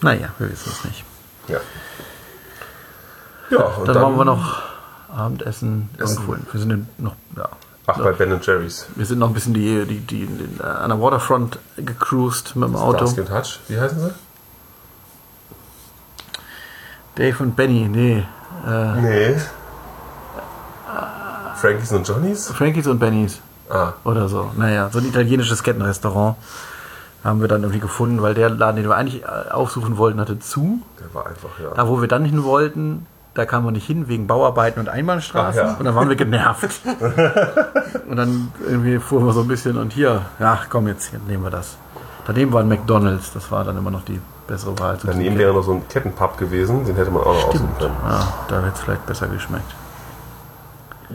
Naja, 0.01 0.29
wir 0.37 0.51
wissen 0.51 0.71
es 0.71 0.83
nicht. 0.85 1.03
Ja. 1.47 1.59
Ja, 3.49 3.59
und 3.65 3.87
Dann, 3.87 3.93
dann, 3.95 4.03
waren 4.03 4.17
wir 4.17 4.25
noch 4.25 4.61
Abendessen 5.15 5.89
Essen. 5.97 6.17
irgendwo. 6.27 6.53
Wir 6.53 6.59
sind 6.59 6.71
in- 6.71 6.87
noch, 6.97 7.15
ja. 7.37 7.49
Ach, 7.85 7.97
bei 7.97 8.13
Ben 8.13 8.39
Jerry's. 8.41 8.87
Wir 8.95 9.05
sind 9.05 9.19
noch 9.19 9.27
ein 9.27 9.33
bisschen 9.33 9.53
die, 9.53 9.85
die, 9.85 9.99
die, 9.99 10.25
die 10.25 10.63
an 10.63 10.89
der 10.89 11.01
Waterfront 11.01 11.59
gecruised 11.75 12.55
mit 12.55 12.69
dem 12.69 12.75
Auto. 12.77 12.99
Starsky 12.99 13.21
und 13.21 13.31
Hutch, 13.31 13.59
wie 13.67 13.79
heißen 13.79 13.99
sie? 13.99 14.11
Dave 17.15 17.43
und 17.43 17.55
Benny, 17.55 17.87
nee. 17.89 18.25
Äh, 18.65 19.01
Nee. 19.01 19.35
Frankies 21.55 21.91
und 21.91 22.07
Johnnies? 22.07 22.49
Frankies 22.49 22.87
und 22.87 22.99
Bennys 22.99 23.39
Ah, 23.69 23.93
oder 24.03 24.27
so. 24.27 24.51
Naja, 24.57 24.89
so 24.91 24.99
ein 24.99 25.05
italienisches 25.05 25.63
Kettenrestaurant 25.63 26.35
haben 27.23 27.39
wir 27.39 27.47
dann 27.47 27.61
irgendwie 27.61 27.79
gefunden, 27.79 28.21
weil 28.21 28.33
der 28.33 28.49
Laden, 28.49 28.75
den 28.75 28.89
wir 28.89 28.95
eigentlich 28.97 29.23
äh, 29.23 29.49
aufsuchen 29.51 29.97
wollten, 29.97 30.19
hatte 30.19 30.39
zu. 30.39 30.81
der 30.99 31.13
war 31.13 31.27
einfach, 31.27 31.49
ja. 31.61 31.69
Da, 31.73 31.87
wo 31.87 32.01
wir 32.01 32.09
dann 32.09 32.25
hin 32.25 32.43
wollten, 32.43 33.05
da 33.33 33.45
kamen 33.45 33.65
wir 33.65 33.71
nicht 33.71 33.87
hin 33.87 34.09
wegen 34.09 34.27
Bauarbeiten 34.27 34.79
und 34.81 34.89
Einbahnstraßen. 34.89 35.61
Ach 35.63 35.67
ja. 35.71 35.75
Und 35.79 35.85
dann 35.85 35.95
waren 35.95 36.09
wir 36.09 36.17
genervt. 36.17 36.81
und 38.09 38.15
dann 38.17 38.51
irgendwie 38.67 38.99
fuhren 38.99 39.25
wir 39.25 39.31
so 39.33 39.41
ein 39.41 39.47
bisschen 39.47 39.77
und 39.77 39.93
hier, 39.93 40.23
ja, 40.39 40.59
komm 40.69 40.87
jetzt, 40.87 41.09
hier 41.11 41.19
nehmen 41.27 41.43
wir 41.43 41.49
das. 41.51 41.77
Daneben 42.27 42.51
war 42.51 42.59
ein 42.61 42.67
McDonalds, 42.67 43.31
das 43.33 43.49
war 43.51 43.63
dann 43.63 43.77
immer 43.77 43.91
noch 43.91 44.03
die 44.03 44.19
bessere 44.47 44.77
Wahl. 44.79 44.97
zu 44.99 45.07
Daneben 45.07 45.37
wäre 45.37 45.53
noch 45.53 45.63
so 45.63 45.73
ein 45.73 45.87
Kettenpub 45.87 46.37
gewesen, 46.37 46.85
den 46.85 46.95
hätte 46.95 47.11
man 47.11 47.21
auch 47.23 47.33
noch 47.33 47.47
aussuchen 47.49 47.75
können. 47.79 47.95
Ja, 48.07 48.27
da 48.47 48.55
hätte 48.61 48.67
es 48.75 48.79
vielleicht 48.81 49.05
besser 49.05 49.27
geschmeckt. 49.27 49.75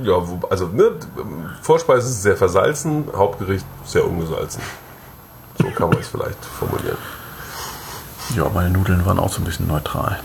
Ja, 0.02 0.14
also 0.50 0.66
ne, 0.66 0.90
Vorspeise 1.62 2.06
ist 2.08 2.22
sehr 2.22 2.36
versalzen, 2.36 3.04
Hauptgericht 3.16 3.64
sehr 3.84 4.04
ungesalzen. 4.06 4.62
So 5.58 5.68
kann 5.70 5.88
man 5.90 5.98
es 5.98 6.08
vielleicht 6.08 6.44
formulieren. 6.44 6.98
Ja, 8.36 8.44
meine 8.54 8.70
Nudeln 8.70 9.04
waren 9.06 9.18
auch 9.18 9.30
so 9.32 9.40
ein 9.40 9.44
bisschen 9.44 9.66
neutral. 9.66 10.20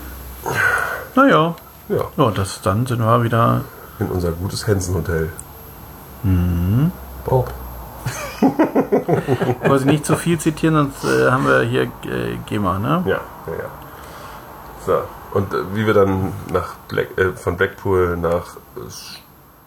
Naja, 1.16 1.54
Ja, 1.88 2.04
ja, 2.16 2.30
das, 2.30 2.60
dann 2.62 2.86
sind 2.86 3.00
wir 3.00 3.22
wieder. 3.24 3.62
in 3.98 4.06
unser 4.08 4.30
gutes 4.32 4.66
Hensen-Hotel. 4.66 5.30
Bob. 7.24 7.52
Ich 9.62 9.68
wollte 9.68 9.86
nicht 9.86 10.04
zu 10.06 10.16
viel 10.16 10.38
zitieren, 10.38 10.74
sonst 10.76 11.04
äh, 11.04 11.30
haben 11.30 11.46
wir 11.46 11.60
hier 11.62 11.82
äh, 11.82 12.36
GEMA, 12.46 12.78
ne? 12.78 13.02
Ja, 13.06 13.20
ja, 13.46 13.52
ja. 13.52 13.70
So, 14.86 15.02
und 15.38 15.52
äh, 15.52 15.56
wie 15.74 15.86
wir 15.86 15.94
dann 15.94 16.32
nach 16.52 16.74
Black, 16.88 17.16
äh, 17.18 17.32
von 17.32 17.56
Blackpool 17.56 18.16
nach 18.16 18.56
äh, 18.76 18.80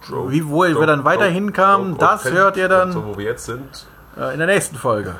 Stroke, 0.03 0.31
Wie 0.31 0.47
wohl 0.47 0.79
wir 0.79 0.85
dann 0.87 1.03
weiter 1.03 1.25
hinkamen, 1.25 1.97
das 1.97 2.25
hört 2.25 2.57
ihr 2.57 2.69
dann- 2.69 2.91
So, 2.91 3.05
wo 3.05 3.17
wir 3.17 3.25
jetzt 3.25 3.45
sind. 3.45 3.87
Äh, 4.17 4.33
in 4.33 4.37
der 4.39 4.47
nächsten 4.47 4.75
Folge. 4.75 5.15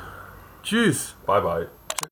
Tschüss. 0.62 1.14
Bye, 1.26 1.40
bye. 1.42 1.77